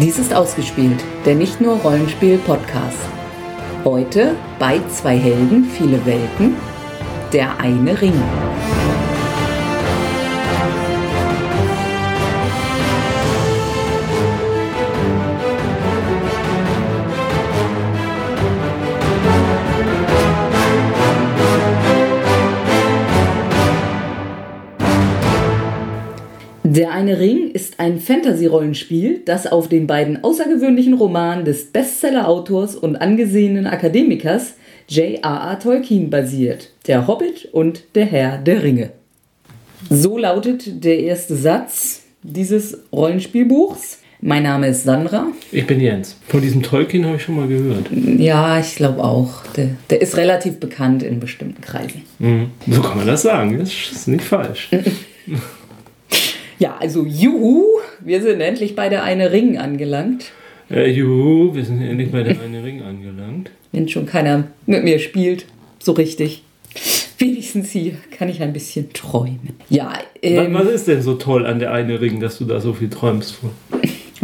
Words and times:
Dies 0.00 0.16
ist 0.20 0.32
ausgespielt, 0.32 1.02
der 1.26 1.34
nicht 1.34 1.60
nur 1.60 1.74
Rollenspiel-Podcast. 1.78 3.00
Heute 3.84 4.36
bei 4.60 4.80
zwei 4.88 5.16
Helden, 5.16 5.64
viele 5.64 6.06
Welten, 6.06 6.54
der 7.32 7.58
eine 7.58 8.00
Ring. 8.00 8.14
Ist 27.58 27.80
ein 27.80 27.98
Fantasy-Rollenspiel, 27.98 29.22
das 29.24 29.48
auf 29.48 29.68
den 29.68 29.88
beiden 29.88 30.22
außergewöhnlichen 30.22 30.94
Romanen 30.94 31.44
des 31.44 31.72
Bestseller-Autors 31.72 32.76
und 32.76 32.94
angesehenen 32.94 33.66
Akademikers 33.66 34.54
J.R.R. 34.88 35.58
Tolkien 35.58 36.08
basiert: 36.08 36.70
Der 36.86 37.08
Hobbit 37.08 37.48
und 37.50 37.82
der 37.96 38.06
Herr 38.06 38.38
der 38.38 38.62
Ringe. 38.62 38.90
So 39.90 40.18
lautet 40.18 40.84
der 40.84 41.00
erste 41.00 41.34
Satz 41.34 42.04
dieses 42.22 42.78
Rollenspielbuchs. 42.92 44.02
Mein 44.20 44.44
Name 44.44 44.68
ist 44.68 44.84
Sandra. 44.84 45.26
Ich 45.50 45.66
bin 45.66 45.80
Jens. 45.80 46.16
Von 46.28 46.40
diesem 46.40 46.62
Tolkien 46.62 47.06
habe 47.06 47.16
ich 47.16 47.22
schon 47.22 47.34
mal 47.34 47.48
gehört. 47.48 47.86
Ja, 47.90 48.60
ich 48.60 48.76
glaube 48.76 49.02
auch. 49.02 49.42
Der, 49.56 49.70
der, 49.90 50.00
ist 50.00 50.16
relativ 50.16 50.60
bekannt 50.60 51.02
in 51.02 51.18
bestimmten 51.18 51.60
Kreisen. 51.60 52.02
Mhm. 52.20 52.50
So 52.68 52.82
kann 52.82 52.98
man 52.98 53.06
das 53.08 53.22
sagen. 53.22 53.58
Das 53.58 53.72
ist 53.72 54.06
nicht 54.06 54.22
falsch. 54.22 54.68
Ja, 56.58 56.76
also 56.78 57.04
juhu, 57.04 57.64
wir 58.00 58.20
sind 58.20 58.40
endlich 58.40 58.74
bei 58.74 58.88
der 58.88 59.04
eine 59.04 59.30
Ring 59.30 59.58
angelangt. 59.58 60.32
Äh, 60.70 60.90
juhu, 60.90 61.54
wir 61.54 61.64
sind 61.64 61.80
endlich 61.80 62.10
bei 62.10 62.22
der 62.22 62.40
eine 62.44 62.64
Ring 62.64 62.82
angelangt. 62.82 63.50
Wenn 63.70 63.88
schon 63.88 64.06
keiner 64.06 64.44
mit 64.66 64.82
mir 64.82 64.98
spielt, 64.98 65.46
so 65.78 65.92
richtig. 65.92 66.42
Wenigstens 67.18 67.70
hier 67.70 67.94
kann 68.16 68.28
ich 68.28 68.42
ein 68.42 68.52
bisschen 68.52 68.92
träumen. 68.92 69.54
Ja, 69.70 69.92
ähm, 70.22 70.52
was, 70.54 70.66
was 70.66 70.72
ist 70.74 70.88
denn 70.88 71.02
so 71.02 71.14
toll 71.14 71.46
an 71.46 71.58
der 71.58 71.72
eine 71.72 72.00
Ring, 72.00 72.20
dass 72.20 72.38
du 72.38 72.44
da 72.44 72.60
so 72.60 72.72
viel 72.72 72.90
träumst 72.90 73.36
von? 73.36 73.50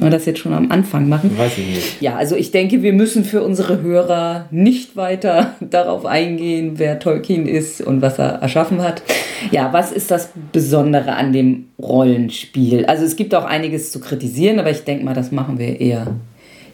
Wollen 0.04 0.12
wir 0.12 0.18
das 0.18 0.26
jetzt 0.26 0.40
schon 0.40 0.52
am 0.52 0.70
Anfang 0.70 1.08
machen? 1.08 1.30
Weiß 1.38 1.56
ich 1.56 1.66
nicht. 1.66 2.02
Ja, 2.02 2.16
also 2.16 2.36
ich 2.36 2.50
denke, 2.50 2.82
wir 2.82 2.92
müssen 2.92 3.24
für 3.24 3.42
unsere 3.42 3.80
Hörer 3.80 4.44
nicht 4.50 4.96
weiter 4.96 5.54
darauf 5.60 6.04
eingehen, 6.04 6.74
wer 6.76 6.98
Tolkien 6.98 7.46
ist 7.46 7.80
und 7.80 8.02
was 8.02 8.18
er 8.18 8.42
erschaffen 8.42 8.82
hat. 8.82 9.02
Ja, 9.50 9.72
was 9.72 9.92
ist 9.92 10.10
das 10.10 10.28
Besondere 10.52 11.14
an 11.14 11.32
dem 11.32 11.68
Rollenspiel? 11.80 12.84
Also 12.84 13.02
es 13.04 13.16
gibt 13.16 13.34
auch 13.34 13.46
einiges 13.46 13.92
zu 13.92 13.98
kritisieren, 13.98 14.58
aber 14.58 14.70
ich 14.70 14.84
denke 14.84 15.06
mal, 15.06 15.14
das 15.14 15.32
machen 15.32 15.58
wir 15.58 15.80
eher 15.80 16.08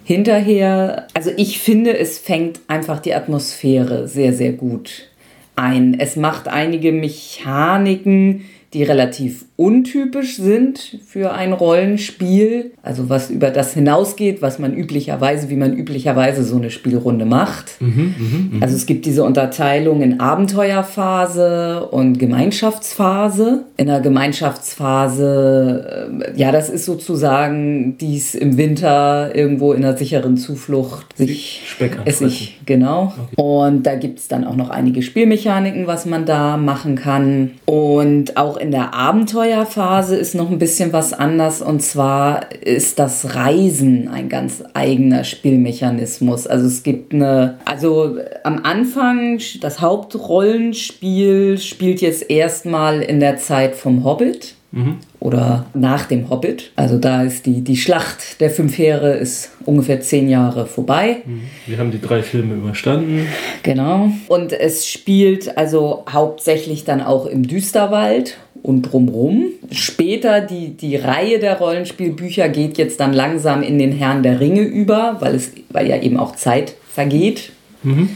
hinterher. 0.03 1.07
Also 1.15 1.31
ich 1.37 1.61
finde, 1.61 1.97
es 1.97 2.19
fängt 2.19 2.59
einfach 2.67 2.99
die 2.99 3.15
Atmosphäre 3.15 4.09
sehr, 4.09 4.33
sehr 4.33 4.55
gut 4.55 5.07
ein. 5.55 6.01
Es 6.01 6.17
macht 6.17 6.49
einige 6.49 6.91
Mechaniken, 6.91 8.47
die 8.73 8.85
relativ 8.85 9.47
untypisch 9.57 10.37
sind 10.37 10.99
für 11.05 11.33
ein 11.33 11.53
Rollenspiel, 11.53 12.71
also 12.83 13.09
was 13.09 13.29
über 13.29 13.51
das 13.51 13.75
hinausgeht, 13.75 14.43
was 14.43 14.61
man 14.61 14.75
üblicherweise, 14.75 15.51
wie 15.51 15.57
man 15.57 15.77
üblicherweise 15.77 16.45
so 16.45 16.57
eine 16.57 16.71
Spielrunde 16.71 17.27
macht. 17.27 17.81
Mhm, 17.81 17.89
mh, 17.89 18.59
mh. 18.59 18.65
Also 18.65 18.77
es 18.77 18.87
gibt 18.87 19.07
diese 19.07 19.25
Unterteilung 19.25 20.03
in 20.03 20.21
Abenteuerphase 20.21 21.89
und 21.91 22.19
Gemeinschaftsphase. 22.19 23.65
In 23.77 23.89
der 23.89 24.01
Gemeinschaftsphase, 24.01 26.13
äh, 26.25 26.39
ja, 26.39 26.53
das 26.53 26.71
ist 26.71 26.85
sozusagen 26.85 27.99
dies 27.99 28.37
im 28.37 28.57
Winter 28.57 29.35
irgendwo 29.35 29.73
in 29.73 29.85
einer 29.85 29.97
sicheren 29.97 30.37
Zuflucht 30.37 31.17
sich 31.17 31.63
Essig, 32.05 32.61
genau. 32.67 33.15
Okay. 33.33 33.43
Und 33.43 33.83
da 33.83 33.97
gibt 33.97 34.21
es 34.21 34.29
dann 34.29 34.45
auch 34.45 34.57
noch 34.57 34.71
einige 34.71 35.03
Spielmechaniken, 35.03 35.89
was 35.89 36.07
man 36.07 36.25
da 36.25 36.57
machen 36.57 36.95
kann. 36.95 37.51
Und 37.67 38.37
auch 38.37 38.60
in 38.61 38.71
der 38.71 38.95
Abenteuerphase 38.95 40.17
ist 40.17 40.35
noch 40.35 40.51
ein 40.51 40.59
bisschen 40.59 40.93
was 40.93 41.13
anders 41.13 41.63
und 41.63 41.81
zwar 41.81 42.53
ist 42.53 42.99
das 42.99 43.35
Reisen 43.35 44.09
ein 44.09 44.29
ganz 44.29 44.63
eigener 44.75 45.25
Spielmechanismus. 45.25 46.47
Also 46.47 46.67
es 46.67 46.83
gibt 46.83 47.15
eine, 47.15 47.59
also 47.65 48.19
am 48.45 48.61
Anfang, 48.65 49.41
das 49.61 49.81
Hauptrollenspiel 49.81 51.59
spielt 51.59 52.01
jetzt 52.01 52.31
erstmal 52.31 53.03
in 53.03 53.21
der 53.21 53.37
Zeit 53.37 53.75
vom 53.75 54.05
Hobbit. 54.05 54.55
Mhm. 54.73 54.99
Oder 55.19 55.67
nach 55.75 56.07
dem 56.07 56.31
Hobbit. 56.31 56.71
Also 56.77 56.97
da 56.97 57.25
ist 57.25 57.45
die, 57.45 57.63
die 57.63 57.77
Schlacht 57.77 58.41
der 58.41 58.51
fünf 58.51 58.79
Heere 58.79 59.15
ist 59.15 59.51
ungefähr 59.67 60.01
zehn 60.01 60.29
Jahre 60.29 60.67
vorbei. 60.67 61.23
Mhm. 61.27 61.43
Wir 61.67 61.79
haben 61.79 61.91
die 61.91 62.01
drei 62.01 62.23
Filme 62.23 62.55
überstanden. 62.55 63.27
Genau. 63.65 64.13
Und 64.29 64.53
es 64.53 64.87
spielt 64.87 65.59
also 65.59 66.05
hauptsächlich 66.09 66.85
dann 66.85 67.01
auch 67.03 67.27
im 67.27 67.47
Düsterwald 67.47 68.39
und 68.63 68.83
drumrum. 68.83 69.47
Später 69.71 70.41
die, 70.41 70.77
die 70.77 70.97
Reihe 70.97 71.39
der 71.39 71.59
Rollenspielbücher 71.59 72.49
geht 72.49 72.79
jetzt 72.79 73.01
dann 73.01 73.13
langsam 73.13 73.63
in 73.63 73.79
den 73.79 73.93
Herrn 73.93 74.23
der 74.23 74.41
Ringe 74.41 74.63
über, 74.63 75.17
weil, 75.21 75.35
es, 75.35 75.53
weil 75.71 75.89
ja 75.89 76.01
eben 76.01 76.17
auch 76.17 76.37
Zeit 76.37 76.75
vergeht. 76.89 77.53
Mhm. 77.83 78.11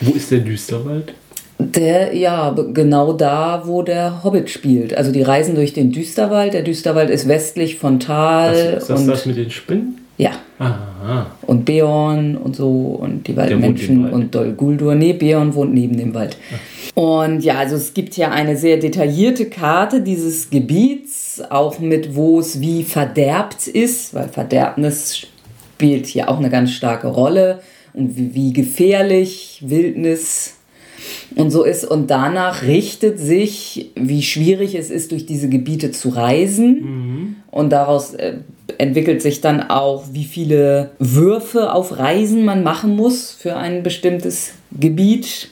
Wo 0.00 0.12
ist 0.12 0.30
der 0.30 0.40
Düsterwald? 0.40 1.14
Der, 1.58 2.14
ja, 2.14 2.50
genau 2.50 3.12
da, 3.12 3.62
wo 3.64 3.82
der 3.82 4.24
Hobbit 4.24 4.50
spielt. 4.50 4.96
Also 4.96 5.12
die 5.12 5.22
reisen 5.22 5.54
durch 5.54 5.72
den 5.72 5.92
Düsterwald. 5.92 6.52
Der 6.52 6.62
Düsterwald 6.62 7.10
ist 7.10 7.28
westlich 7.28 7.76
von 7.76 8.00
Tal. 8.00 8.52
Das, 8.52 8.82
ist 8.82 8.90
das 8.90 9.00
und, 9.00 9.06
das 9.06 9.26
mit 9.26 9.36
den 9.36 9.50
Spinnen? 9.50 10.03
Ja. 10.16 10.32
Aha. 10.58 11.26
Und 11.42 11.64
Beorn 11.64 12.36
und 12.36 12.54
so 12.54 12.98
und 13.00 13.26
die 13.26 13.36
Waldmenschen 13.36 14.10
und 14.10 14.34
Dol 14.34 14.52
Guldur. 14.52 14.94
Nee, 14.94 15.12
Beorn 15.12 15.54
wohnt 15.54 15.74
neben 15.74 15.96
dem 15.96 16.14
Wald. 16.14 16.36
Ach. 16.52 16.58
Und 16.94 17.42
ja, 17.42 17.56
also 17.56 17.74
es 17.74 17.92
gibt 17.92 18.14
hier 18.14 18.30
eine 18.30 18.56
sehr 18.56 18.76
detaillierte 18.76 19.46
Karte 19.46 20.00
dieses 20.00 20.50
Gebiets, 20.50 21.42
auch 21.50 21.80
mit 21.80 22.14
wo 22.14 22.38
es 22.38 22.60
wie 22.60 22.84
verderbt 22.84 23.66
ist, 23.66 24.14
weil 24.14 24.28
Verderbnis 24.28 25.26
spielt 25.74 26.06
hier 26.06 26.28
auch 26.28 26.38
eine 26.38 26.50
ganz 26.50 26.70
starke 26.70 27.08
Rolle 27.08 27.60
und 27.94 28.16
wie, 28.16 28.34
wie 28.34 28.52
gefährlich 28.52 29.60
Wildnis 29.66 30.54
und 31.34 31.50
so 31.50 31.64
ist. 31.64 31.84
Und 31.84 32.10
danach 32.10 32.62
richtet 32.62 33.18
sich, 33.18 33.90
wie 33.96 34.22
schwierig 34.22 34.76
es 34.76 34.90
ist, 34.90 35.10
durch 35.10 35.26
diese 35.26 35.48
Gebiete 35.48 35.90
zu 35.90 36.10
reisen. 36.10 36.80
Mhm. 36.80 37.36
Und 37.50 37.70
daraus 37.70 38.14
äh, 38.14 38.38
entwickelt 38.78 39.22
sich 39.22 39.40
dann 39.40 39.62
auch, 39.62 40.04
wie 40.12 40.24
viele 40.24 40.90
Würfe 40.98 41.72
auf 41.72 41.98
Reisen 41.98 42.44
man 42.44 42.62
machen 42.62 42.96
muss 42.96 43.30
für 43.30 43.56
ein 43.56 43.82
bestimmtes 43.82 44.54
Gebiet. 44.78 45.50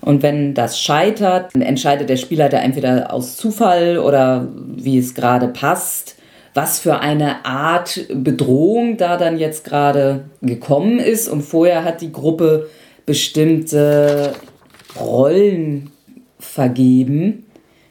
Und 0.00 0.22
wenn 0.22 0.54
das 0.54 0.80
scheitert, 0.80 1.54
entscheidet 1.54 2.08
der 2.08 2.16
Spielleiter 2.16 2.60
entweder 2.60 3.12
aus 3.12 3.36
Zufall 3.36 3.98
oder 3.98 4.48
wie 4.76 4.98
es 4.98 5.14
gerade 5.14 5.48
passt, 5.48 6.16
was 6.54 6.80
für 6.80 7.00
eine 7.00 7.44
Art 7.44 8.06
Bedrohung 8.12 8.96
da 8.96 9.16
dann 9.16 9.38
jetzt 9.38 9.64
gerade 9.64 10.24
gekommen 10.40 10.98
ist. 10.98 11.28
Und 11.28 11.42
vorher 11.42 11.84
hat 11.84 12.00
die 12.00 12.12
Gruppe 12.12 12.68
bestimmte 13.06 14.32
Rollen 14.98 15.90
vergeben, 16.38 17.44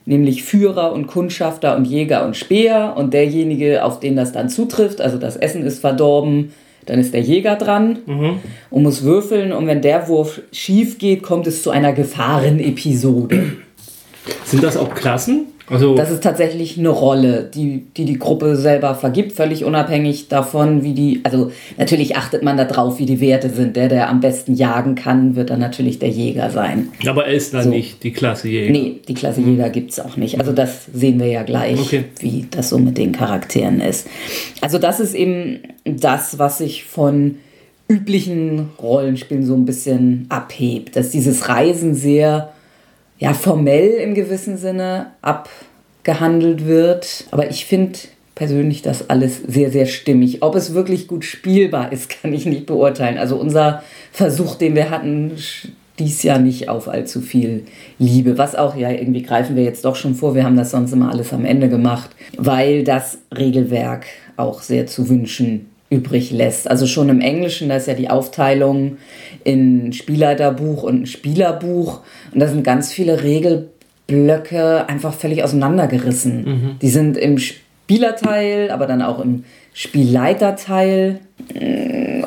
nämlich 0.08 0.44
Führer 0.44 0.94
und 0.94 1.08
Kundschafter 1.08 1.76
und 1.76 1.86
Jäger 1.86 2.26
und 2.26 2.36
Speer. 2.36 2.94
Und 2.96 3.14
derjenige, 3.14 3.84
auf 3.84 4.00
den 4.00 4.16
das 4.16 4.32
dann 4.32 4.50
zutrifft, 4.50 5.02
also 5.02 5.18
das 5.18 5.36
Essen 5.36 5.64
ist 5.64 5.80
verdorben, 5.80 6.54
dann 6.86 7.00
ist 7.00 7.14
der 7.14 7.22
Jäger 7.22 7.58
dran 7.58 8.00
mhm. 8.06 8.40
und 8.70 8.84
muss 8.84 9.04
würfeln. 9.04 9.52
Und 9.52 9.68
wenn 9.68 9.82
der 9.82 10.08
Wurf 10.08 10.42
schief 10.54 10.98
geht, 10.98 11.22
kommt 11.22 11.46
es 11.46 11.62
zu 11.62 11.70
einer 11.70 11.92
Gefahrenepisode. 11.92 13.58
Sind 14.46 14.64
das 14.64 14.78
auch 14.78 14.96
Klassen? 14.96 15.48
Also 15.70 15.96
das 15.96 16.12
ist 16.12 16.24
tatsächlich 16.24 16.78
eine 16.78 16.90
Rolle, 16.90 17.50
die, 17.54 17.86
die 17.98 18.06
die 18.06 18.18
Gruppe 18.18 18.56
selber 18.56 18.96
vergibt, 18.96 19.34
völlig 19.34 19.66
unabhängig 19.66 20.30
davon, 20.30 20.84
wie 20.84 20.94
die, 20.94 21.20
also 21.24 21.52
natürlich 21.78 22.16
achtet 22.16 22.42
man 22.42 22.56
darauf, 22.56 23.00
wie 23.00 23.06
die 23.06 23.20
Werte 23.20 23.50
sind. 23.50 23.76
Der, 23.76 23.90
der 23.90 24.10
am 24.10 24.22
besten 24.22 24.54
jagen 24.54 24.96
kann, 24.96 25.36
wird 25.36 25.50
dann 25.50 25.60
natürlich 25.60 26.00
der 26.00 26.10
Jäger 26.10 26.50
sein. 26.52 26.90
Aber 27.06 27.26
er 27.26 27.34
ist 27.34 27.54
dann 27.54 27.66
so. 27.66 27.70
nicht 27.70 28.04
die 28.04 28.12
Klasse 28.12 28.48
Jäger? 28.48 28.72
Nee, 28.72 29.02
die 29.08 29.14
Klasse 29.14 29.42
Jäger 29.42 29.70
gibt 29.70 29.92
es 29.92 30.00
auch 30.00 30.16
nicht. 30.16 30.40
Also 30.40 30.54
das 30.54 30.86
sehen 30.94 31.20
wir 31.20 31.28
ja 31.28 31.44
gleich, 31.44 31.80
okay. 31.80 32.06
wie 32.20 32.46
das 32.50 32.70
so 32.70 32.78
mit 32.78 32.98
den 32.98 33.12
Charakteren 33.12 33.82
ist. 33.82 34.08
Also 34.62 34.80
das 34.80 35.02
ist 35.02 35.14
eben 35.16 35.60
das, 35.84 36.40
was 36.40 36.60
sich 36.60 36.86
von 36.86 37.36
üblichen 37.90 38.70
Rollenspielen 38.82 39.46
so 39.46 39.54
ein 39.54 39.66
bisschen 39.66 40.28
abhebt, 40.30 40.96
dass 40.96 41.12
dieses 41.12 41.50
Reisen 41.50 41.94
sehr 41.94 42.54
ja, 43.20 43.34
formell 43.34 43.90
im 43.90 44.14
gewissen 44.14 44.58
Sinne 44.58 45.12
abgehandelt 45.22 46.66
wird. 46.66 47.26
Aber 47.32 47.50
ich 47.50 47.66
finde 47.66 48.00
persönlich 48.36 48.84
das 48.84 49.10
alles 49.10 49.42
sehr, 49.48 49.72
sehr 49.72 49.88
stimmig. 49.88 50.44
Ob 50.44 50.56
es 50.56 50.74
wirklich 50.74 51.08
gut 51.08 51.26
spielbar 51.26 51.92
ist, 51.92 52.10
kann 52.22 52.34
ich 52.34 52.46
nicht 52.46 52.66
beurteilen. 52.66 53.18
Also 53.18 53.38
unser 53.38 53.84
Versuch, 54.12 54.56
den 54.56 54.76
wir 54.76 54.90
hatten, 54.90 55.32
dies 56.00 56.22
Jahr 56.22 56.38
nicht 56.38 56.70
auf 56.70 56.88
allzu 56.88 57.22
viel 57.22 57.66
Liebe. 57.98 58.38
Was 58.38 58.56
auch, 58.56 58.76
ja, 58.76 58.92
irgendwie 58.92 59.24
greifen 59.24 59.56
wir 59.56 59.64
jetzt 59.64 59.84
doch 59.84 59.96
schon 59.96 60.14
vor. 60.14 60.36
Wir 60.36 60.44
haben 60.44 60.58
das 60.58 60.72
sonst 60.72 60.94
immer 60.94 61.12
alles 61.12 61.34
am 61.34 61.44
Ende 61.44 61.70
gemacht, 61.70 62.12
weil 62.38 62.84
das 62.84 63.18
Regelwerk 63.36 64.06
auch 64.36 64.62
sehr 64.62 64.86
zu 64.86 65.10
wünschen 65.10 65.68
übrig 65.90 66.32
lässt. 66.32 66.70
Also 66.70 66.86
schon 66.86 67.10
im 67.10 67.22
Englischen, 67.22 67.70
da 67.70 67.78
ist 67.78 67.88
ja 67.88 67.94
die 67.94 68.10
Aufteilung 68.10 68.98
in 69.44 69.94
Spielleiterbuch 69.94 70.84
und 70.84 71.04
ein 71.04 71.06
Spielerbuch. 71.06 72.02
Und 72.34 72.40
da 72.40 72.48
sind 72.48 72.64
ganz 72.64 72.92
viele 72.92 73.24
Regelblöcke 73.24 74.90
einfach 74.90 75.14
völlig 75.14 75.44
auseinandergerissen. 75.44 76.44
Mhm. 76.44 76.80
Die 76.82 76.90
sind 76.90 77.18
im 77.18 77.38
Spielerteil, 77.38 78.70
aber 78.70 78.86
dann 78.86 79.02
auch 79.02 79.20
im 79.24 79.46
Spielleiterteil. 79.74 81.20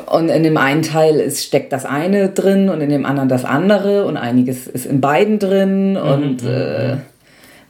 Und 0.07 0.29
in 0.29 0.43
dem 0.43 0.57
einen 0.57 0.81
Teil 0.81 1.19
ist, 1.19 1.45
steckt 1.45 1.71
das 1.71 1.85
eine 1.85 2.29
drin 2.29 2.69
und 2.69 2.81
in 2.81 2.89
dem 2.89 3.05
anderen 3.05 3.29
das 3.29 3.45
andere 3.45 4.05
und 4.05 4.17
einiges 4.17 4.65
ist 4.65 4.87
in 4.87 5.01
beiden 5.01 5.37
drin. 5.37 5.91
Mhm. 5.91 5.97
Und 5.97 6.43
äh, 6.43 6.97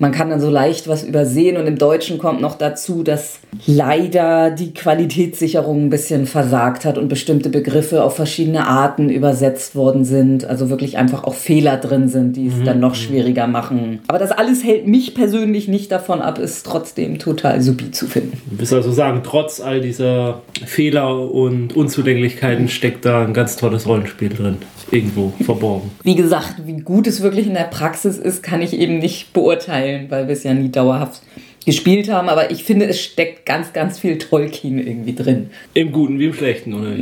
man 0.02 0.12
kann 0.12 0.32
dann 0.32 0.42
so 0.42 0.50
leicht 0.50 0.88
was 0.88 1.04
übersehen 1.04 1.58
und 1.58 1.68
im 1.68 1.78
Deutschen 1.78 2.18
kommt 2.18 2.42
noch 2.42 2.58
dazu, 2.58 3.04
dass 3.04 3.38
leider 3.68 4.50
die 4.50 4.74
Qualitätssicherung 4.74 5.86
ein 5.86 5.90
bisschen 5.92 6.26
versagt 6.26 6.86
hat 6.86 6.98
und 6.98 7.08
bestimmte 7.08 7.50
Begriffe 7.50 8.04
auf 8.04 8.16
verschiedene 8.16 8.66
Arten 8.66 9.12
übersetzt 9.12 9.76
worden 9.76 10.04
sind. 10.04 10.44
Also 10.44 10.72
wirklich 10.72 10.98
einfach 10.98 11.24
auch 11.24 11.36
Fehler 11.36 11.78
drin 11.78 12.10
sind, 12.10 12.36
die 12.36 12.48
es 12.48 12.56
mhm. 12.56 12.66
dann 12.66 12.80
noch 12.80 12.96
schwieriger 12.96 13.46
machen. 13.46 14.00
Aber 14.08 14.18
das 14.18 14.32
alles 14.32 14.64
hält 14.64 14.88
mich 14.88 15.14
persönlich 15.14 15.68
nicht 15.68 15.92
davon 15.92 16.20
ab, 16.20 16.40
es 16.40 16.64
trotzdem 16.64 17.20
total 17.20 17.62
supi 17.62 17.92
zu 17.92 18.08
finden. 18.08 18.42
Du 18.50 18.58
willst 18.58 18.74
also 18.74 18.92
sagen, 18.92 19.22
trotz 19.24 19.62
all 19.62 19.82
dieser 19.82 20.42
Fehler 20.66 21.30
und 21.30 21.76
Unzulänglichkeiten 21.76 22.70
steckt 22.70 23.06
da 23.06 23.24
ein 23.24 23.36
ganz 23.36 23.56
tolles 23.56 23.86
Rollenspiel 23.86 24.30
drin 24.30 24.58
irgendwo 24.92 25.34
verborgen. 25.44 25.92
Wie 26.04 26.16
gesagt, 26.16 26.56
wie 26.66 26.78
gut 26.82 27.08
es 27.08 27.22
wirklich 27.22 27.48
in 27.48 27.54
der 27.54 27.62
Praxis 27.62 28.18
ist, 28.18 28.44
kann 28.44 28.62
ich 28.62 28.74
eben 28.74 29.00
nicht 29.00 29.34
beurteilen, 29.34 29.91
weil 30.10 30.28
wir 30.28 30.34
es 30.34 30.44
ja 30.44 30.54
nie 30.54 30.70
dauerhaft 30.70 31.22
gespielt 31.66 32.10
haben. 32.10 32.30
Aber 32.30 32.52
ich 32.52 32.64
finde, 32.64 32.88
es 32.88 33.00
steckt 33.02 33.46
ganz, 33.46 33.74
ganz 33.74 34.00
viel 34.00 34.18
Tolkien 34.18 34.80
irgendwie 34.80 35.14
drin. 35.14 35.50
Im 35.74 35.92
Guten 35.92 36.20
wie 36.20 36.26
im 36.26 36.34
Schlechten, 36.34 36.74
oder? 36.74 36.96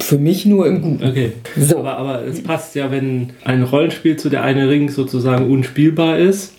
Für 0.00 0.18
mich 0.18 0.46
nur 0.46 0.66
im 0.66 0.82
Guten. 0.82 1.04
Okay. 1.04 1.32
So. 1.56 1.78
Aber, 1.78 1.96
aber 1.98 2.24
es 2.24 2.42
passt 2.42 2.74
ja, 2.74 2.90
wenn 2.90 3.30
ein 3.44 3.62
Rollenspiel 3.62 4.16
zu 4.16 4.28
der 4.28 4.42
eine 4.42 4.68
Ring 4.68 4.88
sozusagen 4.88 5.50
unspielbar 5.50 6.18
ist, 6.18 6.54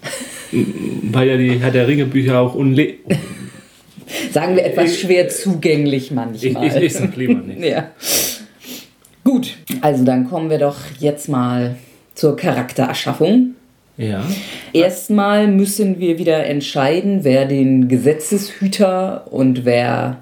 weil 1.04 1.28
ja 1.28 1.38
die 1.38 1.60
Herr 1.60 1.72
der 1.72 1.88
Ringe 1.88 2.06
Bücher 2.06 2.40
auch 2.40 2.56
unle 2.56 2.94
Sagen 4.32 4.56
wir 4.56 4.64
etwas 4.64 4.98
schwer 4.98 5.28
zugänglich 5.28 6.12
manchmal. 6.12 6.66
Ich, 6.66 6.76
ich, 6.76 6.84
ich 6.84 6.94
sag 6.94 7.16
lieber 7.18 7.42
nicht. 7.42 7.60
ja. 7.64 7.92
Gut, 9.24 9.58
also 9.82 10.06
dann 10.06 10.30
kommen 10.30 10.50
wir 10.50 10.58
doch 10.58 10.78
jetzt 11.00 11.28
mal 11.28 11.76
zur 12.16 12.38
Charaktererschaffung. 12.38 13.56
Ja. 13.98 14.24
Erstmal 14.74 15.48
müssen 15.48 16.00
wir 16.00 16.20
wieder 16.20 16.46
entscheiden, 16.46 17.24
wer 17.24 17.46
den 17.46 17.88
Gesetzeshüter 17.88 19.26
und 19.32 19.66
wer 19.66 20.18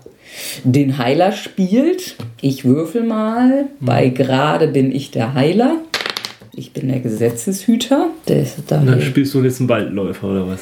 den 0.63 0.97
Heiler 0.97 1.31
spielt. 1.31 2.15
Ich 2.41 2.65
würfel 2.65 3.03
mal. 3.03 3.63
Mhm. 3.63 3.85
Bei 3.85 4.09
gerade 4.09 4.67
bin 4.67 4.93
ich 4.93 5.11
der 5.11 5.33
Heiler. 5.33 5.77
Ich 6.53 6.71
bin 6.71 6.87
der 6.87 7.01
Gesetzeshüter. 7.01 8.07
Der 8.27 8.41
ist 8.43 8.63
dann 8.67 9.01
spielst 9.01 9.33
du 9.33 9.43
jetzt 9.43 9.59
einen 9.59 9.69
Waldläufer 9.69 10.29
oder 10.29 10.47
was? 10.47 10.61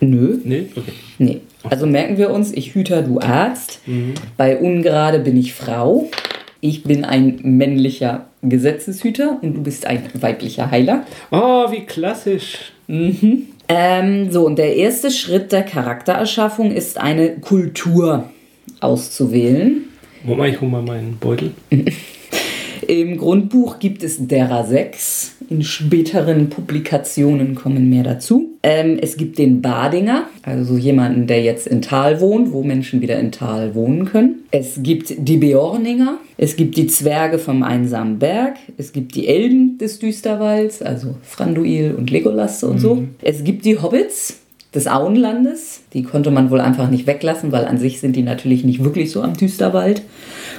Nö. 0.00 0.38
Nee? 0.44 0.66
Okay. 0.76 0.92
Nee. 1.18 1.40
Also 1.68 1.86
merken 1.86 2.16
wir 2.16 2.30
uns, 2.30 2.52
ich 2.52 2.74
Hüter, 2.74 3.02
du 3.02 3.18
Arzt. 3.18 3.80
Mhm. 3.86 4.14
Bei 4.36 4.56
ungerade 4.56 5.18
bin 5.18 5.36
ich 5.36 5.52
Frau 5.52 6.08
ich 6.60 6.82
bin 6.82 7.04
ein 7.04 7.40
männlicher 7.42 8.26
Gesetzeshüter 8.42 9.38
und 9.42 9.54
du 9.54 9.62
bist 9.62 9.86
ein 9.86 10.02
weiblicher 10.14 10.70
Heiler. 10.70 11.04
Oh, 11.30 11.70
wie 11.70 11.84
klassisch. 11.84 12.72
Mhm. 12.86 13.48
Ähm, 13.68 14.30
so, 14.30 14.46
und 14.46 14.58
der 14.58 14.76
erste 14.76 15.10
Schritt 15.10 15.52
der 15.52 15.62
Charaktererschaffung 15.62 16.70
ist 16.70 16.98
eine 16.98 17.36
Kultur 17.36 18.30
auszuwählen. 18.80 19.84
Moment, 20.24 20.54
ich 20.54 20.60
hole 20.60 20.70
mal 20.70 20.82
meinen 20.82 21.18
Beutel. 21.18 21.52
Im 22.86 23.16
Grundbuch 23.16 23.80
gibt 23.80 24.04
es 24.04 24.28
derer 24.28 24.64
sechs. 24.64 25.32
In 25.48 25.64
späteren 25.64 26.50
Publikationen 26.50 27.56
kommen 27.56 27.90
mehr 27.90 28.04
dazu. 28.04 28.50
Ähm, 28.62 28.98
es 29.00 29.16
gibt 29.16 29.38
den 29.38 29.60
Badinger, 29.60 30.26
also 30.42 30.76
jemanden, 30.76 31.26
der 31.26 31.42
jetzt 31.42 31.66
in 31.66 31.82
Tal 31.82 32.20
wohnt, 32.20 32.52
wo 32.52 32.62
Menschen 32.62 33.00
wieder 33.00 33.18
in 33.18 33.32
Tal 33.32 33.74
wohnen 33.74 34.04
können. 34.04 34.44
Es 34.52 34.80
gibt 34.82 35.14
die 35.18 35.36
Beorninger, 35.36 36.18
es 36.36 36.54
gibt 36.54 36.76
die 36.76 36.86
Zwerge 36.86 37.38
vom 37.38 37.64
einsamen 37.64 38.20
Berg, 38.20 38.56
es 38.76 38.92
gibt 38.92 39.16
die 39.16 39.26
Elben 39.26 39.78
des 39.78 39.98
Düsterwalds, 39.98 40.80
also 40.80 41.16
Franduil 41.22 41.94
und 41.96 42.10
Legolas 42.10 42.62
und 42.62 42.76
mhm. 42.76 42.80
so. 42.80 43.04
Es 43.20 43.42
gibt 43.42 43.64
die 43.64 43.78
Hobbits, 43.80 44.40
des 44.76 44.86
Auenlandes. 44.86 45.80
Die 45.94 46.02
konnte 46.04 46.30
man 46.30 46.50
wohl 46.50 46.60
einfach 46.60 46.88
nicht 46.90 47.06
weglassen, 47.06 47.50
weil 47.50 47.64
an 47.64 47.78
sich 47.78 47.98
sind 47.98 48.14
die 48.14 48.22
natürlich 48.22 48.62
nicht 48.62 48.84
wirklich 48.84 49.10
so 49.10 49.22
am 49.22 49.34
Düsterwald. 49.34 50.02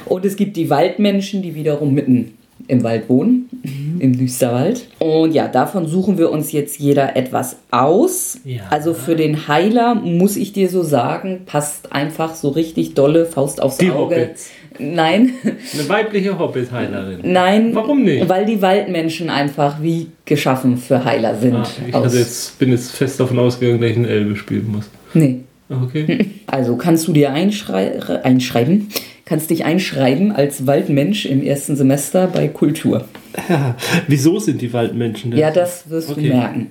Und 0.08 0.24
es 0.24 0.36
gibt 0.36 0.56
die 0.56 0.70
Waldmenschen, 0.70 1.42
die 1.42 1.54
wiederum 1.54 1.94
mitten 1.94 2.32
im 2.66 2.82
Wald 2.82 3.08
wohnen, 3.08 3.48
mhm. 3.62 4.00
im 4.00 4.18
Düsterwald. 4.18 4.88
Und 4.98 5.32
ja, 5.32 5.48
davon 5.48 5.86
suchen 5.86 6.18
wir 6.18 6.30
uns 6.30 6.52
jetzt 6.52 6.78
jeder 6.78 7.16
etwas 7.16 7.56
aus. 7.70 8.40
Ja. 8.44 8.62
Also 8.70 8.94
für 8.94 9.14
den 9.14 9.48
Heiler 9.48 9.94
muss 9.94 10.36
ich 10.36 10.52
dir 10.52 10.68
so 10.68 10.82
sagen, 10.82 11.42
passt 11.46 11.92
einfach 11.92 12.34
so 12.34 12.48
richtig 12.48 12.94
dolle 12.94 13.26
Faust 13.26 13.62
aufs 13.62 13.78
die 13.78 13.90
Auge. 13.90 14.16
Hobbits. 14.16 14.50
Nein. 14.78 15.34
Eine 15.44 15.88
weibliche 15.88 16.38
Hobbit-Heilerin. 16.38 17.20
Nein. 17.22 17.74
Warum 17.74 18.02
nicht? 18.02 18.28
Weil 18.28 18.44
die 18.44 18.60
Waldmenschen 18.60 19.30
einfach 19.30 19.82
wie 19.82 20.08
geschaffen 20.24 20.76
für 20.76 21.04
Heiler 21.04 21.36
sind. 21.36 21.54
Ah, 21.54 21.66
ich 21.86 21.94
also 21.94 22.18
jetzt, 22.18 22.58
bin 22.58 22.70
jetzt 22.70 22.92
fest 22.92 23.18
davon 23.18 23.38
ausgegangen, 23.38 23.80
dass 23.80 23.90
ich 23.90 23.96
einen 23.96 24.04
Elbe 24.04 24.36
spielen 24.36 24.70
muss. 24.70 24.90
Nee. 25.14 25.40
Okay. 25.70 26.30
Also 26.50 26.76
kannst 26.76 27.06
du 27.06 27.12
dir 27.12 27.32
einschrei 27.32 28.22
einschreiben, 28.24 28.88
kannst 29.28 29.50
dich 29.50 29.66
einschreiben 29.66 30.32
als 30.32 30.66
Waldmensch 30.66 31.26
im 31.26 31.42
ersten 31.42 31.76
Semester 31.76 32.28
bei 32.28 32.48
Kultur. 32.48 33.04
Ja, 33.48 33.76
wieso 34.06 34.38
sind 34.38 34.62
die 34.62 34.72
Waldmenschen 34.72 35.30
denn? 35.30 35.38
Ja, 35.38 35.50
das 35.50 35.90
wirst 35.90 36.10
okay. 36.10 36.22
du 36.22 36.28
merken. 36.28 36.66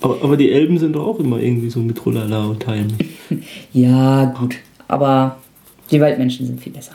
Aber, 0.00 0.22
aber, 0.22 0.36
die 0.38 0.50
Elben 0.50 0.78
sind 0.78 0.94
doch 0.94 1.06
auch 1.06 1.20
immer 1.20 1.38
irgendwie 1.38 1.68
so 1.68 1.80
mit 1.80 2.04
Rullala 2.06 2.46
und 2.46 2.62
Teilen. 2.62 2.94
ja, 3.74 4.24
gut. 4.38 4.56
Aber 4.86 5.36
die 5.90 6.00
Waldmenschen 6.00 6.46
sind 6.46 6.62
viel 6.62 6.72
besser. 6.72 6.92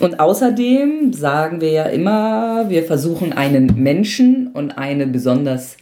Und 0.00 0.18
außerdem 0.18 1.12
sagen 1.12 1.60
wir 1.60 1.70
ja 1.70 1.84
immer, 1.84 2.70
wir 2.70 2.84
versuchen 2.84 3.34
einen 3.34 3.82
Menschen 3.82 4.48
und 4.54 4.78
eine 4.78 5.06
besonders 5.06 5.76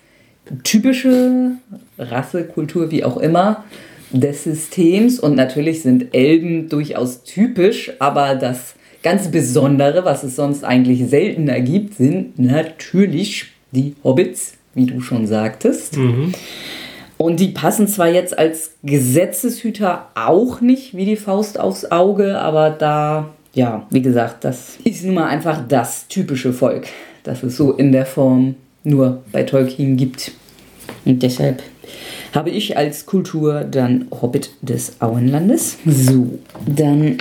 typische 0.65 1.53
Rasse, 1.99 2.45
Kultur, 2.45 2.91
wie 2.91 3.05
auch 3.05 3.19
immer, 3.19 3.65
des 4.12 4.45
Systems. 4.45 5.19
Und 5.19 5.35
natürlich 5.35 5.83
sind 5.83 6.14
Elben 6.14 6.69
durchaus 6.69 7.25
typisch, 7.25 7.92
aber 7.99 8.35
das 8.35 8.75
ganz 9.02 9.28
Besondere, 9.28 10.04
was 10.04 10.23
es 10.23 10.37
sonst 10.37 10.64
eigentlich 10.64 11.09
seltener 11.09 11.61
gibt, 11.61 11.95
sind 11.95 12.38
natürlich 12.38 13.47
die 13.73 13.95
Hobbits, 14.04 14.54
wie 14.75 14.87
du 14.87 15.00
schon 15.00 15.26
sagtest. 15.26 15.97
Mhm. 15.97 16.33
Und 17.19 17.38
die 17.38 17.49
passen 17.49 17.87
zwar 17.87 18.09
jetzt 18.09 18.37
als 18.37 18.73
Gesetzeshüter 18.83 20.09
auch 20.14 20.61
nicht 20.61 20.97
wie 20.97 21.04
die 21.04 21.16
Faust 21.16 21.59
aufs 21.59 21.90
Auge, 21.90 22.38
aber 22.38 22.71
da, 22.71 23.31
ja, 23.54 23.87
wie 23.90 24.02
gesagt, 24.02 24.45
das 24.45 24.78
ist 24.85 25.04
nun 25.04 25.14
mal 25.14 25.28
einfach 25.28 25.66
das 25.66 26.09
typische 26.09 26.52
Volk, 26.52 26.87
das 27.23 27.42
es 27.42 27.57
so 27.57 27.73
in 27.73 27.92
der 27.92 28.07
Form 28.07 28.57
nur 28.83 29.23
bei 29.31 29.45
Tolkien 29.45 29.97
gibt. 29.97 30.33
Und 31.04 31.23
deshalb 31.23 31.62
habe 32.33 32.51
ich 32.51 32.77
als 32.77 33.07
Kultur 33.07 33.65
dann 33.65 34.07
Hobbit 34.11 34.51
des 34.62 35.01
Auenlandes. 35.01 35.79
So, 35.87 36.39
dann 36.67 37.19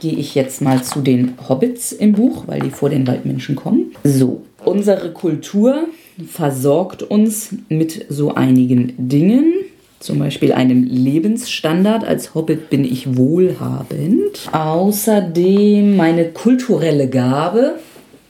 gehe 0.00 0.14
ich 0.14 0.34
jetzt 0.34 0.60
mal 0.60 0.82
zu 0.82 1.00
den 1.00 1.34
Hobbits 1.48 1.92
im 1.92 2.12
Buch, 2.12 2.44
weil 2.46 2.60
die 2.60 2.70
vor 2.70 2.90
den 2.90 3.06
Waldmenschen 3.06 3.56
kommen. 3.56 3.92
So, 4.04 4.42
unsere 4.64 5.12
Kultur 5.12 5.86
versorgt 6.26 7.02
uns 7.02 7.50
mit 7.68 8.06
so 8.08 8.34
einigen 8.34 8.94
Dingen. 8.98 9.52
Zum 9.98 10.18
Beispiel 10.18 10.52
einem 10.52 10.84
Lebensstandard. 10.84 12.04
Als 12.04 12.34
Hobbit 12.34 12.68
bin 12.68 12.84
ich 12.84 13.16
wohlhabend. 13.16 14.48
Außerdem 14.52 15.96
meine 15.96 16.26
kulturelle 16.26 17.08
Gabe. 17.08 17.76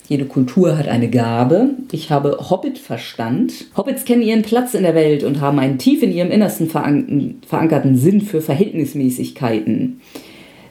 Jede 0.09 0.25
Kultur 0.25 0.79
hat 0.79 0.89
eine 0.89 1.11
Gabe. 1.11 1.71
Ich 1.91 2.11
habe 2.11 2.39
Hobbit-Verstand. 2.51 3.67
Hobbits 3.77 4.05
kennen 4.05 4.23
ihren 4.23 4.43
Platz 4.43 4.75
in 4.75 4.85
der 4.85 4.95
Welt 4.95 5.25
und 5.25 5.41
haben 5.41 5.59
einen 5.59 5.79
tief 5.79 6.03
in 6.03 6.13
ihrem 6.13 6.31
Innersten 6.31 6.69
verankerten 6.69 7.97
Sinn 7.97 8.21
für 8.21 8.41
Verhältnismäßigkeiten 8.41 10.01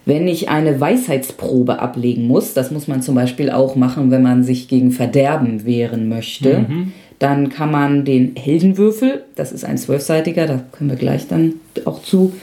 wenn 0.05 0.27
ich 0.27 0.49
eine 0.49 0.79
Weisheitsprobe 0.79 1.79
ablegen 1.79 2.27
muss, 2.27 2.53
das 2.53 2.71
muss 2.71 2.87
man 2.87 3.01
zum 3.01 3.15
Beispiel 3.15 3.49
auch 3.49 3.75
machen, 3.75 4.11
wenn 4.11 4.21
man 4.21 4.43
sich 4.43 4.67
gegen 4.67 4.91
Verderben 4.91 5.65
wehren 5.65 6.07
möchte, 6.07 6.59
mhm. 6.59 6.93
dann 7.17 7.49
kann 7.49 7.71
man 7.71 8.05
den 8.05 8.35
Heldenwürfel, 8.35 9.23
das 9.35 9.51
ist 9.51 9.65
ein 9.65 9.77
zwölfseitiger, 9.77 10.45
da 10.45 10.63
können 10.71 10.91
wir 10.91 10.97
gleich 10.97 11.27
dann 11.27 11.55
auch 11.85 12.03
zu, 12.03 12.33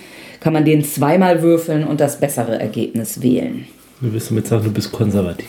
kann 0.40 0.52
man 0.52 0.64
den 0.64 0.84
zweimal 0.84 1.42
würfeln 1.42 1.84
und 1.84 2.00
das 2.00 2.18
bessere 2.18 2.58
Ergebnis 2.58 3.22
wählen. 3.22 3.66
Du 4.00 4.12
wirst 4.12 4.30
damit 4.30 4.48
sagen, 4.48 4.64
du 4.64 4.72
bist 4.72 4.90
konservativ. 4.90 5.46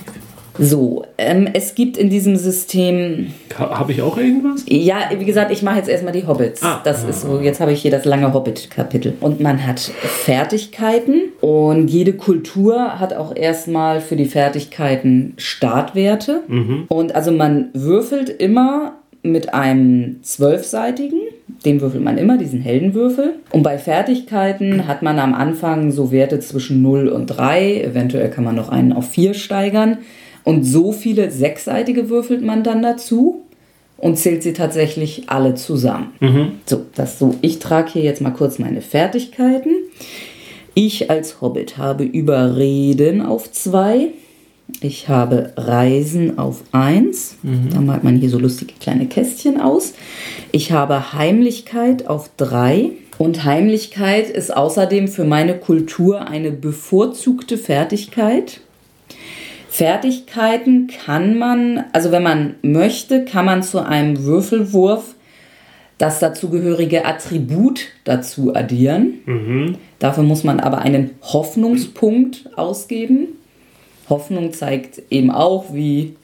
So, 0.59 1.03
ähm, 1.17 1.49
es 1.53 1.73
gibt 1.75 1.97
in 1.97 2.09
diesem 2.09 2.35
System. 2.35 3.33
Habe 3.57 3.91
ich 3.91 4.01
auch 4.01 4.17
irgendwas? 4.17 4.63
Ja, 4.67 4.97
wie 5.17 5.25
gesagt, 5.25 5.51
ich 5.51 5.63
mache 5.63 5.77
jetzt 5.77 5.89
erstmal 5.89 6.13
die 6.13 6.27
Hobbits. 6.27 6.61
Ah, 6.61 6.81
das 6.83 7.05
ah, 7.05 7.09
ist 7.09 7.21
so, 7.21 7.39
jetzt 7.39 7.59
habe 7.59 7.71
ich 7.71 7.81
hier 7.81 7.91
das 7.91 8.05
lange 8.05 8.33
Hobbit-Kapitel. 8.33 9.13
Und 9.19 9.39
man 9.39 9.65
hat 9.65 9.79
Fertigkeiten 9.79 11.23
und 11.41 11.87
jede 11.87 12.13
Kultur 12.13 12.99
hat 12.99 13.13
auch 13.13 13.35
erstmal 13.35 13.99
für 13.99 14.15
die 14.15 14.25
Fertigkeiten 14.25 15.33
Startwerte. 15.37 16.41
Mhm. 16.47 16.85
Und 16.87 17.15
also 17.15 17.31
man 17.31 17.69
würfelt 17.73 18.29
immer 18.29 18.93
mit 19.23 19.53
einem 19.53 20.21
zwölfseitigen. 20.21 21.19
Den 21.65 21.81
würfelt 21.81 22.03
man 22.03 22.17
immer, 22.17 22.37
diesen 22.37 22.61
Heldenwürfel. 22.61 23.35
Und 23.51 23.63
bei 23.63 23.77
Fertigkeiten 23.77 24.87
hat 24.87 25.01
man 25.01 25.17
am 25.17 25.33
Anfang 25.33 25.91
so 25.91 26.11
Werte 26.11 26.39
zwischen 26.39 26.81
0 26.81 27.07
und 27.07 27.27
3. 27.27 27.81
Eventuell 27.81 28.29
kann 28.29 28.43
man 28.43 28.55
noch 28.55 28.69
einen 28.69 28.91
auf 28.91 29.09
4 29.09 29.33
steigern. 29.33 29.99
Und 30.43 30.63
so 30.63 30.91
viele 30.91 31.31
sechsseitige 31.31 32.09
würfelt 32.09 32.41
man 32.41 32.63
dann 32.63 32.81
dazu 32.81 33.43
und 33.97 34.17
zählt 34.17 34.43
sie 34.43 34.53
tatsächlich 34.53 35.29
alle 35.29 35.55
zusammen. 35.55 36.13
Mhm. 36.19 36.51
So, 36.65 36.85
das 36.95 37.19
so. 37.19 37.35
Ich 37.41 37.59
trage 37.59 37.91
hier 37.91 38.03
jetzt 38.03 38.21
mal 38.21 38.31
kurz 38.31 38.59
meine 38.59 38.81
Fertigkeiten. 38.81 39.71
Ich 40.73 41.09
als 41.09 41.39
Hobbit 41.39 41.77
habe 41.77 42.03
Überreden 42.03 43.21
auf 43.21 43.51
2. 43.51 44.09
Ich 44.81 45.07
habe 45.07 45.53
Reisen 45.55 46.37
auf 46.37 46.63
1. 46.71 47.37
Mhm. 47.43 47.69
Da 47.73 47.79
malt 47.79 48.03
man 48.03 48.17
hier 48.17 48.29
so 48.29 48.39
lustige 48.39 48.73
kleine 48.79 49.05
Kästchen 49.05 49.59
aus. 49.59 49.93
Ich 50.51 50.71
habe 50.71 51.13
Heimlichkeit 51.13 52.07
auf 52.07 52.29
3. 52.37 52.91
Und 53.19 53.43
Heimlichkeit 53.43 54.29
ist 54.29 54.55
außerdem 54.55 55.07
für 55.07 55.23
meine 55.23 55.55
Kultur 55.55 56.27
eine 56.27 56.51
bevorzugte 56.51 57.57
Fertigkeit. 57.57 58.61
Fertigkeiten 59.73 60.85
kann 60.85 61.35
man, 61.35 61.85
also 61.93 62.11
wenn 62.11 62.21
man 62.21 62.53
möchte, 62.61 63.25
kann 63.25 63.45
man 63.45 63.63
zu 63.63 63.83
einem 63.83 64.23
Würfelwurf 64.23 65.15
das 65.97 66.19
dazugehörige 66.19 67.05
Attribut 67.05 67.87
dazu 68.03 68.53
addieren. 68.53 69.21
Mhm. 69.25 69.77
Dafür 69.97 70.21
muss 70.21 70.43
man 70.43 70.59
aber 70.59 70.83
einen 70.83 71.09
Hoffnungspunkt 71.23 72.51
ausgeben. 72.55 73.29
Hoffnung 74.09 74.53
zeigt 74.53 75.01
eben 75.09 75.31
auch, 75.31 75.73
wie, 75.73 76.17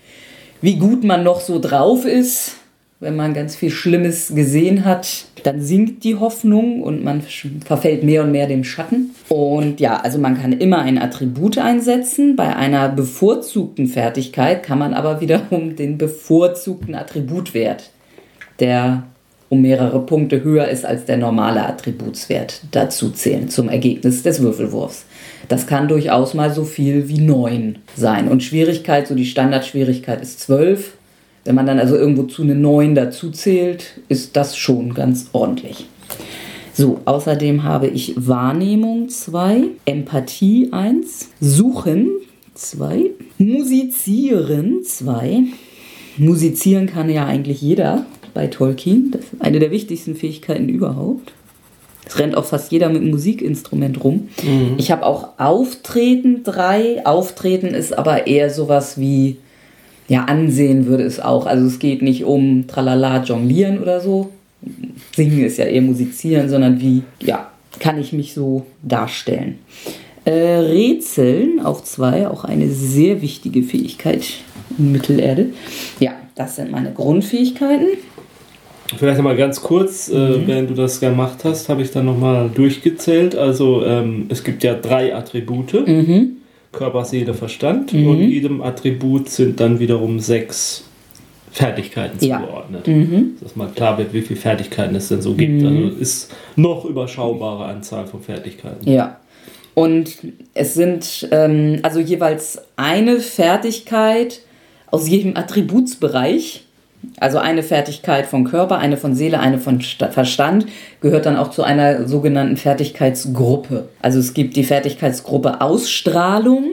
wie 0.62 0.76
gut 0.76 1.04
man 1.04 1.24
noch 1.24 1.42
so 1.42 1.58
drauf 1.58 2.06
ist. 2.06 2.58
Wenn 3.00 3.16
man 3.16 3.34
ganz 3.34 3.56
viel 3.56 3.72
Schlimmes 3.72 4.36
gesehen 4.36 4.86
hat, 4.86 5.26
dann 5.44 5.62
sinkt 5.62 6.04
die 6.04 6.16
Hoffnung 6.16 6.82
und 6.82 7.04
man 7.04 7.22
verfällt 7.66 8.04
mehr 8.04 8.24
und 8.24 8.32
mehr 8.32 8.48
dem 8.48 8.64
Schatten. 8.64 9.16
Und 9.30 9.80
ja, 9.80 9.98
also 9.98 10.20
man 10.20 10.40
kann 10.40 10.54
immer 10.54 10.80
ein 10.80 10.98
Attribut 10.98 11.58
einsetzen. 11.58 12.36
Bei 12.36 12.56
einer 12.56 12.90
bevorzugten 12.90 13.88
Fertigkeit 13.88 14.64
kann 14.64 14.80
man 14.80 14.94
aber 14.94 15.22
wiederum 15.22 15.76
den 15.76 15.98
bevorzugten 15.98 16.96
Attributwert, 16.96 17.92
der 18.60 19.04
um 19.50 19.62
mehrere 19.62 20.00
Punkte 20.06 20.44
höher 20.44 20.68
ist 20.68 20.86
als 20.86 21.06
der 21.06 21.18
normale 21.18 21.66
Attributswert, 21.66 22.62
dazu 22.72 23.10
zählen 23.10 23.50
zum 23.50 23.68
Ergebnis 23.68 24.22
des 24.22 24.42
Würfelwurfs. 24.42 25.06
Das 25.48 25.66
kann 25.66 25.88
durchaus 25.88 26.36
mal 26.36 26.54
so 26.54 26.64
viel 26.64 27.10
wie 27.10 27.20
9 27.20 27.80
sein. 27.96 28.28
Und 28.28 28.44
Schwierigkeit, 28.44 29.08
so 29.08 29.16
die 29.16 29.26
Standardschwierigkeit 29.26 30.22
ist 30.22 30.40
12. 30.42 30.94
Wenn 31.50 31.56
man 31.56 31.66
dann 31.66 31.80
also 31.80 31.96
irgendwo 31.96 32.26
zu 32.26 32.44
eine 32.44 32.54
9 32.54 32.94
dazu 32.94 33.32
zählt, 33.32 34.02
ist 34.08 34.36
das 34.36 34.56
schon 34.56 34.94
ganz 34.94 35.30
ordentlich. 35.34 35.88
So, 36.74 37.00
außerdem 37.06 37.64
habe 37.64 37.88
ich 37.88 38.14
Wahrnehmung 38.16 39.10
2, 39.10 39.64
Empathie 39.86 40.70
1, 40.72 41.30
Suchen 41.42 42.12
2, 42.54 43.10
Musizieren 43.40 44.84
2. 44.84 45.46
Musizieren 46.18 46.86
kann 46.86 47.10
ja 47.10 47.26
eigentlich 47.26 47.64
jeder 47.64 48.06
bei 48.36 48.46
Tolkien. 48.46 49.10
Das 49.10 49.22
ist 49.22 49.42
eine 49.42 49.58
der 49.58 49.72
wichtigsten 49.72 50.14
Fähigkeiten 50.14 50.70
überhaupt. 50.70 51.34
Es 52.06 52.20
rennt 52.20 52.38
auch 52.38 52.46
fast 52.46 52.72
jeder 52.72 52.90
mit 52.90 53.02
einem 53.02 53.10
Musikinstrument 53.10 54.04
rum. 54.04 54.30
Mhm. 54.44 54.76
Ich 54.78 54.92
habe 54.92 55.04
auch 55.04 55.30
Auftreten 55.40 56.44
3. 56.44 57.08
Auftreten 57.08 57.70
ist 57.70 57.98
aber 57.98 58.28
eher 58.28 58.52
sowas 58.52 59.00
wie, 59.00 59.38
ja, 60.10 60.26
ansehen 60.26 60.88
würde 60.88 61.04
es 61.04 61.20
auch. 61.20 61.46
Also 61.46 61.66
es 61.68 61.80
geht 61.80 62.02
nicht 62.02 62.26
um 62.26 62.68
tralala 62.68 63.24
jonglieren 63.24 63.80
oder 63.80 64.02
so. 64.02 64.30
Singen 65.16 65.46
ist 65.46 65.58
ja 65.58 65.66
eher 65.66 65.84
musizieren, 65.84 66.50
sondern 66.50 66.82
wie, 66.82 67.04
ja, 67.22 67.50
kann 67.80 68.00
ich 68.00 68.12
mich 68.12 68.34
so 68.34 68.66
darstellen. 68.82 69.60
Äh, 70.26 70.32
Rätseln 70.32 71.62
auf 71.62 71.84
zwei, 71.84 72.28
auch 72.28 72.44
eine 72.44 72.70
sehr 72.70 73.22
wichtige 73.22 73.64
Fähigkeit 73.64 74.26
in 74.78 74.92
Mittelerde. 74.92 75.52
Ja, 76.00 76.14
das 76.36 76.58
sind 76.58 76.72
meine 76.72 76.92
Grundfähigkeiten. 76.92 77.88
Vielleicht 78.98 79.18
nochmal 79.18 79.38
ganz 79.38 79.62
kurz, 79.62 80.10
äh, 80.10 80.16
mhm. 80.16 80.44
äh, 80.44 80.48
während 80.48 80.70
du 80.72 80.74
das 80.74 81.00
gemacht 81.00 81.44
hast, 81.44 81.70
habe 81.70 81.84
ich 81.84 81.92
dann 81.92 82.06
nochmal 82.06 82.50
durchgezählt. 82.50 83.36
Also 83.36 83.86
ähm, 83.86 84.26
es 84.30 84.44
gibt 84.44 84.64
ja 84.64 84.74
drei 84.74 85.16
Attribute. 85.16 85.88
Mhm. 85.88 86.39
Körper, 86.72 87.06
Seele, 87.06 87.34
Verstand. 87.34 87.94
Mhm. 87.94 88.08
Und 88.08 88.20
jedem 88.22 88.62
Attribut 88.62 89.30
sind 89.30 89.60
dann 89.60 89.80
wiederum 89.80 90.20
sechs 90.20 90.86
Fertigkeiten 91.52 92.24
ja. 92.24 92.40
zugeordnet. 92.40 92.88
Mhm. 92.88 93.36
Dass 93.42 93.56
mal 93.56 93.70
klar 93.70 93.98
wird, 93.98 94.14
wie 94.14 94.22
viele 94.22 94.40
Fertigkeiten 94.40 94.96
es 94.96 95.08
denn 95.08 95.22
so 95.22 95.34
gibt. 95.34 95.62
Mhm. 95.62 95.68
Also 95.68 95.88
es 95.96 96.00
ist 96.00 96.36
noch 96.56 96.86
überschaubare 96.86 97.66
Anzahl 97.66 98.06
von 98.08 98.22
Fertigkeiten. 98.22 98.90
Ja. 98.90 99.20
Und 99.74 100.18
es 100.54 100.74
sind 100.74 101.28
ähm, 101.32 101.80
also 101.84 102.00
jeweils 102.00 102.62
eine 102.76 103.20
Fertigkeit 103.20 104.42
aus 104.88 105.08
jedem 105.08 105.38
Attributsbereich 105.38 106.66
also 107.20 107.38
eine 107.38 107.64
Fertigkeit 107.64 108.26
von 108.26 108.44
Körper, 108.44 108.78
eine 108.78 108.98
von 108.98 109.16
Seele, 109.16 109.40
eine 109.40 109.58
von 109.58 109.82
Verstand 109.82 110.66
gehört 111.02 111.26
dann 111.26 111.38
auch 111.38 111.52
zu 111.52 111.64
einer 111.64 112.08
sogenannten 112.08 112.58
Fertigkeitsgruppe. 112.58 113.90
Also 114.02 114.20
es 114.20 114.34
gibt 114.34 114.56
die 114.56 114.64
Fertigkeitsgruppe 114.64 115.62
Ausstrahlung. 115.62 116.66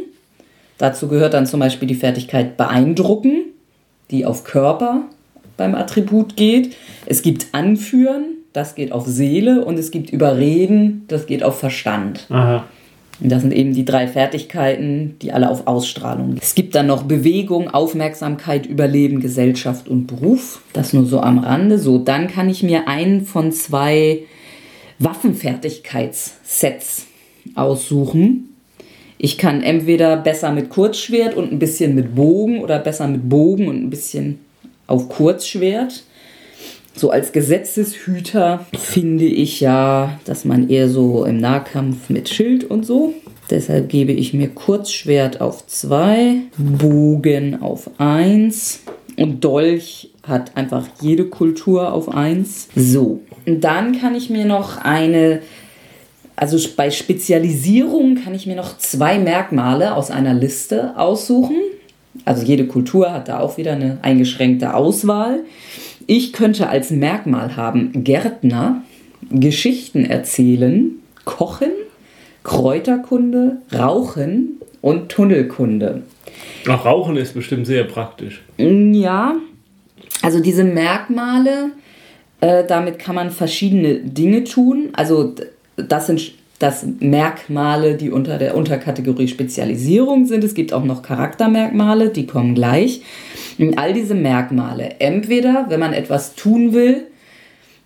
Dazu 0.79 1.09
gehört 1.09 1.35
dann 1.35 1.47
zum 1.47 1.61
Beispiel 1.61 1.89
die 1.89 1.95
Fertigkeit 1.95 2.57
Beeindrucken, 2.57 3.47
die 4.11 4.27
auf 4.27 4.45
Körper 4.45 5.03
beim 5.57 5.75
Attribut 5.75 6.37
geht. 6.37 6.77
Es 7.07 7.23
gibt 7.23 7.49
Anführen, 7.53 8.37
das 8.53 8.75
geht 8.75 8.93
auf 8.93 9.07
Seele. 9.07 9.65
Und 9.65 9.79
es 9.79 9.91
gibt 9.91 10.11
Überreden, 10.11 11.05
das 11.09 11.27
geht 11.27 11.43
auf 11.43 11.59
Verstand. 11.59 12.27
Aha. 12.31 12.65
Das 13.21 13.43
sind 13.43 13.53
eben 13.53 13.73
die 13.73 13.87
drei 13.87 14.09
Fertigkeiten, 14.09 15.17
die 15.23 15.33
alle 15.33 15.49
auf 15.51 15.67
Ausstrahlung. 15.67 16.37
Es 16.41 16.55
gibt 16.55 16.75
dann 16.75 16.87
noch 16.87 17.05
Bewegung, 17.05 17.71
Aufmerksamkeit, 17.71 18.67
Überleben, 18.67 19.21
Gesellschaft 19.21 19.89
und 19.89 20.07
Beruf. 20.07 20.61
Das 20.75 20.93
nur 20.93 21.07
so 21.07 21.21
am 21.21 21.39
Rande. 21.39 21.79
So, 21.79 21.97
dann 21.99 22.29
kann 22.29 22.51
ich 22.51 22.63
mir 22.63 22.89
einen 22.89 23.25
von 23.25 23.53
zwei 23.53 24.25
Waffenfertigkeitssets 24.99 27.07
aussuchen. 27.55 28.51
Ich 29.19 29.39
kann 29.39 29.63
entweder 29.63 30.19
besser 30.19 30.53
mit 30.53 30.69
Kurzschwert 30.69 31.35
und 31.35 31.53
ein 31.53 31.59
bisschen 31.59 31.95
mit 31.95 32.15
Bogen 32.15 32.61
oder 32.61 32.79
besser 32.79 33.09
mit 33.09 33.31
Bogen 33.31 33.69
und 33.69 33.83
ein 33.83 33.89
bisschen 33.89 34.41
auf 34.87 35.09
Kurzschwert 35.09 36.05
so 36.97 37.11
als 37.11 37.33
Gesetzeshüter 37.33 38.67
finde 38.77 39.27
ich 39.27 39.61
ja, 39.61 40.19
dass 40.25 40.45
man 40.45 40.71
eher 40.71 40.89
so 40.89 41.25
im 41.25 41.39
Nahkampf 41.39 42.09
mit 42.09 42.29
Schild 42.29 42.65
und 42.65 42.87
so. 42.87 43.13
Deshalb 43.51 43.91
gebe 43.91 44.13
ich 44.13 44.35
mir 44.35 44.49
Kurzschwert 44.49 45.41
auf 45.41 45.67
2, 45.67 46.37
Bogen 46.57 47.63
auf 47.63 47.91
1 47.99 48.81
und 49.19 49.45
Dolch 49.45 50.11
hat 50.27 50.57
einfach 50.57 50.87
jede 51.01 51.27
Kultur 51.27 51.93
auf 51.93 52.13
1. 52.13 52.69
So, 52.75 53.21
dann 53.45 54.01
kann 54.01 54.15
ich 54.15 54.31
mir 54.31 54.47
noch 54.47 54.79
eine, 54.79 55.43
also 56.35 56.59
bei 56.77 56.91
Spezialisierung 56.91 58.17
kann 58.17 58.35
ich 58.35 58.47
mir 58.47 58.57
noch 58.57 58.79
zwei 58.79 59.19
Merkmale 59.19 59.95
aus 59.95 60.11
einer 60.11 60.35
Liste 60.35 60.99
aussuchen. 60.99 61.57
Also 62.25 62.45
jede 62.45 62.67
Kultur 62.67 63.13
hat 63.13 63.29
da 63.29 63.41
auch 63.41 63.59
wieder 63.59 63.73
eine 63.73 63.99
eingeschränkte 64.03 64.75
Auswahl. 64.75 65.41
Ich 66.07 66.33
könnte 66.33 66.69
als 66.69 66.91
Merkmal 66.91 67.57
haben 67.57 68.05
Gärtner, 68.05 68.83
Geschichten 69.31 70.05
erzählen, 70.05 70.93
Kochen, 71.25 71.73
Kräuterkunde, 72.45 73.57
Rauchen 73.75 74.61
und 74.83 75.09
Tunnelkunde. 75.09 76.05
Ach, 76.69 76.85
Rauchen 76.85 77.17
ist 77.17 77.35
bestimmt 77.35 77.67
sehr 77.67 77.85
praktisch. 77.85 78.43
Ja, 78.57 79.35
also 80.23 80.41
diese 80.41 80.63
Merkmale, 80.63 81.73
äh, 82.41 82.65
damit 82.65 83.01
kann 83.01 83.17
man 83.17 83.31
verschiedene 83.31 83.97
Dinge 83.97 84.45
tun. 84.45 84.91
Also 84.93 85.35
das 85.77 86.07
sind 86.07 86.33
das 86.59 86.87
Merkmale, 87.01 87.97
die 87.97 88.11
unter 88.11 88.39
der 88.39 88.57
Unterkategorie 88.57 89.29
Spezialisierung 89.29 90.27
sind. 90.27 90.45
Es 90.45 90.55
gibt 90.55 90.73
auch 90.73 90.85
noch 90.85 91.03
Charaktermerkmale, 91.03 92.11
die 92.11 92.27
kommen 92.27 92.55
gleich. 92.55 93.03
Und 93.59 93.79
all 93.79 93.93
diese 93.93 94.15
Merkmale, 94.15 94.97
entweder 94.99 95.67
wenn 95.69 95.81
man 95.81 95.93
etwas 95.93 96.35
tun 96.35 96.73
will, 96.73 97.07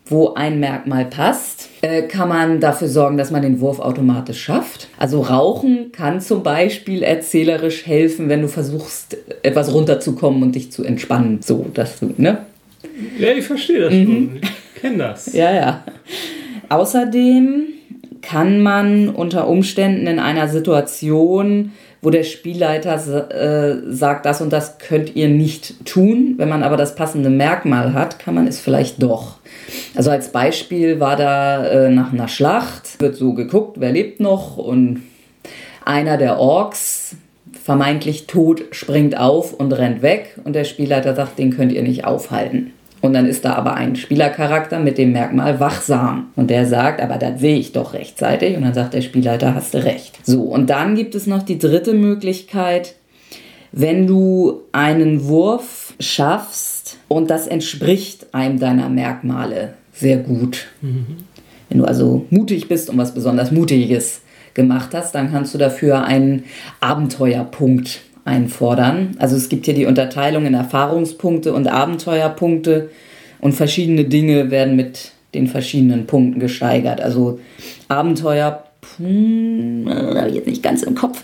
wo 0.06 0.34
ein 0.34 0.58
Merkmal 0.58 1.04
passt, 1.04 1.68
äh, 1.82 2.02
kann 2.02 2.28
man 2.28 2.60
dafür 2.60 2.88
sorgen, 2.88 3.16
dass 3.16 3.30
man 3.30 3.42
den 3.42 3.60
Wurf 3.60 3.78
automatisch 3.78 4.42
schafft. 4.42 4.88
Also 4.98 5.20
Rauchen 5.20 5.92
kann 5.92 6.20
zum 6.20 6.42
Beispiel 6.42 7.04
erzählerisch 7.04 7.86
helfen, 7.86 8.28
wenn 8.28 8.42
du 8.42 8.48
versuchst, 8.48 9.16
etwas 9.42 9.72
runterzukommen 9.72 10.42
und 10.42 10.56
dich 10.56 10.72
zu 10.72 10.82
entspannen. 10.82 11.40
So, 11.42 11.66
dass 11.72 12.00
du, 12.00 12.12
ne? 12.16 12.38
Ja, 13.18 13.28
ich 13.30 13.44
verstehe 13.44 13.80
das 13.80 13.94
mhm. 13.94 14.04
schon. 14.04 14.40
Ich 14.42 14.80
kenne 14.80 14.98
das. 14.98 15.32
ja, 15.32 15.52
ja. 15.52 15.84
Außerdem 16.68 17.66
kann 18.22 18.60
man 18.62 19.08
unter 19.08 19.48
Umständen 19.48 20.06
in 20.06 20.18
einer 20.18 20.48
Situation, 20.48 21.72
wo 22.02 22.10
der 22.10 22.24
Spielleiter 22.24 22.94
äh, 23.30 23.92
sagt, 23.92 24.24
das 24.24 24.40
und 24.40 24.52
das 24.52 24.78
könnt 24.78 25.16
ihr 25.16 25.28
nicht 25.28 25.84
tun, 25.84 26.34
wenn 26.38 26.48
man 26.48 26.62
aber 26.62 26.76
das 26.76 26.94
passende 26.94 27.30
Merkmal 27.30 27.92
hat, 27.92 28.18
kann 28.18 28.34
man 28.34 28.46
es 28.46 28.58
vielleicht 28.58 29.02
doch. 29.02 29.36
Also 29.94 30.10
als 30.10 30.32
Beispiel 30.32 30.98
war 31.00 31.16
da 31.16 31.66
äh, 31.66 31.90
nach 31.90 32.12
einer 32.12 32.28
Schlacht, 32.28 33.00
wird 33.00 33.16
so 33.16 33.34
geguckt, 33.34 33.76
wer 33.80 33.92
lebt 33.92 34.20
noch 34.20 34.56
und 34.56 35.02
einer 35.84 36.16
der 36.16 36.38
Orks, 36.38 37.16
vermeintlich 37.62 38.26
tot, 38.26 38.64
springt 38.70 39.18
auf 39.18 39.52
und 39.52 39.72
rennt 39.72 40.02
weg 40.02 40.38
und 40.44 40.54
der 40.54 40.64
Spielleiter 40.64 41.14
sagt, 41.14 41.38
den 41.38 41.50
könnt 41.50 41.72
ihr 41.72 41.82
nicht 41.82 42.04
aufhalten. 42.04 42.72
Und 43.00 43.14
dann 43.14 43.26
ist 43.26 43.44
da 43.44 43.54
aber 43.54 43.74
ein 43.74 43.96
Spielercharakter 43.96 44.78
mit 44.78 44.98
dem 44.98 45.12
Merkmal 45.12 45.58
wachsam. 45.58 46.28
Und 46.36 46.50
der 46.50 46.66
sagt, 46.66 47.00
aber 47.00 47.16
das 47.16 47.40
sehe 47.40 47.56
ich 47.56 47.72
doch 47.72 47.94
rechtzeitig. 47.94 48.56
Und 48.56 48.62
dann 48.62 48.74
sagt 48.74 48.94
der 48.94 49.00
Spielleiter, 49.00 49.54
hast 49.54 49.74
du 49.74 49.82
recht. 49.82 50.18
So, 50.26 50.42
und 50.42 50.68
dann 50.68 50.94
gibt 50.96 51.14
es 51.14 51.26
noch 51.26 51.42
die 51.42 51.58
dritte 51.58 51.94
Möglichkeit, 51.94 52.94
wenn 53.72 54.06
du 54.06 54.62
einen 54.72 55.24
Wurf 55.28 55.94
schaffst 56.00 56.98
und 57.08 57.30
das 57.30 57.46
entspricht 57.46 58.34
einem 58.34 58.58
deiner 58.58 58.88
Merkmale 58.88 59.74
sehr 59.92 60.16
gut. 60.18 60.66
Mhm. 60.80 61.18
Wenn 61.68 61.78
du 61.78 61.84
also 61.84 62.26
mutig 62.30 62.68
bist 62.68 62.90
und 62.90 62.98
was 62.98 63.14
besonders 63.14 63.52
Mutiges 63.52 64.22
gemacht 64.54 64.90
hast, 64.92 65.14
dann 65.14 65.30
kannst 65.30 65.54
du 65.54 65.58
dafür 65.58 66.04
einen 66.04 66.44
Abenteuerpunkt 66.80 68.00
einfordern. 68.24 69.16
Also 69.18 69.36
es 69.36 69.48
gibt 69.48 69.64
hier 69.66 69.74
die 69.74 69.86
Unterteilung 69.86 70.46
in 70.46 70.54
Erfahrungspunkte 70.54 71.52
und 71.52 71.68
Abenteuerpunkte 71.68 72.90
und 73.40 73.52
verschiedene 73.52 74.04
Dinge 74.04 74.50
werden 74.50 74.76
mit 74.76 75.12
den 75.34 75.46
verschiedenen 75.46 76.06
Punkten 76.06 76.40
gesteigert. 76.40 77.00
Also 77.00 77.38
Abenteuer, 77.88 78.64
hm, 78.96 79.86
habe 79.88 80.28
ich 80.28 80.34
jetzt 80.34 80.46
nicht 80.46 80.62
ganz 80.62 80.82
im 80.82 80.94
Kopf. 80.94 81.22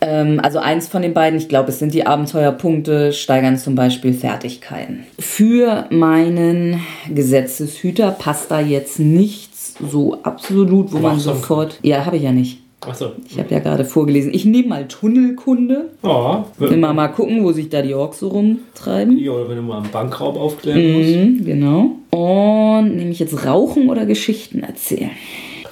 Ähm, 0.00 0.40
also 0.42 0.58
eins 0.58 0.88
von 0.88 1.02
den 1.02 1.14
beiden, 1.14 1.38
ich 1.38 1.48
glaube, 1.48 1.70
es 1.70 1.78
sind 1.78 1.94
die 1.94 2.06
Abenteuerpunkte, 2.06 3.12
steigern 3.12 3.56
zum 3.56 3.76
Beispiel 3.76 4.12
Fertigkeiten. 4.12 5.04
Für 5.18 5.86
meinen 5.90 6.80
Gesetzeshüter 7.08 8.10
passt 8.10 8.50
da 8.50 8.60
jetzt 8.60 8.98
nichts 8.98 9.74
so 9.80 10.18
absolut, 10.22 10.92
wo 10.92 10.98
man 10.98 11.18
sofort. 11.20 11.78
Ja, 11.82 12.04
habe 12.04 12.16
ich 12.16 12.24
ja 12.24 12.32
nicht. 12.32 12.61
Achso. 12.86 13.12
Ich 13.28 13.38
habe 13.38 13.52
ja 13.54 13.60
gerade 13.60 13.84
vorgelesen. 13.84 14.34
Ich 14.34 14.44
nehme 14.44 14.68
mal 14.68 14.88
Tunnelkunde. 14.88 15.90
Ja. 16.02 16.44
Will 16.58 16.76
mal, 16.76 16.92
mal 16.92 17.08
gucken, 17.08 17.44
wo 17.44 17.52
sich 17.52 17.68
da 17.68 17.82
die 17.82 17.94
Orks 17.94 18.18
so 18.18 18.28
rumtreiben. 18.28 19.18
Ja, 19.18 19.32
oder 19.32 19.48
wenn 19.48 19.56
du 19.56 19.62
mal 19.62 19.78
einen 19.78 19.90
Bankraub 19.90 20.36
aufklären 20.36 20.92
musst. 20.92 21.16
Mhm, 21.16 21.44
genau. 21.44 21.90
Und 22.10 22.96
nehme 22.96 23.10
ich 23.10 23.20
jetzt 23.20 23.46
Rauchen 23.46 23.88
oder 23.88 24.04
Geschichten 24.04 24.62
erzählen? 24.62 25.10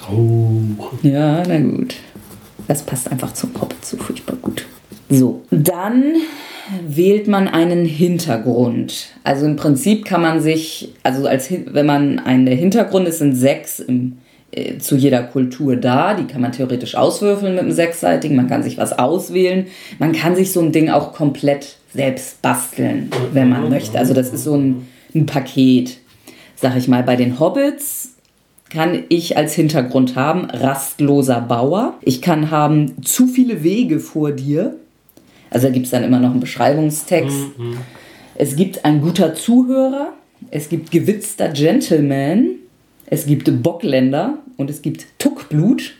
Rauchen. 0.07 0.77
Ja, 1.03 1.43
na 1.47 1.59
gut. 1.59 1.95
Das 2.67 2.83
passt 2.83 3.11
einfach 3.11 3.33
zum 3.33 3.53
Kopf 3.53 3.75
zu 3.81 3.97
furchtbar 3.97 4.37
gut. 4.41 4.65
So, 5.09 5.41
dann 5.51 6.13
wählt 6.87 7.27
man 7.27 7.49
einen 7.49 7.85
Hintergrund. 7.85 9.09
Also 9.25 9.45
im 9.45 9.57
Prinzip 9.57 10.05
kann 10.05 10.21
man 10.21 10.39
sich, 10.39 10.93
also 11.03 11.27
als 11.27 11.51
wenn 11.51 11.85
man 11.85 12.19
einen 12.19 12.45
der 12.45 12.55
Hintergrund 12.55 13.07
ist, 13.09 13.19
sind 13.19 13.35
sechs 13.35 13.81
im 13.81 14.17
zu 14.79 14.97
jeder 14.97 15.23
Kultur 15.23 15.75
da. 15.77 16.13
Die 16.13 16.25
kann 16.25 16.41
man 16.41 16.51
theoretisch 16.51 16.95
auswürfeln 16.95 17.53
mit 17.53 17.63
einem 17.63 17.71
sechsseitigen. 17.71 18.35
Man 18.35 18.47
kann 18.47 18.63
sich 18.63 18.77
was 18.77 18.97
auswählen. 18.97 19.67
Man 19.97 20.11
kann 20.11 20.35
sich 20.35 20.51
so 20.51 20.61
ein 20.61 20.71
Ding 20.71 20.89
auch 20.89 21.13
komplett 21.13 21.77
selbst 21.93 22.41
basteln, 22.41 23.09
wenn 23.33 23.49
man 23.49 23.69
möchte. 23.69 23.97
Also 23.97 24.13
das 24.13 24.33
ist 24.33 24.43
so 24.43 24.55
ein, 24.55 24.87
ein 25.15 25.25
Paket, 25.25 25.99
sag 26.55 26.75
ich 26.75 26.87
mal. 26.87 27.03
Bei 27.03 27.15
den 27.15 27.39
Hobbits 27.39 28.15
kann 28.69 29.03
ich 29.09 29.37
als 29.37 29.53
Hintergrund 29.53 30.15
haben 30.15 30.45
rastloser 30.45 31.41
Bauer. 31.41 31.95
Ich 32.01 32.21
kann 32.21 32.51
haben 32.51 33.03
zu 33.03 33.27
viele 33.27 33.63
Wege 33.63 33.99
vor 33.99 34.31
dir. 34.31 34.75
Also 35.49 35.67
da 35.67 35.73
gibt 35.73 35.85
es 35.85 35.91
dann 35.91 36.03
immer 36.03 36.19
noch 36.19 36.31
einen 36.31 36.39
Beschreibungstext. 36.39 37.57
Mhm. 37.57 37.77
Es 38.35 38.55
gibt 38.55 38.85
ein 38.85 39.01
guter 39.01 39.35
Zuhörer. 39.35 40.13
Es 40.49 40.69
gibt 40.69 40.91
gewitzter 40.91 41.49
Gentleman 41.49 42.55
es 43.11 43.25
gibt 43.25 43.61
Bockländer 43.61 44.37
und 44.55 44.69
es 44.69 44.81
gibt 44.81 45.05
Tuckblut. 45.19 45.93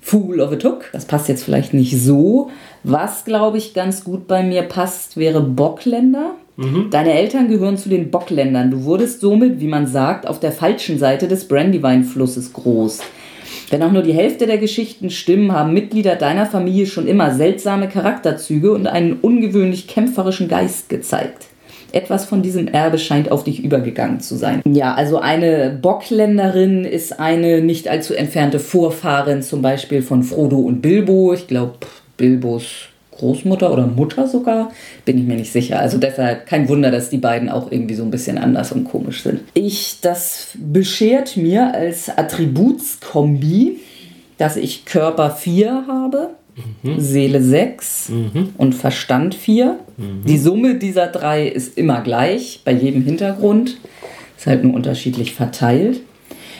Fool 0.00 0.40
of 0.40 0.52
a 0.52 0.56
Tuck. 0.56 0.86
Das 0.92 1.04
passt 1.04 1.28
jetzt 1.28 1.44
vielleicht 1.44 1.74
nicht 1.74 2.00
so. 2.00 2.50
Was, 2.82 3.24
glaube 3.24 3.58
ich, 3.58 3.74
ganz 3.74 4.02
gut 4.04 4.26
bei 4.26 4.42
mir 4.42 4.62
passt, 4.62 5.16
wäre 5.16 5.40
Bockländer. 5.40 6.34
Mhm. 6.56 6.88
Deine 6.90 7.14
Eltern 7.14 7.48
gehören 7.48 7.76
zu 7.76 7.88
den 7.88 8.10
Bockländern. 8.10 8.70
Du 8.70 8.84
wurdest 8.84 9.20
somit, 9.20 9.60
wie 9.60 9.66
man 9.66 9.86
sagt, 9.86 10.26
auf 10.26 10.40
der 10.40 10.52
falschen 10.52 10.98
Seite 10.98 11.28
des 11.28 11.46
Brandywine-Flusses 11.48 12.52
groß. 12.52 13.00
Wenn 13.70 13.82
auch 13.82 13.92
nur 13.92 14.02
die 14.02 14.14
Hälfte 14.14 14.46
der 14.46 14.58
Geschichten 14.58 15.10
stimmen, 15.10 15.52
haben 15.52 15.72
Mitglieder 15.72 16.14
deiner 16.14 16.46
Familie 16.46 16.86
schon 16.86 17.08
immer 17.08 17.34
seltsame 17.34 17.88
Charakterzüge 17.88 18.72
und 18.72 18.86
einen 18.86 19.14
ungewöhnlich 19.20 19.88
kämpferischen 19.88 20.48
Geist 20.48 20.88
gezeigt. 20.88 21.46
Etwas 21.92 22.24
von 22.24 22.42
diesem 22.42 22.68
Erbe 22.68 22.98
scheint 22.98 23.30
auf 23.30 23.44
dich 23.44 23.62
übergegangen 23.62 24.20
zu 24.20 24.36
sein. 24.36 24.62
Ja, 24.64 24.94
also 24.94 25.18
eine 25.18 25.70
Bockländerin 25.80 26.84
ist 26.84 27.18
eine 27.18 27.60
nicht 27.60 27.88
allzu 27.88 28.14
entfernte 28.14 28.58
Vorfahrin 28.58 29.42
zum 29.42 29.62
Beispiel 29.62 30.02
von 30.02 30.22
Frodo 30.22 30.58
und 30.58 30.82
Bilbo. 30.82 31.32
Ich 31.32 31.46
glaube, 31.46 31.74
Bilbos 32.16 32.88
Großmutter 33.12 33.72
oder 33.72 33.86
Mutter 33.86 34.26
sogar, 34.26 34.72
bin 35.04 35.18
ich 35.18 35.24
mir 35.24 35.36
nicht 35.36 35.52
sicher. 35.52 35.78
Also 35.78 35.98
deshalb 35.98 36.46
kein 36.46 36.68
Wunder, 36.68 36.90
dass 36.90 37.10
die 37.10 37.18
beiden 37.18 37.48
auch 37.48 37.70
irgendwie 37.70 37.94
so 37.94 38.02
ein 38.02 38.10
bisschen 38.10 38.38
anders 38.38 38.72
und 38.72 38.84
komisch 38.84 39.22
sind. 39.22 39.40
Ich, 39.54 39.98
das 40.00 40.48
beschert 40.54 41.36
mir 41.36 41.72
als 41.74 42.08
Attributskombi, 42.08 43.78
dass 44.38 44.56
ich 44.56 44.84
Körper 44.84 45.30
4 45.30 45.84
habe 45.86 46.30
Mhm. 46.82 47.00
Seele 47.00 47.42
6 47.42 48.08
mhm. 48.10 48.50
und 48.58 48.74
Verstand 48.74 49.34
4. 49.34 49.78
Mhm. 49.96 50.24
Die 50.26 50.38
Summe 50.38 50.74
dieser 50.76 51.06
drei 51.06 51.46
ist 51.46 51.78
immer 51.78 52.00
gleich 52.02 52.60
bei 52.64 52.72
jedem 52.72 53.04
Hintergrund, 53.04 53.78
ist 54.36 54.46
halt 54.46 54.64
nur 54.64 54.74
unterschiedlich 54.74 55.34
verteilt. 55.34 56.00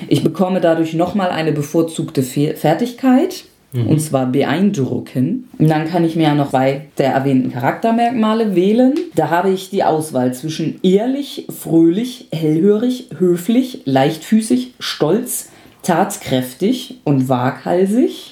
Ich 0.08 0.24
bekomme 0.24 0.60
dadurch 0.60 0.94
nochmal 0.94 1.30
eine 1.30 1.52
bevorzugte 1.52 2.22
Fertigkeit, 2.22 3.44
mhm. 3.72 3.86
und 3.86 4.00
zwar 4.00 4.26
beeindrucken. 4.26 5.48
Und 5.58 5.68
dann 5.68 5.86
kann 5.86 6.04
ich 6.04 6.16
mir 6.16 6.24
ja 6.24 6.34
noch 6.34 6.50
bei 6.50 6.86
der 6.98 7.12
erwähnten 7.12 7.52
Charaktermerkmale 7.52 8.54
wählen. 8.54 8.94
Da 9.14 9.30
habe 9.30 9.50
ich 9.50 9.70
die 9.70 9.84
Auswahl 9.84 10.34
zwischen 10.34 10.80
ehrlich, 10.82 11.46
fröhlich, 11.50 12.28
hellhörig, 12.32 13.08
höflich, 13.18 13.82
leichtfüßig, 13.84 14.74
stolz, 14.78 15.50
tatkräftig 15.82 17.00
und 17.04 17.28
waghalsig. 17.28 18.31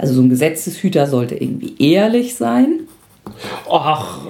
Also 0.00 0.14
so 0.14 0.22
ein 0.22 0.30
Gesetzeshüter 0.30 1.06
sollte 1.06 1.34
irgendwie 1.34 1.74
ehrlich 1.78 2.34
sein. 2.34 2.80
Ach. 3.70 4.20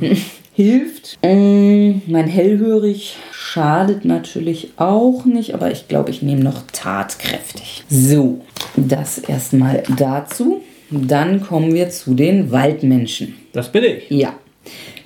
Hilft. 0.54 1.18
Ähm, 1.20 2.00
mein 2.06 2.28
hellhörig 2.28 3.16
schadet 3.32 4.04
natürlich 4.04 4.70
auch 4.76 5.24
nicht, 5.24 5.52
aber 5.52 5.70
ich 5.70 5.88
glaube, 5.88 6.10
ich 6.10 6.22
nehme 6.22 6.42
noch 6.42 6.62
tatkräftig. 6.72 7.84
So, 7.90 8.40
das 8.76 9.18
erstmal 9.18 9.82
dazu. 9.98 10.62
Dann 10.90 11.42
kommen 11.42 11.74
wir 11.74 11.90
zu 11.90 12.14
den 12.14 12.52
Waldmenschen. 12.52 13.34
Das 13.52 13.70
bin 13.70 13.84
ich. 13.84 14.08
Ja. 14.08 14.34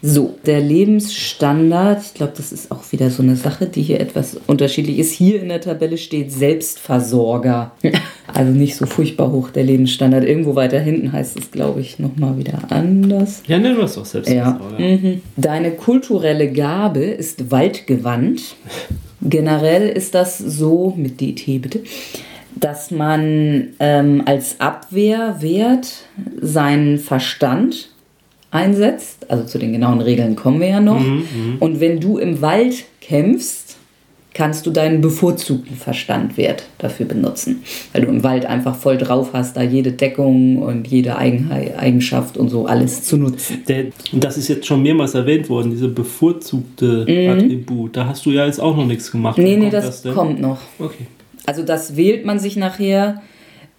So, 0.03 0.35
der 0.47 0.61
Lebensstandard, 0.61 2.03
ich 2.03 2.15
glaube, 2.15 2.33
das 2.37 2.53
ist 2.53 2.71
auch 2.71 2.91
wieder 2.91 3.11
so 3.11 3.23
eine 3.23 3.37
Sache, 3.37 3.67
die 3.67 3.83
hier 3.83 4.01
etwas 4.01 4.39
unterschiedlich 4.47 4.99
ist. 4.99 5.13
Hier 5.13 5.43
in 5.43 5.51
der 5.51 5.61
Tabelle 5.61 5.99
steht 5.99 6.33
Selbstversorger. 6.33 7.73
Also 8.33 8.53
nicht 8.53 8.77
so 8.77 8.87
furchtbar 8.87 9.33
hoch 9.33 9.51
der 9.51 9.65
Lebensstandard. 9.65 10.25
Irgendwo 10.25 10.55
weiter 10.55 10.79
hinten 10.79 11.11
heißt 11.11 11.37
es, 11.37 11.51
glaube 11.51 11.81
ich, 11.81 11.99
nochmal 11.99 12.39
wieder 12.39 12.61
anders. 12.71 13.43
Ja, 13.49 13.59
nennen 13.59 13.77
wir 13.77 13.85
es 13.85 13.97
doch 13.97 14.05
Selbstversorger. 14.05 14.79
Ja. 14.79 14.87
Mhm. 14.87 15.21
Deine 15.37 15.73
kulturelle 15.73 16.53
Gabe 16.53 17.01
ist 17.01 17.51
waldgewandt. 17.51 18.55
Generell 19.21 19.89
ist 19.89 20.15
das 20.15 20.39
so, 20.39 20.95
mit 20.97 21.21
DT 21.21 21.61
bitte, 21.61 21.81
dass 22.55 22.93
man 22.93 23.71
ähm, 23.81 24.23
als 24.25 24.61
Abwehrwert 24.61 26.05
seinen 26.41 26.99
Verstand 26.99 27.91
einsetzt. 28.51 29.31
Also 29.31 29.45
zu 29.45 29.59
den 29.59 29.73
genauen 29.73 30.01
Regeln 30.01 30.37
kommen 30.37 30.61
wir 30.61 30.69
ja 30.69 30.81
noch. 30.81 31.01
Mhm, 31.01 31.25
mhm, 31.35 31.57
Und 31.61 31.81
wenn 31.81 32.01
du 32.01 32.19
im 32.19 32.41
Wald 32.41 32.85
kämpfst, 33.01 33.77
kannst 34.33 34.65
du 34.65 34.71
deinen 34.71 35.01
bevorzugten 35.01 35.77
Verstandwert 35.77 36.65
dafür 36.79 37.07
benutzen. 37.07 37.63
Weil 37.93 38.03
du 38.03 38.09
im 38.09 38.23
Wald 38.23 38.47
einfach 38.47 38.77
voll 38.77 38.97
drauf 38.97 39.31
hast, 39.33 39.57
da 39.57 39.63
jede 39.63 39.93
Deckung 39.93 40.63
und 40.63 40.87
jede 40.87 41.17
Eigenschaft 41.17 42.37
und 42.37 42.49
so 42.49 42.67
alles 42.67 43.03
zu 43.03 43.17
nutzen. 43.17 43.63
das 44.13 44.39
ist 44.39 44.49
jetzt 44.49 44.67
schon 44.67 44.83
mehrmals 44.83 45.15
erwähnt 45.15 45.49
worden, 45.49 45.71
diese 45.71 45.89
bevorzugte 45.89 47.07
mhm. 47.09 47.31
Attribut. 47.31 47.97
Da 47.97 48.07
hast 48.07 48.25
du 48.25 48.31
ja 48.31 48.47
jetzt 48.47 48.61
auch 48.61 48.77
noch 48.77 48.87
nichts 48.87 49.11
gemacht. 49.11 49.37
Nee, 49.37 49.57
nee, 49.57 49.71
das, 49.71 50.03
das 50.03 50.15
kommt 50.15 50.41
noch. 50.41 50.59
Okay. 50.79 51.07
Also 51.47 51.63
das 51.63 51.97
wählt 51.97 52.25
man 52.25 52.39
sich 52.39 52.57
nachher. 52.57 53.23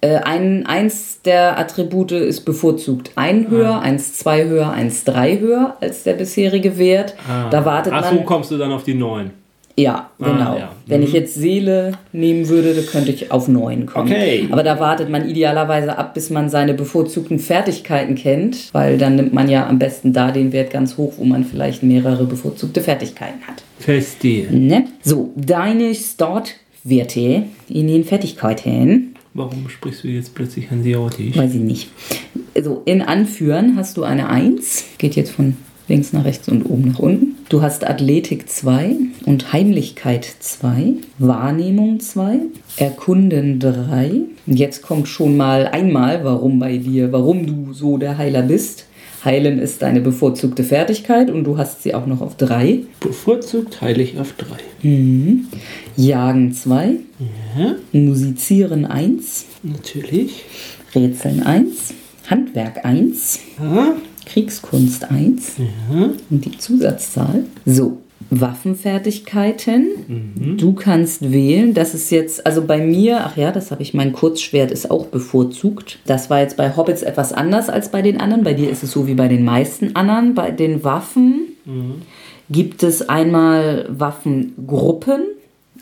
Äh, 0.02 0.16
ein, 0.16 0.66
eins 0.66 1.22
der 1.22 1.58
Attribute 1.58 2.10
ist 2.10 2.40
bevorzugt 2.40 3.12
ein 3.14 3.48
höher, 3.48 3.76
ah. 3.76 3.80
eins 3.80 4.14
zwei 4.14 4.44
höher, 4.44 4.72
eins 4.72 5.04
drei 5.04 5.38
höher 5.38 5.76
als 5.80 6.02
der 6.02 6.14
bisherige 6.14 6.76
Wert. 6.76 7.14
Ah. 7.30 7.48
Da 7.50 7.64
wartet 7.64 7.92
Ach, 7.94 8.10
man. 8.10 8.18
so 8.18 8.24
kommst 8.24 8.50
du 8.50 8.58
dann 8.58 8.72
auf 8.72 8.82
die 8.82 8.94
neun. 8.94 9.30
Ja, 9.76 10.10
ah, 10.18 10.24
genau. 10.24 10.54
Ah, 10.54 10.58
ja. 10.58 10.72
Wenn 10.86 11.00
mhm. 11.00 11.06
ich 11.06 11.12
jetzt 11.12 11.34
Seele 11.34 11.92
nehmen 12.12 12.48
würde, 12.48 12.74
dann 12.74 12.84
könnte 12.84 13.12
ich 13.12 13.30
auf 13.30 13.46
9 13.46 13.86
kommen. 13.86 14.10
Okay. 14.10 14.48
Aber 14.50 14.64
da 14.64 14.80
wartet 14.80 15.08
man 15.08 15.28
idealerweise 15.28 15.96
ab, 15.96 16.14
bis 16.14 16.30
man 16.30 16.50
seine 16.50 16.74
bevorzugten 16.74 17.38
Fertigkeiten 17.38 18.16
kennt, 18.16 18.74
weil 18.74 18.98
dann 18.98 19.14
nimmt 19.14 19.32
man 19.32 19.48
ja 19.48 19.68
am 19.68 19.78
besten 19.78 20.12
da 20.12 20.32
den 20.32 20.52
Wert 20.52 20.72
ganz 20.72 20.98
hoch, 20.98 21.14
wo 21.16 21.24
man 21.24 21.44
vielleicht 21.44 21.84
mehrere 21.84 22.24
bevorzugte 22.24 22.80
Fertigkeiten 22.80 23.40
hat. 23.46 23.62
Verstehe. 23.78 24.48
Ne? 24.50 24.86
So, 25.02 25.30
deine 25.36 25.94
Startwerte 25.94 27.44
in 27.68 27.86
den 27.86 28.04
Fertigkeiten. 28.04 29.11
Warum 29.34 29.68
sprichst 29.70 30.04
du 30.04 30.08
jetzt 30.08 30.34
plötzlich 30.34 30.70
Hanseatisch? 30.70 31.36
Weiß 31.36 31.54
ich 31.54 31.60
nicht. 31.60 31.88
So, 32.62 32.82
in 32.84 33.00
Anführen 33.00 33.76
hast 33.76 33.96
du 33.96 34.04
eine 34.04 34.28
1, 34.28 34.84
geht 34.98 35.16
jetzt 35.16 35.30
von 35.30 35.56
links 35.88 36.12
nach 36.12 36.26
rechts 36.26 36.50
und 36.50 36.64
oben 36.64 36.90
nach 36.90 36.98
unten. 36.98 37.36
Du 37.48 37.62
hast 37.62 37.86
Athletik 37.86 38.50
2 38.50 38.94
und 39.24 39.52
Heimlichkeit 39.54 40.24
2, 40.38 40.94
Wahrnehmung 41.18 41.98
2, 42.00 42.40
Erkunden 42.76 43.58
3. 43.58 44.20
Jetzt 44.46 44.82
kommt 44.82 45.08
schon 45.08 45.38
mal 45.38 45.66
einmal, 45.66 46.24
warum 46.24 46.58
bei 46.58 46.76
dir, 46.76 47.10
warum 47.10 47.46
du 47.46 47.72
so 47.72 47.96
der 47.96 48.18
Heiler 48.18 48.42
bist. 48.42 48.86
Heilen 49.24 49.58
ist 49.58 49.82
deine 49.82 50.00
bevorzugte 50.00 50.64
Fertigkeit 50.64 51.30
und 51.30 51.44
du 51.44 51.56
hast 51.56 51.82
sie 51.82 51.94
auch 51.94 52.06
noch 52.06 52.20
auf 52.20 52.36
3. 52.36 52.80
Bevorzugt 53.00 53.80
heilig 53.80 54.18
auf 54.18 54.32
3. 54.32 54.88
Mhm. 54.88 55.46
Jagen 55.96 56.52
2. 56.52 56.96
Ja. 57.56 57.74
Musizieren 57.92 58.84
1. 58.84 59.46
Natürlich. 59.62 60.44
Rätseln 60.94 61.42
1. 61.42 61.94
Handwerk 62.28 62.84
1. 62.84 63.38
Ja. 63.58 63.94
Kriegskunst 64.26 65.10
1 65.10 65.52
ja. 65.58 66.10
und 66.30 66.44
die 66.44 66.56
Zusatzzahl. 66.58 67.44
So, 67.64 68.01
Waffenfertigkeiten. 68.30 69.86
Mhm. 70.08 70.56
Du 70.56 70.72
kannst 70.72 71.32
wählen. 71.32 71.74
Das 71.74 71.94
ist 71.94 72.10
jetzt, 72.10 72.46
also 72.46 72.62
bei 72.64 72.78
mir, 72.78 73.24
ach 73.24 73.36
ja, 73.36 73.52
das 73.52 73.70
habe 73.70 73.82
ich, 73.82 73.94
mein 73.94 74.12
Kurzschwert 74.12 74.70
ist 74.70 74.90
auch 74.90 75.06
bevorzugt. 75.06 75.98
Das 76.06 76.30
war 76.30 76.40
jetzt 76.40 76.56
bei 76.56 76.76
Hobbits 76.76 77.02
etwas 77.02 77.32
anders 77.32 77.68
als 77.68 77.90
bei 77.90 78.02
den 78.02 78.20
anderen. 78.20 78.44
Bei 78.44 78.54
dir 78.54 78.70
ist 78.70 78.82
es 78.82 78.92
so 78.92 79.06
wie 79.06 79.14
bei 79.14 79.28
den 79.28 79.44
meisten 79.44 79.96
anderen. 79.96 80.34
Bei 80.34 80.50
den 80.50 80.84
Waffen 80.84 81.48
mhm. 81.64 82.02
gibt 82.50 82.82
es 82.82 83.08
einmal 83.08 83.86
Waffengruppen. 83.90 85.22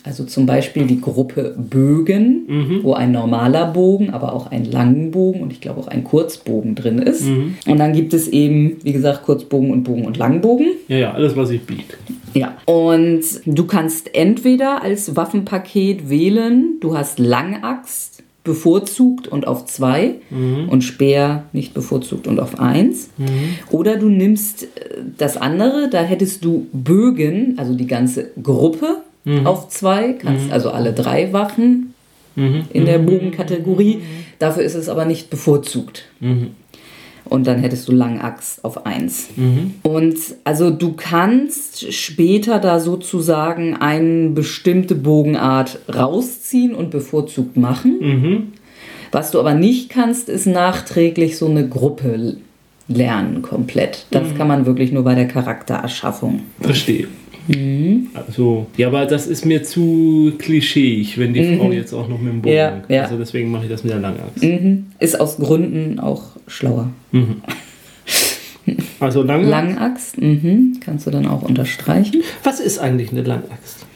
Also 0.02 0.24
zum 0.24 0.46
Beispiel 0.46 0.86
die 0.86 1.00
Gruppe 1.00 1.54
Bögen, 1.58 2.44
mhm. 2.46 2.80
wo 2.82 2.94
ein 2.94 3.12
normaler 3.12 3.66
Bogen, 3.66 4.10
aber 4.10 4.32
auch 4.32 4.50
ein 4.50 4.64
langen 4.64 5.10
Bogen 5.10 5.42
und 5.42 5.52
ich 5.52 5.60
glaube 5.60 5.80
auch 5.80 5.88
ein 5.88 6.04
Kurzbogen 6.04 6.74
drin 6.74 6.98
ist. 7.00 7.26
Mhm. 7.26 7.56
Und 7.66 7.78
dann 7.78 7.92
gibt 7.92 8.14
es 8.14 8.26
eben, 8.26 8.78
wie 8.82 8.92
gesagt, 8.92 9.24
Kurzbogen 9.24 9.70
und 9.70 9.84
Bogen 9.84 10.06
und 10.06 10.16
Langbogen. 10.16 10.68
Ja, 10.88 10.96
ja, 10.96 11.12
alles, 11.12 11.36
was 11.36 11.50
ich 11.50 11.62
biete. 11.62 11.96
Ja, 12.34 12.56
und 12.66 13.22
du 13.44 13.66
kannst 13.66 14.14
entweder 14.14 14.82
als 14.82 15.16
Waffenpaket 15.16 16.08
wählen, 16.08 16.76
du 16.80 16.96
hast 16.96 17.18
Langaxt 17.18 18.22
bevorzugt 18.44 19.28
und 19.28 19.46
auf 19.46 19.66
2 19.66 20.14
mhm. 20.30 20.68
und 20.68 20.82
Speer 20.82 21.44
nicht 21.52 21.74
bevorzugt 21.74 22.26
und 22.26 22.40
auf 22.40 22.58
1. 22.58 23.10
Mhm. 23.18 23.26
Oder 23.70 23.96
du 23.96 24.08
nimmst 24.08 24.64
äh, 24.64 24.68
das 25.18 25.36
andere, 25.36 25.88
da 25.90 26.02
hättest 26.02 26.44
du 26.44 26.66
Bögen, 26.72 27.54
also 27.58 27.74
die 27.74 27.86
ganze 27.86 28.30
Gruppe 28.42 29.02
mhm. 29.24 29.46
auf 29.46 29.68
zwei, 29.68 30.14
kannst 30.14 30.46
mhm. 30.46 30.52
also 30.52 30.70
alle 30.70 30.92
drei 30.92 31.32
Waffen 31.32 31.94
mhm. 32.34 32.64
in 32.72 32.86
der 32.86 32.98
mhm. 32.98 33.06
Bogenkategorie. 33.06 34.02
Dafür 34.38 34.62
ist 34.62 34.74
es 34.74 34.88
aber 34.88 35.04
nicht 35.04 35.28
bevorzugt. 35.28 36.06
Mhm. 36.20 36.52
Und 37.30 37.46
dann 37.46 37.60
hättest 37.60 37.88
du 37.88 37.92
Langaxt 37.92 38.64
auf 38.64 38.84
1. 38.84 39.28
Mhm. 39.36 39.74
Und 39.82 40.16
also 40.44 40.70
du 40.70 40.92
kannst 40.92 41.92
später 41.92 42.58
da 42.58 42.80
sozusagen 42.80 43.76
eine 43.76 44.30
bestimmte 44.30 44.94
Bogenart 44.94 45.78
rausziehen 45.92 46.74
und 46.74 46.90
bevorzugt 46.90 47.56
machen. 47.56 48.52
Was 49.12 49.30
du 49.30 49.40
aber 49.40 49.54
nicht 49.54 49.90
kannst, 49.90 50.28
ist 50.28 50.46
nachträglich 50.46 51.38
so 51.38 51.46
eine 51.46 51.68
Gruppe 51.68 52.36
lernen 52.88 53.42
komplett. 53.42 54.06
Das 54.10 54.34
kann 54.36 54.48
man 54.48 54.66
wirklich 54.66 54.92
nur 54.92 55.04
bei 55.04 55.14
der 55.14 55.28
Charaktererschaffung. 55.28 56.42
Verstehe. 56.60 57.06
Mhm. 57.48 58.08
Also, 58.14 58.66
ja, 58.76 58.88
aber 58.88 59.06
das 59.06 59.26
ist 59.26 59.44
mir 59.44 59.62
zu 59.62 60.32
klischeeig, 60.38 61.18
wenn 61.18 61.32
die 61.32 61.40
mhm. 61.40 61.58
Frau 61.58 61.72
jetzt 61.72 61.92
auch 61.92 62.08
noch 62.08 62.20
mit 62.20 62.32
dem 62.32 62.42
Bogen. 62.42 62.54
Ja, 62.54 62.82
ja. 62.88 63.02
Also 63.02 63.16
deswegen 63.16 63.50
mache 63.50 63.64
ich 63.64 63.70
das 63.70 63.82
mit 63.82 63.92
der 63.92 64.00
Langaxt. 64.00 64.42
Mhm. 64.42 64.86
Ist 64.98 65.20
aus 65.20 65.36
Gründen 65.36 65.98
auch 65.98 66.22
schlauer. 66.46 66.90
Mhm. 67.12 67.42
Also 69.00 69.22
Langaxt? 69.22 69.50
Langaxt, 69.50 70.20
mhm. 70.20 70.78
kannst 70.80 71.06
du 71.06 71.10
dann 71.10 71.26
auch 71.26 71.42
unterstreichen. 71.42 72.22
Was 72.44 72.60
ist 72.60 72.78
eigentlich 72.78 73.10
eine 73.10 73.22
Langaxt? 73.22 73.86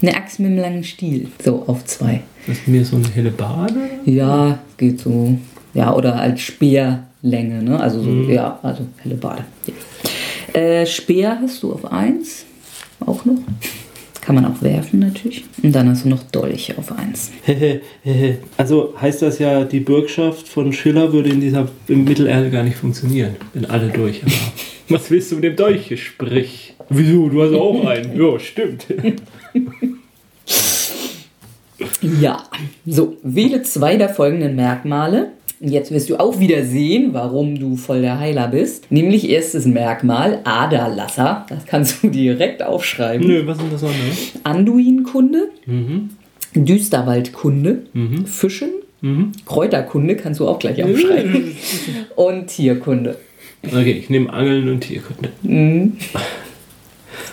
Eine 0.00 0.16
Axt 0.16 0.40
mit 0.40 0.48
einem 0.48 0.58
langen 0.58 0.84
Stiel, 0.84 1.28
so 1.44 1.64
auf 1.66 1.84
zwei. 1.84 2.22
Das 2.46 2.58
ist 2.58 2.66
mir 2.66 2.84
so 2.84 2.96
eine 2.96 3.08
helle 3.08 3.30
Bade? 3.30 3.74
Ja, 4.04 4.58
geht 4.76 4.98
so. 4.98 5.36
Ja, 5.74 5.94
oder 5.94 6.16
als 6.16 6.40
Speerlänge, 6.40 7.62
ne? 7.62 7.78
Also 7.78 8.02
so, 8.02 8.10
mhm. 8.10 8.30
ja, 8.30 8.58
also 8.62 8.84
helle 8.98 9.14
Bade. 9.14 9.44
Ja. 9.66 10.60
Äh, 10.60 10.86
Speer 10.86 11.38
hast 11.40 11.62
du 11.62 11.72
auf 11.72 11.90
eins 11.90 12.44
auch 13.06 13.24
noch. 13.24 13.38
Kann 14.20 14.36
man 14.36 14.44
auch 14.44 14.62
werfen 14.62 15.00
natürlich. 15.00 15.44
Und 15.62 15.72
dann 15.72 15.88
hast 15.88 16.04
du 16.04 16.08
noch 16.08 16.22
Dolch 16.22 16.78
auf 16.78 16.92
1. 16.96 17.32
also 18.56 18.94
heißt 19.00 19.22
das 19.22 19.40
ja, 19.40 19.64
die 19.64 19.80
Bürgschaft 19.80 20.46
von 20.46 20.72
Schiller 20.72 21.12
würde 21.12 21.30
in 21.30 21.40
dieser 21.40 21.68
im 21.88 22.04
Mittelerde 22.04 22.50
gar 22.50 22.62
nicht 22.62 22.76
funktionieren, 22.76 23.34
wenn 23.52 23.66
alle 23.66 23.88
Dolche 23.88 24.22
haben. 24.22 24.52
Was 24.88 25.10
willst 25.10 25.32
du 25.32 25.36
mit 25.36 25.44
dem 25.44 25.56
Dolch? 25.56 26.00
Sprich. 26.00 26.74
Wieso? 26.88 27.28
Du 27.28 27.42
hast 27.42 27.54
auch 27.54 27.84
einen. 27.88 28.16
Ja, 28.16 28.38
stimmt. 28.38 28.86
ja, 32.20 32.44
so, 32.86 33.16
wähle 33.24 33.62
zwei 33.64 33.96
der 33.96 34.08
folgenden 34.08 34.54
Merkmale 34.54 35.32
Jetzt 35.64 35.92
wirst 35.92 36.10
du 36.10 36.16
auch 36.16 36.40
wieder 36.40 36.64
sehen, 36.64 37.10
warum 37.12 37.56
du 37.56 37.76
voll 37.76 38.00
der 38.00 38.18
Heiler 38.18 38.48
bist. 38.48 38.90
Nämlich 38.90 39.30
erstes 39.30 39.64
Merkmal, 39.64 40.40
Aderlasser. 40.42 41.46
Das 41.48 41.66
kannst 41.66 42.02
du 42.02 42.08
direkt 42.08 42.64
aufschreiben. 42.64 43.24
Nö, 43.24 43.46
was 43.46 43.58
sind 43.58 43.72
das 43.72 43.84
andere? 43.84 44.00
Anduinkunde, 44.42 45.50
mhm. 45.66 46.10
Düsterwaldkunde, 46.56 47.84
mhm. 47.92 48.26
Fischen, 48.26 48.70
mhm. 49.02 49.30
Kräuterkunde 49.46 50.16
kannst 50.16 50.40
du 50.40 50.48
auch 50.48 50.58
gleich 50.58 50.82
aufschreiben. 50.82 51.56
und 52.16 52.48
Tierkunde. 52.48 53.18
Okay, 53.64 53.92
ich 53.92 54.10
nehme 54.10 54.32
Angeln 54.32 54.68
und 54.68 54.80
Tierkunde. 54.80 55.30
Mhm. 55.42 55.96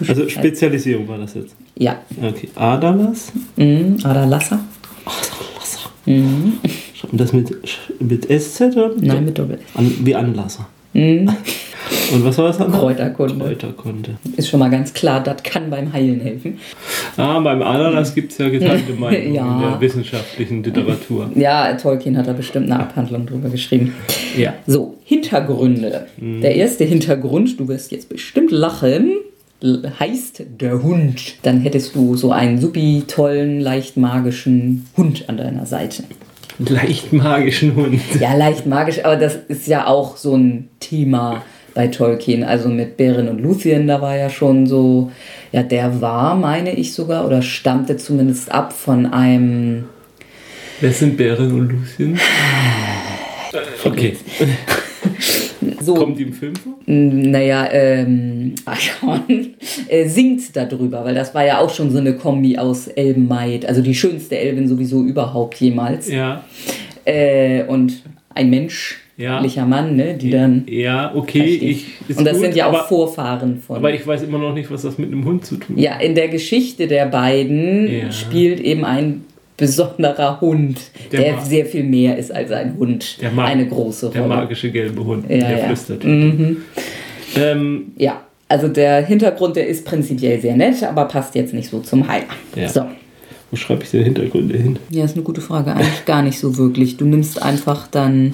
Also 0.07 0.29
Spezialisierung 0.29 1.07
war 1.07 1.17
das 1.17 1.33
jetzt? 1.33 1.55
Ja. 1.75 1.99
Okay, 2.21 2.49
Aderlass? 2.53 3.31
Mhm. 3.55 3.97
Aderlasser. 4.03 4.59
Aderlasser. 5.03 5.89
Mhm. 6.05 6.59
Und 7.03 7.19
das 7.19 7.33
mit, 7.33 7.55
mit 7.99 8.25
SZ 8.25 8.61
oder? 8.61 8.91
Nein, 8.99 9.25
mit 9.25 9.37
Doppel 9.37 9.55
S. 9.55 9.61
An, 9.75 9.93
wie 10.03 10.15
Anlasser. 10.15 10.67
Mhm. 10.93 11.29
Und 12.11 12.25
was 12.25 12.37
war 12.37 12.47
das 12.47 12.59
andere? 12.59 12.81
Kräuterkunde. 12.81 13.45
Kräuterkunde. 13.45 14.17
Ist 14.35 14.49
schon 14.49 14.59
mal 14.59 14.69
ganz 14.69 14.93
klar, 14.93 15.21
das 15.23 15.41
kann 15.43 15.69
beim 15.69 15.91
Heilen 15.91 16.19
helfen. 16.19 16.59
Ah, 17.17 17.39
beim 17.39 17.61
Ananas 17.61 18.13
gibt 18.13 18.31
es 18.31 18.37
ja 18.37 18.49
geteilte 18.49 18.93
Meinungen 18.99 19.33
ja. 19.33 19.55
in 19.55 19.61
der 19.61 19.81
wissenschaftlichen 19.81 20.63
Literatur. 20.63 21.31
Ja, 21.35 21.73
Tolkien 21.73 22.17
hat 22.17 22.27
da 22.27 22.33
bestimmt 22.33 22.71
eine 22.71 22.79
Abhandlung 22.81 23.25
drüber 23.25 23.49
geschrieben. 23.49 23.93
Ja. 24.37 24.53
So, 24.67 24.97
Hintergründe. 25.03 26.07
Mhm. 26.17 26.41
Der 26.41 26.55
erste 26.55 26.83
Hintergrund, 26.83 27.59
du 27.59 27.67
wirst 27.67 27.91
jetzt 27.91 28.09
bestimmt 28.09 28.51
lachen, 28.51 29.13
heißt 29.63 30.43
der 30.59 30.83
Hund. 30.83 31.35
Dann 31.43 31.61
hättest 31.61 31.95
du 31.95 32.15
so 32.15 32.31
einen 32.31 32.59
supi 32.59 33.03
tollen, 33.07 33.61
leicht 33.61 33.97
magischen 33.97 34.85
Hund 34.97 35.25
an 35.27 35.37
deiner 35.37 35.65
Seite 35.65 36.03
leicht 36.69 37.13
magischen 37.13 37.75
Hund. 37.75 38.01
Ja, 38.19 38.35
leicht 38.35 38.65
magisch, 38.65 39.03
aber 39.03 39.15
das 39.15 39.37
ist 39.47 39.67
ja 39.67 39.87
auch 39.87 40.17
so 40.17 40.35
ein 40.35 40.69
Thema 40.79 41.43
bei 41.73 41.87
Tolkien. 41.87 42.43
Also 42.43 42.67
mit 42.67 42.97
Beren 42.97 43.29
und 43.29 43.39
Luthien, 43.39 43.87
da 43.87 44.01
war 44.01 44.17
ja 44.17 44.29
schon 44.29 44.67
so, 44.67 45.11
ja, 45.51 45.63
der 45.63 46.01
war, 46.01 46.35
meine 46.35 46.75
ich 46.75 46.93
sogar, 46.93 47.25
oder 47.25 47.41
stammte 47.41 47.97
zumindest 47.97 48.51
ab 48.51 48.73
von 48.73 49.05
einem. 49.05 49.85
Wer 50.81 50.91
sind 50.91 51.17
Beren 51.17 51.53
und 51.53 51.71
Luthien? 51.71 52.19
Okay. 53.83 54.17
so, 55.81 55.93
Kommt 55.95 56.19
die 56.19 56.23
im 56.23 56.33
Film 56.33 56.55
vor? 56.55 56.73
Naja, 56.85 57.67
ähm, 57.71 58.55
Archon 58.65 59.55
äh, 59.87 60.07
singt 60.07 60.55
darüber, 60.55 61.03
weil 61.05 61.15
das 61.15 61.33
war 61.35 61.45
ja 61.45 61.59
auch 61.59 61.69
schon 61.69 61.91
so 61.91 61.97
eine 61.97 62.13
Kombi 62.13 62.57
aus 62.57 62.87
Elbenmaid, 62.87 63.65
also 63.65 63.81
die 63.81 63.95
schönste 63.95 64.37
Elbin 64.37 64.67
sowieso 64.67 65.03
überhaupt 65.03 65.55
jemals. 65.59 66.09
Ja. 66.09 66.43
Äh, 67.05 67.63
und 67.63 68.03
ein 68.35 68.49
menschlicher 68.49 69.65
Mann, 69.65 69.95
ne, 69.95 70.15
die 70.15 70.29
dann. 70.29 70.63
Ja, 70.67 71.13
okay. 71.13 71.41
Ich, 71.43 72.17
und 72.17 72.25
das 72.25 72.33
gut, 72.33 72.41
sind 72.41 72.55
ja 72.55 72.67
auch 72.67 72.73
aber, 72.73 72.83
Vorfahren 72.85 73.59
von. 73.59 73.77
Aber 73.77 73.93
ich 73.93 74.05
weiß 74.05 74.23
immer 74.23 74.37
noch 74.37 74.53
nicht, 74.53 74.71
was 74.71 74.83
das 74.83 74.97
mit 74.97 75.11
einem 75.11 75.25
Hund 75.25 75.45
zu 75.45 75.57
tun 75.57 75.75
hat. 75.75 75.83
Ja, 75.83 75.99
in 75.99 76.15
der 76.15 76.29
Geschichte 76.29 76.87
der 76.87 77.05
beiden 77.07 77.91
Ja. 77.91 78.11
spielt 78.11 78.59
eben 78.59 78.85
ein 78.85 79.25
besonderer 79.59 80.39
Hund, 80.41 80.79
Der 81.11 81.19
der, 81.21 81.41
sehr 81.41 81.65
viel 81.65 81.83
mehr 81.83 82.17
ist 82.17 82.31
als 82.31 82.51
ein 82.51 82.75
Hund. 82.77 83.21
Der 83.21 83.37
eine 83.37 83.67
große 83.67 84.09
Der 84.11 84.21
Rolle. 84.21 84.35
magische 84.35 84.71
gelbe 84.71 85.03
Hund, 85.03 85.29
Ja, 85.29 85.37
der 85.37 85.57
ja. 85.59 85.65
flüstert. 85.65 86.03
Mhm. 86.03 86.57
Ähm, 87.35 87.91
Ja, 87.97 88.21
also 88.47 88.67
der 88.67 89.05
Hintergrund, 89.05 89.55
der 89.55 89.67
ist 89.67 89.85
prinzipiell 89.85 90.39
sehr 90.41 90.55
nett, 90.55 90.81
aber 90.83 91.05
passt 91.05 91.35
jetzt 91.35 91.53
nicht 91.53 91.69
so 91.69 91.79
zum 91.81 92.07
Heiler. 92.07 92.25
Ja. 92.55 92.67
So. 92.69 92.81
wo 93.51 93.55
schreibe 93.55 93.83
ich 93.83 93.91
die 93.91 94.03
Hintergründe 94.03 94.57
hin? 94.57 94.77
Ja, 94.89 95.05
ist 95.05 95.15
eine 95.15 95.23
gute 95.23 95.41
Frage. 95.41 95.71
Eigentlich 95.73 96.05
gar 96.05 96.21
nicht 96.21 96.39
so 96.39 96.57
wirklich. 96.57 96.97
Du 96.97 97.05
nimmst 97.05 97.41
einfach 97.41 97.87
dann, 97.87 98.33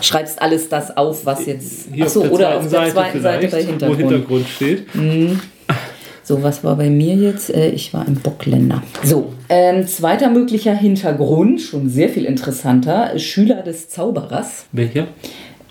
schreibst 0.00 0.40
alles 0.40 0.68
das 0.68 0.96
auf, 0.96 1.26
was 1.26 1.46
jetzt. 1.46 1.88
Hier 1.92 2.04
Achso, 2.06 2.20
auf 2.20 2.26
der 2.26 2.32
oder 2.34 2.56
auf 2.58 2.68
der 2.68 2.90
zweiten 2.90 3.20
Seite 3.20 3.48
bei 3.48 3.62
wo 3.62 3.66
Hintergrund. 3.66 3.98
Hintergrund 3.98 4.46
steht. 4.48 4.86
So, 6.28 6.42
was 6.42 6.62
war 6.62 6.76
bei 6.76 6.90
mir 6.90 7.14
jetzt? 7.14 7.48
Äh, 7.48 7.70
ich 7.70 7.94
war 7.94 8.06
im 8.06 8.16
Bockländer. 8.16 8.82
So, 9.02 9.32
ähm, 9.48 9.86
zweiter 9.86 10.28
möglicher 10.28 10.74
Hintergrund, 10.74 11.58
schon 11.58 11.88
sehr 11.88 12.10
viel 12.10 12.26
interessanter. 12.26 13.18
Schüler 13.18 13.62
des 13.62 13.88
Zauberers. 13.88 14.66
Welcher? 14.72 15.06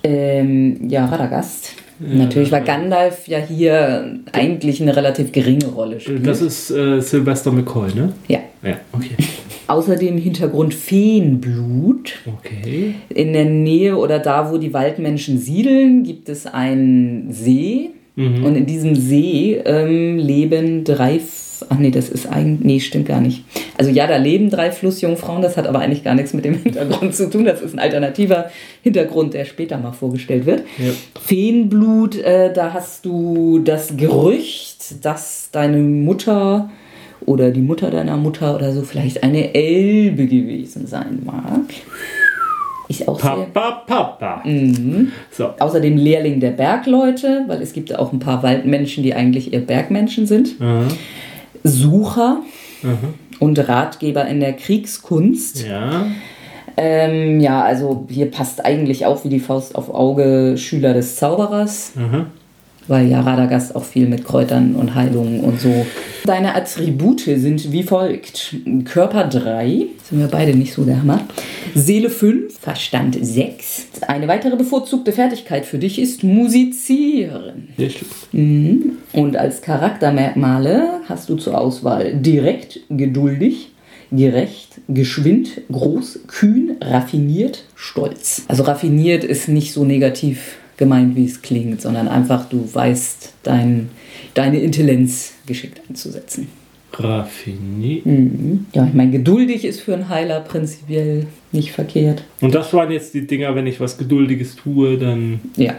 Ähm, 0.04 0.90
ja, 0.90 1.06
Radagast. 1.06 1.74
Natürlich 2.00 2.52
war 2.52 2.62
Gandalf 2.62 3.28
ja 3.28 3.38
hier 3.38 4.20
eigentlich 4.32 4.82
eine 4.82 4.96
relativ 4.96 5.32
geringe 5.32 5.68
Rolle. 5.68 6.00
Spielt. 6.00 6.26
Das 6.26 6.42
ist 6.42 6.72
äh, 6.72 7.02
Sylvester 7.02 7.52
McCoy, 7.52 7.94
ne? 7.94 8.14
ja. 8.28 8.40
Ja, 8.64 8.78
okay. 8.94 9.12
Außerdem 9.68 10.18
Hintergrund 10.18 10.74
Feenblut. 10.74 12.16
Okay. 12.40 12.96
In 13.10 13.34
der 13.34 13.46
Nähe 13.46 13.96
oder 13.96 14.18
da, 14.18 14.52
wo 14.52 14.58
die 14.58 14.74
Waldmenschen 14.74 15.38
siedeln, 15.38 16.02
gibt 16.02 16.30
es 16.30 16.48
einen 16.48 17.32
See. 17.32 17.92
Und 18.18 18.56
in 18.56 18.66
diesem 18.66 18.96
See 18.96 19.62
ähm, 19.64 20.18
leben 20.18 20.84
drei. 20.84 21.20
Ach 21.70 21.78
nee, 21.78 21.92
das 21.92 22.10
ist 22.10 22.26
eigentlich. 22.28 22.66
Nee, 22.66 22.80
stimmt 22.80 23.08
gar 23.08 23.22
nicht. 23.22 23.44
Also 23.78 23.92
ja, 23.92 24.08
da 24.08 24.18
leben 24.18 24.50
drei 24.50 24.72
Flussjungfrauen. 24.72 25.44
Das 25.44 25.56
hat 25.56 25.68
aber 25.68 25.80
eigentlich 25.80 26.04
gar 26.04 26.16
nichts 26.16 26.34
mit 26.34 26.44
dem 26.44 26.56
Hintergrund 26.64 27.16
zu 27.16 27.30
tun. 27.30 27.46
Das 27.46 27.62
ist 27.62 27.74
ein 27.74 27.80
alternativer 27.80 28.50
Hintergrund, 28.82 29.36
der 29.36 29.46
später 29.46 29.78
mal 29.78 29.92
vorgestellt 29.92 30.48
wird. 30.48 30.64
Ja. 30.80 30.94
Feenblut, 31.22 32.18
äh, 32.18 32.52
da 32.52 32.74
hast 32.74 33.06
du 33.06 33.60
das 33.60 33.96
Gerücht, 33.98 35.06
dass 35.06 35.50
deine 35.52 35.78
Mutter 35.78 36.72
oder 37.26 37.52
die 37.52 37.62
Mutter 37.62 37.92
deiner 37.92 38.18
Mutter 38.18 38.56
oder 38.56 38.74
so 38.74 38.82
vielleicht 38.82 39.22
eine 39.22 39.54
Elbe 39.54 40.26
gewesen 40.26 40.88
sein 40.88 41.22
mag. 41.24 41.62
Ist 42.90 43.08
auch 43.08 43.20
sehr. 43.20 43.48
Papa, 43.54 43.84
Papa. 43.86 44.42
Mhm. 44.46 45.12
So. 45.32 45.50
Außerdem 45.60 45.98
Lehrling 45.98 46.40
der 46.40 46.52
Bergleute, 46.52 47.44
weil 47.48 47.62
es 47.62 47.74
gibt 47.74 47.94
auch 47.94 48.14
ein 48.14 48.20
paar 48.20 48.44
Waldmenschen, 48.44 49.04
die 49.04 49.14
eigentlich 49.14 49.54
eher 49.54 49.60
Bergmenschen 49.60 50.26
sind. 50.26 50.56
Aha. 50.60 50.86
Sucher 51.64 52.42
Aha. 52.84 53.14
und 53.40 53.68
Ratgeber 53.68 54.26
in 54.28 54.40
der 54.40 54.54
Kriegskunst. 54.54 55.68
Ja. 55.68 56.08
Ähm, 56.78 57.40
ja, 57.40 57.64
also 57.64 58.06
hier 58.10 58.30
passt 58.30 58.64
eigentlich 58.64 59.06
auch 59.06 59.24
wie 59.24 59.30
die 59.30 59.40
Faust 59.40 59.76
auf 59.76 59.94
Auge 59.94 60.56
Schüler 60.58 60.94
des 60.94 61.16
Zauberers, 61.16 61.94
Aha. 61.98 62.28
Weil 62.88 63.08
ja 63.08 63.22
Radagast 63.22 63.76
auch 63.76 63.84
viel 63.84 64.08
mit 64.08 64.26
Kräutern 64.26 64.76
und 64.76 64.96
Heilungen 64.96 65.42
und 65.42 65.60
so. 65.60 65.86
Deine 66.26 66.56
Attribute 66.56 67.22
sind 67.22 67.72
wie 67.72 67.84
folgt: 67.84 68.56
Körper 68.86 69.26
3, 69.26 69.88
sind 70.04 70.20
wir 70.20 70.28
beide 70.28 70.56
nicht 70.56 70.74
so 70.74 70.84
der 70.84 71.02
Hammer. 71.02 71.22
Seele 71.76 72.10
5, 72.10 72.60
Verstand 72.60 73.18
6. 73.20 73.88
Eine 74.08 74.28
weitere 74.28 74.56
bevorzugte 74.56 75.12
Fertigkeit 75.12 75.66
für 75.66 75.78
dich 75.78 76.00
ist 76.00 76.24
Musizieren. 76.24 77.70
Schön. 77.78 78.98
Und 79.14 79.38
als 79.38 79.62
Charaktermerkmale 79.62 81.02
hast 81.08 81.30
du 81.30 81.36
zur 81.36 81.58
Auswahl 81.60 82.14
direkt, 82.16 82.82
geduldig, 82.90 83.70
gerecht, 84.12 84.82
geschwind, 84.88 85.62
groß, 85.72 86.22
kühn, 86.28 86.78
raffiniert, 86.82 87.66
stolz. 87.76 88.44
Also 88.48 88.64
raffiniert 88.64 89.24
ist 89.24 89.50
nicht 89.50 89.74
so 89.74 89.84
negativ 89.84 90.58
gemeint, 90.78 91.16
wie 91.16 91.26
es 91.26 91.42
klingt, 91.42 91.82
sondern 91.82 92.08
einfach, 92.08 92.48
du 92.50 92.68
weißt 92.72 93.34
dein, 93.44 93.90
deine 94.34 94.60
Intelligenz 94.60 95.34
geschickt 95.46 95.82
einzusetzen. 95.90 96.48
Raffiniert. 96.94 98.06
Ja, 98.74 98.86
ich 98.88 98.94
meine, 98.94 99.12
geduldig 99.12 99.66
ist 99.66 99.82
für 99.82 99.94
einen 99.94 100.10
Heiler 100.10 100.40
prinzipiell 100.42 101.28
nicht 101.52 101.72
verkehrt. 101.72 102.24
Und 102.42 102.56
das 102.56 102.74
waren 102.74 102.92
jetzt 102.92 103.14
die 103.14 103.28
Dinger, 103.28 103.54
wenn 103.56 103.68
ich 103.68 103.80
was 103.80 103.98
Geduldiges 103.98 104.56
tue, 104.56 104.98
dann 104.98 105.40
Ja. 105.58 105.74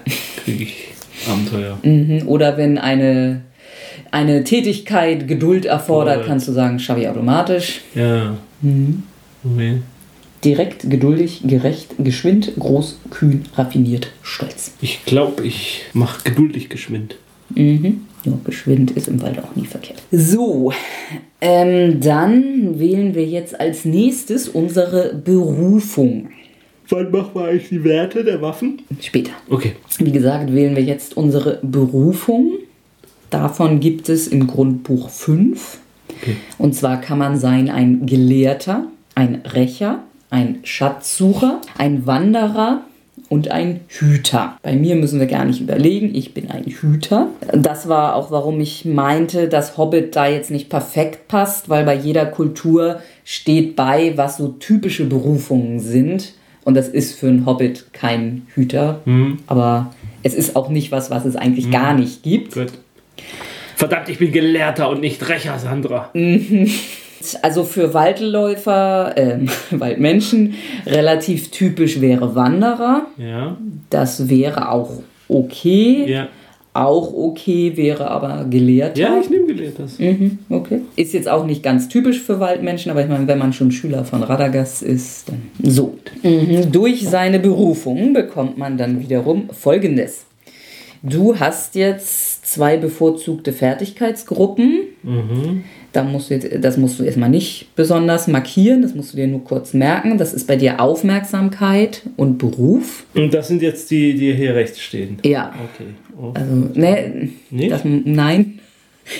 kriege 0.44 0.64
ich 0.64 0.88
Abenteuer. 1.28 1.78
Mhm. 1.82 2.28
Oder 2.28 2.56
wenn 2.56 2.78
eine, 2.78 3.40
eine 4.10 4.44
Tätigkeit 4.44 5.26
Geduld 5.26 5.64
erfordert, 5.64 6.18
Oder- 6.18 6.26
kannst 6.26 6.46
du 6.48 6.52
sagen, 6.52 6.78
schaffe 6.78 7.00
ich 7.02 7.08
automatisch. 7.08 7.80
Ja. 7.94 8.36
Okay. 9.44 9.78
Direkt, 10.44 10.88
geduldig, 10.88 11.42
gerecht, 11.44 11.94
geschwind, 11.98 12.52
groß, 12.58 12.98
kühn, 13.10 13.44
raffiniert, 13.54 14.12
stolz. 14.22 14.72
Ich 14.80 15.04
glaube, 15.04 15.44
ich 15.44 15.82
mache 15.94 16.22
geduldig 16.22 16.68
geschwind. 16.68 17.16
Mhm. 17.54 18.02
Ja, 18.24 18.32
geschwind 18.44 18.92
ist 18.92 19.08
im 19.08 19.22
Wald 19.22 19.38
auch 19.38 19.56
nie 19.56 19.66
verkehrt. 19.66 20.02
So, 20.12 20.72
ähm, 21.40 22.00
dann 22.00 22.78
wählen 22.78 23.14
wir 23.14 23.24
jetzt 23.24 23.58
als 23.58 23.84
nächstes 23.84 24.48
unsere 24.48 25.14
Berufung. 25.14 26.28
Wann 26.88 27.10
machen 27.10 27.30
wir 27.34 27.44
eigentlich 27.44 27.68
die 27.68 27.84
Werte 27.84 28.24
der 28.24 28.40
Waffen? 28.40 28.82
Später. 29.00 29.32
Okay. 29.50 29.72
Wie 29.98 30.12
gesagt, 30.12 30.52
wählen 30.54 30.74
wir 30.74 30.82
jetzt 30.82 31.16
unsere 31.16 31.58
Berufung. 31.62 32.52
Davon 33.30 33.80
gibt 33.80 34.08
es 34.08 34.26
im 34.26 34.46
Grundbuch 34.46 35.10
fünf. 35.10 35.78
Okay. 36.08 36.36
Und 36.56 36.74
zwar 36.74 37.00
kann 37.00 37.18
man 37.18 37.38
sein 37.38 37.68
ein 37.68 38.06
Gelehrter, 38.06 38.86
ein 39.14 39.42
Rächer, 39.44 40.04
ein 40.30 40.60
Schatzsucher, 40.62 41.60
ein 41.76 42.06
Wanderer 42.06 42.82
und 43.28 43.50
ein 43.50 43.80
Hüter. 43.88 44.58
Bei 44.62 44.74
mir 44.74 44.94
müssen 44.96 45.20
wir 45.20 45.26
gar 45.26 45.44
nicht 45.44 45.60
überlegen, 45.60 46.14
ich 46.14 46.34
bin 46.34 46.50
ein 46.50 46.64
Hüter. 46.64 47.28
Das 47.52 47.88
war 47.88 48.14
auch, 48.14 48.30
warum 48.30 48.60
ich 48.60 48.84
meinte, 48.84 49.48
dass 49.48 49.76
Hobbit 49.76 50.16
da 50.16 50.26
jetzt 50.26 50.50
nicht 50.50 50.70
perfekt 50.70 51.28
passt, 51.28 51.68
weil 51.68 51.84
bei 51.84 51.94
jeder 51.94 52.26
Kultur 52.26 53.00
steht 53.24 53.76
bei, 53.76 54.16
was 54.16 54.38
so 54.38 54.48
typische 54.48 55.04
Berufungen 55.04 55.80
sind. 55.80 56.34
Und 56.64 56.74
das 56.74 56.88
ist 56.88 57.18
für 57.18 57.28
einen 57.28 57.46
Hobbit 57.46 57.92
kein 57.92 58.46
Hüter. 58.54 59.00
Aber 59.46 59.92
es 60.22 60.34
ist 60.34 60.56
auch 60.56 60.68
nicht 60.68 60.92
was, 60.92 61.10
was 61.10 61.24
es 61.24 61.36
eigentlich 61.36 61.70
gar 61.70 61.94
nicht 61.94 62.22
gibt. 62.22 62.54
Gut. 62.54 62.72
Verdammt, 63.76 64.08
ich 64.08 64.18
bin 64.18 64.32
Gelehrter 64.32 64.90
und 64.90 65.00
nicht 65.00 65.26
Rächer, 65.28 65.58
Sandra. 65.58 66.10
Also 67.42 67.64
für 67.64 67.94
Waldläufer, 67.94 69.14
ähm, 69.16 69.48
Waldmenschen, 69.70 70.54
relativ 70.86 71.50
typisch 71.50 72.00
wäre 72.00 72.34
Wanderer. 72.34 73.06
Ja. 73.16 73.56
Das 73.90 74.28
wäre 74.28 74.70
auch 74.70 74.90
okay. 75.28 76.04
Ja. 76.06 76.28
Auch 76.74 77.12
okay 77.12 77.76
wäre 77.76 78.08
aber 78.08 78.46
Gelehrter. 78.48 79.00
Ja, 79.00 79.18
ich 79.20 79.28
nehme 79.30 79.46
Gelehrtes. 79.46 79.98
Mhm, 79.98 80.38
okay. 80.48 80.82
Ist 80.94 81.12
jetzt 81.12 81.28
auch 81.28 81.44
nicht 81.44 81.62
ganz 81.62 81.88
typisch 81.88 82.20
für 82.20 82.38
Waldmenschen, 82.38 82.92
aber 82.92 83.02
ich 83.02 83.08
meine, 83.08 83.26
wenn 83.26 83.38
man 83.38 83.52
schon 83.52 83.72
Schüler 83.72 84.04
von 84.04 84.22
Radagast 84.22 84.84
ist, 84.84 85.28
dann 85.28 85.42
so. 85.60 85.98
Mhm. 86.22 86.70
Durch 86.70 87.08
seine 87.08 87.40
Berufung 87.40 88.12
bekommt 88.12 88.58
man 88.58 88.76
dann 88.76 89.00
wiederum 89.00 89.48
Folgendes. 89.50 90.26
Du 91.02 91.38
hast 91.38 91.74
jetzt 91.74 92.46
zwei 92.46 92.76
bevorzugte 92.76 93.52
Fertigkeitsgruppen. 93.52 94.80
Da 95.92 96.04
musst 96.04 96.30
du 96.30 96.34
jetzt, 96.34 96.48
das 96.62 96.76
musst 96.76 96.98
du 96.98 97.04
erstmal 97.04 97.30
nicht 97.30 97.74
besonders 97.74 98.28
markieren, 98.28 98.82
das 98.82 98.94
musst 98.94 99.12
du 99.12 99.16
dir 99.16 99.26
nur 99.26 99.42
kurz 99.42 99.72
merken. 99.72 100.18
Das 100.18 100.34
ist 100.34 100.46
bei 100.46 100.56
dir 100.56 100.80
Aufmerksamkeit 100.80 102.02
und 102.16 102.38
Beruf. 102.38 103.04
Und 103.14 103.32
das 103.32 103.48
sind 103.48 103.62
jetzt 103.62 103.90
die, 103.90 104.14
die 104.14 104.34
hier 104.34 104.54
rechts 104.54 104.80
stehen. 104.80 105.18
Ja. 105.24 105.54
Okay. 105.74 105.88
Oh. 106.20 106.32
Also, 106.34 106.54
ne, 106.74 107.30
Nicht? 107.50 107.70
das, 107.70 107.82
nein. 107.84 108.60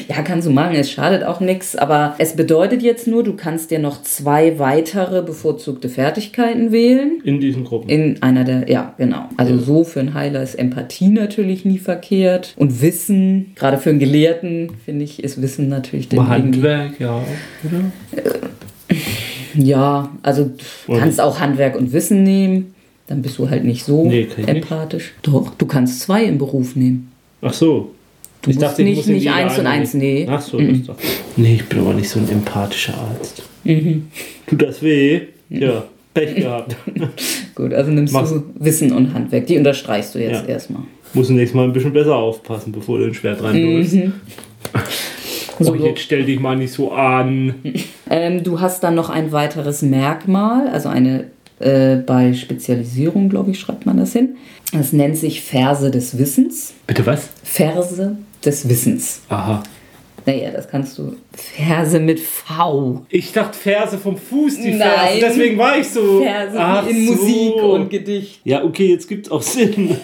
Ja, 0.09 0.23
kannst 0.23 0.47
du 0.47 0.51
machen, 0.51 0.75
es 0.75 0.91
schadet 0.91 1.25
auch 1.25 1.41
nichts, 1.41 1.75
aber 1.77 2.15
es 2.19 2.37
bedeutet 2.37 2.83
jetzt 2.83 3.07
nur, 3.07 3.25
du 3.25 3.35
kannst 3.35 3.71
dir 3.71 3.79
noch 3.79 4.03
zwei 4.03 4.59
weitere 4.59 5.23
bevorzugte 5.23 5.89
Fertigkeiten 5.89 6.73
wählen. 6.73 7.21
In 7.25 7.41
diesen 7.41 7.65
Gruppen. 7.65 7.89
In 7.89 8.23
einer 8.23 8.45
der, 8.45 8.69
ja, 8.71 8.95
genau. 8.99 9.25
Also 9.37 9.59
so 9.59 9.85
für 9.85 10.01
einen 10.01 10.15
Heiler 10.15 10.43
ist 10.43 10.55
Empathie 10.57 11.09
natürlich 11.09 11.65
nie 11.65 11.79
verkehrt. 11.79 12.55
Und 12.57 12.83
Wissen, 12.83 13.53
gerade 13.55 13.79
für 13.79 13.91
einen 13.91 13.99
Gelehrten, 13.99 14.71
finde 14.85 15.05
ich, 15.05 15.23
ist 15.25 15.41
Wissen 15.41 15.69
natürlich 15.69 16.13
irgendwie- 16.13 16.31
Handwerk, 16.31 17.01
ja. 17.01 17.23
Oder? 17.65 17.85
Ja, 19.55 20.11
also 20.23 20.51
du 20.87 20.99
kannst 20.99 21.21
auch 21.21 21.41
Handwerk 21.41 21.77
und 21.77 21.93
Wissen 21.93 22.23
nehmen. 22.23 22.75
Dann 23.07 23.23
bist 23.23 23.39
du 23.39 23.49
halt 23.49 23.65
nicht 23.65 23.85
so 23.85 24.05
Nee, 24.05 24.29
empathisch. 24.47 25.15
Doch, 25.23 25.55
du 25.57 25.67
kannst 25.67 26.01
zwei 26.01 26.25
im 26.25 26.37
Beruf 26.39 26.77
nehmen. 26.77 27.11
Ach 27.41 27.53
so. 27.55 27.93
Du 28.43 28.51
musst 28.53 28.79
nicht, 28.79 29.07
in 29.09 29.15
nicht 29.15 29.25
jeder 29.25 29.35
eins 29.35 29.59
und 29.59 29.67
eins, 29.67 29.95
nee. 29.95 30.27
Ach 30.31 30.41
so, 30.41 30.59
das 30.61 30.83
dachte 30.87 31.03
ich. 31.03 31.09
Nee, 31.37 31.55
ich 31.57 31.65
bin 31.69 31.81
aber 31.81 31.95
nicht 31.95 32.09
so 32.09 32.21
ein 32.21 32.29
empathischer 32.31 32.95
Arzt. 32.95 33.43
Tut 34.47 34.63
das 34.63 34.81
weh? 34.83 35.21
Ja, 35.51 35.85
Pech 36.15 36.37
gehabt. 36.37 36.77
Gut, 37.55 37.75
also 37.75 37.91
nimmst 37.91 38.13
Mach's. 38.15 38.31
du 38.31 38.45
Wissen 38.59 38.93
und 38.93 39.13
Handwerk. 39.13 39.47
Die 39.47 39.59
unterstreichst 39.59 40.15
du 40.15 40.19
jetzt 40.21 40.43
Ja. 40.43 40.49
erstmal. 40.55 40.83
Muss 41.15 41.29
nächstes 41.31 41.55
Mal 41.55 41.65
ein 41.65 41.73
bisschen 41.73 41.93
besser 41.93 42.15
aufpassen, 42.17 42.71
bevor 42.73 42.99
du 42.99 43.05
ein 43.07 43.15
Schwert 43.15 43.43
reinläufst. 43.43 43.97
So, 45.61 45.73
Oh, 45.73 45.75
jetzt 45.75 46.03
stell 46.03 46.25
dich 46.25 46.39
mal 46.39 46.55
nicht 46.57 46.73
so 46.73 46.93
an. 46.93 47.55
Ähm, 48.11 48.43
du 48.43 48.59
hast 48.59 48.83
dann 48.85 48.95
noch 48.95 49.11
ein 49.11 49.33
weiteres 49.33 49.83
Merkmal, 49.83 50.69
also 50.69 50.89
eine 50.89 51.25
äh, 51.59 51.97
bei 51.97 52.33
Spezialisierung, 52.33 53.29
glaube 53.29 53.51
ich, 53.51 53.61
schreibt 53.61 53.85
man 53.85 53.99
das 53.99 54.15
hin. 54.15 54.37
Das 54.73 54.95
nennt 54.95 55.19
sich 55.19 55.43
Verse 55.43 55.91
des 55.91 56.17
Wissens. 56.17 56.73
Bitte 56.87 57.05
was? 57.05 57.29
Verse 57.43 58.17
des 58.45 58.69
Wissens. 58.69 59.23
Aha. 59.29 59.63
Naja, 60.27 60.51
das 60.51 60.69
kannst 60.69 60.99
du. 60.99 61.17
Verse 61.33 61.99
mit 62.01 62.21
V. 62.21 63.07
Ich 63.09 63.33
dachte 63.33 63.57
Ferse 63.57 63.97
vom 63.97 64.17
Fuß, 64.17 64.57
die 64.57 64.73
Nein. 64.73 64.91
Verse. 64.91 65.21
Deswegen 65.21 65.57
war 65.59 65.79
ich 65.79 65.89
so. 65.89 66.21
Verse 66.23 66.55
Ach 66.59 66.87
in 66.87 67.07
so. 67.07 67.13
Musik 67.15 67.55
und 67.63 67.89
Gedicht. 67.89 68.41
Ja, 68.45 68.63
okay, 68.63 68.89
jetzt 68.89 69.09
gibt's 69.09 69.31
auch 69.31 69.41
Sinn. 69.41 69.97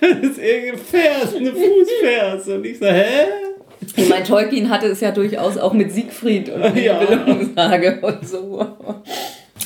das 0.00 0.30
ist 0.30 0.38
irgendein 0.38 0.78
Vers, 0.78 1.36
eine 1.36 1.52
Fußverse. 1.52 2.56
Und 2.56 2.66
ich 2.66 2.78
so, 2.78 2.86
hä? 2.86 3.04
Und 3.96 4.08
mein 4.08 4.24
Tolkien 4.24 4.68
hatte 4.68 4.86
es 4.86 5.00
ja 5.00 5.12
durchaus 5.12 5.56
auch 5.58 5.72
mit 5.72 5.92
Siegfried 5.92 6.48
und 6.48 6.76
Ja. 6.76 7.00
Nibelungensage 7.00 8.00
und 8.02 8.28
so. 8.28 8.66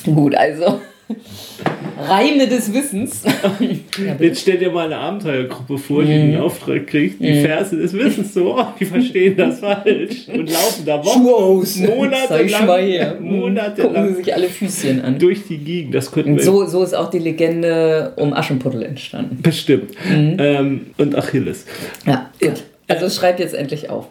Gut, 0.05 0.35
also. 0.35 0.79
Reime 2.07 2.47
des 2.47 2.71
Wissens. 2.73 3.23
ja. 3.25 4.15
Jetzt 4.19 4.41
stell 4.41 4.57
dir 4.57 4.69
mal 4.71 4.85
eine 4.85 4.97
Abenteuergruppe 4.97 5.77
vor, 5.77 6.03
die 6.03 6.13
Mhm. 6.13 6.31
den 6.33 6.41
Auftrag 6.41 6.85
kriegt, 6.87 7.21
die 7.21 7.41
Verse 7.41 7.75
des 7.75 7.93
Wissens 7.93 8.33
so, 8.33 8.55
oh, 8.57 8.65
die 8.79 8.85
verstehen 8.85 9.35
das 9.35 9.59
falsch 9.59 10.27
und 10.27 10.49
laufen 10.51 10.85
da 10.85 11.03
Wochen. 11.03 11.65
Zeig 11.65 11.95
monatelang, 11.97 12.65
mal 12.67 12.81
her. 12.81 13.11
Gucken 13.13 13.29
sie 13.31 13.37
monatelang 13.37 14.15
sich 14.15 14.33
alle 14.33 14.47
Füßchen 14.47 15.01
an. 15.01 15.17
durch 15.17 15.47
die 15.47 15.57
Gegend. 15.57 15.95
Das 15.95 16.11
könnten 16.11 16.31
Und 16.31 16.37
wir 16.37 16.43
so, 16.43 16.65
so 16.65 16.83
ist 16.83 16.93
auch 16.93 17.09
die 17.09 17.19
Legende 17.19 18.13
um 18.17 18.33
Aschenputtel 18.33 18.83
entstanden. 18.83 19.39
bestimmt. 19.41 19.91
Mhm. 20.07 20.37
Ähm, 20.39 20.81
und 20.97 21.15
Achilles. 21.15 21.65
Ja, 22.05 22.29
gut. 22.39 22.63
Also 22.87 23.09
schreib 23.09 23.39
jetzt 23.39 23.53
endlich 23.55 23.89
auf. 23.89 24.07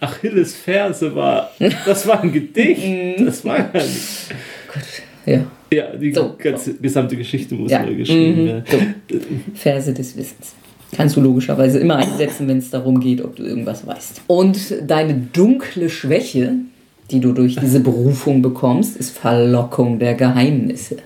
Achilles 0.00 0.54
Verse 0.54 1.14
war, 1.14 1.50
das 1.84 2.06
war 2.06 2.22
ein 2.22 2.32
Gedicht. 2.32 2.86
Mhm. 2.86 3.26
Das 3.26 3.44
war 3.44 3.58
gar 3.58 3.82
nicht. 3.82 3.98
Ja. 5.26 5.44
Ja, 5.72 5.96
die 5.96 6.12
So. 6.12 6.34
ganze 6.38 6.74
gesamte 6.74 7.16
Geschichte 7.16 7.54
muss 7.54 7.70
Ja. 7.70 7.82
neu 7.84 7.94
geschrieben 7.94 8.42
Mhm. 8.42 8.46
werden. 8.46 8.64
So. 8.70 9.18
Verse 9.54 9.92
des 9.92 10.16
Wissens. 10.16 10.54
Kannst 10.94 11.16
du 11.16 11.20
logischerweise 11.22 11.78
immer 11.78 11.96
einsetzen, 11.96 12.46
wenn 12.48 12.58
es 12.58 12.68
darum 12.70 13.00
geht, 13.00 13.24
ob 13.24 13.36
du 13.36 13.42
irgendwas 13.44 13.86
weißt. 13.86 14.22
Und 14.26 14.58
deine 14.86 15.14
dunkle 15.32 15.88
Schwäche, 15.88 16.52
die 17.10 17.20
du 17.20 17.32
durch 17.32 17.56
diese 17.56 17.80
Berufung 17.80 18.42
bekommst, 18.42 18.96
ist 18.98 19.16
Verlockung 19.16 19.98
der 19.98 20.14
Geheimnisse. 20.14 20.96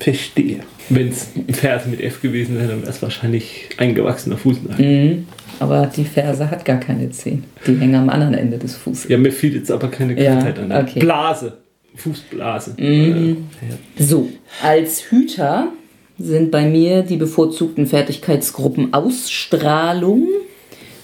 Verstehe. 0.00 0.60
Wenn 0.88 1.08
es 1.08 1.28
ein 1.36 1.54
Vers 1.54 1.86
mit 1.86 2.00
F 2.00 2.20
gewesen 2.20 2.56
wäre, 2.56 2.66
dann 2.68 2.80
wäre 2.82 2.90
es 2.90 3.00
wahrscheinlich 3.00 3.68
eingewachsener 3.76 4.36
Fußnagel. 4.36 4.84
Mhm. 5.14 5.26
Aber 5.60 5.86
die 5.86 6.04
Ferse 6.04 6.50
hat 6.50 6.64
gar 6.64 6.80
keine 6.80 7.08
Zehen. 7.10 7.44
Die 7.66 7.76
hängen 7.78 7.94
am 7.94 8.08
anderen 8.08 8.34
Ende 8.34 8.58
des 8.58 8.74
Fußes. 8.74 9.08
Ja, 9.08 9.16
mir 9.18 9.30
fiel 9.30 9.54
jetzt 9.54 9.70
aber 9.70 9.88
keine 9.88 10.20
Ja, 10.20 10.32
Krankheit 10.32 10.58
an. 10.58 10.68
der 10.70 10.80
okay. 10.82 10.98
Blase. 10.98 11.58
Fußblase. 11.96 12.74
Mhm. 12.78 13.48
Ja. 13.96 14.04
So, 14.04 14.28
als 14.62 15.10
Hüter 15.10 15.68
sind 16.18 16.50
bei 16.50 16.66
mir 16.66 17.02
die 17.02 17.16
bevorzugten 17.16 17.86
Fertigkeitsgruppen 17.86 18.92
Ausstrahlung 18.94 20.28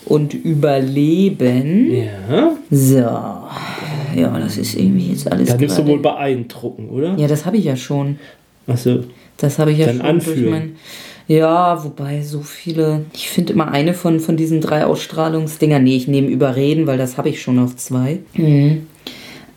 und 0.04 0.34
Überleben. 0.34 1.90
ja. 1.92 2.56
So, 2.70 2.96
ja, 2.96 4.38
das 4.38 4.56
ist 4.56 4.74
irgendwie 4.74 5.10
jetzt 5.10 5.30
alles. 5.30 5.48
Da 5.48 5.56
nimmst 5.56 5.78
du 5.78 5.86
wohl 5.86 6.00
beeindrucken, 6.00 6.88
oder? 6.90 7.16
ja, 7.16 7.26
das 7.26 7.46
habe 7.46 7.56
ich 7.56 7.64
ja 7.64 7.76
schon. 7.76 8.18
Achso. 8.66 9.04
Das 9.36 9.58
habe 9.58 9.72
ich 9.72 9.78
ja 9.78 9.86
Dann 9.86 9.96
schon 9.98 10.06
anführen. 10.06 10.50
mein. 10.50 10.76
Ja, 11.28 11.84
wobei 11.84 12.22
so 12.22 12.40
viele. 12.40 13.04
Ich 13.12 13.28
finde 13.28 13.52
immer 13.52 13.70
eine 13.70 13.92
von, 13.92 14.18
von 14.18 14.36
diesen 14.36 14.62
drei 14.62 14.86
Ausstrahlungsdinger. 14.86 15.78
Nee, 15.78 15.96
ich 15.96 16.08
nehme 16.08 16.28
Überreden, 16.28 16.86
weil 16.86 16.96
das 16.96 17.18
habe 17.18 17.28
ich 17.28 17.42
schon 17.42 17.58
auf 17.58 17.76
zwei. 17.76 18.20
Mhm. 18.34 18.86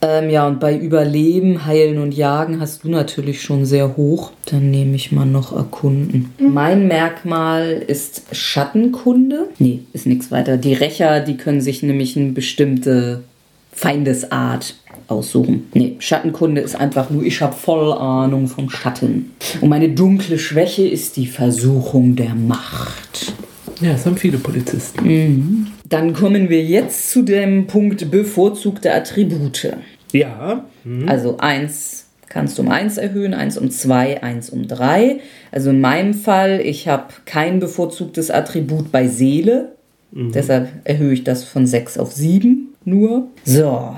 Ähm, 0.03 0.31
ja, 0.31 0.47
und 0.47 0.59
bei 0.59 0.75
Überleben, 0.75 1.65
Heilen 1.65 1.99
und 1.99 2.13
Jagen 2.13 2.59
hast 2.59 2.83
du 2.83 2.89
natürlich 2.89 3.41
schon 3.41 3.65
sehr 3.65 3.97
hoch. 3.97 4.31
Dann 4.45 4.71
nehme 4.71 4.95
ich 4.95 5.11
mal 5.11 5.25
noch 5.25 5.55
Erkunden. 5.55 6.33
Mein 6.39 6.87
Merkmal 6.87 7.83
ist 7.85 8.23
Schattenkunde. 8.31 9.49
Nee, 9.59 9.81
ist 9.93 10.07
nichts 10.07 10.31
weiter. 10.31 10.57
Die 10.57 10.73
Rächer, 10.73 11.19
die 11.19 11.37
können 11.37 11.61
sich 11.61 11.83
nämlich 11.83 12.17
eine 12.17 12.31
bestimmte 12.31 13.23
Feindesart 13.71 14.75
aussuchen. 15.07 15.67
Nee, 15.73 15.97
Schattenkunde 15.99 16.61
ist 16.61 16.75
einfach 16.75 17.09
nur, 17.09 17.23
ich 17.23 17.41
habe 17.41 17.53
voll 17.53 17.93
Ahnung 17.93 18.47
vom 18.47 18.69
Schatten. 18.69 19.31
Und 19.61 19.69
meine 19.69 19.89
dunkle 19.89 20.39
Schwäche 20.39 20.87
ist 20.87 21.17
die 21.17 21.27
Versuchung 21.27 22.15
der 22.15 22.33
Macht. 22.33 23.33
Ja, 23.81 23.93
das 23.93 24.05
haben 24.05 24.17
viele 24.17 24.37
Polizisten. 24.37 25.73
Dann 25.89 26.13
kommen 26.13 26.49
wir 26.49 26.63
jetzt 26.63 27.09
zu 27.09 27.23
dem 27.23 27.67
Punkt 27.67 28.11
bevorzugte 28.11 28.93
Attribute. 28.93 29.73
Ja. 30.13 30.65
Also 31.07 31.37
eins 31.37 32.05
kannst 32.29 32.57
du 32.57 32.61
um 32.61 32.69
eins 32.69 32.97
erhöhen, 32.97 33.33
eins 33.33 33.57
um 33.57 33.71
zwei, 33.71 34.23
eins 34.23 34.49
um 34.49 34.67
drei. 34.67 35.19
Also 35.51 35.71
in 35.71 35.81
meinem 35.81 36.13
Fall, 36.13 36.61
ich 36.63 36.87
habe 36.87 37.07
kein 37.25 37.59
bevorzugtes 37.59 38.31
Attribut 38.31 38.91
bei 38.91 39.07
Seele. 39.07 39.73
Deshalb 40.13 40.69
erhöhe 40.83 41.13
ich 41.13 41.23
das 41.23 41.43
von 41.43 41.65
sechs 41.65 41.97
auf 41.97 42.11
sieben 42.11 42.75
nur. 42.83 43.27
So. 43.45 43.95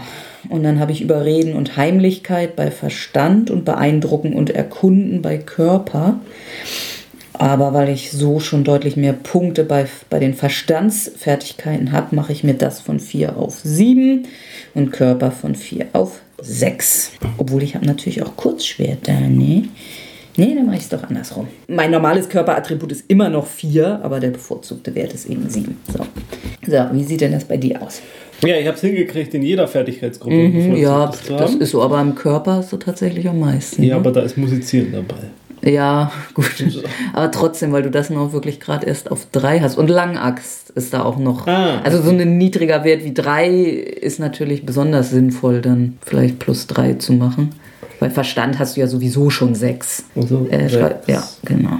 Und 0.49 0.63
dann 0.63 0.79
habe 0.79 0.91
ich 0.91 1.01
Überreden 1.01 1.55
und 1.55 1.77
Heimlichkeit 1.77 2.55
bei 2.55 2.69
Verstand 2.69 3.49
und 3.49 3.65
Beeindrucken 3.65 4.33
und 4.33 4.49
Erkunden 4.49 5.21
bei 5.21 5.37
Körper. 5.37 6.19
Aber 7.33 7.73
weil 7.73 7.89
ich 7.89 8.11
so 8.11 8.39
schon 8.39 8.63
deutlich 8.63 8.95
mehr 8.95 9.13
Punkte 9.13 9.63
bei, 9.63 9.87
bei 10.09 10.19
den 10.19 10.33
Verstandsfertigkeiten 10.33 11.91
habe, 11.91 12.15
mache 12.15 12.31
ich 12.31 12.43
mir 12.43 12.53
das 12.53 12.79
von 12.79 12.99
4 12.99 13.37
auf 13.37 13.59
7 13.63 14.27
und 14.75 14.91
Körper 14.91 15.31
von 15.31 15.55
4 15.55 15.87
auf 15.93 16.21
6. 16.41 17.11
Obwohl 17.37 17.63
ich 17.63 17.75
habe 17.75 17.85
natürlich 17.85 18.21
auch 18.21 18.35
Kurzschwerter, 18.35 19.19
ne? 19.19 19.69
Nee, 20.35 20.55
dann 20.55 20.65
mache 20.65 20.77
ich 20.77 20.83
es 20.83 20.89
doch 20.89 21.03
andersrum. 21.03 21.47
Mein 21.67 21.91
normales 21.91 22.27
Körperattribut 22.27 22.91
ist 22.91 23.05
immer 23.07 23.29
noch 23.29 23.45
4, 23.45 23.99
aber 24.03 24.19
der 24.19 24.31
bevorzugte 24.31 24.95
Wert 24.95 25.13
ist 25.13 25.29
eben 25.29 25.47
7. 25.47 25.77
So. 25.91 26.05
so, 26.65 26.85
wie 26.91 27.03
sieht 27.03 27.21
denn 27.21 27.33
das 27.33 27.45
bei 27.45 27.57
dir 27.57 27.81
aus? 27.81 28.01
Ja, 28.43 28.57
ich 28.57 28.65
habe 28.65 28.75
es 28.75 28.81
hingekriegt, 28.81 29.33
in 29.35 29.43
jeder 29.43 29.67
Fertigkeitsgruppe 29.67 30.35
Mhm, 30.35 30.75
ja, 30.75 31.11
das 31.29 31.55
ist 31.55 31.71
so, 31.71 31.81
aber 31.81 32.01
im 32.01 32.15
Körper 32.15 32.63
so 32.63 32.77
tatsächlich 32.77 33.27
am 33.29 33.39
meisten. 33.39 33.83
Ja, 33.83 33.95
ne? 33.95 34.01
aber 34.01 34.11
da 34.11 34.21
ist 34.21 34.37
Musizieren 34.37 34.91
dabei. 34.91 35.29
Ja, 35.63 36.11
gut. 36.33 36.63
Aber 37.13 37.31
trotzdem, 37.31 37.71
weil 37.71 37.83
du 37.83 37.91
das 37.91 38.09
noch 38.09 38.33
wirklich 38.33 38.59
gerade 38.59 38.85
erst 38.85 39.09
auf 39.11 39.27
drei 39.31 39.59
hast. 39.61 39.77
Und 39.77 39.89
Langaxt 39.89 40.71
ist 40.71 40.93
da 40.93 41.03
auch 41.03 41.17
noch. 41.17 41.47
Ah, 41.47 41.79
also 41.83 42.01
so 42.01 42.09
ein 42.09 42.37
niedriger 42.37 42.83
Wert 42.83 43.03
wie 43.05 43.13
drei 43.13 43.49
ist 43.49 44.19
natürlich 44.19 44.65
besonders 44.65 45.09
sinnvoll, 45.11 45.61
dann 45.61 45.97
vielleicht 46.05 46.39
plus 46.39 46.67
drei 46.67 46.93
zu 46.95 47.13
machen. 47.13 47.55
Bei 47.99 48.09
Verstand 48.09 48.59
hast 48.59 48.75
du 48.75 48.81
ja 48.81 48.87
sowieso 48.87 49.29
schon 49.29 49.55
sechs. 49.55 50.03
Also, 50.15 50.47
Äh, 50.49 50.67
ja, 51.07 51.23
genau. 51.45 51.79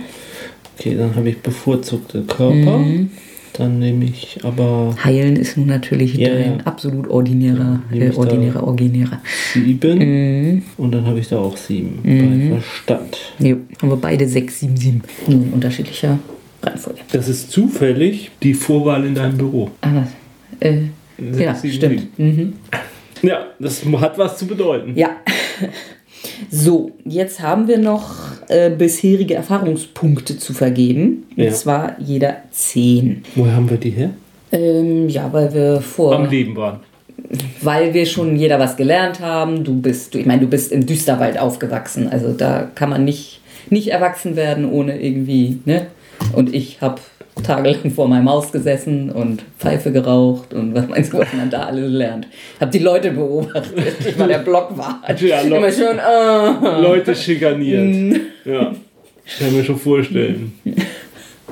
Okay, 0.78 0.96
dann 0.96 1.16
habe 1.16 1.30
ich 1.30 1.42
bevorzugte 1.42 2.22
Körper. 2.22 2.78
Mhm. 2.78 3.12
Dann 3.54 3.78
nehme 3.80 4.06
ich 4.06 4.40
aber 4.44 4.96
Heilen 5.04 5.36
ist 5.36 5.58
nun 5.58 5.68
natürlich 5.68 6.16
Ja, 6.16 6.34
ein 6.34 6.58
ja. 6.58 6.66
absolut 6.66 7.08
ordinärer, 7.08 7.82
äh, 7.92 8.10
ordinärer, 8.12 8.64
originärer. 8.66 9.22
sieben. 9.54 9.98
Mhm. 10.00 10.64
Und 10.78 10.92
dann 10.94 11.06
habe 11.06 11.20
ich 11.20 11.28
da 11.30 11.38
auch 11.38 11.56
sieben 11.56 12.00
bei 12.04 12.56
Verstand. 12.60 13.18
Jo, 13.40 13.58
haben 13.80 13.90
wir 13.90 13.98
beide 13.98 14.28
sechs, 14.28 14.60
sieben, 14.60 14.76
sieben. 14.76 15.02
Nur 15.28 15.44
in 15.44 15.54
unterschiedlicher 15.54 16.18
Reihenfolge. 16.64 17.00
Das 17.12 17.28
ist 17.30 17.52
zufällig 17.52 18.32
die 18.42 18.56
Vorwahl 18.56 19.06
in 19.06 19.14
deinem 19.14 19.38
Büro. 19.38 19.70
Ah, 19.82 19.92
was? 19.94 20.08
Äh, 20.60 20.78
ja, 21.40 21.54
sieben, 21.54 21.74
stimmt. 21.74 22.20
Mhm. 22.20 22.54
Ja, 23.22 23.46
das 23.60 23.84
hat 23.86 24.18
was 24.18 24.38
zu 24.38 24.48
bedeuten. 24.48 24.94
Ja. 24.96 25.12
So, 26.50 26.92
jetzt 27.06 27.42
haben 27.42 27.68
wir 27.68 27.78
noch 27.78 28.16
äh, 28.48 28.70
bisherige 28.70 29.36
Erfahrungspunkte 29.36 30.38
zu 30.38 30.54
vergeben. 30.54 31.26
Und 31.36 31.44
Ja. 31.44 31.52
zwar 31.52 31.96
jeder 32.00 32.38
10. 32.52 33.24
Woher 33.36 33.56
haben 33.56 33.70
wir 33.70 33.78
die 33.78 33.90
her? 33.92 34.12
Ähm, 34.52 35.10
ja, 35.10 35.32
weil 35.34 35.54
wir 35.54 35.82
vor. 35.82 36.16
Am 36.16 36.30
Leben 36.30 36.56
waren. 36.56 36.80
weil 37.62 37.94
wir 37.94 38.06
schon 38.06 38.36
jeder 38.36 38.60
was 38.60 38.76
gelernt 38.78 39.20
haben. 39.20 39.64
Du 39.64 39.80
bist, 39.82 40.14
du, 40.14 40.20
ich 40.20 40.26
meine, 40.26 40.42
du 40.42 40.48
bist 40.48 40.72
im 40.72 40.86
Düsterwald 40.86 41.38
aufgewachsen. 41.40 42.08
Also 42.08 42.34
da 42.34 42.70
kann 42.76 42.90
man 42.90 43.04
nicht, 43.06 43.42
nicht 43.70 43.90
erwachsen 43.90 44.36
werden, 44.36 44.70
ohne 44.70 45.00
irgendwie 45.02 45.60
ne, 45.66 45.88
Und 46.34 46.54
ich 46.54 46.82
habe 46.82 47.02
tagelang 47.42 47.90
vor 47.92 48.08
meinem 48.08 48.30
Haus 48.30 48.52
gesessen 48.52 49.10
und 49.10 49.44
Pfeife 49.58 49.92
geraucht 49.92 50.54
und 50.54 50.76
was 50.76 50.88
meinst 50.88 51.14
du, 51.14 51.18
was 51.18 51.34
man 51.34 51.50
da 51.50 51.64
alles 51.64 51.92
lernt. 51.92 52.28
Hab 52.60 52.72
die 52.72 52.80
Leute 52.80 53.12
beobachtet. 53.12 53.74
Ich 54.08 54.18
war 54.20 54.28
der 54.28 54.40
Blockwart. 54.40 55.20
Ja, 55.22 55.42
Immer 55.42 55.72
schön, 55.72 55.98
uh. 55.98 56.82
Leute 56.82 57.16
schikaniert. 57.16 58.22
ja. 58.46 58.72
Ich 59.26 59.40
kann 59.40 59.56
mir 59.56 59.64
schon 59.64 59.78
vorstellen. 59.78 60.54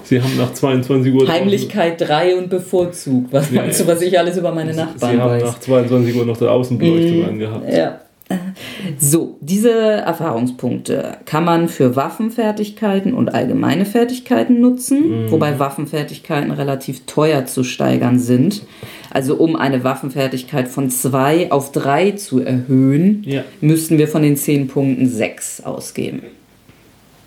Sie 0.04 0.22
haben 0.22 0.36
nach 0.38 0.54
22 0.54 1.14
Uhr. 1.14 1.28
Heimlichkeit 1.28 2.02
3 2.02 2.36
und 2.36 2.50
bevorzugt. 2.50 3.32
Was 3.32 3.50
meinst 3.50 3.80
ja, 3.80 3.86
du, 3.86 3.92
was 3.92 4.02
ich 4.02 4.20
alles 4.20 4.38
über 4.38 4.52
meine 4.52 4.74
Nachbarn 4.74 5.14
Sie 5.16 5.22
haben 5.22 5.32
weiß? 5.32 5.44
nach 5.44 5.60
22 5.60 6.16
Uhr 6.16 6.26
noch 6.26 6.38
die 6.38 6.46
Außenbeleuchtung 6.48 7.22
mm, 7.22 7.30
angehabt. 7.30 7.74
Ja. 7.74 8.02
So, 8.98 9.38
diese 9.42 9.72
Erfahrungspunkte 9.72 11.18
kann 11.26 11.46
man 11.46 11.68
für 11.68 11.96
Waffenfertigkeiten 11.96 13.14
und 13.14 13.34
allgemeine 13.34 13.86
Fertigkeiten 13.86 14.60
nutzen, 14.60 15.26
mhm. 15.26 15.32
wobei 15.32 15.60
Waffenfertigkeiten 15.60 16.52
relativ 16.52 17.06
teuer 17.06 17.46
zu 17.46 17.64
steigern 17.64 18.20
sind. 18.20 18.64
Also 19.10 19.36
um 19.36 19.56
eine 19.56 19.84
Waffenfertigkeit 19.84 20.68
von 20.68 20.90
2 20.90 21.52
auf 21.52 21.72
3 21.72 22.12
zu 22.12 22.40
erhöhen, 22.40 23.24
ja. 23.26 23.44
müssten 23.60 23.98
wir 23.98 24.08
von 24.08 24.22
den 24.22 24.38
10 24.38 24.68
Punkten 24.68 25.10
6 25.10 25.62
ausgeben. 25.62 26.22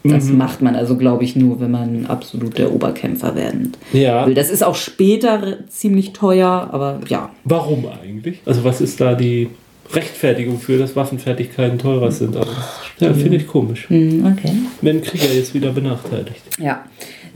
Das 0.05 0.27
mhm. 0.27 0.37
macht 0.37 0.61
man 0.61 0.77
also, 0.77 0.99
glaube 0.99 1.25
ich, 1.25 1.35
nur, 1.35 1.61
wenn 1.61 1.71
man 1.71 2.05
absolut 2.07 2.59
der 2.59 2.73
Oberkämpfer 2.73 3.35
werden 3.35 3.73
ja. 3.95 4.27
will. 4.27 4.35
Das 4.35 4.51
ist 4.51 4.63
auch 4.63 4.75
später 4.75 5.67
ziemlich 5.69 6.13
teuer, 6.13 6.69
aber 6.71 7.01
ja. 7.09 7.31
Warum 7.45 7.87
eigentlich? 7.87 8.41
Also 8.45 8.65
was 8.65 8.83
ist 8.83 9.01
da 9.01 9.15
die 9.15 9.49
Rechtfertigung 9.93 10.59
für, 10.61 10.79
dass 10.79 10.97
Waffenfertigkeiten 10.97 11.79
teurer 11.79 12.11
sind. 12.11 12.37
Aber 12.37 12.51
ja, 12.99 13.13
finde 13.13 13.37
ich 13.37 13.47
komisch. 13.47 13.89
Hm, 13.89 14.25
okay. 14.27 14.53
Wenn 14.81 15.03
Krieger 15.03 15.33
jetzt 15.33 15.55
wieder 15.55 15.73
benachteiligt. 15.73 16.43
Ja. 16.59 16.85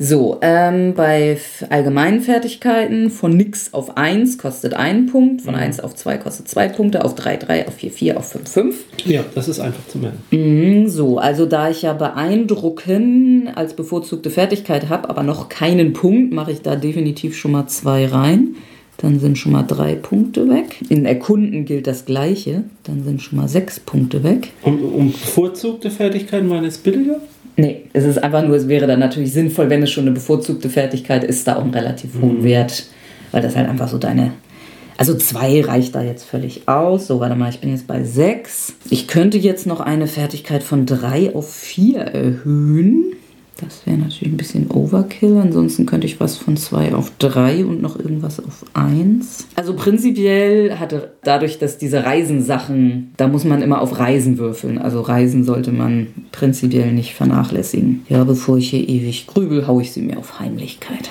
So, 0.01 0.39
ähm, 0.43 0.95
bei 0.95 1.37
allgemeinen 1.71 2.21
Fertigkeiten 2.21 3.11
von 3.11 3.37
nix 3.37 3.75
auf 3.75 3.97
1 3.97 4.39
kostet 4.39 4.75
1 4.75 5.11
Punkt, 5.11 5.43
von 5.43 5.57
1 5.57 5.79
mhm. 5.79 5.85
auf 5.85 5.97
2 5.97 6.19
kostet 6.19 6.47
2 6.47 6.69
Punkte, 6.69 7.05
auf 7.05 7.17
3 7.17 7.37
3, 7.37 7.67
auf 7.67 7.75
4 7.75 7.91
4, 7.91 8.17
auf 8.17 8.29
5 8.29 8.49
5. 8.49 8.77
Ja, 9.07 9.25
das 9.35 9.49
ist 9.49 9.59
einfach 9.59 9.85
zu 9.89 9.99
merken. 9.99 10.23
Mhm, 10.31 10.89
so, 10.89 11.19
also 11.19 11.47
da 11.47 11.69
ich 11.69 11.83
ja 11.83 11.95
beeindrucken 11.95 13.51
als 13.57 13.75
bevorzugte 13.75 14.31
Fertigkeit 14.31 14.89
habe, 14.89 15.11
aber 15.11 15.25
noch 15.25 15.49
keinen 15.49 15.95
Punkt, 15.95 16.33
mache 16.33 16.53
ich 16.53 16.63
da 16.63 16.77
definitiv 16.77 17.37
schon 17.37 17.51
mal 17.51 17.67
2 17.67 18.07
rein. 18.07 18.55
Dann 18.99 19.21
sind 19.21 19.39
schon 19.39 19.53
mal 19.53 19.63
drei 19.63 19.95
Punkte 19.95 20.49
weg. 20.49 20.85
In 20.89 21.07
Erkunden 21.07 21.65
gilt 21.65 21.87
das 21.87 22.05
Gleiche. 22.05 22.65
Dann 22.83 23.05
sind 23.05 23.23
schon 23.23 23.39
mal 23.39 23.49
sechs 23.49 23.79
Punkte 23.79 24.25
weg. 24.25 24.51
Und, 24.63 24.81
und 24.81 25.13
bevorzugte 25.13 25.91
Fertigkeiten 25.91 26.51
waren 26.51 26.65
es 26.65 26.79
billiger? 26.79 27.21
Nee, 27.57 27.83
es 27.93 28.05
ist 28.05 28.23
einfach 28.23 28.47
nur, 28.47 28.57
es 28.57 28.69
wäre 28.69 28.87
dann 28.87 29.01
natürlich 29.01 29.33
sinnvoll, 29.33 29.71
wenn 29.71 29.83
es 29.83 29.91
schon 29.91 30.05
eine 30.05 30.13
bevorzugte 30.13 30.69
Fertigkeit 30.69 31.25
ist, 31.25 31.47
da 31.47 31.57
auch 31.57 31.63
einen 31.63 31.75
relativ 31.75 32.11
hohen 32.21 32.41
mhm. 32.41 32.45
Wert, 32.45 32.87
weil 33.31 33.43
das 33.43 33.57
halt 33.57 33.69
einfach 33.69 33.89
so 33.89 33.99
deine. 33.99 34.33
Also 34.97 35.17
zwei 35.17 35.61
reicht 35.61 35.95
da 35.95 36.03
jetzt 36.03 36.25
völlig 36.25 36.67
aus. 36.67 37.07
So, 37.07 37.21
warte 37.21 37.37
mal, 37.37 37.51
ich 37.51 37.61
bin 37.61 37.71
jetzt 37.71 37.87
bei 37.87 38.03
sechs. 38.03 38.75
Ich 38.91 39.07
könnte 39.07 39.39
jetzt 39.39 39.65
noch 39.65 39.79
eine 39.79 40.09
Fertigkeit 40.09 40.65
von 40.65 40.87
drei 40.87 41.35
auf 41.37 41.53
vier 41.53 42.01
erhöhen. 42.01 43.13
Das 43.61 43.85
wäre 43.87 43.99
natürlich 43.99 44.33
ein 44.33 44.37
bisschen 44.37 44.71
Overkill. 44.71 45.37
Ansonsten 45.37 45.85
könnte 45.85 46.07
ich 46.07 46.21
was 46.21 46.37
von 46.37 46.57
2 46.57 46.95
auf 46.95 47.13
3 47.19 47.65
und 47.65 47.83
noch 47.83 47.99
irgendwas 47.99 48.39
auf 48.39 48.65
1. 48.75 49.49
Also 49.57 49.75
prinzipiell 49.75 50.79
hatte 50.79 51.15
dadurch, 51.25 51.59
dass 51.59 51.77
diese 51.77 52.05
Reisensachen, 52.05 53.13
da 53.17 53.27
muss 53.27 53.45
man 53.45 53.61
immer 53.61 53.81
auf 53.81 53.99
Reisen 53.99 54.39
würfeln. 54.39 54.79
Also 54.79 55.01
Reisen 55.01 55.43
sollte 55.43 55.73
man 55.73 56.07
prinzipiell 56.31 56.93
nicht 56.93 57.15
vernachlässigen. 57.15 58.07
Ja, 58.09 58.23
bevor 58.23 58.59
ich 58.59 58.71
hier 58.71 58.89
ewig 58.89 59.27
grübel, 59.27 59.67
haue 59.67 59.83
ich 59.83 59.93
sie 59.93 60.03
mir 60.03 60.19
auf 60.19 60.39
Heimlichkeit. 60.39 61.11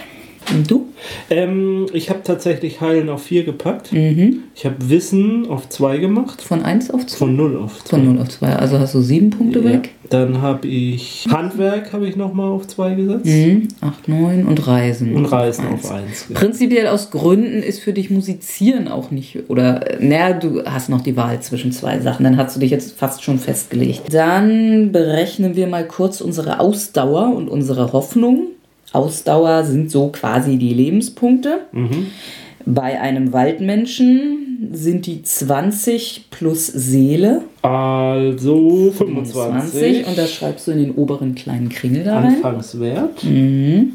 Und 0.54 0.70
du? 0.70 0.88
Ähm, 1.30 1.88
ich 1.94 2.10
habe 2.10 2.22
tatsächlich 2.24 2.82
Heilen 2.82 3.10
auf 3.10 3.24
4 3.24 3.44
gepackt. 3.44 3.92
Mhm. 3.92 4.44
Ich 4.56 4.66
habe 4.66 4.76
Wissen 4.90 5.48
auf 5.48 5.70
2 5.70 5.98
gemacht. 5.98 6.42
Von 6.42 6.64
1 6.64 6.92
auf 6.92 7.06
2? 7.06 7.18
Von 7.18 7.36
0 7.36 7.58
auf 7.58 7.84
2. 7.84 7.98
Von 7.98 8.06
0 8.06 8.22
auf 8.22 8.30
2. 8.30 8.56
Also 8.56 8.80
hast 8.80 8.96
du 8.96 9.02
7 9.02 9.30
Punkte 9.30 9.60
ja. 9.60 9.66
weg. 9.66 9.90
Dann 10.10 10.42
habe 10.42 10.68
ich 10.68 11.28
Handwerk 11.30 11.92
habe 11.92 12.08
ich 12.08 12.16
nochmal 12.16 12.50
auf 12.50 12.66
2 12.68 12.96
gesetzt. 12.96 13.26
Mhm. 13.26 13.68
8, 13.82 14.08
9 14.08 14.46
und 14.46 14.68
Reisen. 14.68 15.16
Und 15.16 15.26
Reisen 15.26 15.68
auf 15.68 15.92
1. 15.92 16.28
Ja. 16.30 16.36
Prinzipiell 16.36 16.88
aus 16.88 17.12
Gründen 17.12 17.62
ist 17.62 17.80
für 17.80 17.94
dich 17.94 18.10
Musizieren 18.10 18.88
auch 18.88 19.12
nicht. 19.12 19.50
Oder, 19.50 19.98
naja, 20.00 20.34
du 20.34 20.64
hast 20.66 20.90
noch 20.90 21.02
die 21.02 21.18
Wahl 21.18 21.42
zwischen 21.42 21.72
zwei 21.72 22.00
Sachen. 22.00 22.24
Dann 22.24 22.38
hast 22.38 22.56
du 22.56 22.60
dich 22.60 22.72
jetzt 22.72 22.98
fast 22.98 23.24
schon 23.24 23.38
festgelegt. 23.38 24.14
Dann 24.14 24.92
berechnen 24.92 25.56
wir 25.56 25.68
mal 25.68 25.86
kurz 25.86 26.22
unsere 26.22 26.60
Ausdauer 26.60 27.36
und 27.36 27.50
unsere 27.50 27.92
Hoffnung. 27.92 28.48
Ausdauer 28.94 29.64
sind 29.64 29.92
so 29.92 30.10
quasi 30.10 30.58
die 30.58 30.74
Lebenspunkte. 30.74 31.60
Mhm. 31.72 32.08
Bei 32.66 33.00
einem 33.00 33.32
Waldmenschen 33.32 34.70
sind 34.74 35.06
die 35.06 35.24
20 35.24 36.26
plus 36.30 36.68
Seele. 36.68 37.44
Also 37.62 38.92
25. 38.92 39.34
25 39.34 40.08
und 40.08 40.18
das 40.18 40.34
schreibst 40.34 40.68
du 40.68 40.72
in 40.72 40.80
den 40.80 40.92
oberen 40.96 41.36
kleinen 41.36 41.70
Kringel 41.70 42.04
da 42.04 42.20
rein. 42.20 42.36
Anfangswert. 42.36 43.24
Mhm. 43.24 43.94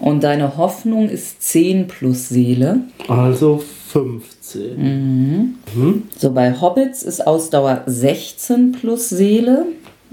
Und 0.00 0.22
deine 0.22 0.56
Hoffnung 0.56 1.08
ist 1.08 1.42
10 1.42 1.88
plus 1.88 2.28
Seele. 2.28 2.82
Also 3.08 3.62
15. 3.88 4.76
Mhm. 4.76 5.54
Mhm. 5.74 6.02
So, 6.16 6.32
bei 6.32 6.60
Hobbits 6.60 7.02
ist 7.02 7.26
Ausdauer 7.26 7.82
16 7.86 8.72
plus 8.72 9.08
Seele 9.08 9.66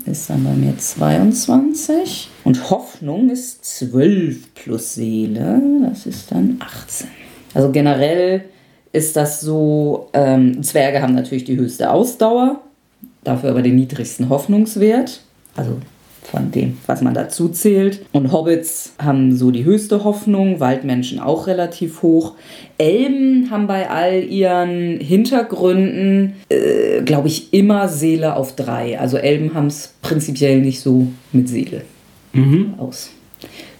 ist 0.05 0.29
dann 0.29 0.43
bei 0.43 0.53
mir 0.53 0.77
22. 0.77 2.29
Und 2.45 2.69
Hoffnung 2.69 3.31
ist 3.31 3.65
12 3.65 4.53
plus 4.53 4.93
Seele, 4.93 5.61
das 5.89 6.05
ist 6.05 6.31
dann 6.31 6.59
18. 6.59 7.07
Also 7.55 7.71
generell 7.71 8.45
ist 8.91 9.15
das 9.15 9.41
so, 9.41 10.09
ähm, 10.13 10.61
Zwerge 10.61 11.01
haben 11.01 11.15
natürlich 11.15 11.43
die 11.43 11.57
höchste 11.57 11.89
Ausdauer, 11.89 12.61
dafür 13.23 13.49
aber 13.49 13.63
den 13.63 13.75
niedrigsten 13.75 14.29
Hoffnungswert. 14.29 15.21
Also 15.55 15.77
von 16.21 16.51
dem, 16.51 16.77
was 16.85 17.01
man 17.01 17.15
dazu 17.15 17.49
zählt. 17.49 18.05
Und 18.11 18.31
Hobbits 18.31 18.93
haben 18.99 19.35
so 19.35 19.49
die 19.49 19.63
höchste 19.63 20.03
Hoffnung, 20.03 20.59
Waldmenschen 20.59 21.19
auch 21.19 21.47
relativ 21.47 22.03
hoch. 22.03 22.33
Elben 22.77 23.49
haben 23.49 23.65
bei 23.65 23.89
all 23.89 24.23
ihren 24.23 24.99
Hintergründen, 24.99 26.33
äh, 26.49 27.01
glaube 27.01 27.27
ich, 27.27 27.53
immer 27.53 27.89
Seele 27.89 28.35
auf 28.35 28.55
drei. 28.55 28.99
Also 28.99 29.17
Elben 29.17 29.55
haben 29.55 29.67
es 29.67 29.95
prinzipiell 30.03 30.61
nicht 30.61 30.81
so 30.81 31.07
mit 31.31 31.49
Seele 31.49 31.81
mhm. 32.35 32.75
aus. 32.77 33.11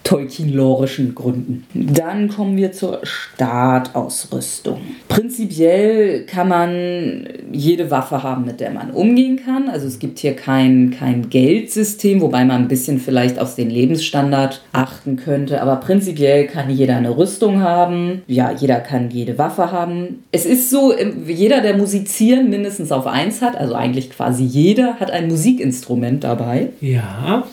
Tolkien-lorischen 0.05 1.15
Gründen. 1.15 1.65
Dann 1.73 2.29
kommen 2.29 2.57
wir 2.57 2.71
zur 2.71 2.99
Startausrüstung. 3.01 4.79
Prinzipiell 5.09 6.27
kann 6.27 6.47
man 6.47 7.27
jede 7.51 7.89
Waffe 7.89 8.21
haben, 8.21 8.45
mit 8.45 8.59
der 8.59 8.69
man 8.69 8.91
umgehen 8.91 9.41
kann. 9.43 9.67
Also 9.67 9.87
es 9.87 9.97
gibt 9.97 10.19
hier 10.19 10.35
kein, 10.35 10.95
kein 10.97 11.31
Geldsystem, 11.31 12.21
wobei 12.21 12.45
man 12.45 12.61
ein 12.61 12.67
bisschen 12.67 12.99
vielleicht 12.99 13.39
auf 13.39 13.55
den 13.55 13.71
Lebensstandard 13.71 14.61
achten 14.73 15.15
könnte. 15.15 15.59
Aber 15.59 15.77
prinzipiell 15.77 16.45
kann 16.45 16.69
jeder 16.69 16.97
eine 16.97 17.17
Rüstung 17.17 17.61
haben. 17.61 18.21
Ja, 18.27 18.51
jeder 18.51 18.81
kann 18.81 19.09
jede 19.09 19.39
Waffe 19.39 19.71
haben. 19.71 20.23
Es 20.31 20.45
ist 20.45 20.69
so, 20.69 20.93
jeder, 21.25 21.61
der 21.61 21.77
musizieren 21.77 22.51
mindestens 22.51 22.91
auf 22.91 23.07
eins 23.07 23.41
hat, 23.41 23.57
also 23.57 23.73
eigentlich 23.73 24.11
quasi 24.11 24.43
jeder, 24.43 24.99
hat 24.99 25.09
ein 25.09 25.29
Musikinstrument 25.29 26.23
dabei. 26.23 26.69
Ja. 26.79 27.43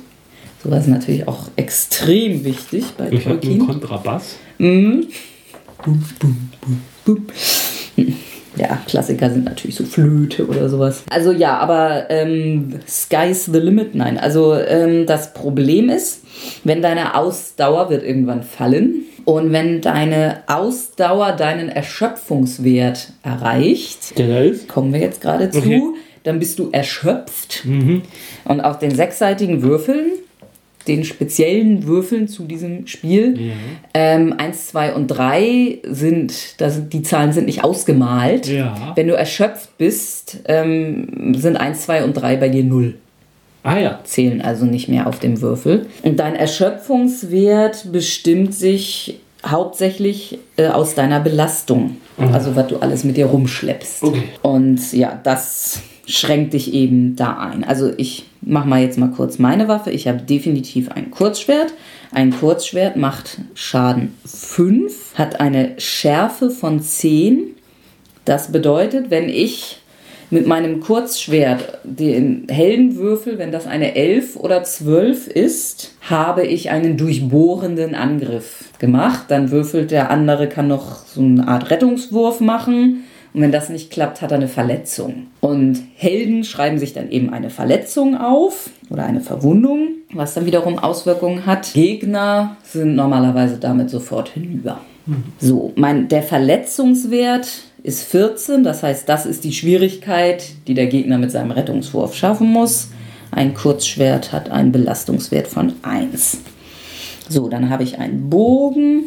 Sowas 0.62 0.84
ist 0.84 0.88
natürlich 0.88 1.26
auch 1.26 1.48
extrem 1.56 2.44
wichtig 2.44 2.84
bei 2.96 3.10
ich 3.10 3.24
Tolkien. 3.24 3.56
Ich 3.56 3.60
habe 3.60 3.72
einen 3.72 3.80
Kontrabass. 3.80 4.36
Mhm. 4.58 5.06
Boom, 5.84 6.04
boom, 6.20 6.50
boom. 7.04 7.26
Ja, 8.56 8.78
Klassiker 8.86 9.30
sind 9.30 9.44
natürlich 9.44 9.76
so 9.76 9.84
Flöte 9.84 10.46
oder 10.46 10.68
sowas. 10.68 11.04
Also 11.10 11.32
ja, 11.32 11.56
aber 11.56 12.10
ähm, 12.10 12.80
Sky's 12.86 13.46
the 13.46 13.58
limit? 13.58 13.94
Nein. 13.94 14.18
Also 14.18 14.54
ähm, 14.54 15.06
das 15.06 15.32
Problem 15.32 15.88
ist, 15.88 16.22
wenn 16.62 16.82
deine 16.82 17.16
Ausdauer 17.16 17.90
wird 17.90 18.04
irgendwann 18.04 18.42
fallen 18.42 19.06
und 19.24 19.52
wenn 19.52 19.80
deine 19.80 20.42
Ausdauer 20.48 21.32
deinen 21.32 21.70
Erschöpfungswert 21.70 23.12
erreicht, 23.22 24.14
kommen 24.68 24.92
wir 24.92 25.00
jetzt 25.00 25.22
gerade 25.22 25.50
zu, 25.50 25.58
okay. 25.58 25.82
dann 26.24 26.38
bist 26.38 26.58
du 26.58 26.68
erschöpft. 26.70 27.64
Mhm. 27.64 28.02
Und 28.44 28.60
auf 28.60 28.78
den 28.78 28.94
sechsseitigen 28.94 29.62
Würfeln 29.62 30.12
den 30.89 31.05
speziellen 31.05 31.87
Würfeln 31.87 32.28
zu 32.28 32.45
diesem 32.45 32.87
Spiel. 32.87 33.39
Ja. 33.39 33.53
Ähm, 33.95 34.35
eins, 34.37 34.68
zwei 34.68 34.95
und 34.95 35.09
drei 35.09 35.78
sind, 35.85 36.61
das, 36.61 36.89
die 36.89 37.03
Zahlen 37.03 37.33
sind 37.33 37.47
nicht 37.47 37.64
ausgemalt. 37.64 38.47
Ja. 38.47 38.93
Wenn 38.95 39.09
du 39.09 39.14
erschöpft 39.14 39.78
bist, 39.78 40.39
ähm, 40.47 41.35
sind 41.37 41.57
eins, 41.57 41.83
zwei 41.83 42.05
und 42.05 42.14
drei 42.14 42.37
bei 42.37 42.49
dir 42.49 42.64
null. 42.64 42.95
Ah 43.62 43.78
ja. 43.78 44.01
Zählen 44.05 44.43
also 44.43 44.64
nicht 44.64 44.89
mehr 44.89 45.07
auf 45.07 45.20
dem 45.20 45.41
Würfel. 45.41 45.87
Und 46.03 46.18
dein 46.18 46.35
Erschöpfungswert 46.35 47.93
bestimmt 47.93 48.55
sich 48.55 49.20
hauptsächlich 49.47 50.39
äh, 50.57 50.68
aus 50.68 50.95
deiner 50.95 51.20
Belastung. 51.20 51.97
Mhm. 52.16 52.35
Also 52.35 52.57
was 52.57 52.68
du 52.68 52.78
alles 52.78 53.05
mit 53.05 53.16
dir 53.16 53.26
rumschleppst. 53.26 54.03
Okay. 54.03 54.22
Und 54.43 54.93
ja, 54.93 55.18
das 55.22 55.83
schränkt 56.07 56.53
dich 56.53 56.72
eben 56.74 57.16
da 57.16 57.38
ein. 57.38 57.64
Also 57.64 57.92
ich 57.96 58.26
mache 58.40 58.68
mal 58.68 58.82
jetzt 58.82 58.98
mal 58.98 59.11
kurz 59.11 59.38
meine 59.38 59.68
Waffe. 59.68 59.90
Ich 59.90 60.09
habe 60.09 60.22
definitiv 60.22 60.90
ein 60.90 61.11
Kurzschwert. 61.11 61.74
Ein 62.11 62.32
Kurzschwert 62.38 62.96
macht 62.96 63.38
Schaden 63.55 64.14
5, 64.26 65.14
hat 65.14 65.40
eine 65.40 65.74
Schärfe 65.78 66.50
von 66.50 66.80
10. 66.80 67.55
Das 68.24 68.53
bedeutet, 68.53 69.11
wenn 69.11 69.28
ich 69.28 69.78
mit 70.32 70.46
meinem 70.46 70.80
Kurzschwert 70.80 71.78
den 71.84 72.46
Heldenwürfel, 72.48 73.38
wenn 73.38 73.53
das 73.53 73.66
eine 73.66 73.94
11 73.94 74.36
oder 74.36 74.64
12 74.64 75.28
ist, 75.28 75.94
habe 76.00 76.46
ich 76.46 76.70
einen 76.70 76.96
durchbohrenden 76.96 77.94
Angriff 77.94 78.64
gemacht. 78.78 79.24
Dann 79.28 79.50
würfelt 79.50 79.90
der 79.90 80.11
andere, 80.11 80.48
kann 80.48 80.68
noch 80.68 81.05
so 81.07 81.20
eine 81.20 81.46
Art 81.46 81.70
Rettungswurf 81.70 82.40
machen. 82.40 83.05
Und 83.35 83.41
wenn 83.41 83.53
das 83.53 83.70
nicht 83.70 83.91
klappt, 83.91 84.20
hat 84.20 84.30
er 84.30 84.37
eine 84.37 84.49
Verletzung. 84.49 85.28
Und 85.41 85.80
Helden 85.97 86.45
schreiben 86.45 86.78
sich 86.78 86.93
dann 86.93 87.11
eben 87.11 87.30
eine 87.33 87.49
Verletzung 87.49 88.16
auf 88.16 88.70
oder 88.91 89.05
eine 89.05 89.20
Verwundung, 89.20 89.89
was 90.12 90.35
dann 90.35 90.45
wiederum 90.45 90.78
Auswirkungen 90.78 91.47
hat. 91.47 91.72
Gegner 91.72 92.57
sind 92.62 92.95
normalerweise 92.95 93.57
damit 93.57 93.89
sofort 93.89 94.28
hinüber. 94.28 94.80
Mhm. 95.07 95.24
So, 95.41 95.72
mein, 95.76 96.09
der 96.09 96.22
Verletzungswert 96.22 97.49
ist 97.83 98.05
14, 98.05 98.64
das 98.64 98.83
heißt, 98.83 99.09
das 99.09 99.26
ist 99.26 99.45
die 99.45 99.53
Schwierigkeit, 99.53 100.45
die 100.66 100.74
der 100.74 100.87
Gegner 100.87 101.18
mit 101.18 101.30
seinem 101.30 101.51
Rettungswurf 101.51 102.14
schaffen 102.14 102.49
muss. 102.49 102.89
Ein 103.30 103.55
Kurzschwert 103.55 104.33
hat 104.33 104.51
einen 104.51 104.72
Belastungswert 104.72 105.47
von 105.47 105.72
1. 105.83 106.39
So, 107.28 107.49
dann 107.49 107.70
habe 107.70 107.83
ich 107.83 107.99
einen 107.99 108.28
Bogen, 108.28 109.05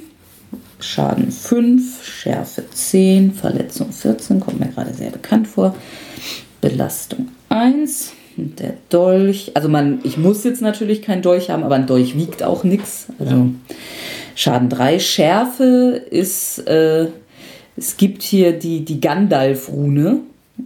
Schaden 0.79 1.31
5, 1.31 2.03
Schärfe 2.03 2.63
10, 2.69 3.33
Verletzung 3.33 3.91
14, 3.91 4.39
kommt 4.39 4.59
mir 4.59 4.67
gerade 4.67 4.93
sehr 4.93 5.11
bekannt 5.11 5.47
vor. 5.47 5.75
Belastung 6.61 7.29
1. 7.49 8.13
Und 8.37 8.59
der 8.59 8.73
Dolch, 8.89 9.51
also 9.53 9.69
man, 9.69 9.99
ich 10.03 10.17
muss 10.17 10.43
jetzt 10.43 10.61
natürlich 10.61 11.01
keinen 11.01 11.21
Dolch 11.21 11.49
haben, 11.49 11.63
aber 11.63 11.75
ein 11.75 11.87
Dolch 11.87 12.17
wiegt 12.17 12.43
auch 12.43 12.63
nichts. 12.63 13.07
Also 13.17 13.35
ja. 13.35 13.49
Schaden 14.35 14.69
3. 14.69 14.99
Schärfe 14.99 16.01
ist, 16.09 16.59
äh, 16.67 17.07
es 17.77 17.95
gibt 17.97 18.23
hier 18.23 18.51
die, 18.51 18.83
die 18.83 18.99
Gandalf-Rune 18.99 20.19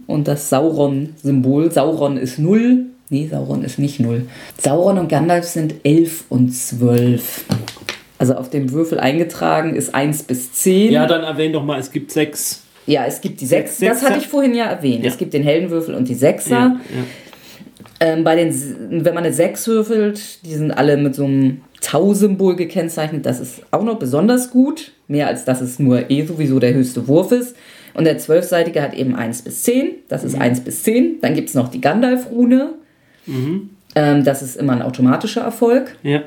und 0.06 0.26
das 0.26 0.48
Sauron-Symbol. 0.48 1.70
Sauron 1.70 2.16
ist 2.16 2.38
0. 2.38 2.86
Nee, 3.08 3.28
Sauron 3.28 3.64
ist 3.64 3.78
nicht 3.78 4.00
0. 4.00 4.26
Sauron 4.60 4.98
und 4.98 5.08
Gandalf 5.08 5.44
sind 5.44 5.74
11 5.84 6.24
und 6.28 6.52
12. 6.52 7.44
Also 8.20 8.34
auf 8.34 8.50
dem 8.50 8.70
Würfel 8.72 9.00
eingetragen 9.00 9.74
ist 9.74 9.94
1 9.94 10.24
bis 10.24 10.52
10. 10.52 10.92
Ja, 10.92 11.06
dann 11.06 11.22
erwähn 11.22 11.54
doch 11.54 11.64
mal, 11.64 11.80
es 11.80 11.90
gibt 11.90 12.12
6. 12.12 12.64
Ja, 12.84 13.06
es 13.06 13.22
gibt 13.22 13.40
die 13.40 13.46
6. 13.46 13.78
Das 13.78 14.02
hatte 14.02 14.18
ich 14.18 14.28
vorhin 14.28 14.54
ja 14.54 14.66
erwähnt. 14.66 15.04
Ja. 15.04 15.10
Es 15.10 15.16
gibt 15.16 15.32
den 15.32 15.42
Heldenwürfel 15.42 15.94
und 15.94 16.06
die 16.06 16.14
6er. 16.14 16.50
Ja, 16.50 16.58
ja. 16.66 16.80
Ähm, 17.98 18.22
bei 18.22 18.36
den, 18.36 18.52
wenn 18.90 19.14
man 19.14 19.24
eine 19.24 19.32
6 19.32 19.66
würfelt, 19.68 20.44
die 20.44 20.52
sind 20.52 20.70
alle 20.70 20.98
mit 20.98 21.14
so 21.14 21.24
einem 21.24 21.62
Tau-Symbol 21.80 22.56
gekennzeichnet. 22.56 23.24
Das 23.24 23.40
ist 23.40 23.62
auch 23.70 23.84
noch 23.84 23.98
besonders 23.98 24.50
gut. 24.50 24.92
Mehr 25.08 25.26
als 25.26 25.46
dass 25.46 25.62
es 25.62 25.78
nur 25.78 26.10
eh 26.10 26.26
sowieso 26.26 26.58
der 26.58 26.74
höchste 26.74 27.08
Wurf 27.08 27.32
ist. 27.32 27.56
Und 27.94 28.04
der 28.04 28.20
12-seitige 28.20 28.82
hat 28.82 28.92
eben 28.92 29.16
1 29.16 29.40
bis 29.40 29.62
10. 29.62 29.92
Das 30.08 30.24
ist 30.24 30.36
mhm. 30.36 30.42
1 30.42 30.60
bis 30.60 30.82
10. 30.82 31.22
Dann 31.22 31.32
gibt 31.32 31.48
es 31.48 31.54
noch 31.54 31.68
die 31.68 31.80
Gandalf-Rune. 31.80 32.74
Mhm. 33.24 33.70
Ähm, 33.94 34.24
das 34.24 34.42
ist 34.42 34.58
immer 34.58 34.74
ein 34.74 34.82
automatischer 34.82 35.40
Erfolg. 35.40 35.96
Ja. 36.02 36.20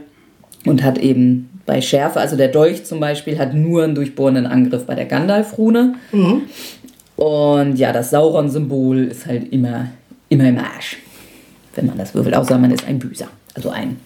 Und 0.65 0.83
hat 0.83 0.97
eben 0.97 1.52
bei 1.65 1.81
Schärfe, 1.81 2.19
also 2.19 2.35
der 2.35 2.49
Dolch 2.49 2.83
zum 2.83 2.99
Beispiel, 2.99 3.37
hat 3.37 3.53
nur 3.53 3.83
einen 3.83 3.95
durchbohrenden 3.95 4.45
Angriff 4.45 4.85
bei 4.85 4.95
der 4.95 5.05
Gandalf-Rune. 5.05 5.95
Mhm. 6.11 6.41
Und 7.15 7.77
ja, 7.77 7.93
das 7.93 8.09
Sauron-Symbol 8.09 9.05
ist 9.05 9.25
halt 9.25 9.51
immer, 9.53 9.87
immer 10.29 10.45
im 10.45 10.57
Arsch, 10.57 10.97
wenn 11.75 11.85
man 11.85 11.97
das 11.97 12.13
würfelt, 12.13 12.35
außer 12.35 12.57
man 12.57 12.71
ist 12.71 12.85
ein 12.87 12.99
Büser, 12.99 13.27
also 13.53 13.69
ein, 13.69 13.97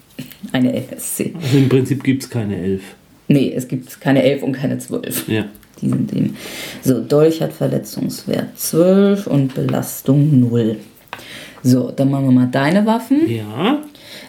eine 0.52 0.74
LSC. 0.74 1.34
Also 1.42 1.58
im 1.58 1.70
Prinzip 1.70 2.04
gibt 2.04 2.24
es 2.24 2.30
keine 2.30 2.58
Elf. 2.58 2.82
Nee, 3.28 3.54
es 3.56 3.68
gibt 3.68 4.00
keine 4.00 4.24
Elf 4.24 4.44
und 4.44 4.54
keine 4.54 4.78
Zwölf. 4.78 5.28
Ja. 5.28 5.46
Die 5.82 5.90
sind 5.90 6.14
eben. 6.14 6.38
So, 6.82 7.02
Dolch 7.02 7.42
hat 7.42 7.54
Verletzungswert 7.54 8.58
12 8.58 9.28
und 9.28 9.54
Belastung 9.54 10.40
0. 10.40 10.78
So, 11.64 11.92
dann 11.92 12.10
machen 12.10 12.26
wir 12.26 12.32
mal 12.32 12.48
deine 12.48 12.86
Waffen. 12.86 13.30
Ja. 13.30 13.80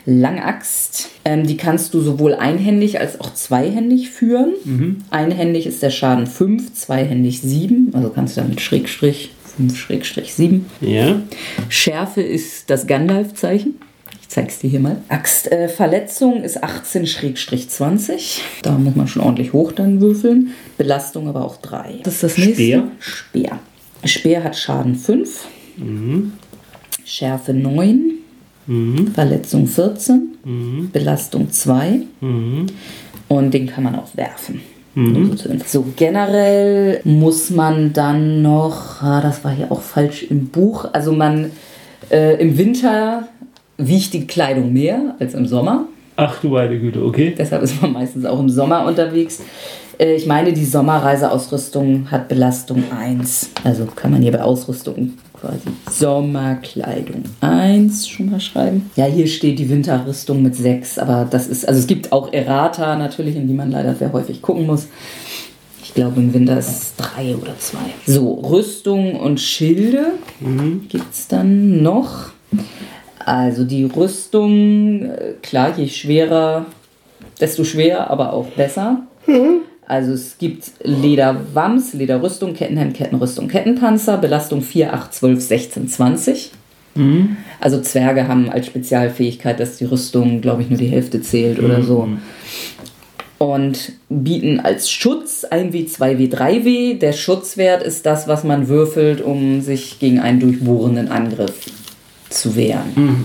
Langaxt. 0.07 1.11
Ähm, 1.25 1.47
die 1.47 1.57
kannst 1.57 1.95
du 1.95 2.01
sowohl 2.01 2.35
einhändig 2.35 3.01
als 3.01 3.21
auch 3.21 3.35
zweihändig 3.35 4.11
führen. 4.11 4.55
Mhm. 4.65 5.05
Einhändig 5.11 5.67
ist 5.67 5.83
der 5.83 5.91
Schaden 5.91 6.27
5, 6.27 6.75
zweihändig 6.75 7.41
7. 7.41 7.91
Also 7.93 8.11
kannst 8.11 8.37
du 8.37 8.43
damit 8.43 8.61
Schrägstrich 8.61 9.31
5 9.57 9.77
Schrägstrich 9.77 10.35
7. 10.35 10.67
Ja. 10.81 11.21
Schärfe 11.69 12.23
ist 12.23 12.71
das 12.71 12.87
Gandalf-Zeichen. 12.87 13.75
Ich 14.21 14.29
zeig's 14.29 14.59
dir 14.59 14.69
hier 14.69 14.81
mal. 14.81 14.99
Axtverletzung 15.09 16.43
äh, 16.43 16.47
ist 16.47 16.63
18 16.63 17.07
Schrägstrich 17.07 17.71
20. 17.71 18.43
Da 18.63 18.73
muss 18.73 18.95
man 18.95 19.09
schon 19.09 19.23
ordentlich 19.23 19.53
hoch 19.53 19.73
dann 19.73 20.01
würfeln. 20.01 20.53
Belastung 20.77 21.29
aber 21.29 21.45
auch 21.45 21.57
3. 21.57 22.01
Das 22.05 22.15
ist 22.15 22.23
das 22.23 22.39
nächste. 22.39 22.55
Speer. 22.55 22.89
Speer. 22.99 23.59
Speer 24.05 24.45
hat 24.45 24.57
Schaden 24.57 24.95
5. 24.97 25.47
Mhm. 25.79 26.33
Schärfe 27.05 27.55
9. 27.55 28.18
Mhm. 28.69 29.09
Verletzung 29.15 29.67
14, 29.67 30.37
mhm. 30.45 30.91
Belastung 30.93 31.51
2 31.51 32.03
mhm. 32.21 32.67
und 33.27 33.53
den 33.53 33.67
kann 33.67 33.83
man 33.83 33.97
auch 33.97 34.15
werfen. 34.15 34.61
Mhm. 34.95 35.37
So, 35.67 35.85
generell 35.97 37.01
muss 37.05 37.51
man 37.51 37.93
dann 37.93 38.43
noch, 38.43 39.03
ah, 39.03 39.21
das 39.21 39.43
war 39.43 39.53
hier 39.53 39.73
auch 39.73 39.81
falsch 39.81 40.25
im 40.25 40.49
Buch, 40.49 40.87
also 40.93 41.13
man 41.13 41.51
äh, 42.11 42.41
im 42.41 42.57
Winter 42.59 43.29
wiegt 43.79 44.13
die 44.13 44.27
Kleidung 44.27 44.73
mehr 44.73 45.17
als 45.19 45.35
im 45.35 45.47
Sommer. 45.47 45.87
Ach 46.17 46.41
du 46.41 46.49
meine 46.49 46.79
Güte, 46.79 47.03
okay. 47.05 47.35
Deshalb 47.37 47.63
ist 47.63 47.81
man 47.81 47.93
meistens 47.93 48.25
auch 48.27 48.41
im 48.41 48.51
Sommer 48.51 48.85
unterwegs. 48.85 49.41
Äh, 49.99 50.15
ich 50.15 50.27
meine, 50.27 50.53
die 50.53 50.65
Sommerreiseausrüstung 50.65 52.11
hat 52.11 52.29
Belastung 52.29 52.85
1. 52.91 53.51
Also 53.65 53.87
kann 53.87 54.11
man 54.11 54.23
hier 54.23 54.33
bei 54.33 54.43
Ausrüstung 54.43 55.15
quasi 55.41 55.69
Sommerkleidung 55.91 57.25
1 57.41 58.09
schon 58.09 58.31
mal 58.31 58.41
schreiben. 58.41 58.91
Ja, 58.97 59.05
hier 59.07 59.27
steht 59.27 59.59
die 59.59 59.69
Winterrüstung 59.69 60.43
mit 60.43 60.57
6, 60.57 60.99
aber 60.99 61.27
das 61.31 61.47
ist, 61.47 61.67
also 61.67 61.81
es 61.81 61.87
gibt 61.87 62.13
auch 62.13 62.33
Errata 62.33 62.97
natürlich, 62.97 63.37
in 63.37 63.49
die 63.49 63.55
man 63.55 63.71
leider 63.71 63.95
sehr 63.95 64.13
häufig 64.13 64.43
gucken 64.43 64.67
muss. 64.67 64.89
Ich 65.83 65.95
glaube, 65.95 66.21
im 66.21 66.35
Winter 66.35 66.59
ist 66.59 66.69
es 66.69 66.97
3 66.97 67.37
oder 67.37 67.59
2. 67.59 67.79
So, 68.07 68.35
Rüstung 68.35 69.17
und 69.17 69.41
Schilde 69.41 70.13
mhm. 70.41 70.87
gibt 70.89 71.13
es 71.13 71.29
dann 71.29 71.83
noch. 71.83 72.31
Also 73.25 73.65
die 73.65 73.85
Rüstung, 73.85 75.03
äh, 75.03 75.35
klar, 75.43 75.77
je 75.77 75.89
schwerer, 75.89 76.67
desto 77.41 77.65
schwerer, 77.65 78.11
aber 78.11 78.33
auch 78.33 78.47
besser. 78.49 79.03
Mhm. 79.27 79.63
Also 79.89 80.13
es 80.13 80.37
gibt 80.37 80.71
Lederwams, 80.83 81.95
Lederrüstung, 81.95 82.53
Kettenhemd, 82.53 82.95
Kettenrüstung, 82.95 83.49
Kettenpanzer, 83.49 84.19
Belastung 84.19 84.61
4, 84.61 84.93
8, 84.93 85.15
12, 85.15 85.41
16, 85.41 85.89
20. 85.89 86.51
Mhm. 86.95 87.39
Also 87.59 87.81
Zwerge 87.81 88.29
haben 88.29 88.51
als 88.51 88.67
Spezialfähigkeit, 88.67 89.59
dass 89.59 89.79
die 89.79 89.87
Rüstung, 89.87 90.43
glaube 90.43 90.61
ich, 90.61 90.69
nur 90.69 90.79
die 90.79 90.89
Hälfte 90.89 91.23
zählt 91.23 91.59
mhm. 91.59 91.65
oder 91.65 91.83
so. 91.83 92.07
Und 93.39 93.93
bieten 94.11 94.61
als 94.61 94.91
Schutz 94.91 95.47
1W, 95.51 95.89
2W, 95.89 96.35
3W. 96.35 96.99
Der 96.99 97.15
Schutzwert 97.15 97.83
ist 97.83 98.05
das, 98.05 98.29
was 98.29 98.45
man 98.45 98.69
würfelt, 98.69 99.23
um 99.23 99.63
sich 99.63 99.99
gegen 99.99 100.21
einen 100.21 100.41
durchbohrenden 100.41 101.09
Angriff 101.09 101.71
zu 102.29 102.57
wehren. 102.57 102.93
Mhm. 102.95 103.25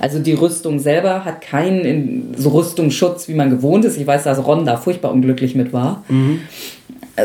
Also 0.00 0.18
die 0.18 0.34
Rüstung 0.34 0.78
selber 0.78 1.24
hat 1.24 1.40
keinen 1.40 2.34
so 2.36 2.50
Rüstungsschutz, 2.50 3.28
wie 3.28 3.34
man 3.34 3.50
gewohnt 3.50 3.84
ist. 3.84 3.96
Ich 3.96 4.06
weiß, 4.06 4.24
dass 4.24 4.44
Ron 4.46 4.64
da 4.64 4.76
furchtbar 4.76 5.12
unglücklich 5.12 5.54
mit 5.54 5.72
war. 5.72 6.04
Mhm. 6.08 6.40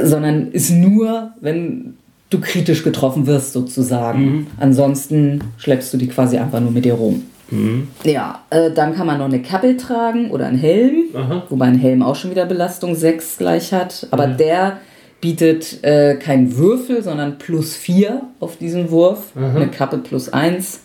Sondern 0.03 0.51
ist 0.51 0.69
nur, 0.69 1.31
wenn 1.41 1.95
du 2.29 2.39
kritisch 2.39 2.83
getroffen 2.83 3.27
wirst, 3.27 3.53
sozusagen. 3.53 4.23
Mhm. 4.23 4.47
Ansonsten 4.59 5.43
schleppst 5.57 5.93
du 5.93 5.97
die 5.97 6.07
quasi 6.07 6.37
einfach 6.37 6.59
nur 6.59 6.71
mit 6.71 6.85
dir 6.85 6.93
rum. 6.93 7.23
Mhm. 7.51 7.89
Ja, 8.03 8.43
äh, 8.49 8.71
dann 8.71 8.95
kann 8.95 9.05
man 9.05 9.19
noch 9.19 9.25
eine 9.25 9.41
Kappe 9.41 9.77
tragen 9.77 10.31
oder 10.31 10.47
einen 10.47 10.57
Helm, 10.57 11.03
Aha. 11.13 11.43
wobei 11.49 11.65
ein 11.65 11.77
Helm 11.77 12.01
auch 12.01 12.15
schon 12.15 12.31
wieder 12.31 12.45
Belastung 12.45 12.95
6 12.95 13.37
gleich 13.37 13.73
hat. 13.73 14.07
Aber 14.11 14.27
mhm. 14.27 14.37
der 14.37 14.77
bietet 15.19 15.83
äh, 15.83 16.15
keinen 16.15 16.57
Würfel, 16.57 17.03
sondern 17.03 17.37
plus 17.37 17.75
4 17.75 18.21
auf 18.39 18.57
diesen 18.57 18.89
Wurf. 18.89 19.33
Aha. 19.35 19.55
Eine 19.55 19.67
Kappe 19.67 19.97
plus 19.97 20.29
1. 20.29 20.79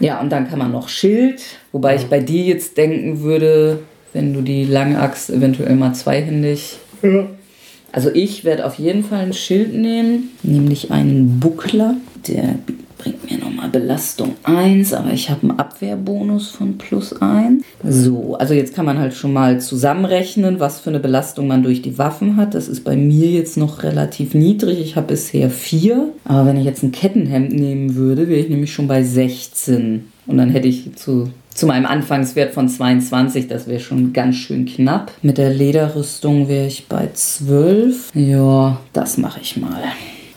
Ja, 0.00 0.20
und 0.20 0.30
dann 0.30 0.48
kann 0.48 0.58
man 0.58 0.72
noch 0.72 0.88
Schild, 0.88 1.40
wobei 1.72 1.96
ich 1.96 2.06
bei 2.06 2.20
dir 2.20 2.42
jetzt 2.42 2.76
denken 2.76 3.20
würde, 3.20 3.80
wenn 4.12 4.32
du 4.32 4.42
die 4.42 4.64
lange 4.64 4.98
Axt 5.00 5.30
eventuell 5.30 5.76
mal 5.76 5.94
zweihändig. 5.94 6.78
Ja. 7.02 7.26
Also 7.92 8.10
ich 8.12 8.44
werde 8.44 8.66
auf 8.66 8.74
jeden 8.74 9.04
Fall 9.04 9.20
ein 9.20 9.32
Schild 9.32 9.72
nehmen, 9.72 10.30
nämlich 10.42 10.90
einen 10.90 11.38
Buckler. 11.38 11.94
Der 12.26 12.56
bringt 13.04 13.30
mir 13.30 13.38
noch 13.38 13.44
nochmal 13.54 13.68
Belastung 13.68 14.34
1, 14.42 14.92
aber 14.94 15.12
ich 15.12 15.30
habe 15.30 15.42
einen 15.42 15.58
Abwehrbonus 15.58 16.50
von 16.50 16.78
plus 16.78 17.20
1. 17.20 17.62
So, 17.86 18.34
also 18.34 18.54
jetzt 18.54 18.74
kann 18.74 18.84
man 18.84 18.98
halt 18.98 19.14
schon 19.14 19.32
mal 19.32 19.60
zusammenrechnen, 19.60 20.60
was 20.60 20.80
für 20.80 20.90
eine 20.90 21.00
Belastung 21.00 21.46
man 21.46 21.62
durch 21.62 21.82
die 21.82 21.98
Waffen 21.98 22.36
hat. 22.36 22.54
Das 22.54 22.68
ist 22.68 22.84
bei 22.84 22.96
mir 22.96 23.30
jetzt 23.30 23.56
noch 23.56 23.82
relativ 23.82 24.34
niedrig. 24.34 24.80
Ich 24.80 24.96
habe 24.96 25.08
bisher 25.08 25.50
4. 25.50 26.08
Aber 26.24 26.46
wenn 26.46 26.56
ich 26.56 26.64
jetzt 26.64 26.82
ein 26.82 26.92
Kettenhemd 26.92 27.52
nehmen 27.52 27.94
würde, 27.94 28.28
wäre 28.28 28.40
ich 28.40 28.48
nämlich 28.48 28.72
schon 28.72 28.88
bei 28.88 29.02
16. 29.02 30.06
Und 30.26 30.38
dann 30.38 30.50
hätte 30.50 30.68
ich 30.68 30.94
zu 30.96 31.28
zu 31.54 31.66
meinem 31.66 31.86
Anfangswert 31.86 32.52
von 32.52 32.68
22, 32.68 33.46
das 33.46 33.68
wäre 33.68 33.78
schon 33.78 34.12
ganz 34.12 34.34
schön 34.34 34.66
knapp. 34.66 35.12
Mit 35.22 35.38
der 35.38 35.50
Lederrüstung 35.50 36.48
wäre 36.48 36.66
ich 36.66 36.88
bei 36.88 37.08
12. 37.12 38.10
Ja, 38.16 38.80
das 38.92 39.18
mache 39.18 39.38
ich 39.40 39.56
mal. 39.56 39.84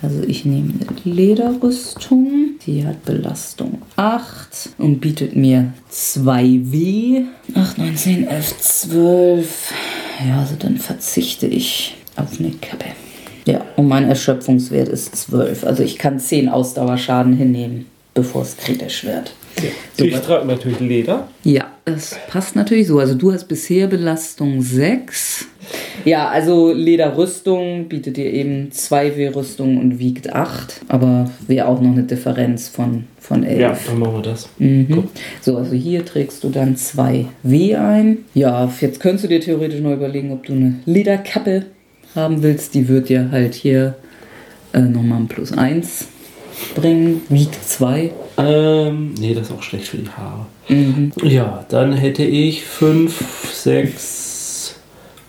Also 0.02 0.22
ich 0.28 0.45
nehme 0.45 0.74
eine 0.74 1.16
Lederrüstung, 1.16 2.52
die 2.66 2.86
hat 2.86 3.04
Belastung 3.04 3.82
8 3.95 4.70
und 4.78 5.00
bietet 5.00 5.36
mir 5.36 5.74
2W. 5.91 7.26
8, 7.56 7.78
9, 7.80 7.98
10, 7.98 8.28
11, 8.28 8.60
12. 8.60 9.74
Ja, 10.28 10.39
also 10.39 10.56
dann 10.60 10.78
verzichte 10.78 11.48
ich 11.48 11.98
auf 12.16 12.39
eine 12.39 12.52
Kappe. 12.52 12.86
Ja, 13.45 13.66
und 13.76 13.88
mein 13.88 14.04
Erschöpfungswert 14.04 14.89
ist 14.89 15.16
12. 15.16 15.64
Also 15.64 15.82
ich 15.82 15.98
kann 15.98 16.20
10 16.20 16.50
Ausdauerschaden 16.50 17.34
hinnehmen, 17.34 17.88
bevor 18.14 18.43
es 18.43 18.58
kritisch 18.58 19.04
wird. 19.04 19.34
Ja. 19.58 19.70
So, 19.98 20.06
ich 20.06 20.16
trage 20.20 20.45
natürlich 20.45 20.80
Leder. 20.80 21.28
Ja, 21.43 21.72
das 21.86 22.16
passt 22.28 22.56
natürlich 22.56 22.88
so. 22.88 23.00
Also 23.00 23.16
du 23.16 23.32
hast 23.32 23.48
bisher 23.48 23.88
Belastung 23.88 24.62
6. 24.62 25.45
Ja, 26.08 26.30
also 26.30 26.72
Lederrüstung 26.72 27.89
bietet 27.89 28.16
dir 28.16 28.32
eben 28.32 28.70
2W-Rüstung 28.72 29.78
und 29.78 29.99
wiegt 29.99 30.32
8. 30.34 30.80
Aber 30.88 31.30
wäre 31.47 31.68
auch 31.68 31.82
noch 31.82 31.91
eine 31.91 32.03
Differenz 32.03 32.70
von, 32.70 33.03
von 33.20 33.43
11. 33.43 33.60
Ja, 33.60 33.78
dann 33.86 33.99
machen 33.99 34.14
wir 34.14 34.22
das. 34.22 34.47
Mhm. 34.58 35.10
So, 35.41 35.58
also 35.58 35.74
hier 35.74 36.05
trägst 36.05 36.45
du 36.45 36.49
dann 36.49 36.78
2W 36.78 37.76
ein. 37.78 38.20
Ja, 38.34 38.72
jetzt 38.80 39.01
könntest 39.01 39.26
du 39.26 39.28
dir 39.28 39.41
theoretisch 39.41 39.82
noch 39.82 39.91
überlegen, 39.91 40.32
ob 40.32 40.45
du 40.45 40.53
eine 40.53 40.76
Lederkappe 40.86 41.66
haben 42.16 42.41
willst. 42.41 42.74
Die 42.74 42.88
wird 42.88 43.10
dir 43.10 43.30
halt 43.30 43.53
hier 43.53 43.95
äh, 44.72 44.80
nochmal 44.80 45.20
ein 45.20 45.28
Plus 45.28 45.51
1 45.51 46.08
bringen. 46.76 47.22
Wiegt 47.28 47.55
2. 47.55 48.12
Ähm, 48.38 49.14
nee, 49.20 49.34
das 49.34 49.49
ist 49.49 49.53
auch 49.53 49.62
schlecht 49.62 49.89
für 49.89 49.97
die 49.97 50.08
Haare. 50.08 50.45
Mhm. 50.70 51.12
Ja, 51.22 51.66
dann 51.68 51.91
hätte 51.91 52.24
ich 52.24 52.64
5, 52.64 53.51
6 53.53 54.26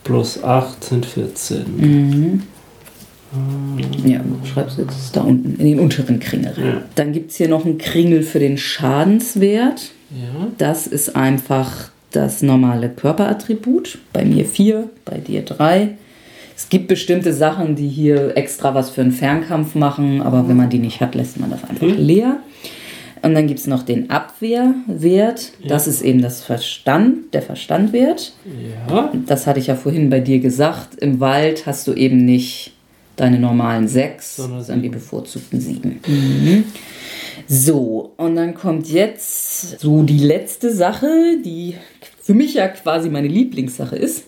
plus 0.03 0.43
8 0.43 0.83
sind 0.83 1.05
14. 1.05 1.65
Mhm. 1.77 2.43
Ja, 4.05 4.21
schreibst 4.51 4.77
du 4.77 4.81
jetzt 4.81 5.15
da 5.15 5.21
unten 5.21 5.59
in 5.59 5.65
den 5.65 5.79
unteren 5.79 6.19
Kringel 6.19 6.53
rein. 6.53 6.65
Ja. 6.65 6.81
Dann 6.95 7.13
gibt 7.13 7.31
es 7.31 7.37
hier 7.37 7.47
noch 7.47 7.63
einen 7.63 7.77
Kringel 7.77 8.23
für 8.23 8.39
den 8.39 8.57
Schadenswert. 8.57 9.91
Ja. 10.09 10.47
Das 10.57 10.87
ist 10.87 11.15
einfach 11.15 11.91
das 12.11 12.41
normale 12.41 12.89
Körperattribut. 12.89 13.99
Bei 14.13 14.25
mir 14.25 14.45
4, 14.45 14.89
bei 15.05 15.19
dir 15.19 15.43
3. 15.43 15.95
Es 16.57 16.69
gibt 16.69 16.87
bestimmte 16.87 17.31
Sachen, 17.31 17.75
die 17.75 17.87
hier 17.87 18.35
extra 18.35 18.73
was 18.73 18.89
für 18.89 19.01
einen 19.01 19.11
Fernkampf 19.11 19.75
machen, 19.75 20.21
aber 20.21 20.49
wenn 20.49 20.57
man 20.57 20.69
die 20.69 20.79
nicht 20.79 20.99
hat, 20.99 21.15
lässt 21.15 21.39
man 21.39 21.51
das 21.51 21.63
einfach 21.63 21.87
mhm. 21.87 21.97
leer. 21.97 22.37
Und 23.21 23.33
dann 23.33 23.47
gibt 23.47 23.59
es 23.59 23.67
noch 23.67 23.83
den 23.83 24.09
Abwehrwert. 24.09 25.51
Ja. 25.59 25.67
Das 25.67 25.87
ist 25.87 26.01
eben 26.01 26.21
das 26.21 26.41
Verstand, 26.41 27.33
der 27.33 27.41
Verstandwert. 27.41 28.33
Ja. 28.89 29.11
Das 29.25 29.47
hatte 29.47 29.59
ich 29.59 29.67
ja 29.67 29.75
vorhin 29.75 30.09
bei 30.09 30.19
dir 30.19 30.39
gesagt. 30.39 30.95
Im 31.01 31.19
Wald 31.19 31.65
hast 31.65 31.87
du 31.87 31.93
eben 31.93 32.25
nicht 32.25 32.73
deine 33.15 33.39
normalen 33.39 33.87
sechs, 33.87 34.37
sondern, 34.37 34.63
sondern 34.63 34.83
die 34.83 34.89
bevorzugten 34.89 35.59
sieben. 35.59 35.99
Mhm. 36.07 36.63
So, 37.47 38.13
und 38.17 38.35
dann 38.35 38.53
kommt 38.53 38.89
jetzt 38.89 39.79
so 39.79 40.03
die 40.03 40.19
letzte 40.19 40.73
Sache, 40.73 41.37
die 41.43 41.75
für 42.21 42.33
mich 42.33 42.53
ja 42.53 42.67
quasi 42.67 43.09
meine 43.09 43.27
Lieblingssache 43.27 43.95
ist. 43.95 44.25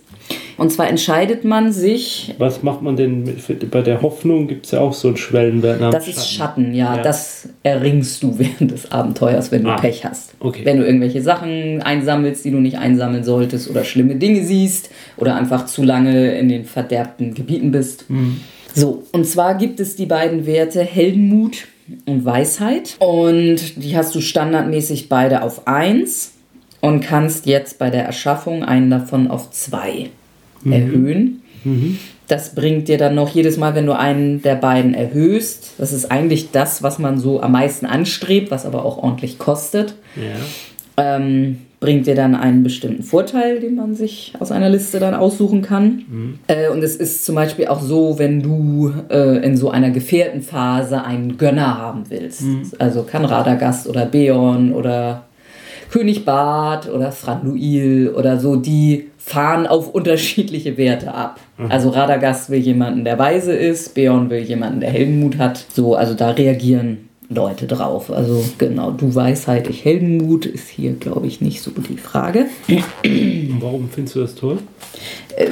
Und 0.58 0.72
zwar 0.72 0.88
entscheidet 0.88 1.44
man 1.44 1.72
sich. 1.74 2.36
Was 2.38 2.62
macht 2.64 2.82
man 2.82 2.96
denn 2.96 3.24
mit, 3.24 3.72
bei 3.72 3.82
der 3.82 4.02
Hoffnung? 4.02 4.48
Gibt 4.48 4.66
es 4.66 4.72
ja 4.72 4.80
auch 4.80 4.94
so 4.94 5.08
einen 5.08 5.18
Schwellenwert. 5.18 5.82
Das 5.94 6.08
ist 6.08 6.32
Schatten, 6.32 6.74
ja, 6.74 6.98
ja, 6.98 7.02
Das 7.02 7.50
erringst 7.64 8.22
du 8.22 8.38
während 8.40 8.72
des 8.72 8.92
Abenteuers, 8.92 9.52
wenn 9.52 9.64
du 9.64 9.72
ah, 9.72 9.78
Pech 9.78 10.06
hast. 10.06 10.34
Okay. 10.40 10.62
Wenn 10.64 10.78
du 10.78 10.86
irgendwelche 10.86 11.22
Sachen 11.22 11.82
einsammelst, 11.82 12.46
die 12.46 12.52
du 12.52 12.58
nicht 12.58 12.78
einsammeln 12.78 13.24
solltest, 13.24 13.70
oder 13.70 13.84
schlimme 13.84 14.16
Dinge 14.16 14.44
siehst, 14.44 14.90
oder 15.18 15.36
einfach 15.36 15.66
zu 15.66 15.84
lange 15.84 16.38
in 16.38 16.50
den 16.50 16.66
verderbten 16.66 17.34
Gebieten 17.34 17.72
bist. 17.72 18.10
Mhm. 18.10 18.42
So, 18.74 19.04
und 19.12 19.26
zwar 19.26 19.56
gibt 19.56 19.80
es 19.80 19.96
die 19.96 20.06
beiden 20.06 20.46
Werte 20.46 20.84
Heldenmut 20.84 21.68
und 22.06 22.24
Weisheit. 22.24 22.96
Und 23.00 23.84
die 23.84 23.98
hast 23.98 24.16
du 24.16 24.22
standardmäßig 24.22 25.10
beide 25.10 25.42
auf 25.42 25.68
1 25.68 26.34
und 26.80 27.02
kannst 27.02 27.46
jetzt 27.46 27.80
bei 27.80 27.90
der 27.90 28.06
Erschaffung 28.06 28.64
einen 28.64 28.90
davon 28.90 29.30
auf 29.30 29.52
2 29.52 30.10
mhm. 30.66 30.74
erhöhen. 30.74 31.42
Mhm. 31.64 31.98
Das 32.28 32.56
bringt 32.56 32.88
dir 32.88 32.98
dann 32.98 33.16
noch 33.16 33.30
jedes 33.30 33.58
Mal, 33.58 33.76
wenn 33.76 33.86
du 33.86 33.98
einen 33.98 34.42
der 34.42 34.56
beiden 34.56 34.94
erhöhst, 34.94 35.74
das 35.78 35.92
ist 35.92 36.12
eigentlich 36.12 36.52
das, 36.52 36.82
was 36.82 36.98
man 36.98 37.18
so 37.18 37.42
am 37.42 37.52
meisten 37.52 37.86
anstrebt, 37.86 38.52
was 38.52 38.66
aber 38.66 38.86
auch 38.86 38.98
ordentlich 38.98 39.38
kostet, 39.38 39.96
ja. 40.16 41.18
ähm, 41.18 41.58
bringt 41.82 42.06
dir 42.06 42.16
dann 42.16 42.36
einen 42.36 42.64
bestimmten 42.64 43.04
Vorteil, 43.04 43.60
den 43.60 43.76
man 43.76 43.96
sich 43.96 44.34
aus 44.40 44.52
einer 44.52 44.70
Liste 44.70 45.00
dann 45.00 45.16
aussuchen 45.16 45.64
kann. 45.64 46.06
Mhm. 46.08 46.40
Äh, 46.48 46.70
und 46.70 46.84
es 46.84 46.96
ist 46.96 47.26
zum 47.26 47.36
Beispiel 47.36 47.68
auch 47.68 47.82
so, 47.82 48.18
wenn 48.20 48.42
du 48.42 48.94
äh, 49.10 49.44
in 49.44 49.58
so 49.58 49.72
einer 49.72 49.90
Gefährtenphase 49.90 51.04
einen 51.04 51.38
Gönner 51.38 51.80
haben 51.80 52.04
willst. 52.10 52.44
Mhm. 52.44 52.72
Also 52.78 53.04
kann 53.04 53.26
Radagast 53.26 53.90
oder 53.90 54.06
Beorn 54.06 54.74
oder 54.74 55.26
König 55.92 56.24
Bart 56.24 56.88
oder 56.90 57.12
Franduil 57.12 58.14
oder 58.16 58.40
so, 58.40 58.56
die 58.56 59.11
fahren 59.24 59.68
auf 59.68 59.94
unterschiedliche 59.94 60.78
Werte 60.78 61.14
ab. 61.14 61.40
Mhm. 61.58 61.72
Also 61.72 61.90
Radagast 61.90 62.50
will 62.50 62.60
jemanden, 62.60 63.06
der 63.06 63.20
weise 63.20 63.54
ist, 63.54 63.94
Beorn 63.94 64.30
will 64.30 64.42
jemanden, 64.42 64.80
der 64.80 64.90
Heldenmut 64.90 65.38
hat. 65.38 65.66
So, 65.74 65.96
also 65.96 66.16
da 66.16 66.32
reagieren 66.32 67.10
Leute 67.30 67.66
drauf. 67.66 68.12
Also 68.12 68.44
genau, 68.58 68.92
du 68.92 69.14
Weisheit, 69.16 69.70
ich 69.70 69.86
Heldenmut 69.86 70.46
ist 70.46 70.68
hier, 70.70 70.94
glaube 70.94 71.28
ich, 71.28 71.40
nicht 71.40 71.62
so 71.62 71.72
die 71.72 71.98
Frage. 71.98 72.48
Warum 73.60 73.90
findest 73.90 74.16
du 74.16 74.20
das 74.22 74.36
toll? 74.36 74.58
Äh, 75.38 75.48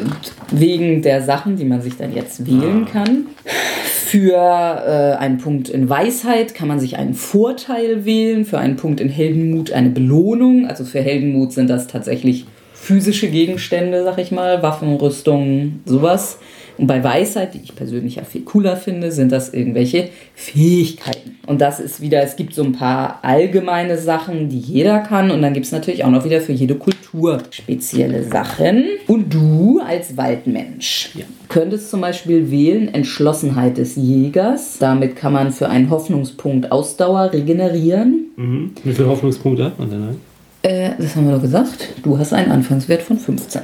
wegen 0.52 1.02
der 1.02 1.22
Sachen, 1.22 1.56
die 1.56 1.64
man 1.64 1.82
sich 1.82 1.96
dann 1.96 2.14
jetzt 2.14 2.46
wählen 2.48 2.86
ah. 2.86 2.92
kann. 2.92 3.28
Für 3.46 4.34
äh, 4.36 5.18
einen 5.20 5.38
Punkt 5.38 5.70
in 5.70 5.88
Weisheit 5.88 6.54
kann 6.54 6.68
man 6.68 6.80
sich 6.80 6.98
einen 6.98 7.14
Vorteil 7.14 8.04
wählen, 8.04 8.44
für 8.44 8.58
einen 8.58 8.76
Punkt 8.76 9.00
in 9.00 9.10
Heldenmut 9.10 9.72
eine 9.72 9.90
Belohnung. 9.90 10.66
Also 10.68 10.84
für 10.84 11.00
Heldenmut 11.00 11.54
sind 11.54 11.70
das 11.70 11.88
tatsächlich 11.88 12.46
physische 12.82 13.30
Gegenstände, 13.30 14.04
sag 14.04 14.18
ich 14.18 14.32
mal, 14.32 14.64
Waffen, 14.64 14.96
Rüstungen, 14.96 15.82
sowas. 15.86 16.40
Und 16.80 16.88
bei 16.88 17.04
Weisheit, 17.04 17.54
die 17.54 17.60
ich 17.62 17.76
persönlich 17.76 18.16
ja 18.16 18.24
viel 18.24 18.44
cooler 18.44 18.78
finde, 18.78 19.12
sind 19.12 19.34
das 19.34 19.54
irgendwelche 19.54 20.10
Fähigkeiten. 20.34 21.38
Und 21.46 21.60
das 21.60 21.82
ist 21.82 22.00
wieder, 22.00 22.24
es 22.24 22.38
gibt 22.38 22.54
so 22.56 22.64
ein 22.64 22.72
paar 22.72 23.20
allgemeine 23.22 23.98
Sachen, 23.98 24.48
die 24.48 24.60
jeder 24.60 25.00
kann. 25.00 25.30
Und 25.30 25.42
dann 25.42 25.54
gibt 25.54 25.66
es 25.66 25.74
natürlich 25.74 26.06
auch 26.06 26.10
noch 26.10 26.24
wieder 26.24 26.40
für 26.40 26.54
jede 26.54 26.76
Kultur 26.76 27.40
spezielle 27.52 28.24
Sachen. 28.24 28.86
Und 29.08 29.34
du 29.34 29.82
als 29.86 30.16
Waldmensch 30.16 31.10
ja. 31.16 31.26
könntest 31.50 31.92
zum 31.92 32.00
Beispiel 32.00 32.50
wählen 32.50 32.88
Entschlossenheit 32.94 33.78
des 33.78 33.98
Jägers. 33.98 34.78
Damit 34.80 35.18
kann 35.18 35.34
man 35.34 35.52
für 35.52 35.68
einen 35.68 35.90
Hoffnungspunkt 35.90 36.72
Ausdauer 36.72 37.34
regenerieren. 37.34 38.28
Mhm. 38.38 38.72
Wie 38.86 38.94
viele 38.94 39.10
Hoffnungspunkte 39.10 39.66
hat 39.66 39.78
man 39.78 39.90
denn? 39.90 40.29
Äh, 40.62 40.92
das 40.98 41.16
haben 41.16 41.28
wir 41.28 41.36
doch 41.36 41.42
gesagt. 41.42 41.90
Du 42.04 42.18
hast 42.18 42.34
einen 42.34 42.52
Anfangswert 42.52 43.02
von 43.02 43.18
15. 43.18 43.62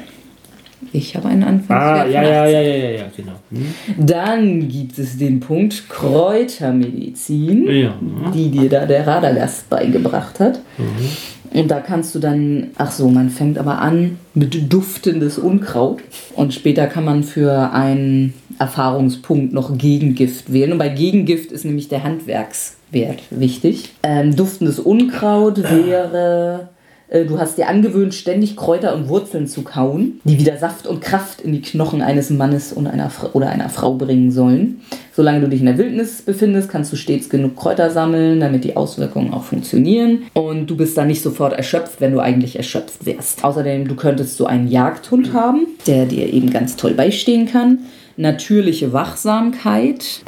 Ich 0.91 1.15
habe 1.15 1.27
einen 1.27 1.43
Anfangswert 1.43 2.05
ah, 2.05 2.07
ja, 2.07 2.21
von 2.21 2.31
18. 2.31 2.33
Ja, 2.33 2.47
ja, 2.47 2.61
ja, 2.61 2.75
ja, 2.75 2.89
ja, 2.91 3.05
genau. 3.15 3.33
Hm. 3.51 4.05
Dann 4.05 4.67
gibt 4.69 4.97
es 4.97 5.17
den 5.17 5.39
Punkt 5.39 5.89
Kräutermedizin, 5.89 7.67
ja. 7.67 7.93
die 8.33 8.49
dir 8.49 8.69
da 8.69 8.85
der 8.85 9.05
Radagast 9.05 9.69
beigebracht 9.69 10.39
hat. 10.39 10.61
Mhm. 10.77 11.61
Und 11.61 11.71
da 11.71 11.79
kannst 11.79 12.13
du 12.13 12.19
dann, 12.19 12.71
ach 12.77 12.91
so, 12.91 13.07
man 13.09 13.29
fängt 13.29 13.57
aber 13.57 13.79
an 13.79 14.19
mit 14.33 14.73
duftendes 14.73 15.37
Unkraut. 15.37 16.01
Und 16.35 16.53
später 16.53 16.87
kann 16.87 17.05
man 17.05 17.23
für 17.23 17.71
einen 17.71 18.33
Erfahrungspunkt 18.59 19.53
noch 19.53 19.77
Gegengift 19.77 20.51
wählen. 20.51 20.73
Und 20.73 20.79
bei 20.79 20.89
Gegengift 20.89 21.53
ist 21.53 21.63
nämlich 21.63 21.87
der 21.87 22.03
Handwerkswert 22.03 23.21
wichtig. 23.29 23.93
Ähm, 24.03 24.35
duftendes 24.35 24.79
Unkraut 24.79 25.63
wäre 25.63 26.69
du 27.09 27.39
hast 27.39 27.57
dir 27.57 27.67
angewöhnt, 27.67 28.13
ständig 28.13 28.55
Kräuter 28.55 28.95
und 28.95 29.09
Wurzeln 29.09 29.47
zu 29.47 29.61
kauen, 29.61 30.19
die 30.23 30.39
wieder 30.39 30.57
Saft 30.57 30.87
und 30.87 31.01
Kraft 31.01 31.41
in 31.41 31.53
die 31.53 31.61
Knochen 31.61 32.01
eines 32.01 32.29
Mannes 32.29 32.73
und 32.73 32.87
einer 32.87 33.11
oder 33.33 33.49
einer 33.49 33.69
Frau 33.69 33.93
bringen 33.93 34.31
sollen. 34.31 34.81
Solange 35.13 35.41
du 35.41 35.47
dich 35.47 35.59
in 35.59 35.67
der 35.67 35.77
Wildnis 35.77 36.21
befindest, 36.21 36.69
kannst 36.69 36.91
du 36.91 36.97
stets 36.97 37.29
genug 37.29 37.55
Kräuter 37.55 37.89
sammeln, 37.89 38.39
damit 38.39 38.63
die 38.63 38.75
Auswirkungen 38.75 39.33
auch 39.33 39.43
funktionieren. 39.43 40.23
Und 40.33 40.67
du 40.67 40.75
bist 40.75 40.97
dann 40.97 41.07
nicht 41.07 41.21
sofort 41.21 41.53
erschöpft, 41.53 42.01
wenn 42.01 42.11
du 42.11 42.19
eigentlich 42.19 42.57
erschöpft 42.57 43.05
wärst. 43.05 43.43
Außerdem, 43.43 43.87
du 43.87 43.95
könntest 43.95 44.37
so 44.37 44.45
einen 44.45 44.67
Jagdhund 44.67 45.33
haben, 45.33 45.67
der 45.87 46.05
dir 46.05 46.31
eben 46.33 46.49
ganz 46.49 46.75
toll 46.75 46.93
beistehen 46.93 47.47
kann. 47.47 47.79
Natürliche 48.17 48.93
Wachsamkeit 48.93 50.21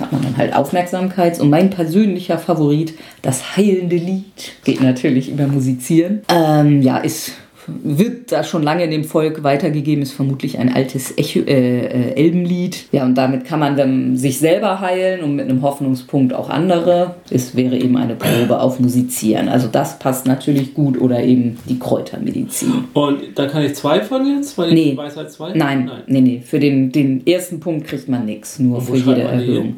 hat 0.00 0.12
man 0.12 0.22
dann 0.22 0.36
halt 0.36 0.54
Aufmerksamkeit. 0.54 1.40
Und 1.40 1.50
mein 1.50 1.70
persönlicher 1.70 2.38
Favorit, 2.38 2.94
das 3.22 3.56
heilende 3.56 3.96
Lied, 3.96 4.52
geht 4.64 4.80
natürlich 4.80 5.30
über 5.30 5.46
Musizieren. 5.46 6.22
Ähm, 6.28 6.82
ja, 6.82 6.98
ist 6.98 7.32
wird 7.66 8.32
da 8.32 8.44
schon 8.44 8.62
lange 8.62 8.84
in 8.84 8.90
dem 8.90 9.04
Volk 9.04 9.42
weitergegeben, 9.42 10.02
ist 10.02 10.12
vermutlich 10.12 10.58
ein 10.58 10.72
altes 10.72 11.16
Echo, 11.16 11.40
äh, 11.40 11.86
äh, 11.86 12.14
Elbenlied. 12.14 12.86
Ja, 12.92 13.04
und 13.04 13.14
damit 13.14 13.44
kann 13.44 13.60
man 13.60 13.76
dann 13.76 14.16
sich 14.16 14.38
selber 14.38 14.80
heilen 14.80 15.22
und 15.22 15.36
mit 15.36 15.48
einem 15.48 15.62
Hoffnungspunkt 15.62 16.34
auch 16.34 16.50
andere. 16.50 17.16
Es 17.30 17.56
wäre 17.56 17.76
eben 17.76 17.96
eine 17.96 18.14
Probe 18.14 18.60
auf 18.60 18.80
Musizieren. 18.80 19.48
Also 19.48 19.68
das 19.68 19.98
passt 19.98 20.26
natürlich 20.26 20.74
gut 20.74 21.00
oder 21.00 21.22
eben 21.22 21.58
die 21.68 21.78
Kräutermedizin. 21.78 22.84
Und 22.92 23.20
da 23.34 23.46
kann 23.46 23.62
ich 23.64 23.74
zwei 23.74 24.00
von 24.00 24.26
jetzt? 24.26 24.56
Weil 24.58 24.72
nee. 24.72 24.96
Weisheit 24.96 25.32
zwei? 25.32 25.54
Nein, 25.54 25.86
nein, 25.86 26.02
nee, 26.06 26.20
nee. 26.20 26.42
Für 26.44 26.60
den, 26.60 26.92
den 26.92 27.26
ersten 27.26 27.60
Punkt 27.60 27.86
kriegt 27.86 28.08
man 28.08 28.26
nichts, 28.26 28.58
nur 28.58 28.80
für 28.80 28.96
jede 28.96 29.22
Erhöhung. 29.22 29.76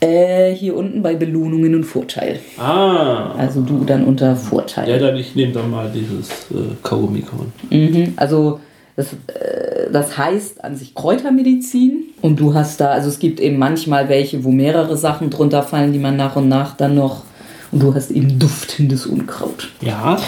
Äh, 0.00 0.54
hier 0.54 0.76
unten 0.76 1.02
bei 1.02 1.14
Belohnungen 1.14 1.74
und 1.74 1.84
Vorteil. 1.84 2.38
Ah. 2.58 3.32
Also 3.36 3.60
du 3.60 3.84
dann 3.84 4.04
unter 4.04 4.34
Vorteil. 4.34 4.88
Ja, 4.88 4.98
dann 4.98 5.16
ich 5.16 5.34
nehme 5.34 5.52
dann 5.52 5.70
mal 5.70 5.90
dieses 5.94 6.30
äh, 6.50 6.74
kaugummi 6.82 7.22
mhm, 7.68 8.14
Also 8.16 8.60
das, 8.96 9.12
äh, 9.12 9.90
das 9.92 10.16
heißt 10.16 10.64
an 10.64 10.74
sich 10.76 10.94
Kräutermedizin 10.94 12.04
und 12.22 12.40
du 12.40 12.54
hast 12.54 12.80
da, 12.80 12.92
also 12.92 13.08
es 13.08 13.18
gibt 13.18 13.40
eben 13.40 13.58
manchmal 13.58 14.08
welche, 14.08 14.42
wo 14.42 14.50
mehrere 14.50 14.96
Sachen 14.96 15.28
drunter 15.28 15.62
fallen, 15.62 15.92
die 15.92 15.98
man 15.98 16.16
nach 16.16 16.36
und 16.36 16.48
nach 16.48 16.76
dann 16.76 16.94
noch 16.94 17.24
und 17.72 17.82
du 17.82 17.94
hast 17.94 18.10
eben 18.10 18.38
duftendes 18.38 19.06
Unkraut. 19.06 19.68
Ja. 19.80 20.18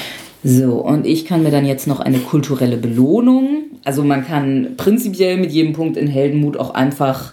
So, 0.44 0.74
und 0.74 1.06
ich 1.06 1.24
kann 1.24 1.42
mir 1.42 1.50
dann 1.50 1.64
jetzt 1.64 1.86
noch 1.86 2.00
eine 2.00 2.18
kulturelle 2.18 2.76
Belohnung. 2.76 3.64
Also 3.84 4.02
man 4.04 4.26
kann 4.26 4.74
prinzipiell 4.76 5.36
mit 5.36 5.52
jedem 5.52 5.72
Punkt 5.72 5.96
in 5.96 6.08
Heldenmut 6.08 6.56
auch 6.56 6.74
einfach 6.74 7.32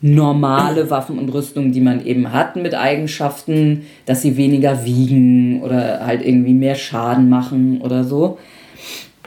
normale 0.00 0.90
Waffen 0.90 1.18
und 1.18 1.30
Rüstungen, 1.30 1.72
die 1.72 1.80
man 1.80 2.04
eben 2.04 2.32
hat, 2.32 2.56
mit 2.56 2.74
Eigenschaften, 2.74 3.82
dass 4.06 4.22
sie 4.22 4.36
weniger 4.36 4.84
wiegen 4.84 5.62
oder 5.62 6.06
halt 6.06 6.24
irgendwie 6.24 6.54
mehr 6.54 6.76
Schaden 6.76 7.28
machen 7.28 7.80
oder 7.80 8.04
so. 8.04 8.38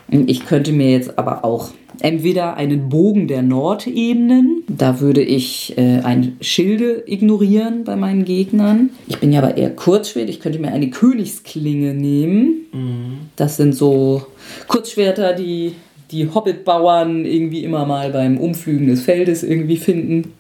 Ich 0.10 0.46
könnte 0.46 0.74
mir 0.74 0.92
jetzt 0.92 1.18
aber 1.18 1.46
auch 1.46 1.70
entweder 2.02 2.58
einen 2.58 2.90
Bogen 2.90 3.28
der 3.28 3.42
Nordebenen, 3.44 4.64
da 4.68 5.00
würde 5.00 5.22
ich 5.22 5.78
äh, 5.78 6.00
ein 6.00 6.38
Schilde 6.42 7.04
ignorieren 7.06 7.84
bei 7.84 7.96
meinen 7.96 8.26
Gegnern. 8.26 8.90
Ich 9.08 9.20
bin 9.20 9.32
ja 9.32 9.42
aber 9.42 9.58
eher 9.58 9.70
Kurzschwert, 9.70 10.30
ich 10.30 10.40
könnte 10.40 10.60
mir 10.60 10.72
eine 10.72 10.90
Königsklinge 10.90 11.94
nehmen. 11.94 12.66
Mhm. 12.74 13.18
Das 13.36 13.58
sind 13.58 13.76
so 13.76 14.26
Kurzschwerter, 14.68 15.34
die 15.34 15.76
die 16.12 16.28
Hobbitbauern 16.34 17.24
irgendwie 17.24 17.64
immer 17.64 17.86
mal 17.86 18.12
beim 18.12 18.38
Umflügen 18.38 18.88
des 18.88 19.04
Feldes 19.04 19.44
irgendwie 19.44 19.78
finden 19.78 20.34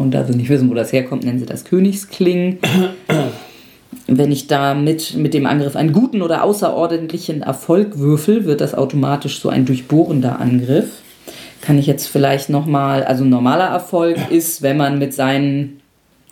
und 0.00 0.12
da 0.12 0.24
sie 0.24 0.34
nicht 0.34 0.48
wissen, 0.48 0.70
wo 0.70 0.74
das 0.74 0.94
herkommt, 0.94 1.24
nennen 1.24 1.38
sie 1.38 1.46
das 1.46 1.64
Königsklingen. 1.66 2.58
Wenn 4.06 4.32
ich 4.32 4.46
da 4.46 4.72
mit, 4.72 5.14
mit 5.14 5.34
dem 5.34 5.44
Angriff 5.44 5.76
einen 5.76 5.92
guten 5.92 6.22
oder 6.22 6.42
außerordentlichen 6.42 7.42
Erfolg 7.42 7.98
würfel, 7.98 8.46
wird 8.46 8.62
das 8.62 8.74
automatisch 8.74 9.40
so 9.40 9.50
ein 9.50 9.66
durchbohrender 9.66 10.40
Angriff. 10.40 11.02
Kann 11.60 11.76
ich 11.76 11.86
jetzt 11.86 12.06
vielleicht 12.06 12.48
nochmal, 12.48 13.04
also 13.04 13.24
normaler 13.24 13.66
Erfolg 13.66 14.16
ist, 14.30 14.62
wenn 14.62 14.78
man 14.78 14.98
mit 14.98 15.12
seinen, 15.12 15.80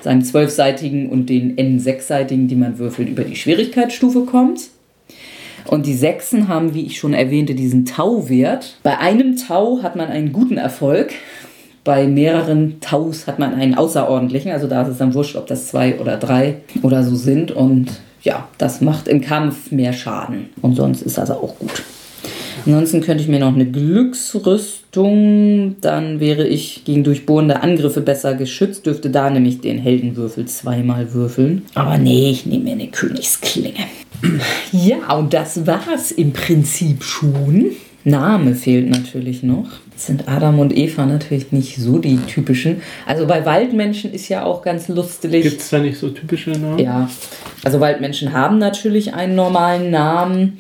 seinen 0.00 0.24
zwölfseitigen 0.24 1.10
und 1.10 1.28
den 1.28 1.56
N6-seitigen, 1.56 2.48
die 2.48 2.56
man 2.56 2.78
würfelt, 2.78 3.10
über 3.10 3.24
die 3.24 3.36
Schwierigkeitsstufe 3.36 4.22
kommt. 4.22 4.60
Und 5.66 5.84
die 5.84 5.94
Sechsen 5.94 6.48
haben, 6.48 6.72
wie 6.72 6.86
ich 6.86 6.98
schon 6.98 7.12
erwähnte, 7.12 7.54
diesen 7.54 7.84
Tau-Wert. 7.84 8.78
Bei 8.82 8.96
einem 8.96 9.36
Tau 9.36 9.82
hat 9.82 9.94
man 9.94 10.08
einen 10.08 10.32
guten 10.32 10.56
Erfolg 10.56 11.12
bei 11.88 12.06
mehreren 12.06 12.80
Taus 12.82 13.26
hat 13.26 13.38
man 13.38 13.54
einen 13.54 13.74
außerordentlichen, 13.74 14.52
also 14.52 14.66
da 14.66 14.82
ist 14.82 14.88
es 14.88 14.98
dann 14.98 15.14
wurscht, 15.14 15.36
ob 15.36 15.46
das 15.46 15.68
zwei 15.68 15.98
oder 15.98 16.18
drei 16.18 16.56
oder 16.82 17.02
so 17.02 17.16
sind. 17.16 17.50
Und 17.50 17.86
ja, 18.20 18.46
das 18.58 18.82
macht 18.82 19.08
im 19.08 19.22
Kampf 19.22 19.72
mehr 19.72 19.94
Schaden. 19.94 20.50
Und 20.60 20.76
sonst 20.76 21.00
ist 21.00 21.16
das 21.16 21.30
auch 21.30 21.58
gut. 21.58 21.82
Ansonsten 22.66 23.00
könnte 23.00 23.22
ich 23.22 23.28
mir 23.30 23.38
noch 23.38 23.54
eine 23.54 23.64
Glücksrüstung, 23.64 25.76
dann 25.80 26.20
wäre 26.20 26.46
ich 26.46 26.84
gegen 26.84 27.04
durchbohrende 27.04 27.62
Angriffe 27.62 28.02
besser 28.02 28.34
geschützt, 28.34 28.84
dürfte 28.84 29.08
da 29.08 29.30
nämlich 29.30 29.62
den 29.62 29.78
Heldenwürfel 29.78 30.44
zweimal 30.44 31.14
würfeln. 31.14 31.62
Aber 31.74 31.96
nee, 31.96 32.28
ich 32.28 32.44
nehme 32.44 32.64
mir 32.64 32.72
eine 32.72 32.88
Königsklinge. 32.88 33.86
Ja, 34.72 35.16
und 35.16 35.32
das 35.32 35.66
war's 35.66 36.10
im 36.10 36.34
Prinzip 36.34 37.02
schon. 37.02 37.70
Name 38.04 38.54
fehlt 38.54 38.90
natürlich 38.90 39.42
noch. 39.42 39.70
Sind 40.06 40.28
Adam 40.28 40.58
und 40.58 40.76
Eva 40.76 41.06
natürlich 41.06 41.52
nicht 41.52 41.76
so 41.76 41.98
die 41.98 42.16
typischen. 42.18 42.82
Also 43.06 43.26
bei 43.26 43.44
Waldmenschen 43.44 44.12
ist 44.12 44.28
ja 44.28 44.44
auch 44.44 44.62
ganz 44.62 44.88
lustig. 44.88 45.42
Gibt 45.42 45.60
es 45.60 45.70
da 45.70 45.78
nicht 45.78 45.98
so 45.98 46.10
typische 46.10 46.50
Namen? 46.50 46.78
Ja, 46.78 47.10
also 47.64 47.80
Waldmenschen 47.80 48.32
haben 48.32 48.58
natürlich 48.58 49.14
einen 49.14 49.34
normalen 49.34 49.90
Namen. 49.90 50.58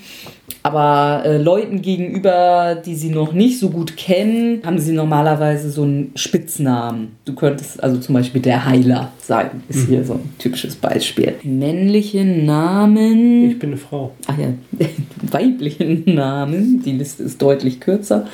Aber 0.62 1.22
äh, 1.24 1.38
Leuten 1.38 1.82
gegenüber, 1.82 2.76
die 2.84 2.94
sie 2.94 3.10
noch 3.10 3.32
nicht 3.32 3.58
so 3.58 3.70
gut 3.70 3.96
kennen, 3.96 4.60
haben 4.64 4.78
sie 4.78 4.92
normalerweise 4.92 5.70
so 5.70 5.82
einen 5.82 6.12
Spitznamen. 6.16 7.16
Du 7.24 7.34
könntest 7.34 7.82
also 7.82 7.98
zum 7.98 8.14
Beispiel 8.14 8.42
der 8.42 8.64
Heiler 8.66 9.12
sein, 9.18 9.62
ist 9.68 9.86
mhm. 9.86 9.92
hier 9.92 10.04
so 10.04 10.14
ein 10.14 10.34
typisches 10.38 10.74
Beispiel. 10.76 11.36
Männliche 11.42 12.24
Namen. 12.24 13.50
Ich 13.50 13.58
bin 13.58 13.70
eine 13.70 13.78
Frau. 13.78 14.12
Ach 14.26 14.36
ja, 14.36 14.48
weibliche 15.22 15.84
Namen. 15.84 16.82
Die 16.82 16.92
Liste 16.92 17.22
ist 17.22 17.40
deutlich 17.40 17.80
kürzer. 17.80 18.26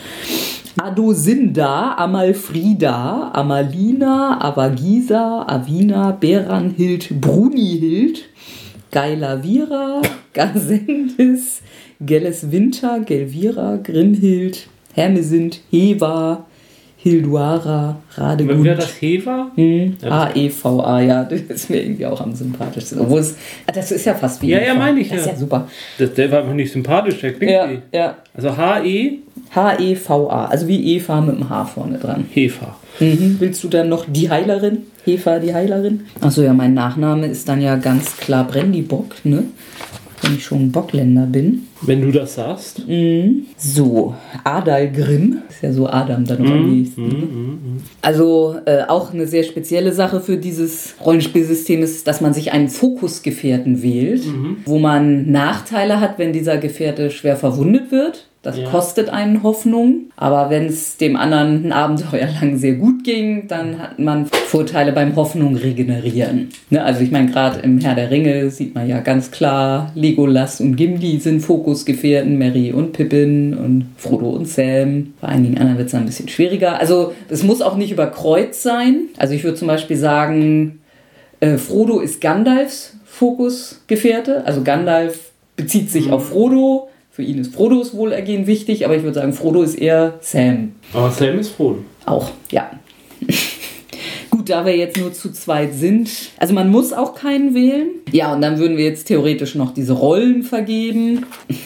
Adosinda, 0.76 1.96
Amalfrida, 1.96 3.32
Amalina, 3.32 4.40
Avagisa, 4.40 5.46
Avina, 5.46 6.18
Beranhild, 6.18 7.20
Brunihild, 7.20 8.24
Geilavira, 8.90 10.02
Gazendis, 10.32 11.60
Gelles 12.04 12.42
Winter, 12.50 13.04
Gelvira, 13.06 13.78
Grimhild, 13.84 14.66
Hermesind, 14.96 15.60
Heva, 15.70 16.44
Hilduara, 17.04 17.98
Radegut. 18.14 18.64
Wer 18.64 18.76
das 18.76 19.02
Heva? 19.02 19.50
Hm, 19.56 19.94
A-E-V-A, 20.02 21.00
ja, 21.02 21.24
das 21.30 21.40
ist 21.42 21.68
mir 21.68 21.82
irgendwie 21.82 22.06
auch 22.06 22.18
am 22.18 22.34
sympathischsten. 22.34 22.98
Obwohl 22.98 23.20
es, 23.20 23.36
ah, 23.66 23.72
das 23.72 23.92
ist 23.92 24.06
ja 24.06 24.14
fast 24.14 24.40
wie 24.40 24.48
Ja, 24.48 24.62
ja, 24.62 24.74
meine 24.74 25.00
ich 25.00 25.10
Das 25.10 25.20
ist 25.20 25.26
ja 25.26 25.36
super. 25.36 25.68
Das, 25.98 26.14
der 26.14 26.32
war 26.32 26.38
einfach 26.40 26.54
nicht 26.54 26.72
sympathisch, 26.72 27.20
der 27.20 27.34
klingt 27.34 27.52
ja, 27.52 27.68
wie. 27.68 27.78
Ja. 27.94 28.16
Also 28.32 28.56
H-E? 28.56 29.18
H-E-V-A, 29.54 30.46
also 30.46 30.66
wie 30.66 30.96
Eva 30.96 31.20
mit 31.20 31.36
dem 31.36 31.50
H 31.50 31.66
vorne 31.66 31.98
dran. 31.98 32.24
Hefa. 32.32 32.74
Mhm. 32.98 33.36
Willst 33.38 33.62
du 33.62 33.68
dann 33.68 33.90
noch 33.90 34.06
die 34.08 34.30
Heilerin? 34.30 34.78
Hefa, 35.04 35.40
die 35.40 35.52
Heilerin? 35.52 36.06
Achso, 36.22 36.40
ja, 36.40 36.54
mein 36.54 36.72
Nachname 36.72 37.26
ist 37.26 37.46
dann 37.50 37.60
ja 37.60 37.76
ganz 37.76 38.16
klar 38.16 38.46
Brandybock, 38.46 39.16
ne? 39.24 39.44
Wenn 40.24 40.36
ich 40.36 40.44
schon 40.44 40.72
Bockländer 40.72 41.26
bin. 41.26 41.66
Wenn 41.82 42.00
du 42.00 42.10
das 42.10 42.34
sagst. 42.34 42.86
Mhm. 42.86 43.46
So, 43.56 44.14
Adalgrim, 44.42 45.42
ist 45.48 45.62
ja 45.62 45.72
so 45.72 45.86
Adam 45.86 46.24
dann 46.24 46.42
noch 46.42 46.50
am 46.50 46.74
nächsten. 46.74 47.02
Mhm. 47.02 47.58
Also 48.02 48.56
äh, 48.64 48.82
auch 48.88 49.12
eine 49.12 49.26
sehr 49.26 49.42
spezielle 49.42 49.92
Sache 49.92 50.20
für 50.20 50.36
dieses 50.36 50.94
Rollenspielsystem 51.04 51.82
ist, 51.82 52.06
dass 52.06 52.20
man 52.20 52.32
sich 52.32 52.52
einen 52.52 52.68
Fokusgefährten 52.68 53.82
wählt, 53.82 54.26
mhm. 54.26 54.58
wo 54.64 54.78
man 54.78 55.30
Nachteile 55.30 56.00
hat, 56.00 56.18
wenn 56.18 56.32
dieser 56.32 56.58
Gefährte 56.58 57.10
schwer 57.10 57.36
verwundet 57.36 57.90
wird. 57.90 58.26
Das 58.44 58.58
ja. 58.58 58.68
kostet 58.70 59.08
einen 59.08 59.42
Hoffnung. 59.42 60.10
Aber 60.16 60.50
wenn 60.50 60.66
es 60.66 60.98
dem 60.98 61.16
anderen 61.16 61.66
ein 61.66 61.72
Abenteuer 61.72 62.28
lang 62.40 62.58
sehr 62.58 62.74
gut 62.74 63.02
ging, 63.02 63.48
dann 63.48 63.78
hat 63.80 63.98
man 63.98 64.26
Vorteile 64.26 64.92
beim 64.92 65.16
Hoffnung 65.16 65.56
regenerieren. 65.56 66.50
Ne? 66.68 66.84
Also 66.84 67.00
ich 67.00 67.10
meine, 67.10 67.30
gerade 67.30 67.60
im 67.60 67.80
Herr 67.80 67.94
der 67.94 68.10
Ringe 68.10 68.50
sieht 68.50 68.74
man 68.74 68.86
ja 68.86 69.00
ganz 69.00 69.30
klar, 69.30 69.90
Legolas 69.94 70.60
und 70.60 70.76
Gimli 70.76 71.18
sind 71.18 71.40
Fokusgefährten, 71.40 72.38
Mary 72.38 72.70
und 72.70 72.92
Pippin 72.92 73.54
und 73.54 73.86
Frodo 73.96 74.28
und 74.28 74.46
Sam. 74.46 75.14
Bei 75.22 75.28
einigen 75.28 75.56
anderen 75.56 75.78
wird 75.78 75.88
es 75.88 75.94
ein 75.94 76.04
bisschen 76.04 76.28
schwieriger. 76.28 76.78
Also 76.78 77.14
es 77.30 77.42
muss 77.42 77.62
auch 77.62 77.76
nicht 77.76 77.92
über 77.92 78.08
Kreuz 78.08 78.62
sein. 78.62 79.06
Also 79.16 79.32
ich 79.32 79.42
würde 79.42 79.56
zum 79.56 79.68
Beispiel 79.68 79.96
sagen, 79.96 80.80
äh, 81.40 81.56
Frodo 81.56 82.00
ist 82.00 82.20
Gandalfs 82.20 82.94
Fokusgefährte. 83.06 84.44
Also 84.44 84.62
Gandalf 84.62 85.32
bezieht 85.56 85.90
sich 85.90 86.08
mhm. 86.08 86.12
auf 86.12 86.28
Frodo 86.28 86.88
für 87.14 87.22
ihn 87.22 87.38
ist 87.38 87.54
Frodos 87.54 87.94
Wohlergehen 87.94 88.48
wichtig, 88.48 88.84
aber 88.84 88.96
ich 88.96 89.04
würde 89.04 89.20
sagen, 89.20 89.32
Frodo 89.32 89.62
ist 89.62 89.76
eher 89.76 90.18
Sam. 90.20 90.72
Aber 90.92 91.12
Sam 91.12 91.38
ist 91.38 91.50
Frodo. 91.50 91.84
Auch, 92.06 92.32
ja. 92.50 92.72
Gut, 94.30 94.50
da 94.50 94.66
wir 94.66 94.76
jetzt 94.76 94.98
nur 94.98 95.12
zu 95.12 95.30
zweit 95.30 95.74
sind. 95.74 96.10
Also 96.38 96.54
man 96.54 96.72
muss 96.72 96.92
auch 96.92 97.14
keinen 97.14 97.54
wählen. 97.54 97.86
Ja, 98.10 98.34
und 98.34 98.40
dann 98.40 98.58
würden 98.58 98.76
wir 98.76 98.84
jetzt 98.84 99.06
theoretisch 99.06 99.54
noch 99.54 99.72
diese 99.72 99.92
Rollen 99.92 100.42
vergeben. 100.42 101.24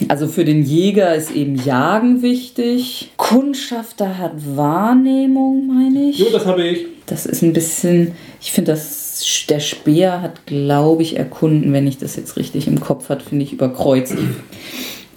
Also 0.09 0.29
für 0.29 0.45
den 0.45 0.65
Jäger 0.65 1.15
ist 1.15 1.31
eben 1.31 1.57
Jagen 1.57 2.21
wichtig. 2.21 3.13
Kundschafter 3.17 4.19
hat 4.19 4.33
Wahrnehmung, 4.55 5.67
meine 5.67 6.11
ich. 6.11 6.19
Jo, 6.19 6.27
das 6.31 6.45
habe 6.45 6.63
ich. 6.63 6.85
Das 7.07 7.25
ist 7.25 7.41
ein 7.41 7.55
bisschen, 7.55 8.13
ich 8.39 8.53
finde 8.53 8.73
das 8.73 9.47
der 9.49 9.61
Speer 9.61 10.21
hat, 10.21 10.47
glaube 10.47 11.03
ich, 11.03 11.17
erkunden, 11.17 11.73
wenn 11.73 11.87
ich 11.87 11.97
das 11.99 12.17
jetzt 12.17 12.37
richtig 12.37 12.69
im 12.69 12.81
Kopf 12.81 13.09
habe, 13.09 13.23
finde 13.23 13.45
ich 13.45 13.53
über 13.53 13.73
Kreuz. 13.73 14.15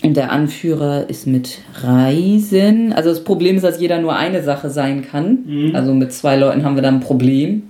Und 0.03 0.17
der 0.17 0.31
Anführer 0.31 1.09
ist 1.09 1.27
mit 1.27 1.59
Reisen. 1.81 2.91
Also 2.91 3.09
das 3.09 3.23
Problem 3.23 3.55
ist, 3.55 3.63
dass 3.63 3.79
jeder 3.79 4.01
nur 4.01 4.15
eine 4.15 4.43
Sache 4.43 4.69
sein 4.69 5.05
kann. 5.05 5.39
Mhm. 5.45 5.75
Also 5.75 5.93
mit 5.93 6.11
zwei 6.11 6.37
Leuten 6.37 6.63
haben 6.63 6.75
wir 6.75 6.81
dann 6.81 6.95
ein 6.95 7.01
Problem. 7.01 7.63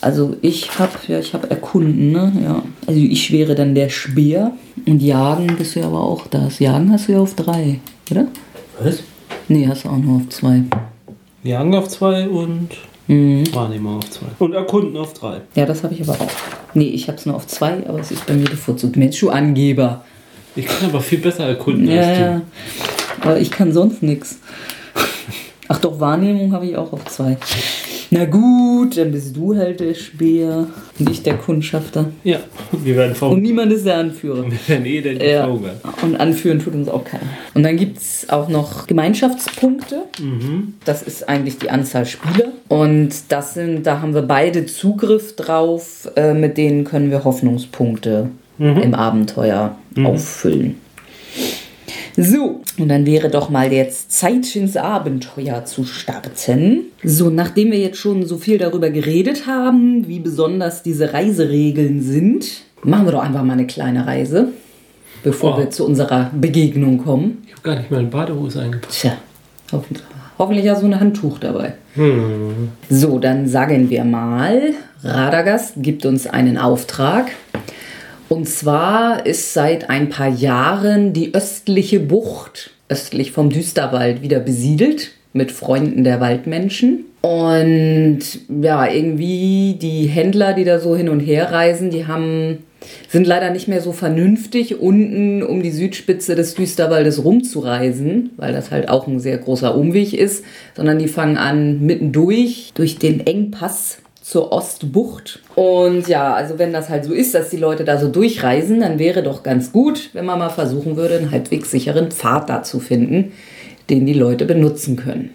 Also 0.00 0.36
ich 0.42 0.78
habe 0.78 0.92
ja, 1.08 1.18
ich 1.18 1.34
habe 1.34 1.50
erkunden, 1.50 2.12
ne? 2.12 2.32
Ja. 2.44 2.62
Also 2.86 3.00
ich 3.00 3.32
wäre 3.32 3.54
dann 3.54 3.74
der 3.74 3.88
Speer 3.88 4.52
und 4.86 5.02
Jagen 5.02 5.56
bist 5.56 5.74
du 5.74 5.80
ja 5.80 5.86
aber 5.86 6.02
auch 6.02 6.26
das. 6.28 6.60
Jagen 6.60 6.92
hast 6.92 7.08
du 7.08 7.12
ja 7.12 7.20
auf 7.20 7.34
drei, 7.34 7.80
oder? 8.10 8.26
Was? 8.80 9.02
Nee, 9.48 9.66
hast 9.66 9.84
du 9.84 9.88
auch 9.88 9.96
nur 9.96 10.16
auf 10.16 10.28
zwei. 10.28 10.62
Jagen 11.42 11.74
auf 11.74 11.88
zwei 11.88 12.28
und 12.28 12.68
mhm. 13.08 13.42
Wahrnehmer 13.52 13.96
auf 13.96 14.10
zwei. 14.10 14.26
Und 14.38 14.52
Erkunden 14.52 14.96
auf 14.96 15.14
drei. 15.14 15.40
Ja, 15.56 15.66
das 15.66 15.82
habe 15.82 15.94
ich 15.94 16.02
aber 16.02 16.12
auch. 16.12 16.30
Nee, 16.74 16.88
ich 16.88 17.08
habe 17.08 17.18
es 17.18 17.26
nur 17.26 17.34
auf 17.34 17.46
zwei, 17.46 17.84
aber 17.88 17.98
es 17.98 18.10
ist 18.10 18.26
bei 18.26 18.34
mir 18.34 18.48
bevorzugt. 18.48 18.96
Mensch, 18.96 19.18
du 19.18 19.30
Angeber. 19.30 20.04
Ich 20.58 20.66
kann 20.66 20.90
aber 20.90 21.00
viel 21.00 21.18
besser 21.18 21.44
erkunden 21.44 21.88
ja, 21.88 22.00
als 22.00 22.18
du. 22.18 22.24
Ja. 22.24 22.42
Aber 23.20 23.38
ich 23.38 23.50
kann 23.50 23.72
sonst 23.72 24.02
nichts. 24.02 24.38
Ach 25.68 25.78
doch, 25.78 26.00
Wahrnehmung 26.00 26.52
habe 26.52 26.66
ich 26.66 26.76
auch 26.76 26.92
auf 26.92 27.04
zwei. 27.04 27.36
Na 28.10 28.24
gut, 28.24 28.96
dann 28.96 29.12
bist 29.12 29.36
du 29.36 29.54
halt 29.54 29.78
der 29.80 29.94
Speer 29.94 30.66
und 30.98 31.10
ich 31.10 31.22
der 31.22 31.34
Kundschafter. 31.34 32.06
Ja, 32.24 32.40
wir 32.72 32.96
werden 32.96 33.14
vom 33.14 33.34
Und 33.34 33.42
niemand 33.42 33.72
ist 33.72 33.84
der 33.86 33.98
Anführer. 33.98 34.50
Wir 34.50 34.58
werden 34.66 34.86
eh 34.86 35.00
der 35.02 35.12
ja. 35.24 35.46
Und 35.46 36.16
anführen 36.16 36.58
tut 36.58 36.74
uns 36.74 36.88
auch 36.88 37.04
keiner. 37.04 37.28
Und 37.54 37.62
dann 37.62 37.76
gibt 37.76 37.98
es 37.98 38.28
auch 38.30 38.48
noch 38.48 38.86
Gemeinschaftspunkte. 38.86 40.04
Mhm. 40.18 40.74
Das 40.84 41.02
ist 41.02 41.28
eigentlich 41.28 41.58
die 41.58 41.70
Anzahl 41.70 42.06
Spieler. 42.06 42.48
Und 42.68 43.10
das 43.28 43.54
sind, 43.54 43.86
da 43.86 44.00
haben 44.00 44.14
wir 44.14 44.22
beide 44.22 44.66
Zugriff 44.66 45.36
drauf. 45.36 46.08
Äh, 46.16 46.32
mit 46.32 46.56
denen 46.56 46.84
können 46.84 47.10
wir 47.10 47.24
Hoffnungspunkte 47.24 48.30
mhm. 48.58 48.78
im 48.78 48.94
Abenteuer 48.94 49.76
mhm. 49.94 50.06
auffüllen. 50.06 50.76
So, 52.20 52.62
und 52.78 52.88
dann 52.88 53.06
wäre 53.06 53.30
doch 53.30 53.48
mal 53.48 53.72
jetzt 53.72 54.10
Zeit 54.10 54.56
ins 54.56 54.76
Abenteuer 54.76 55.64
zu 55.64 55.84
starten. 55.84 56.86
So, 57.04 57.30
nachdem 57.30 57.70
wir 57.70 57.78
jetzt 57.78 57.98
schon 57.98 58.26
so 58.26 58.38
viel 58.38 58.58
darüber 58.58 58.90
geredet 58.90 59.46
haben, 59.46 60.08
wie 60.08 60.18
besonders 60.18 60.82
diese 60.82 61.12
Reiseregeln 61.12 62.02
sind, 62.02 62.62
machen 62.82 63.06
wir 63.06 63.12
doch 63.12 63.22
einfach 63.22 63.44
mal 63.44 63.52
eine 63.52 63.68
kleine 63.68 64.04
Reise, 64.04 64.48
bevor 65.22 65.54
oh. 65.54 65.58
wir 65.60 65.70
zu 65.70 65.86
unserer 65.86 66.32
Begegnung 66.34 66.98
kommen. 66.98 67.44
Ich 67.46 67.52
habe 67.52 67.62
gar 67.62 67.76
nicht 67.76 67.90
mal 67.92 67.98
eine 67.98 68.08
Badehose 68.08 68.62
eingepackt. 68.62 68.92
Tja, 68.92 69.12
hoffentlich. 69.70 70.04
Hoffentlich 70.38 70.68
hast 70.68 70.82
du 70.82 70.86
ein 70.86 70.98
Handtuch 70.98 71.38
dabei. 71.38 71.74
Hm. 71.94 72.68
So, 72.88 73.18
dann 73.18 73.48
sagen 73.48 73.90
wir 73.90 74.04
mal, 74.04 74.72
Radagast 75.02 75.74
gibt 75.76 76.06
uns 76.06 76.26
einen 76.26 76.58
Auftrag. 76.58 77.26
Und 78.28 78.48
zwar 78.48 79.24
ist 79.24 79.54
seit 79.54 79.88
ein 79.88 80.10
paar 80.10 80.28
Jahren 80.28 81.12
die 81.12 81.34
östliche 81.34 82.00
Bucht, 82.00 82.70
östlich 82.88 83.32
vom 83.32 83.50
Düsterwald, 83.50 84.22
wieder 84.22 84.40
besiedelt 84.40 85.12
mit 85.32 85.50
Freunden 85.50 86.04
der 86.04 86.20
Waldmenschen. 86.20 87.04
Und 87.22 88.20
ja, 88.62 88.86
irgendwie 88.86 89.76
die 89.80 90.06
Händler, 90.06 90.52
die 90.52 90.64
da 90.64 90.78
so 90.78 90.94
hin 90.94 91.08
und 91.08 91.20
her 91.20 91.50
reisen, 91.50 91.90
die 91.90 92.06
haben, 92.06 92.58
sind 93.08 93.26
leider 93.26 93.50
nicht 93.50 93.66
mehr 93.66 93.80
so 93.80 93.92
vernünftig, 93.92 94.78
unten 94.78 95.42
um 95.42 95.62
die 95.62 95.70
Südspitze 95.70 96.34
des 96.34 96.54
Düsterwaldes 96.54 97.24
rumzureisen, 97.24 98.30
weil 98.36 98.52
das 98.52 98.70
halt 98.70 98.88
auch 98.88 99.06
ein 99.06 99.20
sehr 99.20 99.38
großer 99.38 99.74
Umweg 99.74 100.12
ist, 100.12 100.44
sondern 100.76 100.98
die 100.98 101.08
fangen 101.08 101.36
an 101.36 101.80
mittendurch 101.80 102.72
durch 102.74 102.98
den 102.98 103.26
Engpass 103.26 103.98
zur 104.28 104.52
Ostbucht. 104.52 105.40
Und 105.54 106.06
ja, 106.06 106.34
also 106.34 106.58
wenn 106.58 106.70
das 106.70 106.90
halt 106.90 107.06
so 107.06 107.14
ist, 107.14 107.34
dass 107.34 107.48
die 107.48 107.56
Leute 107.56 107.84
da 107.84 107.96
so 107.96 108.08
durchreisen, 108.08 108.80
dann 108.80 108.98
wäre 108.98 109.22
doch 109.22 109.42
ganz 109.42 109.72
gut, 109.72 110.10
wenn 110.12 110.26
man 110.26 110.38
mal 110.38 110.50
versuchen 110.50 110.96
würde, 110.96 111.16
einen 111.16 111.30
halbwegs 111.30 111.70
sicheren 111.70 112.10
Pfad 112.10 112.50
da 112.50 112.62
zu 112.62 112.78
finden, 112.78 113.32
den 113.88 114.04
die 114.04 114.12
Leute 114.12 114.44
benutzen 114.44 114.96
können. 114.96 115.30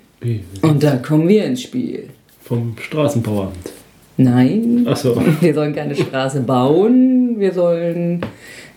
Und 0.61 0.83
da 0.83 0.97
kommen 0.97 1.27
wir 1.27 1.43
ins 1.43 1.63
Spiel. 1.63 2.09
Vom 2.43 2.75
Straßenbauamt. 2.79 3.71
Nein. 4.17 4.85
Ach 4.87 4.95
so. 4.95 5.19
Wir 5.41 5.55
sollen 5.55 5.73
keine 5.73 5.95
Straße 5.95 6.41
bauen, 6.41 7.39
wir 7.39 7.51
sollen 7.51 8.23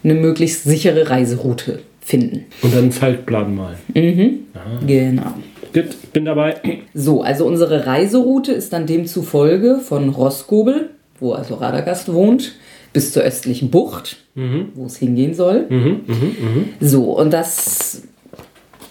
eine 0.03 0.15
möglichst 0.15 0.65
sichere 0.65 1.11
Reiseroute 1.11 1.81
finden. 2.01 2.47
Und 2.63 2.73
dann 2.73 2.85
einen 2.85 2.93
Faltplan 2.93 3.55
malen. 3.55 3.77
Mhm. 3.93 4.39
Aha. 4.55 4.81
Genau. 4.87 5.35
Gut, 5.77 6.13
bin 6.15 6.25
dabei. 6.25 6.55
So, 6.95 7.21
also 7.21 7.45
unsere 7.45 7.87
Reiseroute 7.87 8.51
ist 8.51 8.73
dann 8.73 8.87
demzufolge 8.87 9.81
von 9.81 10.09
Roskobel, 10.09 10.89
wo 11.21 11.33
also 11.33 11.57
Radagast 11.57 12.11
wohnt, 12.15 12.55
bis 12.95 13.13
zur 13.13 13.25
östlichen 13.25 13.69
Bucht, 13.69 14.17
mhm. 14.35 14.71
wo 14.75 14.87
es 14.87 14.97
hingehen 14.97 15.35
soll. 15.35 15.67
Mhm, 15.69 16.01
mh, 16.07 16.15
mh. 16.15 16.65
So, 16.81 17.13
und 17.13 17.31
das 17.31 18.05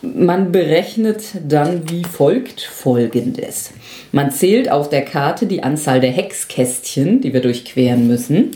man 0.04 0.52
berechnet 0.52 1.24
dann 1.48 1.90
wie 1.90 2.04
folgt 2.04 2.62
folgendes. 2.62 3.72
Man 4.12 4.30
zählt 4.30 4.70
auf 4.70 4.88
der 4.88 5.02
Karte 5.04 5.48
die 5.48 5.64
Anzahl 5.64 6.00
der 6.00 6.12
Hexkästchen, 6.12 7.20
die 7.20 7.34
wir 7.34 7.42
durchqueren 7.42 8.06
müssen. 8.06 8.52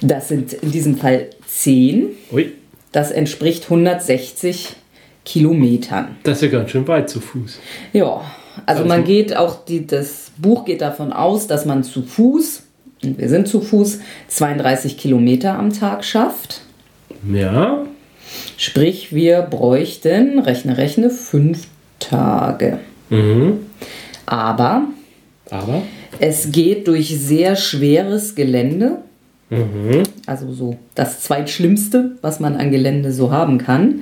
Das 0.00 0.28
sind 0.28 0.54
in 0.54 0.70
diesem 0.70 0.96
Fall 0.96 1.26
10. 1.46 2.06
Ui. 2.32 2.52
Das 2.92 3.10
entspricht 3.10 3.64
160 3.64 4.76
Kilometern. 5.24 6.16
Das 6.22 6.38
ist 6.38 6.42
ja 6.42 6.58
ganz 6.58 6.70
schön 6.70 6.86
weit 6.86 7.08
zu 7.08 7.20
Fuß. 7.20 7.58
Ja, 7.92 8.22
also, 8.66 8.82
also 8.82 8.84
man 8.84 9.04
geht 9.04 9.36
auch, 9.36 9.64
die, 9.64 9.86
das 9.86 10.32
Buch 10.36 10.64
geht 10.64 10.80
davon 10.80 11.12
aus, 11.12 11.46
dass 11.46 11.64
man 11.64 11.82
zu 11.82 12.02
Fuß, 12.02 12.62
und 13.02 13.18
wir 13.18 13.28
sind 13.28 13.48
zu 13.48 13.60
Fuß, 13.60 14.00
32 14.28 14.96
Kilometer 14.96 15.58
am 15.58 15.72
Tag 15.72 16.04
schafft. 16.04 16.62
Ja. 17.32 17.84
Sprich, 18.56 19.14
wir 19.14 19.42
bräuchten, 19.42 20.38
rechne, 20.38 20.76
rechne, 20.76 21.10
fünf 21.10 21.66
Tage. 21.98 22.78
Mhm. 23.10 23.60
Aber, 24.26 24.84
Aber 25.50 25.82
es 26.20 26.52
geht 26.52 26.88
durch 26.88 27.08
sehr 27.18 27.56
schweres 27.56 28.34
Gelände. 28.34 28.98
Mhm. 29.50 30.02
Also 30.26 30.52
so 30.52 30.78
das 30.94 31.20
zweitschlimmste, 31.20 32.12
was 32.22 32.40
man 32.40 32.56
an 32.56 32.70
Gelände 32.70 33.12
so 33.12 33.30
haben 33.30 33.58
kann. 33.58 34.00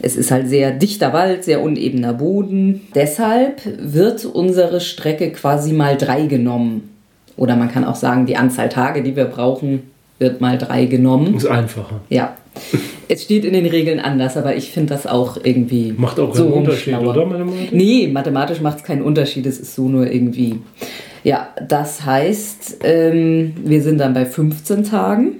Es 0.00 0.16
ist 0.16 0.30
halt 0.30 0.48
sehr 0.48 0.72
dichter 0.72 1.12
Wald, 1.12 1.44
sehr 1.44 1.62
unebener 1.62 2.12
Boden. 2.14 2.82
Deshalb 2.94 3.62
wird 3.78 4.24
unsere 4.24 4.80
Strecke 4.80 5.30
quasi 5.30 5.72
mal 5.72 5.96
drei 5.96 6.26
genommen. 6.26 6.90
Oder 7.36 7.56
man 7.56 7.70
kann 7.70 7.84
auch 7.84 7.96
sagen, 7.96 8.26
die 8.26 8.36
Anzahl 8.36 8.68
Tage, 8.68 9.02
die 9.02 9.16
wir 9.16 9.26
brauchen, 9.26 9.82
wird 10.18 10.40
mal 10.40 10.56
drei 10.58 10.86
genommen. 10.86 11.34
Ist 11.36 11.46
einfacher. 11.46 12.00
Ja. 12.08 12.36
Es 13.08 13.22
steht 13.22 13.44
in 13.44 13.52
den 13.52 13.66
Regeln 13.66 14.00
anders, 14.00 14.36
aber 14.36 14.56
ich 14.56 14.70
finde 14.70 14.94
das 14.94 15.06
auch 15.06 15.36
irgendwie. 15.42 15.94
Macht 15.96 16.18
auch 16.18 16.34
so 16.34 16.44
einen 16.44 16.52
Unterschied, 16.54 16.94
schlauer. 16.94 17.10
oder? 17.10 17.26
Mathematisch? 17.26 17.72
Nee, 17.72 18.08
mathematisch 18.08 18.60
macht 18.60 18.78
es 18.78 18.84
keinen 18.84 19.02
Unterschied. 19.02 19.44
Es 19.46 19.58
ist 19.60 19.74
so 19.74 19.88
nur 19.88 20.10
irgendwie. 20.10 20.60
Ja, 21.22 21.48
das 21.68 22.04
heißt, 22.04 22.78
ähm, 22.84 23.52
wir 23.62 23.82
sind 23.82 23.98
dann 23.98 24.14
bei 24.14 24.24
15 24.24 24.84
Tagen. 24.84 25.36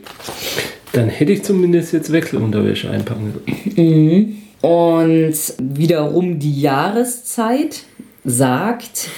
Dann 0.97 1.09
hätte 1.09 1.33
ich 1.33 1.43
zumindest 1.43 1.93
jetzt 1.93 2.11
Wechselunterwäsche 2.11 2.91
einpacken 2.91 3.35
Mhm. 3.77 4.39
Und 4.63 5.35
wiederum 5.59 6.39
die 6.39 6.61
Jahreszeit 6.61 7.85
sagt, 8.25 9.09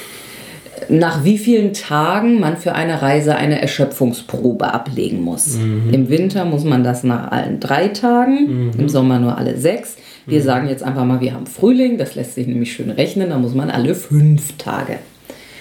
nach 0.88 1.24
wie 1.24 1.38
vielen 1.38 1.72
Tagen 1.72 2.40
man 2.40 2.56
für 2.56 2.74
eine 2.74 3.02
Reise 3.02 3.36
eine 3.36 3.60
Erschöpfungsprobe 3.60 4.72
ablegen 4.72 5.22
muss. 5.22 5.56
Mhm. 5.56 5.90
Im 5.92 6.08
Winter 6.08 6.44
muss 6.44 6.64
man 6.64 6.82
das 6.82 7.04
nach 7.04 7.30
allen 7.30 7.60
drei 7.60 7.88
Tagen, 7.88 8.70
mhm. 8.70 8.70
im 8.78 8.88
Sommer 8.88 9.18
nur 9.20 9.38
alle 9.38 9.56
sechs. 9.56 9.96
Wir 10.26 10.40
mhm. 10.40 10.44
sagen 10.44 10.68
jetzt 10.68 10.82
einfach 10.82 11.04
mal, 11.04 11.20
wir 11.20 11.34
haben 11.34 11.46
Frühling, 11.46 11.98
das 11.98 12.14
lässt 12.14 12.34
sich 12.34 12.46
nämlich 12.46 12.72
schön 12.72 12.90
rechnen, 12.90 13.30
da 13.30 13.38
muss 13.38 13.54
man 13.54 13.70
alle 13.70 13.94
fünf 13.94 14.56
Tage. 14.56 14.98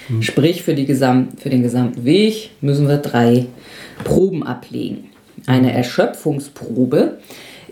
Mhm. 0.08 0.22
Sprich, 0.22 0.62
für, 0.62 0.74
die 0.74 0.86
Gesam 0.86 1.28
für 1.36 1.50
den 1.50 1.62
gesamten 1.62 2.04
Weg 2.04 2.50
müssen 2.60 2.88
wir 2.88 2.98
drei 2.98 3.46
Proben 4.04 4.42
ablegen. 4.42 5.07
Eine 5.48 5.72
Erschöpfungsprobe 5.72 7.16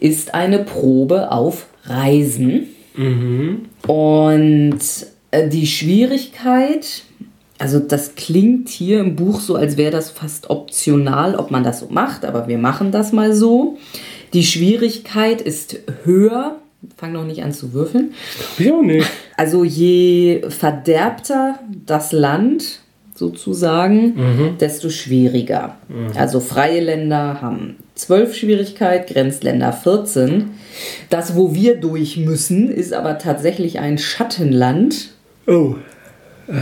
ist 0.01 0.35
eine 0.35 0.61
Probe 0.61 1.31
auf 1.31 1.67
Reisen. 1.85 2.69
Mhm. 2.97 3.67
Und 3.87 4.79
äh, 5.31 5.49
die 5.51 5.67
Schwierigkeit, 5.67 7.03
also 7.59 7.79
das 7.79 8.15
klingt 8.15 8.71
hier 8.71 9.01
im 9.01 9.15
Buch 9.15 9.41
so, 9.41 9.57
als 9.57 9.77
wäre 9.77 9.91
das 9.91 10.11
fast 10.11 10.49
optional, 10.49 11.35
ob 11.35 11.51
man 11.51 11.65
das 11.65 11.81
so 11.81 11.89
macht, 11.91 12.25
aber 12.25 12.49
wir 12.49 12.57
machen 12.57 12.93
das 12.93 13.13
mal 13.13 13.35
so. 13.35 13.77
Die 14.33 14.45
Schwierigkeit 14.45 15.43
ist 15.43 15.81
höher. 16.05 16.57
Fang 16.97 17.13
noch 17.13 17.27
nicht 17.27 17.43
an 17.43 17.53
zu 17.53 17.75
würfeln. 17.75 18.15
Ich 18.59 18.73
auch 18.73 18.81
nicht. 18.81 19.07
Also 19.37 19.65
je 19.65 20.43
verderbter 20.49 21.59
das 21.85 22.13
Land, 22.13 22.81
sozusagen, 23.17 24.15
mhm. 24.15 24.59
desto 24.59 24.91
schwieriger. 24.91 25.77
Mhm. 25.89 26.17
Also 26.17 26.41
freie 26.41 26.81
Länder 26.81 27.41
haben 27.41 27.77
12 27.95 28.35
Schwierigkeit, 28.35 29.09
Grenzländer 29.09 29.73
14. 29.73 30.51
Das, 31.11 31.35
wo 31.35 31.55
wir 31.55 31.77
durch 31.77 32.17
müssen, 32.17 32.71
ist 32.71 32.93
aber 32.93 33.19
tatsächlich 33.19 33.79
ein 33.79 33.99
Schattenland. 33.99 35.11
Oh. 35.47 35.77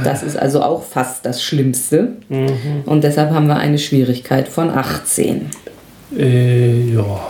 Das 0.02 0.22
ist 0.22 0.36
also 0.36 0.62
auch 0.62 0.82
fast 0.82 1.26
das 1.26 1.42
Schlimmste. 1.42 2.14
Mhm. 2.28 2.82
Und 2.86 3.04
deshalb 3.04 3.30
haben 3.30 3.46
wir 3.46 3.56
eine 3.56 3.78
Schwierigkeit 3.78 4.48
von 4.48 4.70
18. 4.70 5.50
Äh, 6.16 6.94
ja. 6.94 7.20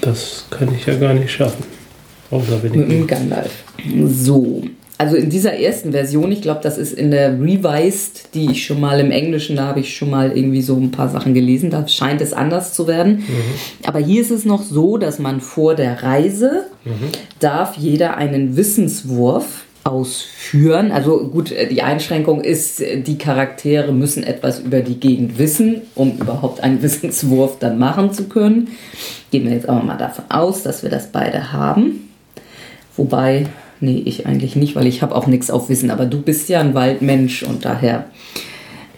Das 0.00 0.46
kann 0.50 0.74
ich 0.74 0.86
ja 0.86 0.94
gar 0.96 1.14
nicht 1.14 1.30
schaffen. 1.30 1.64
Außer 2.30 2.62
wenn 2.62 2.72
ich. 2.72 2.78
Mit 2.80 2.90
dem 2.90 3.06
Gandalf. 3.06 3.64
So. 4.06 4.62
Also 4.98 5.14
in 5.14 5.30
dieser 5.30 5.54
ersten 5.54 5.92
Version, 5.92 6.32
ich 6.32 6.42
glaube, 6.42 6.60
das 6.60 6.76
ist 6.76 6.92
in 6.92 7.12
der 7.12 7.40
Revised, 7.40 8.34
die 8.34 8.50
ich 8.50 8.66
schon 8.66 8.80
mal 8.80 8.98
im 8.98 9.12
Englischen, 9.12 9.54
da 9.54 9.66
habe 9.66 9.78
ich 9.78 9.96
schon 9.96 10.10
mal 10.10 10.36
irgendwie 10.36 10.60
so 10.60 10.74
ein 10.74 10.90
paar 10.90 11.08
Sachen 11.08 11.34
gelesen, 11.34 11.70
da 11.70 11.86
scheint 11.86 12.20
es 12.20 12.32
anders 12.32 12.74
zu 12.74 12.88
werden. 12.88 13.18
Mhm. 13.18 13.86
Aber 13.86 14.00
hier 14.00 14.20
ist 14.20 14.32
es 14.32 14.44
noch 14.44 14.62
so, 14.62 14.98
dass 14.98 15.20
man 15.20 15.40
vor 15.40 15.76
der 15.76 16.02
Reise 16.02 16.64
mhm. 16.84 17.10
darf 17.38 17.76
jeder 17.76 18.16
einen 18.16 18.56
Wissenswurf 18.56 19.64
ausführen. 19.84 20.90
Also 20.90 21.28
gut, 21.28 21.54
die 21.70 21.82
Einschränkung 21.82 22.40
ist, 22.40 22.80
die 22.80 23.18
Charaktere 23.18 23.92
müssen 23.92 24.24
etwas 24.24 24.58
über 24.58 24.80
die 24.80 24.98
Gegend 24.98 25.38
wissen, 25.38 25.82
um 25.94 26.18
überhaupt 26.18 26.60
einen 26.60 26.82
Wissenswurf 26.82 27.60
dann 27.60 27.78
machen 27.78 28.12
zu 28.12 28.24
können. 28.24 28.68
Gehen 29.30 29.44
wir 29.44 29.52
jetzt 29.52 29.68
aber 29.68 29.84
mal 29.84 29.96
davon 29.96 30.24
aus, 30.28 30.64
dass 30.64 30.82
wir 30.82 30.90
das 30.90 31.12
beide 31.12 31.52
haben. 31.52 32.10
Wobei 32.96 33.46
Nee, 33.80 34.02
ich 34.04 34.26
eigentlich 34.26 34.56
nicht, 34.56 34.74
weil 34.74 34.86
ich 34.86 35.02
habe 35.02 35.14
auch 35.14 35.26
nichts 35.26 35.50
auf 35.50 35.68
Wissen. 35.68 35.90
Aber 35.90 36.06
du 36.06 36.20
bist 36.20 36.48
ja 36.48 36.60
ein 36.60 36.74
Waldmensch 36.74 37.42
und 37.42 37.64
daher. 37.64 38.06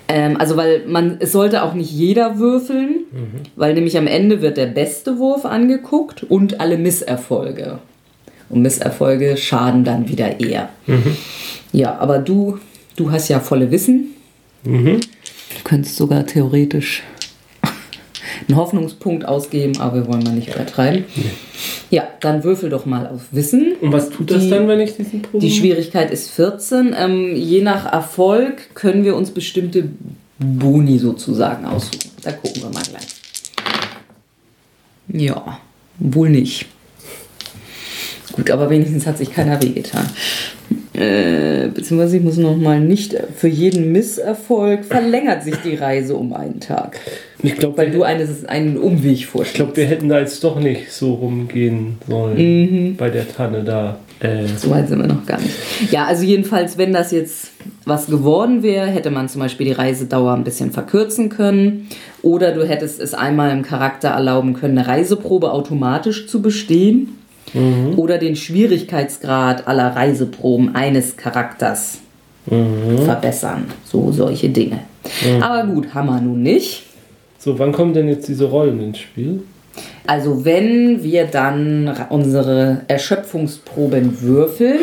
Ähm, 0.09 0.37
also, 0.39 0.57
weil 0.57 0.87
man, 0.87 1.17
es 1.21 1.33
sollte 1.33 1.63
auch 1.63 1.75
nicht 1.75 1.91
jeder 1.91 2.39
würfeln, 2.39 3.05
mhm. 3.13 3.41
weil 3.57 3.75
nämlich 3.75 3.97
am 3.97 4.07
Ende 4.07 4.43
wird 4.43 4.57
der 4.57 4.67
beste 4.67 5.19
Wurf 5.19 5.45
angeguckt 5.45 6.25
und 6.25 6.61
alle 6.61 6.79
Misserfolge. 6.79 7.79
Und 8.49 8.63
Misserfolge 8.63 9.37
schaden 9.37 9.85
dann 9.85 10.09
wieder 10.09 10.41
eher. 10.41 10.71
Mhm. 10.87 11.17
Ja, 11.73 11.99
aber 11.99 12.19
du, 12.19 12.59
du 12.97 13.13
hast 13.13 13.29
ja 13.29 13.39
volle 13.39 13.71
Wissen. 13.71 14.17
Mhm. 14.65 15.01
Du 15.01 15.65
könntest 15.65 15.97
sogar 15.97 16.27
theoretisch 16.27 17.03
einen 18.49 18.57
Hoffnungspunkt 18.57 19.25
ausgeben, 19.27 19.79
aber 19.81 19.97
wir 19.97 20.07
wollen 20.09 20.23
mal 20.23 20.33
nicht 20.33 20.55
übertreiben. 20.55 21.05
Nee. 21.17 21.25
Ja, 21.91 22.05
dann 22.21 22.45
würfel 22.45 22.71
doch 22.71 22.87
mal 22.87 23.07
auf 23.07 23.23
Wissen. 23.33 23.73
Und 23.81 23.93
was 23.93 24.11
tut 24.11 24.31
das 24.31 24.45
die, 24.45 24.51
dann, 24.51 24.69
wenn 24.69 24.81
ich 24.81 24.97
diesen 24.97 25.23
Proben? 25.23 25.41
Die 25.41 25.51
Schwierigkeit 25.51 26.11
ist 26.11 26.31
14. 26.31 26.95
Ähm, 26.97 27.35
je 27.35 27.63
nach 27.63 27.91
Erfolg 27.93 28.75
können 28.75 29.05
wir 29.05 29.17
uns 29.17 29.31
bestimmte 29.31 29.89
Boni 30.39 30.99
sozusagen 30.99 31.67
aussuchen. 31.67 32.11
Da 32.23 32.33
gucken 32.33 32.63
wir 32.63 32.71
mal 32.71 32.83
gleich. 32.83 33.07
Ja, 35.09 35.59
wohl 35.99 36.31
nicht. 36.31 36.67
Gut, 38.33 38.51
aber 38.51 38.71
wenigstens 38.71 39.07
hat 39.07 39.19
sich 39.19 39.33
keiner 39.33 39.61
wehgetan. 39.63 40.09
Äh, 40.93 41.69
beziehungsweise 41.69 42.17
ich 42.17 42.23
muss 42.23 42.37
noch 42.37 42.57
mal 42.57 42.81
nicht, 42.81 43.17
für 43.37 43.47
jeden 43.47 43.93
Misserfolg 43.93 44.85
verlängert 44.85 45.45
sich 45.45 45.55
die 45.65 45.77
Reise 45.77 46.17
um 46.17 46.33
einen 46.33 46.59
Tag. 46.59 46.99
Ich 47.43 47.57
glaube, 47.57 47.79
weil 47.79 47.91
du 47.91 48.03
eines, 48.03 48.45
einen 48.45 48.77
Umweg 48.77 49.25
vorstellst. 49.25 49.53
Ich 49.53 49.55
glaube, 49.55 49.77
wir 49.77 49.87
hätten 49.87 50.09
da 50.09 50.19
jetzt 50.19 50.43
doch 50.43 50.59
nicht 50.59 50.91
so 50.93 51.15
rumgehen 51.15 51.99
sollen 52.09 52.37
mhm. 52.37 52.97
bei 52.97 53.09
der 53.09 53.29
Tanne 53.29 53.63
da. 53.63 53.99
Äh. 54.19 54.47
So 54.57 54.71
weit 54.71 54.89
sind 54.89 54.99
wir 54.99 55.07
noch 55.07 55.25
gar 55.27 55.41
nicht. 55.41 55.55
Ja, 55.93 56.07
also 56.07 56.25
jedenfalls, 56.25 56.77
wenn 56.77 56.93
das 56.93 57.13
jetzt 57.13 57.53
was 57.85 58.07
geworden 58.07 58.63
wäre, 58.65 58.89
hätte 58.89 59.11
man 59.11 59.29
zum 59.29 59.41
Beispiel 59.41 59.67
die 59.67 59.73
Reisedauer 59.73 60.35
ein 60.35 60.45
bisschen 60.45 60.73
verkürzen 60.73 61.29
können. 61.29 61.89
Oder 62.23 62.53
du 62.53 62.67
hättest 62.67 63.01
es 63.01 63.15
einmal 63.15 63.51
im 63.53 63.63
Charakter 63.63 64.09
erlauben 64.09 64.55
können, 64.55 64.77
eine 64.77 64.89
Reiseprobe 64.89 65.53
automatisch 65.53 66.27
zu 66.27 66.43
bestehen 66.43 67.20
mhm. 67.53 67.99
oder 67.99 68.19
den 68.19 68.37
Schwierigkeitsgrad 68.37 69.67
aller 69.67 69.97
Reiseproben 69.97 70.75
eines 70.75 71.17
Charakters 71.17 71.99
mhm. 72.47 72.99
verbessern. 73.05 73.67
So 73.85 74.13
solche 74.13 74.49
Dinge. 74.49 74.81
Mhm. 75.25 75.43
Aber 75.43 75.67
gut, 75.73 75.95
haben 75.95 76.07
wir 76.07 76.21
nun 76.21 76.43
nicht. 76.43 76.85
So, 77.39 77.59
wann 77.59 77.73
kommen 77.73 77.95
denn 77.95 78.09
jetzt 78.09 78.29
diese 78.29 78.45
Rollen 78.45 78.81
ins 78.81 78.99
Spiel? 78.99 79.43
Also 80.07 80.45
wenn 80.45 81.03
wir 81.03 81.27
dann 81.27 81.95
unsere 82.11 82.83
Erschöpfungsproben 82.89 84.21
würfeln, 84.21 84.81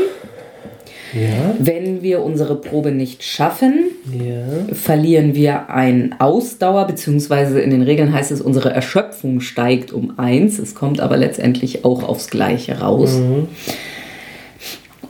ja. 1.21 1.55
Wenn 1.59 2.01
wir 2.01 2.23
unsere 2.23 2.55
Probe 2.55 2.91
nicht 2.91 3.23
schaffen, 3.23 3.85
ja. 4.11 4.73
verlieren 4.73 5.35
wir 5.35 5.69
ein 5.69 6.15
Ausdauer, 6.19 6.87
beziehungsweise 6.87 7.59
in 7.59 7.71
den 7.71 7.81
Regeln 7.81 8.13
heißt 8.13 8.31
es, 8.31 8.41
unsere 8.41 8.71
Erschöpfung 8.71 9.41
steigt 9.41 9.91
um 9.91 10.17
eins. 10.17 10.59
Es 10.59 10.75
kommt 10.75 10.99
aber 10.99 11.17
letztendlich 11.17 11.85
auch 11.85 12.03
aufs 12.03 12.29
Gleiche 12.29 12.79
raus. 12.79 13.17
Mhm. 13.17 13.47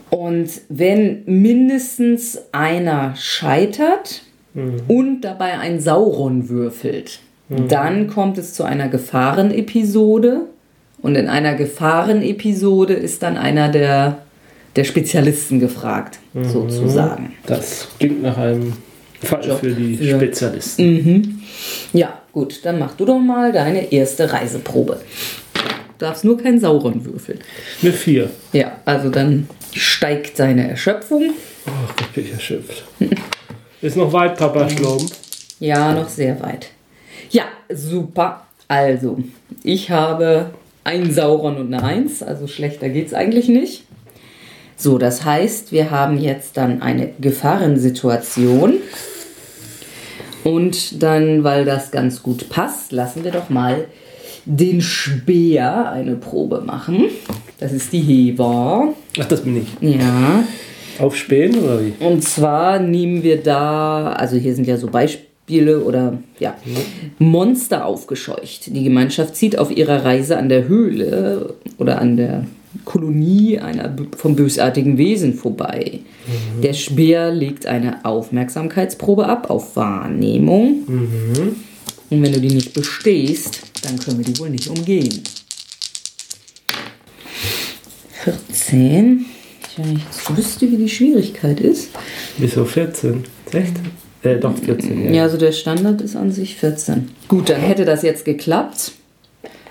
Und 0.09 0.49
wenn 0.69 1.23
mindestens 1.25 2.39
einer 2.51 3.15
scheitert 3.15 4.23
mhm. 4.53 4.81
und 4.87 5.21
dabei 5.21 5.59
ein 5.59 5.79
Sauron 5.79 6.49
würfelt, 6.49 7.19
mhm. 7.49 7.67
dann 7.67 8.07
kommt 8.07 8.37
es 8.37 8.53
zu 8.53 8.63
einer 8.63 8.87
Gefahrenepisode. 8.87 10.41
Und 11.01 11.15
in 11.15 11.27
einer 11.27 11.55
Gefahrenepisode 11.55 12.93
ist 12.93 13.21
dann 13.21 13.37
einer 13.37 13.69
der 13.69 14.19
der 14.78 14.84
Spezialisten 14.84 15.59
gefragt, 15.59 16.19
mhm. 16.34 16.45
sozusagen. 16.45 17.34
Das 17.47 17.88
klingt 17.99 18.21
nach 18.21 18.38
einem 18.38 18.73
Fall 19.21 19.45
Job 19.45 19.59
für 19.59 19.71
die 19.71 19.97
für 19.97 20.15
Spezialisten. 20.15 20.86
Mhm. 20.86 21.39
Ja, 21.93 22.21
gut, 22.32 22.63
dann 22.63 22.78
mach 22.80 22.95
du 22.95 23.05
doch 23.05 23.19
mal 23.19 23.51
deine 23.51 23.91
erste 23.91 24.32
Reiseprobe. 24.32 25.01
Du 25.55 26.05
darfst 26.05 26.23
nur 26.23 26.38
keinen 26.38 26.59
sauren 26.59 27.03
würfeln. 27.03 27.39
Eine 27.82 27.91
vier. 27.91 28.30
Ja, 28.53 28.78
also 28.86 29.09
dann 29.09 29.49
steigt 29.73 30.38
deine 30.38 30.69
Erschöpfung. 30.69 31.32
Ach, 31.65 31.95
Gott, 31.95 32.13
bin 32.13 32.25
ich 32.25 32.34
erschöpft. 32.34 32.84
Ist 33.82 33.97
noch 33.97 34.13
weit, 34.13 34.38
Papa 34.38 34.69
Schlump. 34.69 35.09
Ja, 35.59 35.93
noch 35.93 36.09
sehr 36.09 36.39
weit. 36.41 36.67
Ja, 37.32 37.45
super. 37.69 38.45
Also, 38.67 39.17
ich 39.63 39.89
habe 39.89 40.51
einen 40.84 41.11
Sauron 41.11 41.57
und 41.57 41.73
eine 41.73 41.84
Eins, 41.84 42.21
also 42.21 42.47
schlechter 42.47 42.89
geht 42.89 43.07
es 43.07 43.13
eigentlich 43.13 43.49
nicht. 43.49 43.86
So, 44.80 44.99
das 44.99 45.25
heißt, 45.25 45.71
wir 45.71 45.89
haben 45.89 46.19
jetzt 46.19 46.55
dann 46.55 46.84
eine 46.84 47.09
Gefahrensituation. 47.19 48.75
Und 50.43 51.01
dann, 51.01 51.43
weil 51.43 51.65
das 51.65 51.91
ganz 51.91 52.21
gut 52.21 52.47
passt, 52.47 52.91
lassen 52.91 53.23
wir 53.23 53.32
doch 53.32 53.49
mal 53.49 53.86
den 54.45 54.80
Speer 54.82 55.91
eine 55.91 56.15
Probe 56.15 56.61
machen. 56.61 57.05
Das 57.59 57.73
ist 57.73 57.91
die 57.91 57.99
Heber. 57.99 58.93
Ach, 59.19 59.25
das 59.25 59.41
bin 59.41 59.57
ich. 59.57 59.67
Ja. 59.82 60.43
Auf 60.99 61.17
Spähen 61.17 61.57
oder 61.59 61.82
wie? 61.82 61.93
Und 61.99 62.23
zwar 62.23 62.80
nehmen 62.80 63.23
wir 63.23 63.41
da, 63.43 64.13
also 64.13 64.38
hier 64.38 64.55
sind 64.55 64.67
ja 64.67 64.78
so 64.78 64.88
Beispiele 64.88 65.82
oder 65.82 66.17
ja, 66.39 66.55
Monster 67.19 67.86
aufgescheucht. 67.86 68.67
Die 68.67 68.84
Gemeinschaft 68.84 69.36
zieht 69.36 69.57
auf 69.57 69.75
ihrer 69.75 70.05
Reise 70.05 70.38
an 70.38 70.49
der 70.49 70.67
Höhle 70.67 71.55
oder 71.78 71.99
an 71.99 72.15
der 72.15 72.45
Kolonie 72.86 73.59
einer 73.59 73.95
vom 74.15 74.36
bösartigen 74.36 74.97
Wesen 74.97 75.34
vorbei. 75.34 76.01
Mhm. 76.28 76.61
Der 76.61 76.74
Speer 76.74 77.32
legt 77.32 77.65
eine 77.65 78.05
Aufmerksamkeitsprobe 78.05 79.26
ab 79.26 79.49
auf 79.49 79.76
Wahrnehmung. 79.76 80.84
Mhm. 80.88 81.55
Und 82.09 82.22
wenn 82.22 82.32
du 82.32 82.39
die 82.39 82.53
nicht 82.53 82.74
bestehst, 82.74 83.59
dann 83.84 83.99
können 83.99 84.20
wir 84.20 84.26
die 84.26 84.39
wohl 84.39 84.49
nicht 84.49 84.68
umgehen. 84.68 85.24
14. 88.24 89.26
Tja, 89.76 89.84
ich 89.93 90.03
jetzt 90.03 90.38
wüsste, 90.38 90.72
wie 90.72 90.78
die 90.78 90.89
Schwierigkeit 90.89 91.59
ist. 91.59 91.89
Wieso 92.38 92.65
14? 92.65 93.24
Echt? 93.51 93.74
Äh, 94.24 94.38
doch 94.38 94.57
14. 94.57 95.05
Ja. 95.05 95.11
ja, 95.11 95.24
also 95.24 95.38
der 95.38 95.51
Standard 95.51 96.01
ist 96.01 96.15
an 96.15 96.32
sich 96.32 96.55
14. 96.55 97.09
Gut, 97.28 97.49
dann 97.49 97.61
hätte 97.61 97.86
das 97.86 98.01
jetzt 98.01 98.26
geklappt. 98.26 98.93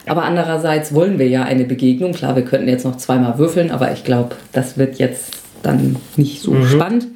Aber 0.06 0.22
andererseits 0.22 0.94
wollen 0.94 1.18
wir 1.18 1.28
ja 1.28 1.42
eine 1.42 1.64
Begegnung. 1.64 2.12
Klar, 2.12 2.36
wir 2.36 2.44
könnten 2.44 2.68
jetzt 2.68 2.84
noch 2.84 2.96
zweimal 2.96 3.38
würfeln, 3.38 3.70
aber 3.70 3.92
ich 3.92 4.04
glaube, 4.04 4.36
das 4.52 4.78
wird 4.78 4.98
jetzt 4.98 5.36
dann 5.62 5.96
nicht 6.16 6.40
so 6.40 6.52
mhm. 6.52 6.66
spannend. 6.66 7.06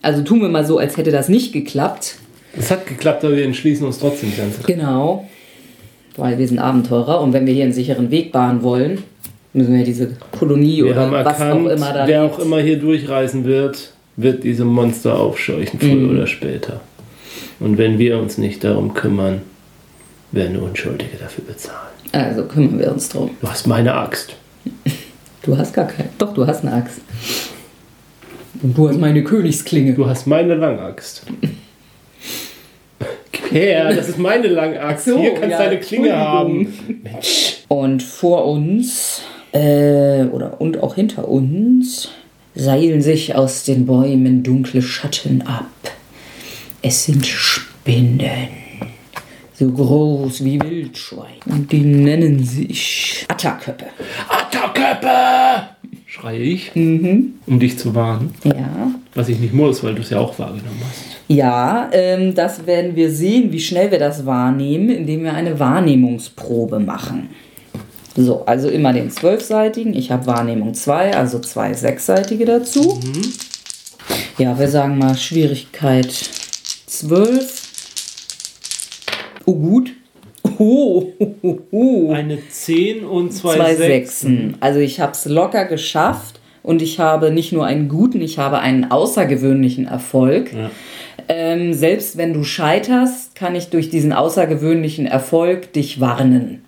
Also 0.00 0.22
tun 0.22 0.40
wir 0.40 0.48
mal 0.48 0.64
so, 0.64 0.78
als 0.78 0.96
hätte 0.96 1.12
das 1.12 1.28
nicht 1.28 1.52
geklappt. 1.52 2.16
Es 2.58 2.70
hat 2.70 2.86
geklappt, 2.86 3.24
aber 3.24 3.36
wir 3.36 3.44
entschließen 3.44 3.86
uns 3.86 3.98
trotzdem 3.98 4.32
ganz. 4.36 4.62
Genau, 4.66 5.28
weil 6.16 6.38
wir 6.38 6.48
sind 6.48 6.58
Abenteurer 6.58 7.20
und 7.20 7.32
wenn 7.32 7.46
wir 7.46 7.54
hier 7.54 7.64
einen 7.64 7.72
sicheren 7.72 8.10
Weg 8.10 8.32
bahnen 8.32 8.62
wollen, 8.62 9.02
müssen 9.52 9.74
wir 9.74 9.84
diese 9.84 10.16
Kolonie 10.38 10.84
wir 10.84 10.92
oder 10.92 11.10
was 11.10 11.38
erkannt, 11.38 11.66
auch 11.66 11.70
immer 11.70 11.92
da 11.92 12.06
Wer 12.06 12.24
auch 12.24 12.38
immer 12.38 12.60
hier 12.60 12.78
durchreisen 12.78 13.44
wird, 13.44 13.92
wird 14.16 14.44
diese 14.44 14.64
Monster 14.64 15.18
aufscheuchen, 15.18 15.78
früher 15.78 15.94
mhm. 15.94 16.10
oder 16.10 16.26
später. 16.26 16.80
Und 17.60 17.78
wenn 17.78 17.98
wir 17.98 18.18
uns 18.18 18.38
nicht 18.38 18.64
darum 18.64 18.94
kümmern, 18.94 19.42
werden 20.32 20.56
Unschuldige 20.56 21.16
dafür 21.18 21.44
bezahlen. 21.44 21.91
Also 22.12 22.44
kümmern 22.44 22.78
wir 22.78 22.92
uns 22.92 23.08
drum. 23.08 23.30
Du 23.40 23.48
hast 23.48 23.66
meine 23.66 23.94
Axt. 23.94 24.36
Du 25.42 25.56
hast 25.56 25.74
gar 25.74 25.86
keine. 25.86 26.10
Doch, 26.18 26.34
du 26.34 26.46
hast 26.46 26.62
eine 26.62 26.74
Axt. 26.74 27.00
Und 28.62 28.76
du 28.76 28.88
hast 28.88 28.98
meine 28.98 29.24
Königsklinge. 29.24 29.94
Du 29.94 30.06
hast 30.06 30.26
meine 30.26 30.54
Langaxt. 30.54 31.22
her, 33.50 33.92
das 33.94 34.08
ist 34.08 34.18
meine 34.18 34.48
Langaxt. 34.48 35.06
So, 35.06 35.18
Hier 35.18 35.34
kannst 35.34 35.46
du 35.46 35.50
ja, 35.50 35.58
deine 35.58 35.80
Klinge 35.80 36.16
haben. 36.16 36.72
Mensch. 37.02 37.64
Und 37.68 38.02
vor 38.02 38.46
uns, 38.46 39.22
äh, 39.52 40.24
oder 40.24 40.60
und 40.60 40.82
auch 40.82 40.94
hinter 40.94 41.28
uns, 41.28 42.10
seilen 42.54 43.00
sich 43.02 43.34
aus 43.34 43.64
den 43.64 43.86
Bäumen 43.86 44.42
dunkle 44.42 44.82
Schatten 44.82 45.42
ab. 45.42 45.70
Es 46.82 47.04
sind 47.04 47.26
Spinnen 47.26 48.61
so 49.62 49.70
groß 49.70 50.44
wie 50.44 50.60
Wildschwein. 50.60 51.38
Und 51.46 51.70
die 51.70 51.80
nennen 51.80 52.44
sich 52.44 53.24
Atterköppe. 53.28 53.86
Atterköppe! 54.28 55.08
schreie 56.06 56.40
ich, 56.40 56.74
mhm. 56.74 57.34
um 57.46 57.58
dich 57.58 57.78
zu 57.78 57.94
warnen. 57.94 58.34
Ja. 58.44 58.90
Was 59.14 59.28
ich 59.28 59.38
nicht 59.38 59.54
muss, 59.54 59.82
weil 59.82 59.94
du 59.94 60.02
es 60.02 60.10
ja 60.10 60.18
auch 60.18 60.38
wahrgenommen 60.38 60.82
hast. 60.86 61.16
Ja, 61.28 61.88
ähm, 61.92 62.34
das 62.34 62.66
werden 62.66 62.96
wir 62.96 63.10
sehen, 63.10 63.50
wie 63.50 63.60
schnell 63.60 63.90
wir 63.90 63.98
das 63.98 64.26
wahrnehmen, 64.26 64.90
indem 64.90 65.24
wir 65.24 65.32
eine 65.32 65.58
Wahrnehmungsprobe 65.58 66.80
machen. 66.80 67.30
So, 68.14 68.44
also 68.44 68.68
immer 68.68 68.92
den 68.92 69.10
zwölfseitigen. 69.10 69.94
Ich 69.94 70.10
habe 70.10 70.26
Wahrnehmung 70.26 70.74
2, 70.74 71.16
also 71.16 71.38
zwei 71.38 71.72
sechsseitige 71.72 72.44
dazu. 72.44 73.00
Mhm. 73.02 73.32
Ja, 74.36 74.58
wir 74.58 74.68
sagen 74.68 74.98
mal 74.98 75.16
Schwierigkeit 75.16 76.12
12. 76.86 77.61
Oh, 79.46 79.54
gut. 79.54 79.92
Oh, 80.58 81.12
oh, 81.18 81.58
oh. 81.70 82.12
Eine 82.12 82.38
10 82.48 83.04
und 83.04 83.32
zwei, 83.32 83.56
zwei 83.56 83.74
Sechsen. 83.76 84.36
Sechsen. 84.36 84.56
Also 84.60 84.80
ich 84.80 85.00
habe 85.00 85.12
es 85.12 85.24
locker 85.24 85.64
geschafft 85.64 86.40
und 86.62 86.82
ich 86.82 86.98
habe 86.98 87.30
nicht 87.30 87.52
nur 87.52 87.64
einen 87.66 87.88
guten, 87.88 88.20
ich 88.20 88.38
habe 88.38 88.58
einen 88.58 88.90
außergewöhnlichen 88.90 89.86
Erfolg. 89.86 90.52
Ja. 90.52 90.70
Ähm, 91.28 91.72
selbst 91.72 92.16
wenn 92.16 92.32
du 92.32 92.44
scheiterst, 92.44 93.34
kann 93.34 93.54
ich 93.54 93.70
durch 93.70 93.90
diesen 93.90 94.12
außergewöhnlichen 94.12 95.06
Erfolg 95.06 95.72
dich 95.72 96.00
warnen, 96.00 96.62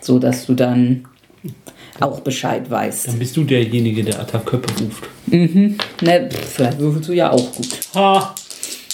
so 0.00 0.18
dass 0.18 0.46
du 0.46 0.54
dann 0.54 1.04
auch 2.00 2.20
Bescheid 2.20 2.68
weißt. 2.70 3.08
Dann 3.08 3.18
bist 3.18 3.36
du 3.36 3.44
derjenige, 3.44 4.02
der 4.02 4.20
Attaköppe 4.20 4.68
ruft. 4.82 5.04
Mhm. 5.26 5.76
Ne, 6.02 6.28
vielleicht 6.32 6.78
würfelst 6.78 7.08
du 7.08 7.12
ja 7.12 7.30
auch 7.30 7.52
gut. 7.52 7.68
Ha! 7.94 8.34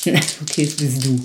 okay, 0.06 0.64
das 0.64 0.76
bist 0.76 1.04
du. 1.04 1.20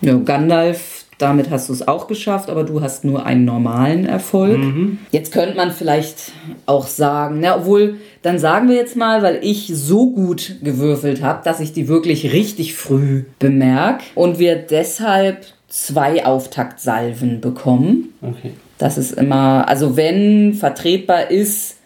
Ja, 0.00 0.14
Gandalf, 0.16 0.91
damit 1.22 1.50
hast 1.50 1.68
du 1.68 1.72
es 1.72 1.86
auch 1.86 2.08
geschafft, 2.08 2.50
aber 2.50 2.64
du 2.64 2.82
hast 2.82 3.04
nur 3.04 3.24
einen 3.24 3.44
normalen 3.44 4.04
Erfolg. 4.04 4.58
Mhm. 4.58 4.98
Jetzt 5.12 5.32
könnte 5.32 5.56
man 5.56 5.70
vielleicht 5.70 6.32
auch 6.66 6.86
sagen, 6.86 7.38
na, 7.40 7.56
obwohl, 7.56 7.96
dann 8.22 8.38
sagen 8.38 8.68
wir 8.68 8.76
jetzt 8.76 8.96
mal, 8.96 9.22
weil 9.22 9.38
ich 9.42 9.68
so 9.72 10.10
gut 10.10 10.56
gewürfelt 10.62 11.22
habe, 11.22 11.42
dass 11.44 11.60
ich 11.60 11.72
die 11.72 11.88
wirklich 11.88 12.32
richtig 12.32 12.74
früh 12.74 13.24
bemerke 13.38 14.04
und 14.14 14.38
wir 14.38 14.56
deshalb 14.56 15.46
zwei 15.68 16.26
Auftaktsalven 16.26 17.40
bekommen. 17.40 18.12
Okay. 18.20 18.50
Das 18.78 18.98
ist 18.98 19.12
immer, 19.12 19.68
also 19.68 19.96
wenn 19.96 20.54
vertretbar 20.54 21.30
ist, 21.30 21.76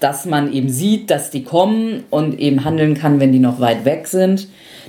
dass 0.00 0.24
man 0.24 0.52
eben 0.52 0.68
sieht, 0.68 1.10
dass 1.10 1.30
die 1.30 1.42
kommen 1.42 2.04
und 2.10 2.38
eben 2.38 2.64
handeln 2.64 2.94
kann, 2.94 3.18
wenn 3.18 3.32
die 3.32 3.40
noch 3.40 3.58
weit 3.60 3.84
weg 3.84 4.06
sind, 4.06 4.48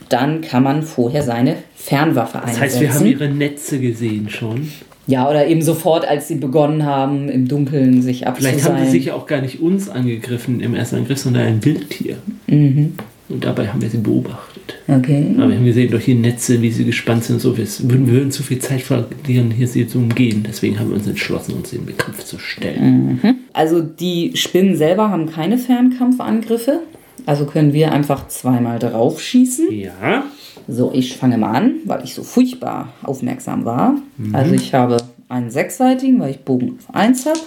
dann 0.10 0.42
kann 0.42 0.64
man 0.64 0.84
vorher 0.84 1.24
seine 1.24 1.58
Fernwaffe 1.76 2.40
einsetzen. 2.40 2.62
Das 2.62 2.74
heißt, 2.74 2.82
wir 2.82 2.94
haben 2.94 3.06
ihre 3.06 3.30
Netze 3.30 3.80
gesehen 3.80 4.30
schon. 4.30 4.70
Ja, 5.08 5.28
oder 5.28 5.48
eben 5.48 5.64
sofort, 5.64 6.08
als 6.08 6.28
sie 6.28 6.36
begonnen 6.36 6.86
haben, 6.86 7.30
im 7.30 7.48
Dunkeln 7.48 8.04
sich 8.04 8.28
abzuseilen. 8.28 8.60
Vielleicht 8.60 8.76
haben 8.76 8.86
sie 8.86 8.92
sich 8.92 9.12
auch 9.12 9.26
gar 9.26 9.42
nicht 9.42 9.60
uns 9.60 9.90
angegriffen 9.90 10.60
im 10.60 10.76
ersten 10.76 10.98
Angriff, 10.98 11.18
sondern 11.18 11.48
ein 11.48 11.66
Wildtier. 11.66 12.18
Mhm. 12.46 12.94
Und 13.30 13.44
dabei 13.44 13.68
haben 13.68 13.82
wir 13.82 13.90
sie 13.90 13.98
beobachtet. 13.98 14.76
Okay. 14.88 15.36
Aber 15.38 15.50
wir 15.50 15.58
haben 15.58 15.66
gesehen, 15.66 15.92
durch 15.92 16.06
die 16.06 16.16
Netze, 16.16 16.62
wie 16.62 16.72
sie 16.72 16.84
gespannt 16.84 17.24
sind, 17.24 17.42
so 17.42 17.58
wir 17.58 17.66
würden, 17.66 18.08
wir 18.08 18.14
würden 18.14 18.32
zu 18.32 18.44
viel 18.44 18.60
Zeit 18.60 18.82
verlieren, 18.82 19.52
hier 19.52 19.68
sie 19.68 19.88
zu 19.88 20.00
umgehen. 20.00 20.44
Deswegen 20.48 20.80
haben 20.80 20.90
wir 20.90 20.96
uns 20.96 21.08
entschlossen, 21.08 21.54
uns 21.54 21.70
dem 21.72 21.86
Kampf 21.98 22.24
zu 22.24 22.40
stellen. 22.40 23.20
Mhm. 23.22 23.36
Also 23.54 23.82
die 23.82 24.32
Spinnen 24.36 24.76
selber 24.76 25.10
haben 25.10 25.28
keine 25.28 25.58
Fernkampfangriffe. 25.58 26.82
Also 27.26 27.46
können 27.46 27.74
wir 27.74 27.92
einfach 27.92 28.28
zweimal 28.28 28.80
drauf 28.80 29.22
schießen. 29.22 29.72
Ja. 29.72 30.24
So, 30.68 30.92
ich 30.94 31.18
fange 31.18 31.38
mal 31.38 31.52
an, 31.52 31.76
weil 31.86 32.04
ich 32.04 32.14
so 32.14 32.24
furchtbar 32.24 32.94
aufmerksam 33.04 33.66
war. 33.66 33.96
Mhm. 34.18 34.36
Also 34.36 34.54
ich 34.54 34.74
habe 34.74 34.98
einen 35.28 35.52
sechsseitigen, 35.52 36.20
weil 36.20 36.32
ich 36.32 36.40
Bogen 36.40 36.78
auf 36.80 36.96
1 36.96 37.26
habe. 37.26 37.40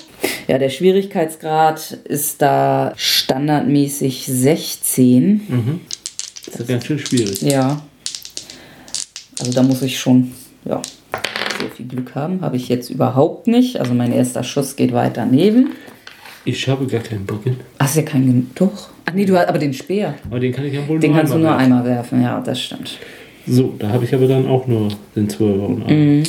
Ja, 0.49 0.59
der 0.59 0.71
Schwierigkeitsgrad 0.71 1.93
ist 2.05 2.43
da 2.43 2.93
standardmäßig 2.97 4.27
16. 4.27 5.33
Mhm. 5.49 5.81
Das 6.47 6.61
ist 6.61 6.69
ganz 6.69 6.87
schön 6.87 6.99
schwierig. 6.99 7.43
Ja. 7.43 7.81
Also 9.39 9.53
da 9.53 9.63
muss 9.63 9.83
ich 9.83 9.99
schon 9.99 10.33
ja, 10.65 10.81
sehr 11.59 11.71
viel 11.71 11.87
Glück 11.87 12.15
haben. 12.15 12.41
Habe 12.41 12.57
ich 12.57 12.69
jetzt 12.69 12.91
überhaupt 12.91 13.47
nicht. 13.47 13.79
Also 13.79 13.95
mein 13.95 14.13
erster 14.13 14.45
Schuss 14.45 14.77
geht 14.77 14.93
weit 14.93 15.17
daneben. 15.17 15.71
Ich 16.45 16.67
habe 16.69 16.87
gar 16.87 17.01
keinen 17.01 17.25
Bogen. 17.25 17.61
Hast 17.79 17.97
du 17.97 18.01
ja 18.01 18.07
keinen 18.07 18.51
Doch. 18.55 18.89
Ach 19.05 19.13
nee, 19.13 19.25
du 19.25 19.37
hast 19.37 19.49
aber 19.49 19.59
den 19.59 19.73
Speer. 19.73 20.15
Aber 20.29 20.41
den 20.41 20.53
kann 20.53 20.65
ich 20.65 20.75
ja 20.75 20.87
wohl 20.89 20.99
den 20.99 21.11
nur 21.11 21.19
kannst 21.21 21.33
du 21.33 21.39
nur 21.39 21.49
werfen. 21.49 21.61
einmal 21.61 21.85
werfen, 21.85 22.23
ja, 22.23 22.41
das 22.41 22.61
stimmt. 22.61 22.99
So, 23.47 23.75
da 23.79 23.89
habe 23.91 24.05
ich 24.05 24.15
aber 24.15 24.27
dann 24.27 24.47
auch 24.49 24.67
nur 24.67 24.89
den 25.15 25.29
Zwölfer 25.29 25.69
und 25.69 25.89
mhm. 25.89 26.23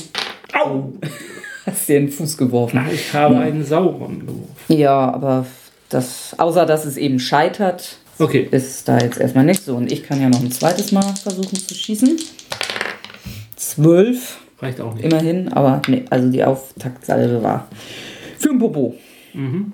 Au! 0.54 0.94
Hast 1.66 1.88
dir 1.88 2.00
den 2.00 2.10
Fuß 2.10 2.38
geworfen. 2.38 2.76
Nein, 2.76 2.92
ich 2.94 3.14
habe 3.14 3.38
einen 3.38 3.64
Sauron 3.64 4.20
geworfen. 4.20 4.50
Ja, 4.68 5.14
aber 5.14 5.46
das, 5.90 6.36
außer 6.38 6.66
dass 6.66 6.86
es 6.86 6.98
eben 6.98 7.20
scheitert, 7.20 7.98
okay. 8.20 8.48
ist 8.52 8.88
da 8.88 9.00
jetzt 9.00 9.20
erstmal 9.20 9.46
nicht 9.46 9.64
so. 9.64 9.76
Und 9.76 9.92
ich 9.92 10.04
kann 10.04 10.22
ja 10.22 10.28
noch 10.28 10.42
ein 10.42 10.52
zweites 10.52 10.92
Mal 10.92 11.14
versuchen 11.16 11.56
zu 11.56 11.74
schießen. 11.74 12.20
Zwölf. 13.56 14.40
Reicht 14.60 14.82
auch 14.82 14.94
nicht. 14.94 15.06
Immerhin, 15.06 15.54
aber 15.54 15.82
nee, 15.88 16.04
also 16.10 16.30
die 16.30 16.44
Auftaktsalve 16.44 17.42
war 17.42 17.68
für 18.38 18.50
ein 18.50 18.60
Popo. 18.60 18.96
Mhm. 19.34 19.72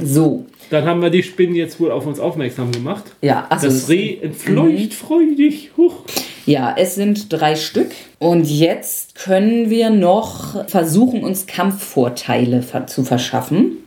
So. 0.00 0.46
Dann 0.70 0.84
haben 0.84 1.00
wir 1.00 1.10
die 1.10 1.22
Spinnen 1.22 1.54
jetzt 1.54 1.80
wohl 1.80 1.90
auf 1.90 2.06
uns 2.06 2.20
aufmerksam 2.20 2.72
gemacht. 2.72 3.04
Ja, 3.22 3.46
also. 3.48 3.66
Das 3.68 3.88
Reh 3.88 4.18
entfleucht 4.20 4.90
mhm. 4.90 4.90
freudig. 4.90 5.70
Huch. 5.76 6.04
Ja, 6.46 6.74
es 6.76 6.94
sind 6.94 7.32
drei 7.32 7.56
Stück. 7.56 7.90
Und 8.18 8.48
jetzt 8.48 9.14
können 9.14 9.70
wir 9.70 9.90
noch 9.90 10.68
versuchen, 10.68 11.22
uns 11.22 11.46
Kampfvorteile 11.46 12.64
zu 12.86 13.04
verschaffen. 13.04 13.78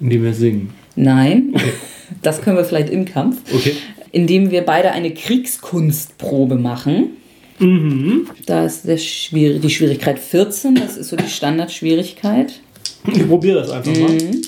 Indem 0.00 0.24
wir 0.24 0.34
singen. 0.34 0.74
Nein, 0.96 1.52
okay. 1.54 1.72
das 2.22 2.42
können 2.42 2.56
wir 2.56 2.64
vielleicht 2.64 2.90
im 2.90 3.04
Kampf. 3.04 3.38
Okay. 3.52 3.74
Indem 4.12 4.50
wir 4.50 4.62
beide 4.62 4.92
eine 4.92 5.12
Kriegskunstprobe 5.12 6.56
machen. 6.56 7.16
Mhm. 7.58 8.28
Da 8.46 8.64
ist 8.64 8.86
der 8.86 8.98
Schwier 8.98 9.58
die 9.58 9.70
Schwierigkeit 9.70 10.18
14, 10.18 10.74
das 10.74 10.96
ist 10.96 11.08
so 11.08 11.16
die 11.16 11.28
Standardschwierigkeit. 11.28 12.60
Ich 13.06 13.26
probiere 13.28 13.60
das 13.60 13.70
einfach 13.70 13.96
mal. 13.96 14.12
Mhm. 14.12 14.42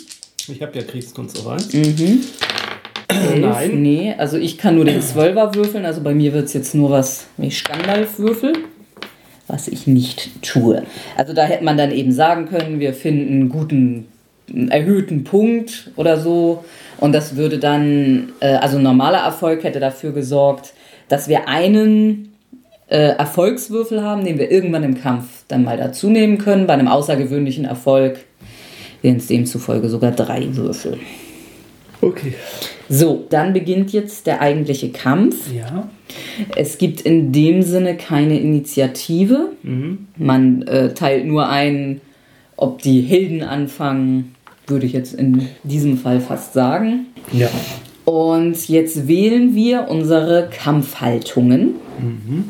Ich 0.48 0.62
habe 0.62 0.78
ja 0.78 0.84
Kriegskunst 0.84 1.38
auf 1.40 1.48
1. 1.48 1.72
Mhm. 1.72 2.24
Nein. 3.40 3.82
Nee, 3.82 4.14
also 4.16 4.36
ich 4.36 4.58
kann 4.58 4.76
nur 4.76 4.84
den 4.84 5.02
Zwölfer 5.02 5.54
würfeln, 5.54 5.84
also 5.84 6.02
bei 6.02 6.14
mir 6.14 6.32
wird 6.32 6.46
es 6.46 6.52
jetzt 6.52 6.74
nur 6.74 6.90
was 6.90 7.26
wie 7.36 7.50
Standalf-Würfel, 7.50 8.52
was 9.48 9.68
ich 9.68 9.86
nicht 9.86 10.42
tue. 10.42 10.84
Also 11.16 11.32
da 11.32 11.44
hätte 11.44 11.64
man 11.64 11.76
dann 11.76 11.90
eben 11.90 12.12
sagen 12.12 12.46
können, 12.46 12.78
wir 12.78 12.94
finden 12.94 13.32
einen 13.32 13.48
guten, 13.48 14.06
einen 14.48 14.68
erhöhten 14.68 15.24
Punkt 15.24 15.90
oder 15.96 16.20
so 16.20 16.64
und 16.98 17.12
das 17.12 17.36
würde 17.36 17.58
dann, 17.58 18.32
äh, 18.40 18.54
also 18.54 18.78
normaler 18.78 19.18
Erfolg 19.18 19.64
hätte 19.64 19.80
dafür 19.80 20.12
gesorgt, 20.12 20.74
dass 21.08 21.28
wir 21.28 21.48
einen 21.48 22.34
äh, 22.88 23.16
Erfolgswürfel 23.16 24.02
haben, 24.02 24.24
den 24.24 24.38
wir 24.38 24.50
irgendwann 24.50 24.84
im 24.84 25.00
Kampf 25.00 25.44
dann 25.48 25.64
mal 25.64 25.76
dazu 25.76 26.08
nehmen 26.08 26.38
können. 26.38 26.66
Bei 26.66 26.74
einem 26.74 26.88
außergewöhnlichen 26.88 27.64
Erfolg 27.64 28.18
es 29.14 29.28
demzufolge 29.28 29.88
sogar 29.88 30.10
drei 30.10 30.56
Würfel. 30.56 30.98
Okay. 32.00 32.34
So, 32.88 33.26
dann 33.30 33.52
beginnt 33.52 33.92
jetzt 33.92 34.26
der 34.26 34.40
eigentliche 34.40 34.90
Kampf. 34.90 35.52
Ja. 35.52 35.88
Es 36.56 36.78
gibt 36.78 37.00
in 37.00 37.32
dem 37.32 37.62
Sinne 37.62 37.96
keine 37.96 38.38
Initiative. 38.38 39.52
Mhm. 39.62 40.06
Man 40.16 40.62
äh, 40.62 40.94
teilt 40.94 41.26
nur 41.26 41.48
ein, 41.48 42.00
ob 42.56 42.82
die 42.82 43.00
Helden 43.00 43.42
anfangen, 43.42 44.34
würde 44.66 44.86
ich 44.86 44.92
jetzt 44.92 45.14
in 45.14 45.48
diesem 45.62 45.96
Fall 45.96 46.20
fast 46.20 46.52
sagen. 46.52 47.06
Ja. 47.32 47.48
Und 48.04 48.68
jetzt 48.68 49.08
wählen 49.08 49.54
wir 49.54 49.88
unsere 49.88 50.48
Kampfhaltungen. 50.50 51.74
Mhm. 51.98 52.44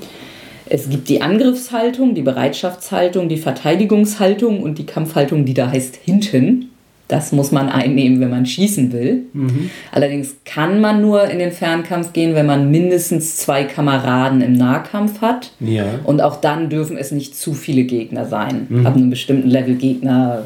Es 0.68 0.88
gibt 0.88 1.08
die 1.08 1.22
Angriffshaltung, 1.22 2.14
die 2.14 2.22
Bereitschaftshaltung, 2.22 3.28
die 3.28 3.36
Verteidigungshaltung 3.36 4.62
und 4.62 4.78
die 4.78 4.86
Kampfhaltung, 4.86 5.44
die 5.44 5.54
da 5.54 5.70
heißt 5.70 5.98
hinten. 6.04 6.70
Das 7.08 7.30
muss 7.30 7.52
man 7.52 7.68
einnehmen, 7.68 8.18
wenn 8.18 8.30
man 8.30 8.46
schießen 8.46 8.92
will. 8.92 9.26
Mhm. 9.32 9.70
Allerdings 9.92 10.38
kann 10.44 10.80
man 10.80 11.00
nur 11.00 11.24
in 11.30 11.38
den 11.38 11.52
Fernkampf 11.52 12.12
gehen, 12.12 12.34
wenn 12.34 12.46
man 12.46 12.68
mindestens 12.72 13.36
zwei 13.36 13.62
Kameraden 13.62 14.40
im 14.40 14.54
Nahkampf 14.54 15.20
hat. 15.20 15.52
Ja. 15.60 15.84
Und 16.02 16.20
auch 16.20 16.40
dann 16.40 16.68
dürfen 16.68 16.96
es 16.96 17.12
nicht 17.12 17.36
zu 17.36 17.54
viele 17.54 17.84
Gegner 17.84 18.24
sein. 18.24 18.66
Mhm. 18.68 18.86
Ab 18.86 18.96
einem 18.96 19.10
bestimmten 19.10 19.48
Level 19.48 19.76
Gegner 19.76 20.44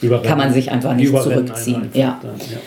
Überrennen. 0.00 0.28
kann 0.28 0.38
man 0.38 0.52
sich 0.52 0.70
einfach 0.70 0.94
nicht 0.94 1.10
zurückziehen. 1.10 1.82
Einfach 1.82 1.96
ja. 1.96 2.20
Dann, 2.22 2.36
ja. 2.38 2.58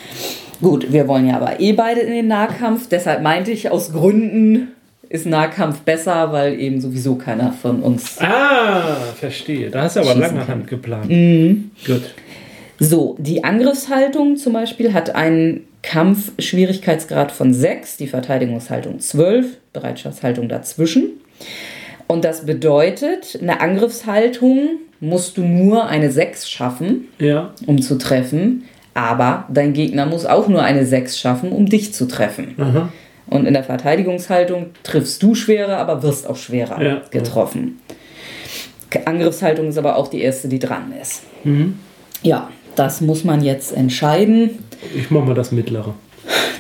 Gut, 0.62 0.92
wir 0.92 1.08
wollen 1.08 1.26
ja 1.26 1.38
aber 1.38 1.62
eh 1.62 1.72
beide 1.72 2.02
in 2.02 2.12
den 2.12 2.28
Nahkampf. 2.28 2.90
Deshalb 2.90 3.24
meinte 3.24 3.52
ich 3.52 3.72
aus 3.72 3.94
Gründen 3.94 4.68
ist 5.10 5.26
Nahkampf 5.26 5.80
besser, 5.82 6.32
weil 6.32 6.60
eben 6.60 6.80
sowieso 6.80 7.16
keiner 7.16 7.52
von 7.52 7.82
uns. 7.82 8.18
Ah, 8.22 8.96
verstehe. 9.16 9.70
Da 9.72 9.84
hast 9.84 9.96
du 9.96 10.02
aber 10.02 10.16
lange 10.16 10.48
Hand 10.48 10.68
geplant. 10.68 11.10
Mhm. 11.10 11.72
Gut. 11.86 12.14
So, 12.80 13.18
die 13.20 13.44
Angriffshaltung 13.44 14.38
zum 14.38 14.54
Beispiel 14.54 14.94
hat 14.94 15.14
einen 15.16 15.66
Kampfschwierigkeitsgrad 15.82 17.32
von 17.32 17.54
6, 17.54 17.98
die 17.98 18.08
Verteidigungshaltung 18.08 19.00
12, 19.00 19.58
Bereitschaftshaltung 19.74 20.48
dazwischen. 20.48 21.10
Und 22.08 22.24
das 22.24 22.46
bedeutet, 22.46 23.38
eine 23.42 23.62
Angriffshaltung 23.62 24.80
musst 25.00 25.38
du 25.38 25.42
nur 25.42 25.88
eine 25.88 26.12
6 26.12 26.50
schaffen, 26.50 27.08
ja. 27.20 27.54
um 27.66 27.82
zu 27.82 27.98
treffen. 27.98 28.66
Aber 28.94 29.46
dein 29.50 29.74
Gegner 29.74 30.06
muss 30.06 30.26
auch 30.26 30.48
nur 30.48 30.64
eine 30.64 30.86
6 30.86 31.20
schaffen, 31.20 31.52
um 31.52 31.66
dich 31.68 31.94
zu 31.94 32.08
treffen. 32.08 32.56
Aha. 32.58 32.90
Und 33.30 33.46
in 33.46 33.54
der 33.54 33.64
Verteidigungshaltung 33.64 34.68
triffst 34.84 35.22
du 35.22 35.36
schwerer, 35.36 35.78
aber 35.78 36.02
wirst 36.04 36.28
auch 36.28 36.36
schwerer 36.36 36.82
ja. 36.82 37.02
getroffen. 37.12 37.80
Angriffshaltung 39.06 39.68
ist 39.68 39.78
aber 39.78 39.98
auch 39.98 40.08
die 40.08 40.22
erste, 40.22 40.48
die 40.48 40.60
dran 40.60 40.94
ist. 41.00 41.22
Mhm. 41.44 41.78
Ja, 42.24 42.50
das 42.76 43.02
muss 43.02 43.24
man 43.24 43.44
jetzt 43.44 43.76
entscheiden. 43.76 44.60
Ich 44.96 45.12
mache 45.12 45.26
mal 45.26 45.36
das 45.36 45.52
mittlere. 45.52 45.94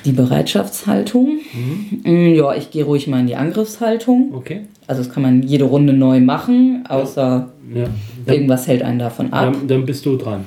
Die 0.06 0.12
Bereitschaftshaltung. 0.12 1.40
Mhm. 1.54 2.02
Mm, 2.04 2.36
ja, 2.36 2.54
ich 2.54 2.72
gehe 2.72 2.84
ruhig 2.84 3.08
mal 3.08 3.20
in 3.20 3.28
die 3.28 3.36
Angriffshaltung. 3.36 4.34
Okay. 4.34 4.62
Also 4.88 5.04
das 5.04 5.12
kann 5.12 5.24
man 5.24 5.44
jede 5.44 5.66
Runde 5.66 5.94
neu 5.94 6.20
machen, 6.20 6.84
außer 6.88 7.50
ja. 7.74 7.82
Ja. 7.82 7.88
irgendwas 8.34 8.68
hält 8.68 8.84
einen 8.84 9.00
davon 9.00 9.34
ab. 9.34 9.54
Dann, 9.54 9.68
dann 9.68 9.86
bist 9.86 10.06
du 10.06 10.18
dran. 10.18 10.46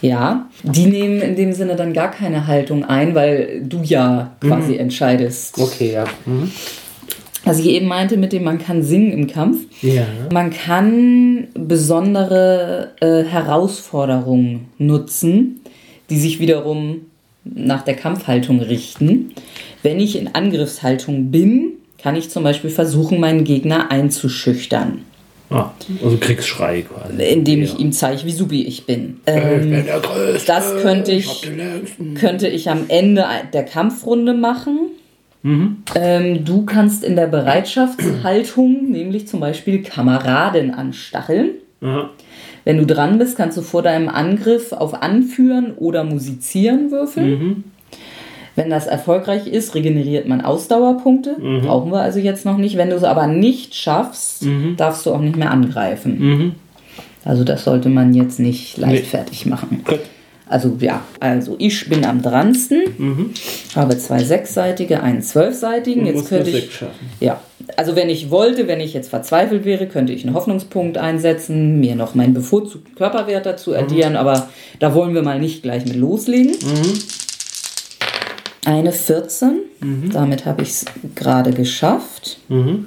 Ja, 0.00 0.47
die 0.62 0.86
nehmen 0.86 1.20
in 1.20 1.36
dem 1.36 1.52
Sinne 1.52 1.76
dann 1.76 1.92
gar 1.92 2.10
keine 2.10 2.46
Haltung 2.46 2.84
ein, 2.84 3.14
weil 3.14 3.62
du 3.62 3.82
ja 3.82 4.32
quasi 4.40 4.72
mhm. 4.72 4.80
entscheidest. 4.80 5.58
Okay, 5.58 5.92
ja. 5.92 6.04
Mhm. 6.26 6.50
Was 7.44 7.60
ich 7.60 7.66
eben 7.66 7.86
meinte 7.86 8.16
mit 8.16 8.32
dem, 8.32 8.44
man 8.44 8.58
kann 8.58 8.82
singen 8.82 9.12
im 9.12 9.26
Kampf. 9.26 9.60
Ja. 9.80 10.06
Man 10.32 10.50
kann 10.50 11.48
besondere 11.54 12.92
äh, 13.00 13.22
Herausforderungen 13.22 14.68
nutzen, 14.78 15.60
die 16.10 16.18
sich 16.18 16.40
wiederum 16.40 17.02
nach 17.44 17.82
der 17.82 17.94
Kampfhaltung 17.94 18.60
richten. 18.60 19.32
Wenn 19.82 20.00
ich 20.00 20.16
in 20.16 20.34
Angriffshaltung 20.34 21.30
bin, 21.30 21.72
kann 21.96 22.16
ich 22.16 22.30
zum 22.30 22.42
Beispiel 22.42 22.70
versuchen, 22.70 23.20
meinen 23.20 23.44
Gegner 23.44 23.90
einzuschüchtern. 23.90 25.04
Ah, 25.50 25.70
also 26.04 26.18
Kriegsschrei 26.18 26.82
quasi. 26.82 27.22
Indem 27.22 27.62
ich 27.62 27.72
ja. 27.74 27.78
ihm 27.78 27.92
zeige, 27.92 28.24
wie 28.24 28.32
subi 28.32 28.64
ich 28.64 28.84
bin. 28.84 29.20
Ähm, 29.26 29.62
ich 29.62 29.70
bin 29.70 29.86
der 29.86 30.00
Größte. 30.00 30.46
Das 30.46 30.76
könnte 30.82 31.12
ich, 31.12 31.42
ich 31.42 32.14
könnte 32.14 32.48
ich 32.48 32.68
am 32.68 32.84
Ende 32.88 33.24
der 33.52 33.64
Kampfrunde 33.64 34.34
machen. 34.34 34.78
Mhm. 35.42 35.78
Ähm, 35.94 36.44
du 36.44 36.66
kannst 36.66 37.02
in 37.02 37.16
der 37.16 37.28
Bereitschaftshaltung 37.28 38.90
nämlich 38.90 39.26
zum 39.28 39.40
Beispiel 39.40 39.82
Kameraden 39.82 40.74
anstacheln. 40.74 41.50
Aha. 41.80 42.10
Wenn 42.64 42.76
du 42.76 42.84
dran 42.84 43.18
bist, 43.18 43.36
kannst 43.36 43.56
du 43.56 43.62
vor 43.62 43.82
deinem 43.82 44.10
Angriff 44.10 44.72
auf 44.72 45.02
Anführen 45.02 45.72
oder 45.76 46.04
Musizieren 46.04 46.90
würfeln. 46.90 47.30
Mhm. 47.30 47.64
Wenn 48.58 48.70
das 48.70 48.88
erfolgreich 48.88 49.46
ist, 49.46 49.76
regeneriert 49.76 50.26
man 50.26 50.40
Ausdauerpunkte. 50.40 51.36
Mhm. 51.38 51.60
Brauchen 51.60 51.92
wir 51.92 52.00
also 52.00 52.18
jetzt 52.18 52.44
noch 52.44 52.56
nicht. 52.56 52.76
Wenn 52.76 52.90
du 52.90 52.96
es 52.96 53.04
aber 53.04 53.28
nicht 53.28 53.76
schaffst, 53.76 54.42
mhm. 54.42 54.74
darfst 54.76 55.06
du 55.06 55.14
auch 55.14 55.20
nicht 55.20 55.36
mehr 55.36 55.52
angreifen. 55.52 56.18
Mhm. 56.18 56.54
Also 57.24 57.44
das 57.44 57.62
sollte 57.62 57.88
man 57.88 58.14
jetzt 58.14 58.40
nicht 58.40 58.76
leichtfertig 58.76 59.44
nee. 59.44 59.50
machen. 59.52 59.84
Gut. 59.86 60.00
Also 60.48 60.76
ja, 60.80 61.02
also 61.20 61.54
ich 61.60 61.88
bin 61.88 62.04
am 62.04 62.20
dransten, 62.20 62.82
mhm. 62.98 63.30
habe 63.76 63.96
zwei 63.96 64.24
sechsseitige, 64.24 65.04
einen 65.04 65.22
zwölfseitigen. 65.22 66.04
Jetzt 66.04 66.28
könnte 66.28 66.50
ich 66.50 66.68
ja, 67.20 67.38
also 67.76 67.94
wenn 67.94 68.08
ich 68.08 68.32
wollte, 68.32 68.66
wenn 68.66 68.80
ich 68.80 68.92
jetzt 68.92 69.10
verzweifelt 69.10 69.66
wäre, 69.66 69.86
könnte 69.86 70.12
ich 70.12 70.26
einen 70.26 70.34
Hoffnungspunkt 70.34 70.98
einsetzen, 70.98 71.78
mir 71.78 71.94
noch 71.94 72.16
meinen 72.16 72.34
bevorzugten 72.34 72.96
Körperwert 72.96 73.46
dazu 73.46 73.76
addieren, 73.76 74.14
mhm. 74.14 74.18
aber 74.18 74.48
da 74.80 74.94
wollen 74.94 75.14
wir 75.14 75.22
mal 75.22 75.38
nicht 75.38 75.62
gleich 75.62 75.84
mit 75.84 75.94
loslegen. 75.94 76.56
Mhm 76.60 76.98
eine 78.68 78.92
14. 78.92 79.60
Mhm. 79.80 80.10
Damit 80.12 80.44
habe 80.44 80.62
ich 80.62 80.68
es 80.68 80.84
gerade 81.14 81.52
geschafft. 81.52 82.38
Mhm. 82.48 82.86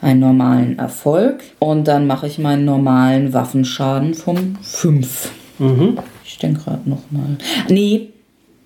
Einen 0.00 0.20
normalen 0.20 0.78
Erfolg. 0.78 1.42
Und 1.58 1.88
dann 1.88 2.06
mache 2.06 2.26
ich 2.28 2.38
meinen 2.38 2.64
normalen 2.64 3.32
Waffenschaden 3.32 4.14
vom 4.14 4.56
5. 4.62 5.30
Mhm. 5.58 5.98
Ich 6.24 6.38
denke 6.38 6.60
gerade 6.62 6.88
nochmal. 6.88 7.38
Nee. 7.68 8.10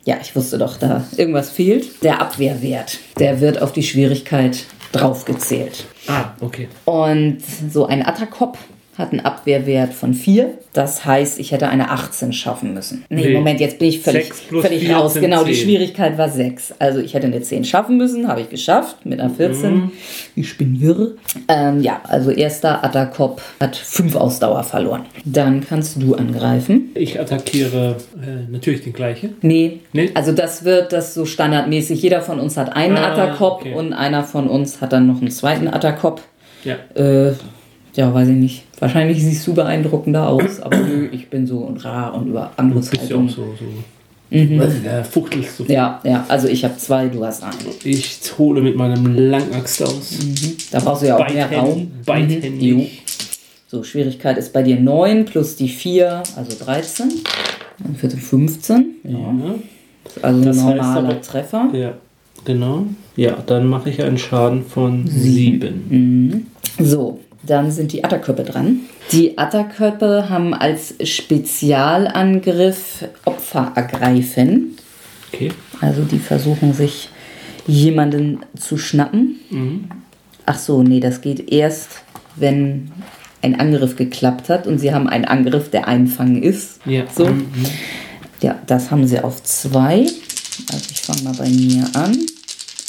Ja, 0.04 0.16
ich 0.20 0.34
wusste 0.34 0.58
doch, 0.58 0.76
da 0.78 1.04
irgendwas 1.16 1.50
fehlt. 1.50 2.02
Der 2.02 2.20
Abwehrwert. 2.20 2.98
Der 3.18 3.40
wird 3.40 3.62
auf 3.62 3.72
die 3.72 3.82
Schwierigkeit 3.82 4.64
draufgezählt. 4.92 5.84
Ah, 6.08 6.32
okay. 6.40 6.68
Und 6.84 7.38
so 7.70 7.86
ein 7.86 8.04
Attakop 8.04 8.58
hat 8.98 9.12
einen 9.12 9.20
Abwehrwert 9.20 9.94
von 9.94 10.14
4. 10.14 10.54
Das 10.72 11.04
heißt, 11.04 11.40
ich 11.40 11.52
hätte 11.52 11.68
eine 11.68 11.90
18 11.90 12.32
schaffen 12.32 12.74
müssen. 12.74 13.04
Nee, 13.08 13.22
nee. 13.22 13.34
Moment, 13.34 13.60
jetzt 13.60 13.78
bin 13.78 13.88
ich 13.88 14.00
völlig, 14.00 14.32
völlig 14.32 14.92
raus. 14.92 15.14
Genau, 15.14 15.42
10. 15.42 15.48
die 15.48 15.54
Schwierigkeit 15.54 16.18
war 16.18 16.28
6. 16.28 16.74
Also 16.78 17.00
ich 17.00 17.14
hätte 17.14 17.26
eine 17.26 17.40
10 17.40 17.64
schaffen 17.64 17.96
müssen, 17.96 18.28
habe 18.28 18.42
ich 18.42 18.50
geschafft 18.50 19.04
mit 19.04 19.20
einer 19.20 19.30
14. 19.30 19.74
Mhm. 19.74 19.92
Ich 20.36 20.56
bin 20.58 20.80
wirr. 20.80 21.12
Ähm, 21.48 21.80
ja, 21.82 22.00
also 22.04 22.30
erster 22.30 22.84
Attakop 22.84 23.40
hat 23.58 23.74
5 23.74 24.14
Ausdauer 24.16 24.62
verloren. 24.64 25.06
Dann 25.24 25.66
kannst 25.66 26.00
du 26.02 26.14
angreifen. 26.14 26.90
Ich 26.94 27.18
attackiere 27.18 27.96
äh, 28.20 28.50
natürlich 28.50 28.82
den 28.82 28.92
gleichen. 28.92 29.36
Nee. 29.42 29.80
nee, 29.92 30.10
also 30.14 30.32
das 30.32 30.64
wird 30.64 30.92
das 30.92 31.14
so 31.14 31.24
standardmäßig. 31.24 32.02
Jeder 32.02 32.20
von 32.20 32.38
uns 32.38 32.56
hat 32.56 32.76
einen 32.76 32.96
ah, 32.96 33.12
Attakop 33.12 33.60
okay. 33.60 33.74
und 33.74 33.92
einer 33.92 34.24
von 34.24 34.48
uns 34.48 34.80
hat 34.80 34.92
dann 34.92 35.06
noch 35.06 35.20
einen 35.20 35.30
zweiten 35.30 35.68
Attakop. 35.68 36.20
Ja. 36.64 36.76
Äh, 36.94 37.32
ja, 37.94 38.12
weiß 38.14 38.28
ich 38.28 38.36
nicht. 38.36 38.64
Wahrscheinlich 38.78 39.22
siehst 39.22 39.46
du 39.46 39.54
beeindruckender 39.54 40.28
aus, 40.28 40.60
aber 40.60 40.76
nö, 40.76 41.08
ich 41.12 41.28
bin 41.28 41.46
so 41.46 41.58
und 41.58 41.84
rar 41.84 42.14
und 42.14 42.28
über 42.28 42.52
Angriffshaltung. 42.56 43.08
Du 43.08 43.26
bist 43.26 43.38
ja 43.38 43.44
auch 43.44 43.48
so, 43.48 43.64
so 43.64 44.36
mhm. 44.36 44.58
was 44.58 44.82
der 44.82 45.04
fuchtelst 45.04 45.56
so. 45.56 45.64
Ja, 45.64 46.00
ja, 46.04 46.24
also 46.28 46.48
ich 46.48 46.64
habe 46.64 46.76
zwei, 46.76 47.08
du 47.08 47.24
hast 47.24 47.42
einen. 47.42 47.56
Ich 47.84 48.20
hole 48.38 48.60
mit 48.60 48.76
meinem 48.76 49.14
Langaxt 49.14 49.82
aus. 49.82 50.18
Mhm. 50.22 50.56
Da 50.70 50.80
brauchst 50.80 51.02
du 51.02 51.08
ja 51.08 51.16
auch 51.16 51.20
Beidhänd, 51.20 51.50
mehr 51.50 51.60
Raum. 51.60 51.90
Beidhändig. 52.06 52.74
Mhm. 52.74 52.86
So, 53.66 53.84
Schwierigkeit 53.84 54.36
ist 54.36 54.52
bei 54.52 54.62
dir 54.62 54.80
9 54.80 55.26
plus 55.26 55.56
die 55.56 55.68
4, 55.68 56.22
also 56.36 56.64
13. 56.64 57.08
Dann 57.78 57.94
vierte 57.94 58.16
15. 58.16 58.96
Ja. 59.04 59.10
ja. 59.10 59.54
Also 60.22 60.44
das 60.44 60.58
ein 60.58 60.64
normaler 60.64 61.08
aber, 61.08 61.22
Treffer. 61.22 61.68
Ja, 61.72 61.94
genau. 62.44 62.86
Ja, 63.16 63.36
dann 63.46 63.66
mache 63.66 63.90
ich 63.90 64.02
einen 64.02 64.18
Schaden 64.18 64.64
von 64.64 65.06
7. 65.06 65.84
Mhm. 65.88 66.46
So, 66.84 67.20
dann 67.42 67.70
sind 67.70 67.92
die 67.92 68.04
Atterköpfe 68.04 68.44
dran. 68.44 68.80
Die 69.12 69.38
Atterköpfe 69.38 70.28
haben 70.28 70.54
als 70.54 70.94
Spezialangriff 71.02 73.04
Opfer 73.24 73.72
ergreifen. 73.74 74.76
Okay. 75.32 75.52
Also 75.80 76.02
die 76.02 76.18
versuchen 76.18 76.74
sich 76.74 77.08
jemanden 77.66 78.40
zu 78.58 78.76
schnappen. 78.76 79.40
Mhm. 79.50 79.84
Ach 80.46 80.58
so, 80.58 80.82
nee, 80.82 81.00
das 81.00 81.20
geht 81.20 81.52
erst, 81.52 82.02
wenn 82.36 82.90
ein 83.42 83.58
Angriff 83.58 83.96
geklappt 83.96 84.48
hat 84.48 84.66
und 84.66 84.78
sie 84.78 84.92
haben 84.92 85.08
einen 85.08 85.24
Angriff, 85.24 85.70
der 85.70 85.88
einfangen 85.88 86.42
ist. 86.42 86.80
Ja. 86.84 87.04
So. 87.14 87.26
Mhm. 87.26 87.46
Ja, 88.42 88.58
das 88.66 88.90
haben 88.90 89.06
sie 89.06 89.20
auf 89.20 89.42
zwei. 89.42 90.06
Also 90.72 90.86
ich 90.90 91.00
fange 91.00 91.22
mal 91.22 91.34
bei 91.34 91.48
mir 91.48 91.84
an. 91.94 92.16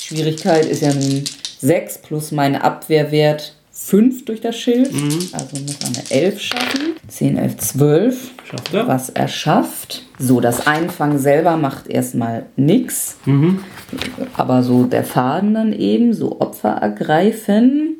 Schwierigkeit 0.02 0.66
ist 0.66 0.82
ja 0.82 0.94
nun 0.94 1.24
6 1.60 2.00
plus 2.00 2.32
mein 2.32 2.56
Abwehrwert 2.56 3.54
5 3.92 4.24
durch 4.24 4.40
das 4.40 4.58
Schild. 4.58 4.94
Mhm. 4.94 5.20
Also 5.34 5.60
muss 5.60 5.78
er 5.82 5.88
eine 5.88 6.24
11 6.26 6.40
schaffen. 6.40 6.82
10, 7.10 7.38
11, 7.38 7.58
12. 7.58 8.32
Schafft 8.50 8.74
er. 8.74 8.88
Was 8.88 9.10
er 9.10 9.28
schafft. 9.28 10.04
So, 10.18 10.40
das 10.40 10.66
Einfangen 10.66 11.20
selber 11.20 11.58
macht 11.58 11.90
erstmal 11.90 12.46
nichts. 12.56 13.18
Mhm. 13.26 13.60
Aber 14.38 14.64
so 14.64 14.86
der 14.86 15.04
Faden 15.04 15.54
dann 15.54 15.74
eben, 15.74 16.14
so 16.14 16.40
Opfer 16.40 16.70
ergreifen. 16.70 17.98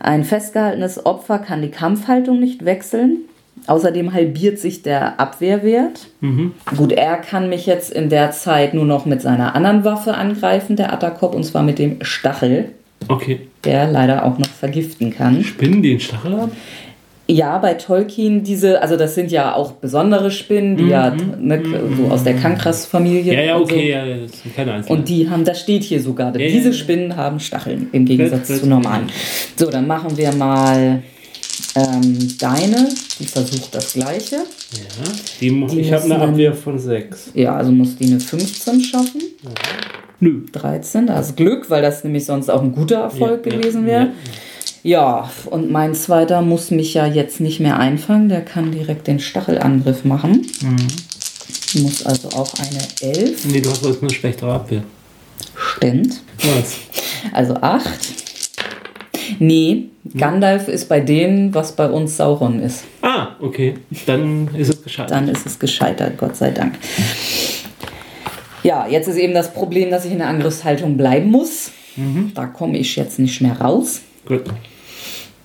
Ein 0.00 0.24
festgehaltenes 0.24 1.06
Opfer 1.06 1.38
kann 1.38 1.62
die 1.62 1.70
Kampfhaltung 1.70 2.40
nicht 2.40 2.64
wechseln. 2.64 3.18
Außerdem 3.68 4.12
halbiert 4.12 4.58
sich 4.58 4.82
der 4.82 5.20
Abwehrwert. 5.20 6.08
Mhm. 6.20 6.54
Gut, 6.76 6.90
er 6.90 7.18
kann 7.18 7.48
mich 7.48 7.66
jetzt 7.66 7.92
in 7.92 8.08
der 8.08 8.32
Zeit 8.32 8.74
nur 8.74 8.84
noch 8.84 9.06
mit 9.06 9.22
seiner 9.22 9.54
anderen 9.54 9.84
Waffe 9.84 10.14
angreifen, 10.14 10.74
der 10.74 10.92
Attakop, 10.92 11.36
und 11.36 11.44
zwar 11.44 11.62
mit 11.62 11.78
dem 11.78 11.98
Stachel. 12.02 12.70
Okay. 13.06 13.42
Der 13.64 13.90
leider 13.90 14.24
auch 14.24 14.38
noch 14.38 14.48
vergiften 14.48 15.10
kann. 15.14 15.44
Spinnen 15.44 15.82
die 15.82 15.90
einen 15.90 16.00
Stachel 16.00 16.32
haben? 16.36 16.52
Ja, 17.30 17.58
bei 17.58 17.74
Tolkien 17.74 18.42
diese, 18.42 18.82
also 18.82 18.96
das 18.96 19.14
sind 19.14 19.30
ja 19.30 19.54
auch 19.54 19.72
besondere 19.72 20.32
Spinnen, 20.32 20.76
die 20.76 20.84
mhm. 20.84 20.90
ja 20.90 21.10
ne, 21.10 21.58
mhm. 21.58 21.96
so 21.96 22.12
aus 22.12 22.24
der 22.24 22.34
Kankras-Familie. 22.34 23.32
Ja, 23.34 23.40
ja, 23.40 23.56
okay, 23.56 23.82
so. 23.82 23.88
ja, 23.88 24.16
das 24.16 24.42
sind 24.42 24.56
keine 24.56 24.72
einzelnen. 24.72 24.98
Und 24.98 25.08
die 25.08 25.30
haben, 25.30 25.44
das 25.44 25.60
steht 25.60 25.84
hier 25.84 26.00
sogar, 26.00 26.36
ja, 26.36 26.48
diese 26.48 26.70
ja, 26.70 26.74
Spinnen 26.74 27.16
haben 27.16 27.38
Stacheln 27.38 27.88
im 27.92 28.04
Gegensatz 28.04 28.40
das, 28.40 28.48
das 28.48 28.60
zu 28.60 28.66
normalen. 28.66 29.06
So, 29.56 29.70
dann 29.70 29.86
machen 29.86 30.16
wir 30.16 30.32
mal 30.32 31.02
ähm, 31.76 32.36
deine, 32.38 32.88
die 33.20 33.26
versucht 33.26 33.74
das 33.76 33.92
gleiche. 33.92 34.36
Ja, 34.36 35.04
die, 35.40 35.66
die 35.68 35.80
ich 35.80 35.92
habe 35.92 36.04
eine 36.04 36.18
Abwehr 36.18 36.54
von 36.54 36.78
6. 36.78 37.30
Ja, 37.34 37.56
also 37.56 37.70
muss 37.70 37.96
die 37.96 38.06
eine 38.06 38.18
15 38.18 38.80
schaffen. 38.80 39.20
Ja. 39.44 39.50
Nö. 40.20 40.42
13, 40.52 41.06
da 41.06 41.18
ist 41.18 41.36
Glück, 41.36 41.70
weil 41.70 41.82
das 41.82 42.04
nämlich 42.04 42.26
sonst 42.26 42.50
auch 42.50 42.62
ein 42.62 42.72
guter 42.72 42.98
Erfolg 42.98 43.46
ja, 43.46 43.56
gewesen 43.56 43.86
wäre. 43.86 44.04
Ja, 44.04 44.12
ja, 44.82 45.30
und 45.46 45.70
mein 45.70 45.94
zweiter 45.94 46.40
muss 46.40 46.70
mich 46.70 46.94
ja 46.94 47.06
jetzt 47.06 47.40
nicht 47.40 47.60
mehr 47.60 47.78
einfangen, 47.78 48.28
der 48.28 48.42
kann 48.42 48.72
direkt 48.72 49.06
den 49.06 49.20
Stachelangriff 49.20 50.04
machen. 50.04 50.46
Mhm. 50.62 51.82
Muss 51.82 52.04
also 52.04 52.28
auch 52.30 52.52
eine 52.58 53.14
11. 53.14 53.44
Nee, 53.46 53.60
du 53.60 53.70
hast 53.70 53.84
jetzt 53.84 54.02
eine 54.02 54.10
schlechtere 54.10 54.54
Abwehr. 54.54 54.82
Stimmt. 55.54 56.20
Was? 56.38 56.76
Also 57.32 57.54
8. 57.56 57.88
Nee, 59.38 59.90
Gandalf 60.16 60.68
ist 60.68 60.88
bei 60.88 61.00
denen, 61.00 61.54
was 61.54 61.72
bei 61.72 61.88
uns 61.88 62.16
Sauron 62.16 62.60
ist. 62.60 62.84
Ah, 63.02 63.36
okay. 63.40 63.74
Dann 64.06 64.48
ist 64.54 64.70
es 64.70 64.82
gescheitert. 64.82 65.10
Dann 65.10 65.28
ist 65.28 65.46
es 65.46 65.58
gescheitert, 65.58 66.18
Gott 66.18 66.36
sei 66.36 66.50
Dank. 66.50 66.74
Ja, 68.62 68.86
jetzt 68.86 69.08
ist 69.08 69.16
eben 69.16 69.34
das 69.34 69.52
Problem, 69.52 69.90
dass 69.90 70.04
ich 70.04 70.12
in 70.12 70.18
der 70.18 70.28
Angriffshaltung 70.28 70.96
bleiben 70.96 71.30
muss. 71.30 71.72
Mhm. 71.96 72.32
Da 72.34 72.46
komme 72.46 72.78
ich 72.78 72.96
jetzt 72.96 73.18
nicht 73.18 73.40
mehr 73.40 73.60
raus. 73.60 74.00
Gut. 74.26 74.44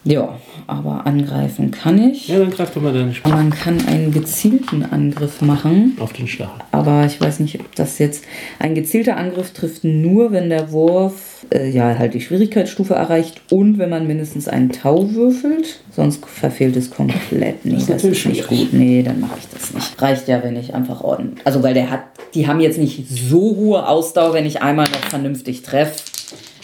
Ja, 0.05 0.37
aber 0.67 1.07
angreifen 1.07 1.71
kann 1.71 2.11
ich. 2.11 2.27
Ja, 2.27 2.37
dann 2.37 2.51
greif 2.51 2.71
doch 2.71 2.81
mal 2.81 2.93
deine 2.93 3.13
Spiel. 3.13 3.31
Man 3.31 3.49
kann 3.49 3.85
einen 3.87 4.11
gezielten 4.11 4.83
Angriff 4.83 5.41
machen. 5.41 5.97
Auf 5.99 6.13
den 6.13 6.27
Stachel. 6.27 6.61
Aber 6.71 7.05
ich 7.05 7.19
weiß 7.19 7.39
nicht, 7.39 7.59
ob 7.59 7.73
das 7.75 7.97
jetzt. 7.97 8.23
Ein 8.59 8.75
gezielter 8.75 9.17
Angriff 9.17 9.51
trifft 9.51 9.83
nur, 9.83 10.31
wenn 10.31 10.49
der 10.49 10.71
Wurf 10.71 11.47
äh, 11.51 11.69
ja 11.69 11.97
halt 11.97 12.13
die 12.13 12.21
Schwierigkeitsstufe 12.21 12.93
erreicht 12.93 13.41
und 13.49 13.79
wenn 13.79 13.89
man 13.89 14.05
mindestens 14.05 14.47
einen 14.47 14.71
Tau 14.71 15.11
würfelt. 15.11 15.79
Sonst 15.91 16.23
verfehlt 16.23 16.75
es 16.75 16.91
komplett. 16.91 17.65
Nee, 17.65 17.73
das, 17.73 17.87
das 17.87 18.03
ist 18.03 18.25
nicht 18.27 18.47
gut. 18.47 18.73
Nee, 18.73 19.01
dann 19.01 19.19
mache 19.19 19.39
ich 19.39 19.47
das 19.51 19.73
nicht. 19.73 19.99
Reicht 19.99 20.27
ja, 20.27 20.43
wenn 20.43 20.55
ich 20.55 20.75
einfach 20.75 21.01
ordentlich. 21.01 21.45
Also 21.47 21.63
weil 21.63 21.73
der 21.73 21.89
hat. 21.89 22.01
Die 22.35 22.47
haben 22.47 22.59
jetzt 22.59 22.77
nicht 22.77 23.07
so 23.09 23.55
hohe 23.55 23.87
Ausdauer, 23.87 24.33
wenn 24.33 24.45
ich 24.45 24.61
einmal 24.61 24.85
noch 24.87 25.09
vernünftig 25.09 25.63
treffe 25.63 26.14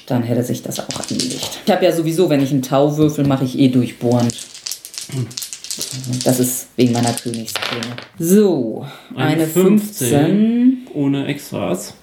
dann 0.07 0.23
hätte 0.23 0.43
sich 0.43 0.63
das 0.63 0.79
auch 0.79 0.99
erledigt. 0.99 1.61
Ich 1.65 1.71
habe 1.71 1.85
ja 1.85 1.91
sowieso, 1.91 2.29
wenn 2.29 2.41
ich 2.41 2.51
einen 2.51 2.61
Tau 2.61 2.97
würfel, 2.97 3.25
mache 3.25 3.45
ich 3.45 3.57
eh 3.57 3.69
durchbohrend. 3.69 4.35
Das 6.23 6.39
ist 6.39 6.67
wegen 6.75 6.93
meiner 6.93 7.13
Königsklinge. 7.13 7.95
So, 8.19 8.85
eine, 9.15 9.29
eine 9.31 9.47
15, 9.47 10.09
15. 10.09 10.87
Ohne 10.93 11.25
Extras. 11.27 11.93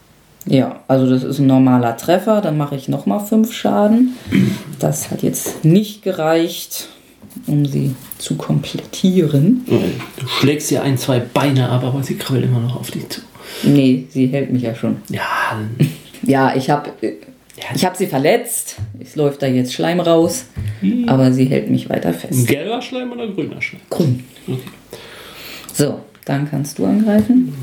Ja, 0.46 0.80
also 0.88 1.08
das 1.08 1.24
ist 1.24 1.38
ein 1.38 1.46
normaler 1.46 1.96
Treffer. 1.96 2.40
Dann 2.40 2.56
mache 2.56 2.76
ich 2.76 2.88
nochmal 2.88 3.20
5 3.20 3.52
Schaden. 3.52 4.16
Das 4.78 5.10
hat 5.10 5.22
jetzt 5.22 5.64
nicht 5.64 6.02
gereicht, 6.02 6.88
um 7.46 7.66
sie 7.66 7.94
zu 8.18 8.36
komplettieren. 8.36 9.64
Du 9.66 10.26
schlägst 10.26 10.70
ihr 10.70 10.82
ein, 10.82 10.96
zwei 10.96 11.18
Beine 11.18 11.68
ab, 11.68 11.84
aber 11.84 12.02
sie 12.02 12.16
krabbelt 12.16 12.44
immer 12.44 12.60
noch 12.60 12.76
auf 12.76 12.90
dich 12.90 13.08
zu. 13.08 13.20
Nee, 13.62 14.06
sie 14.10 14.26
hält 14.28 14.50
mich 14.52 14.62
ja 14.62 14.74
schon. 14.74 14.98
Ja. 15.08 15.58
Ja, 16.22 16.54
ich 16.56 16.70
habe 16.70 16.90
ich 17.74 17.84
habe 17.84 17.96
sie 17.96 18.06
verletzt. 18.06 18.76
Es 19.00 19.16
läuft 19.16 19.42
da 19.42 19.46
jetzt 19.46 19.72
Schleim 19.72 20.00
raus. 20.00 20.46
Hm. 20.80 21.08
Aber 21.08 21.32
sie 21.32 21.46
hält 21.46 21.70
mich 21.70 21.88
weiter 21.88 22.12
fest. 22.12 22.46
Gelber 22.46 22.80
Schleim 22.82 23.12
oder 23.12 23.28
grüner 23.28 23.60
Schleim? 23.60 23.82
Grün. 23.90 24.24
Okay. 24.46 24.58
So, 25.74 26.00
dann 26.24 26.50
kannst 26.50 26.78
du 26.78 26.86
angreifen. 26.86 27.54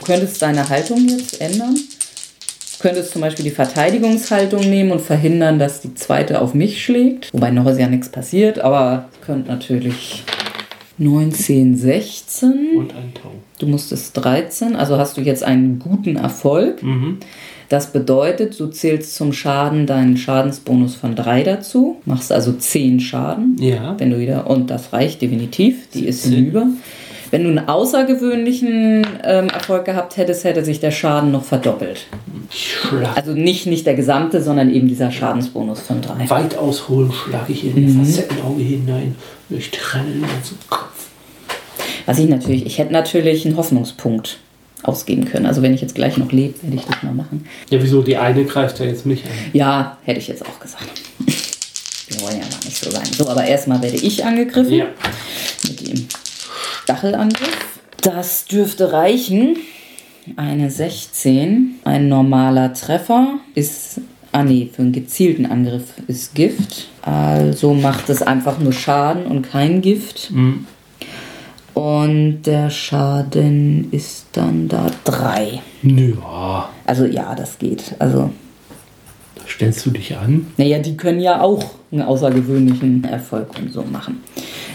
Du 0.00 0.06
könntest 0.06 0.42
deine 0.42 0.68
Haltung 0.68 1.08
jetzt 1.08 1.40
ändern. 1.40 1.74
Du 1.74 2.88
könntest 2.88 3.12
zum 3.12 3.22
Beispiel 3.22 3.44
die 3.44 3.52
Verteidigungshaltung 3.52 4.68
nehmen 4.68 4.90
und 4.90 5.00
verhindern, 5.00 5.60
dass 5.60 5.80
die 5.80 5.94
zweite 5.94 6.40
auf 6.40 6.54
mich 6.54 6.84
schlägt. 6.84 7.32
Wobei 7.32 7.50
noch 7.50 7.66
ist 7.66 7.78
ja 7.78 7.86
nichts 7.86 8.08
passiert, 8.08 8.58
aber 8.58 9.08
könnte 9.24 9.48
natürlich 9.48 10.24
19, 10.98 11.76
16. 11.76 12.76
Und 12.76 12.94
ein 12.94 13.12
Tau. 13.14 13.32
Du 13.58 13.66
musstest 13.66 14.16
13, 14.16 14.76
also 14.76 14.98
hast 14.98 15.16
du 15.16 15.20
jetzt 15.20 15.42
einen 15.42 15.78
guten 15.78 16.16
Erfolg. 16.16 16.82
Mhm. 16.82 17.18
Das 17.68 17.90
bedeutet, 17.92 18.60
du 18.60 18.66
zählst 18.66 19.14
zum 19.14 19.32
Schaden 19.32 19.86
deinen 19.86 20.18
Schadensbonus 20.18 20.94
von 20.94 21.14
3 21.14 21.42
dazu, 21.42 21.96
machst 22.04 22.30
also 22.30 22.52
10 22.52 23.00
Schaden. 23.00 23.56
Ja. 23.58 23.94
Wenn 23.98 24.10
du 24.10 24.18
wieder, 24.18 24.50
und 24.50 24.70
das 24.70 24.92
reicht 24.92 25.22
definitiv, 25.22 25.88
die 25.94 26.00
17. 26.00 26.08
ist 26.08 26.24
hinüber. 26.26 26.66
Wenn 27.32 27.44
du 27.44 27.48
einen 27.48 27.66
außergewöhnlichen 27.66 29.06
ähm, 29.24 29.48
Erfolg 29.48 29.86
gehabt 29.86 30.18
hättest, 30.18 30.44
hätte 30.44 30.62
sich 30.66 30.80
der 30.80 30.90
Schaden 30.90 31.32
noch 31.32 31.44
verdoppelt. 31.44 32.06
Schlag. 32.50 33.16
Also 33.16 33.32
nicht, 33.32 33.64
nicht 33.64 33.86
der 33.86 33.94
gesamte, 33.94 34.42
sondern 34.42 34.70
eben 34.70 34.86
dieser 34.86 35.10
Schadensbonus 35.10 35.80
von 35.80 36.02
3. 36.02 36.28
Weit 36.28 36.58
ausholen 36.58 37.10
schlage 37.10 37.54
ich 37.54 37.64
in 37.64 37.96
mhm. 37.96 38.04
Facettenauge 38.04 38.62
hinein, 38.62 39.14
ich 39.48 39.70
trenne 39.70 40.10
den 40.10 40.20
ganzen 40.20 40.58
Kopf. 40.68 41.06
Was 42.04 42.18
ich 42.18 42.28
natürlich, 42.28 42.66
ich 42.66 42.76
hätte 42.76 42.92
natürlich 42.92 43.46
einen 43.46 43.56
Hoffnungspunkt 43.56 44.36
ausgeben 44.82 45.24
können. 45.24 45.46
Also 45.46 45.62
wenn 45.62 45.72
ich 45.72 45.80
jetzt 45.80 45.94
gleich 45.94 46.18
noch 46.18 46.32
lebe, 46.32 46.62
werde 46.62 46.76
ich 46.76 46.84
das 46.84 47.02
mal 47.02 47.14
machen. 47.14 47.46
Ja, 47.70 47.82
wieso? 47.82 48.02
Die 48.02 48.18
eine 48.18 48.44
greift 48.44 48.78
ja 48.78 48.84
jetzt 48.84 49.06
mich 49.06 49.24
an. 49.24 49.30
Ja, 49.54 49.96
hätte 50.04 50.20
ich 50.20 50.28
jetzt 50.28 50.44
auch 50.44 50.60
gesagt. 50.60 51.00
Wir 52.08 52.20
wollen 52.20 52.34
ja 52.34 52.46
gar 52.46 52.62
nicht 52.62 52.76
so 52.76 52.90
sein. 52.90 53.06
So, 53.16 53.26
aber 53.26 53.44
erstmal 53.44 53.80
werde 53.80 53.96
ich 53.96 54.22
angegriffen. 54.22 54.74
Ja. 54.74 54.86
Mit 55.66 55.88
dem 55.88 56.06
Stachelangriff. 56.82 57.80
Das 58.00 58.44
dürfte 58.46 58.92
reichen. 58.92 59.56
Eine 60.36 60.70
16. 60.70 61.76
Ein 61.84 62.08
normaler 62.08 62.72
Treffer 62.74 63.38
ist. 63.54 64.00
Ah 64.32 64.44
nee, 64.44 64.70
für 64.72 64.82
einen 64.82 64.92
gezielten 64.92 65.46
Angriff 65.46 65.94
ist 66.06 66.34
Gift. 66.34 66.88
Also 67.02 67.74
macht 67.74 68.08
es 68.08 68.22
einfach 68.22 68.58
nur 68.58 68.72
Schaden 68.72 69.26
und 69.26 69.42
kein 69.42 69.82
Gift. 69.82 70.30
Mhm. 70.30 70.66
Und 71.74 72.42
der 72.42 72.70
Schaden 72.70 73.90
ist 73.92 74.26
dann 74.32 74.68
da 74.68 74.86
3. 75.04 75.60
Ja. 75.82 76.68
Also 76.84 77.06
ja, 77.06 77.34
das 77.34 77.58
geht. 77.58 77.94
Also. 77.98 78.30
Stellst 79.48 79.84
du 79.86 79.90
dich 79.90 80.16
an? 80.16 80.46
Naja, 80.56 80.78
die 80.78 80.96
können 80.96 81.20
ja 81.20 81.40
auch 81.40 81.62
einen 81.90 82.02
außergewöhnlichen 82.02 83.04
Erfolg 83.04 83.48
und 83.58 83.72
so 83.72 83.82
machen. 83.82 84.22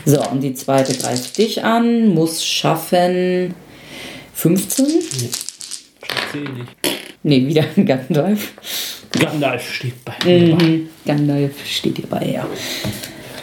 So, 0.05 0.21
und 0.29 0.41
die 0.41 0.53
zweite 0.53 0.95
greift 0.95 1.37
dich 1.37 1.63
an, 1.63 2.09
muss 2.09 2.45
schaffen 2.45 3.53
15. 4.33 4.85
Nee, 4.85 5.29
schafft 6.05 6.35
nicht. 6.35 6.75
Nee, 7.23 7.47
wieder 7.47 7.63
ein 7.75 7.85
Gandalf. 7.87 8.53
Gandalf 9.19 9.73
steht 9.73 10.05
bei 10.05 10.13
mir. 10.25 10.55
Mhm. 10.55 10.89
Gandalf 11.05 11.65
steht 11.65 11.97
dir 11.97 12.07
bei, 12.07 12.25
ja. 12.33 12.45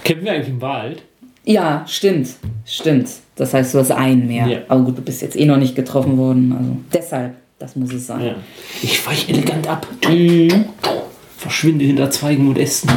Kennen 0.04 0.24
wir 0.24 0.32
eigentlich 0.32 0.48
im 0.48 0.60
Wald? 0.60 1.02
Ja, 1.44 1.84
stimmt. 1.86 2.28
Stimmt. 2.64 3.08
Das 3.36 3.52
heißt, 3.52 3.74
du 3.74 3.78
hast 3.78 3.90
einen 3.90 4.26
mehr. 4.26 4.46
Ja. 4.46 4.58
Aber 4.68 4.82
gut, 4.82 4.98
du 4.98 5.02
bist 5.02 5.20
jetzt 5.22 5.36
eh 5.36 5.44
noch 5.44 5.56
nicht 5.56 5.74
getroffen 5.74 6.16
worden. 6.16 6.54
Also 6.56 6.76
deshalb, 6.92 7.34
das 7.58 7.76
muss 7.76 7.92
es 7.92 8.06
sein. 8.06 8.24
Ja. 8.24 8.34
Ich 8.82 9.04
weiche 9.06 9.32
elegant 9.32 9.66
ab. 9.68 9.86
Mhm. 10.08 10.66
Verschwinde 11.44 11.84
hinter 11.84 12.10
Zweigen 12.10 12.48
und 12.48 12.56
Ästen. 12.56 12.90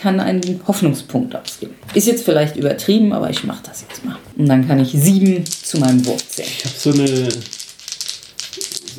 Kann 0.00 0.20
einen 0.20 0.60
Hoffnungspunkt 0.68 1.34
ausgeben. 1.34 1.74
Ist 1.92 2.06
jetzt 2.06 2.24
vielleicht 2.24 2.54
übertrieben, 2.54 3.12
aber 3.12 3.30
ich 3.30 3.42
mache 3.42 3.64
das 3.66 3.80
jetzt 3.88 4.04
mal. 4.04 4.16
Und 4.36 4.48
dann 4.48 4.68
kann 4.68 4.78
ich 4.78 4.92
sieben 4.92 5.44
zu 5.44 5.80
meinem 5.80 6.06
Wurf 6.06 6.24
zählen. 6.28 6.48
Ich 6.56 6.64
habe 6.64 6.76
so 6.78 6.92
eine, 6.92 7.28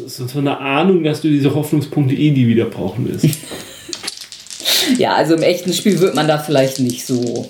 so 0.07 0.39
eine 0.39 0.57
Ahnung, 0.57 1.05
dass 1.05 1.21
du 1.21 1.29
diese 1.29 1.55
Hoffnungspunkte 1.55 2.15
eh 2.15 2.31
nie 2.31 2.47
wieder 2.47 2.65
brauchen 2.65 3.07
wirst. 3.07 3.29
ja, 4.97 5.13
also 5.13 5.35
im 5.35 5.43
echten 5.43 5.71
Spiel 5.71 5.99
wird 5.99 6.15
man 6.15 6.27
da 6.27 6.37
vielleicht 6.37 6.81
nicht 6.81 7.05
so 7.05 7.49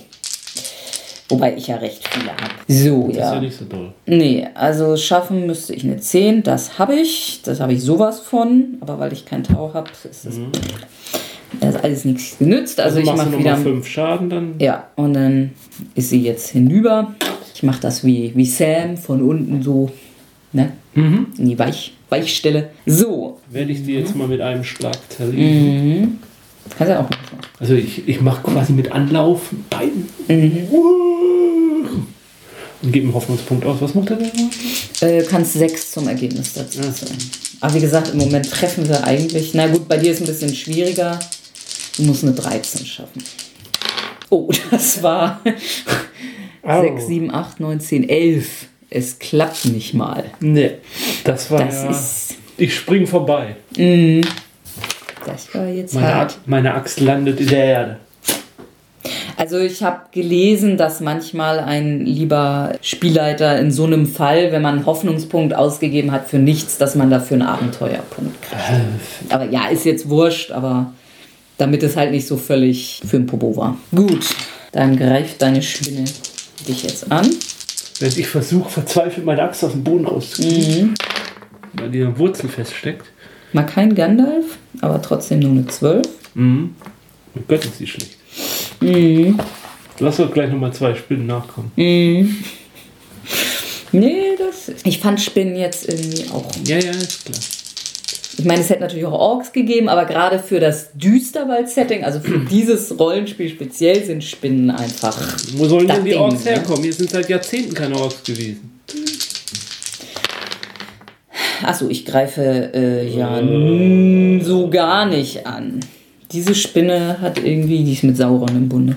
Wobei 1.29 1.55
ich 1.55 1.67
ja 1.67 1.75
recht 1.75 2.07
viele 2.07 2.31
habe. 2.31 2.53
So, 2.67 3.07
das 3.07 3.17
ja. 3.17 3.27
ist 3.27 3.33
ja 3.35 3.41
nicht 3.41 3.57
so 3.57 3.65
toll. 3.65 3.93
Nee, 4.07 4.47
also 4.55 4.97
schaffen 4.97 5.45
müsste 5.45 5.73
ich 5.75 5.83
eine 5.83 5.97
10. 5.97 6.41
Das 6.41 6.79
habe 6.79 6.95
ich. 6.95 7.41
Das 7.43 7.59
habe 7.59 7.73
ich 7.73 7.83
sowas 7.83 8.19
von. 8.19 8.77
Aber 8.81 8.99
weil 8.99 9.13
ich 9.13 9.25
keinen 9.25 9.43
Tau 9.43 9.71
habe, 9.73 9.89
ist 9.91 10.25
das. 10.25 10.37
Mhm. 10.37 10.51
Das 11.59 11.75
ist 11.75 11.83
alles 11.83 12.05
nichts 12.05 12.37
genützt. 12.37 12.79
Also, 12.79 12.99
also 12.99 13.11
ich 13.11 13.17
mache 13.17 13.37
wieder. 13.37 13.57
5 13.57 13.87
Schaden 13.87 14.29
dann. 14.29 14.55
Ja, 14.59 14.87
und 14.95 15.13
dann 15.13 15.51
ist 15.95 16.09
sie 16.09 16.21
jetzt 16.21 16.49
hinüber. 16.49 17.13
Ich 17.53 17.63
mache 17.63 17.81
das 17.81 18.03
wie, 18.03 18.31
wie 18.35 18.45
Sam 18.45 18.97
von 18.97 19.21
unten 19.21 19.61
so. 19.61 19.91
Ne? 20.51 20.71
Mhm. 20.95 21.27
In 21.37 21.45
die 21.49 21.59
Weich, 21.59 21.93
Weichstelle. 22.09 22.69
So. 22.85 23.39
Werde 23.49 23.71
ich 23.71 23.83
die 23.83 23.93
jetzt 23.93 24.15
mal 24.15 24.27
mit 24.27 24.41
einem 24.41 24.63
Schlag 24.63 24.97
zerlegen. 25.09 25.99
Mhm. 26.01 26.19
Kannst 26.77 26.91
du 26.91 26.99
auch 26.99 27.03
machen. 27.03 27.15
Also 27.59 27.73
ich, 27.73 28.07
ich 28.07 28.21
mache 28.21 28.43
quasi 28.43 28.73
mit 28.73 28.91
Anlauf 28.91 29.49
beiden. 29.69 30.07
Mhm. 30.27 30.67
Und 32.81 32.91
gebe 32.91 33.05
einen 33.05 33.13
Hoffnungspunkt 33.13 33.65
aus. 33.65 33.81
Was 33.81 33.93
macht 33.93 34.09
er 34.11 34.15
denn? 34.17 34.31
Äh, 35.01 35.23
kannst 35.23 35.53
sechs 35.53 35.91
zum 35.91 36.07
Ergebnis 36.07 36.53
dazu 36.53 36.79
ja. 36.79 36.91
sein. 36.91 37.17
Aber 37.59 37.73
wie 37.73 37.81
gesagt, 37.81 38.11
im 38.13 38.19
Moment 38.19 38.49
treffen 38.49 38.87
wir 38.87 39.03
eigentlich. 39.03 39.53
Na 39.53 39.67
gut, 39.67 39.87
bei 39.87 39.97
dir 39.97 40.11
ist 40.11 40.21
ein 40.21 40.27
bisschen 40.27 40.55
schwieriger. 40.55 41.19
Du 41.97 42.03
musst 42.03 42.23
eine 42.23 42.33
13 42.33 42.85
schaffen. 42.85 43.23
Oh, 44.29 44.49
das 44.71 45.03
war 45.03 45.41
oh. 46.63 46.81
6, 46.81 47.07
7, 47.07 47.33
8, 47.33 47.59
9, 47.59 47.79
10, 47.79 48.09
11. 48.09 48.47
Es 48.89 49.19
klappt 49.19 49.65
nicht 49.65 49.93
mal. 49.93 50.25
Nee, 50.39 50.71
das 51.23 51.51
war. 51.51 51.65
Das 51.65 51.75
ja, 51.75 51.89
ist. 51.91 52.35
Ich 52.57 52.75
spring 52.75 53.05
vorbei. 53.05 53.55
Mhm. 53.77 54.21
Das 55.25 55.53
war 55.53 55.67
jetzt 55.67 55.93
meine, 55.93 56.15
hart. 56.15 56.39
meine 56.45 56.73
Axt 56.73 56.99
landet 56.99 57.39
in 57.39 57.47
der 57.47 57.63
Erde. 57.63 57.99
Also 59.51 59.61
ich 59.61 59.81
habe 59.81 60.01
gelesen, 60.11 60.77
dass 60.77 60.99
manchmal 60.99 61.57
ein 61.57 62.05
lieber 62.05 62.73
Spielleiter 62.83 63.57
in 63.57 63.71
so 63.71 63.85
einem 63.85 64.05
Fall, 64.05 64.51
wenn 64.51 64.61
man 64.61 64.75
einen 64.75 64.85
Hoffnungspunkt 64.85 65.55
ausgegeben 65.55 66.11
hat 66.11 66.27
für 66.27 66.37
nichts, 66.37 66.77
dass 66.77 66.93
man 66.93 67.09
dafür 67.09 67.37
einen 67.37 67.47
Abenteuerpunkt 67.47 68.39
kriegt. 68.43 69.33
Aber 69.33 69.45
ja, 69.45 69.69
ist 69.69 69.85
jetzt 69.85 70.07
wurscht, 70.07 70.51
aber 70.51 70.93
damit 71.57 71.81
es 71.81 71.97
halt 71.97 72.11
nicht 72.11 72.27
so 72.27 72.37
völlig 72.37 73.01
für 73.03 73.17
ein 73.17 73.25
Popo 73.25 73.55
war. 73.57 73.75
Gut, 73.89 74.23
dann 74.71 74.95
greift 74.95 75.41
deine 75.41 75.63
Spinne 75.63 76.05
dich 76.67 76.83
jetzt 76.83 77.11
an. 77.11 77.27
Wenn 77.99 78.09
ich 78.09 78.27
versuche, 78.27 78.69
verzweifelt 78.69 79.25
meine 79.25 79.41
Axt 79.41 79.63
aus 79.63 79.71
dem 79.71 79.83
Boden 79.83 80.05
rauszukriegen, 80.05 80.89
mhm. 80.89 80.95
weil 81.73 81.89
die 81.89 82.19
Wurzel 82.19 82.49
feststeckt. 82.49 83.07
Mal 83.53 83.65
kein 83.65 83.95
Gandalf, 83.95 84.59
aber 84.81 85.01
trotzdem 85.01 85.39
nur 85.39 85.49
eine 85.49 85.65
12. 85.65 86.07
Mhm. 86.35 86.75
Oh 87.35 87.39
Gott, 87.47 87.65
ist 87.65 87.79
die 87.79 87.87
schlecht. 87.87 88.18
Mhm. 88.81 89.39
Lass 89.99 90.17
doch 90.17 90.31
gleich 90.31 90.49
nochmal 90.49 90.71
zwei 90.73 90.95
Spinnen 90.95 91.27
nachkommen. 91.27 91.71
Mhm. 91.75 92.43
Nee, 93.91 94.35
das 94.37 94.71
Ich 94.85 94.99
fand 94.99 95.19
Spinnen 95.19 95.55
jetzt 95.55 95.89
irgendwie 95.89 96.29
auch. 96.31 96.49
Ja, 96.65 96.77
ja, 96.77 96.91
ist 96.91 97.25
klar. 97.25 97.39
Ich 98.37 98.45
meine, 98.45 98.61
es 98.61 98.69
hätte 98.69 98.81
natürlich 98.81 99.05
auch 99.05 99.19
Orks 99.19 99.51
gegeben, 99.51 99.89
aber 99.89 100.05
gerade 100.05 100.39
für 100.39 100.61
das 100.61 100.91
Düsterwald-Setting, 100.93 102.05
also 102.05 102.21
für 102.21 102.39
dieses 102.51 102.97
Rollenspiel 102.97 103.49
speziell, 103.49 104.03
sind 104.03 104.23
Spinnen 104.23 104.71
einfach. 104.71 105.19
Wo 105.55 105.65
sollen 105.65 105.87
denn 105.87 106.05
die 106.05 106.15
Orks 106.15 106.45
ne? 106.45 106.51
herkommen? 106.51 106.83
Hier 106.83 106.93
sind 106.93 107.09
seit 107.09 107.27
Jahrzehnten 107.27 107.73
keine 107.73 107.97
Orks 107.99 108.23
gewesen. 108.23 108.79
Achso, 111.61 111.89
ich 111.89 112.05
greife 112.05 112.71
äh, 112.73 113.09
ja 113.09 113.39
äh. 113.41 114.39
so 114.41 114.69
gar 114.69 115.05
nicht 115.05 115.45
an. 115.45 115.81
Diese 116.31 116.53
Spinne 116.53 117.17
hat 117.21 117.43
irgendwie, 117.43 117.83
die 117.83 117.93
ist 117.93 118.03
mit 118.03 118.15
Sauron 118.15 118.49
im 118.49 118.69
Bunde. 118.69 118.95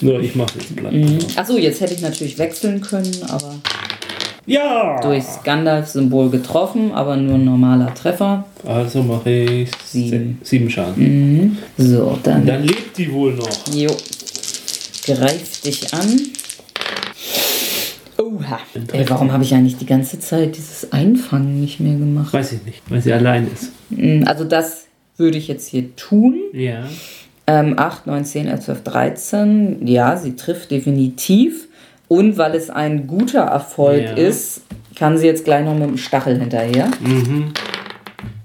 Ja, 0.00 0.18
ich 0.18 0.34
mache 0.34 0.58
jetzt 0.58 0.74
platt. 0.74 0.92
Mhm. 0.92 1.18
Achso, 1.36 1.58
jetzt 1.58 1.80
hätte 1.80 1.92
ich 1.92 2.00
natürlich 2.00 2.38
wechseln 2.38 2.80
können, 2.80 3.12
aber. 3.28 3.54
Ja! 4.46 4.98
Durchs 5.00 5.42
Gandalf-Symbol 5.44 6.30
getroffen, 6.30 6.90
aber 6.92 7.16
nur 7.16 7.34
ein 7.34 7.44
normaler 7.44 7.94
Treffer. 7.94 8.44
Also 8.66 9.02
mache 9.02 9.30
ich 9.30 9.70
sieben, 9.84 10.40
sieben 10.42 10.70
Schaden. 10.70 11.36
Mhm. 11.36 11.58
So, 11.76 12.18
dann. 12.22 12.46
Dann 12.46 12.64
lebt 12.64 12.96
die 12.96 13.12
wohl 13.12 13.34
noch. 13.34 13.48
Jo. 13.72 13.90
Greif 15.04 15.60
dich 15.60 15.92
an. 15.92 16.18
Oha. 18.18 18.58
Ey, 18.92 19.04
warum 19.08 19.32
habe 19.32 19.44
ich 19.44 19.54
eigentlich 19.54 19.76
die 19.76 19.86
ganze 19.86 20.18
Zeit 20.18 20.56
dieses 20.56 20.92
Einfangen 20.92 21.60
nicht 21.60 21.78
mehr 21.78 21.94
gemacht? 21.94 22.32
Weiß 22.32 22.52
ich 22.52 22.64
nicht, 22.64 22.82
weil 22.88 23.02
sie 23.02 23.12
allein 23.12 23.48
ist. 23.52 23.70
Mhm, 23.90 24.24
also 24.26 24.44
das 24.44 24.81
würde 25.22 25.38
ich 25.38 25.48
jetzt 25.48 25.68
hier 25.68 25.96
tun. 25.96 26.34
Ja. 26.52 26.84
Ähm, 27.46 27.78
8, 27.78 28.06
9, 28.06 28.24
10, 28.24 28.48
11, 28.48 28.60
12, 28.60 28.82
13. 28.82 29.86
Ja, 29.86 30.16
sie 30.16 30.36
trifft 30.36 30.70
definitiv. 30.70 31.68
Und 32.08 32.36
weil 32.36 32.54
es 32.54 32.68
ein 32.68 33.06
guter 33.06 33.40
Erfolg 33.40 34.02
ja. 34.02 34.12
ist, 34.12 34.62
kann 34.96 35.16
sie 35.16 35.26
jetzt 35.26 35.44
gleich 35.44 35.64
noch 35.64 35.74
mit 35.74 35.84
dem 35.84 35.96
Stachel 35.96 36.38
hinterher. 36.38 36.90
Mhm. 37.00 37.52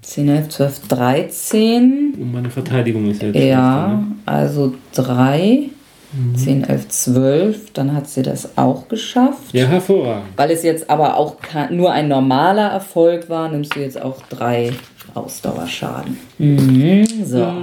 10, 0.02 0.28
11, 0.28 0.48
12, 0.48 0.88
13. 0.88 2.14
Und 2.18 2.32
meine 2.32 2.48
Verteidigung 2.48 3.10
ist 3.10 3.20
jetzt. 3.20 3.36
Ja, 3.36 3.88
ne? 3.88 4.06
also 4.24 4.74
3. 4.94 5.68
Mhm. 6.12 6.36
10, 6.36 6.64
11, 6.64 6.88
12, 6.88 7.72
dann 7.74 7.94
hat 7.94 8.08
sie 8.08 8.22
das 8.22 8.56
auch 8.56 8.88
geschafft. 8.88 9.52
Ja, 9.52 9.66
hervorragend. 9.66 10.28
Weil 10.36 10.50
es 10.50 10.62
jetzt 10.62 10.88
aber 10.88 11.18
auch 11.18 11.36
nur 11.70 11.92
ein 11.92 12.08
normaler 12.08 12.68
Erfolg 12.68 13.28
war, 13.28 13.50
nimmst 13.50 13.76
du 13.76 13.80
jetzt 13.80 14.00
auch 14.00 14.22
drei 14.30 14.72
Ausdauerschaden. 15.14 16.16
Mhm, 16.38 17.06
so. 17.24 17.54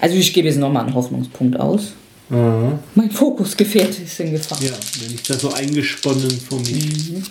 Also 0.00 0.16
ich 0.16 0.32
gebe 0.32 0.48
jetzt 0.48 0.58
nochmal 0.58 0.84
einen 0.84 0.94
Hoffnungspunkt 0.94 1.58
aus. 1.58 1.92
Aha. 2.30 2.78
Mein 2.94 3.10
Fokusgefährte 3.10 4.02
ist 4.02 4.18
in 4.20 4.32
Gefahr. 4.32 4.58
Ja, 4.62 4.72
wenn 5.00 5.14
ich 5.14 5.22
da 5.22 5.34
so 5.34 5.52
eingesponnen 5.52 6.30
vor 6.30 6.58
mich. 6.60 7.10
Mhm. 7.10 7.22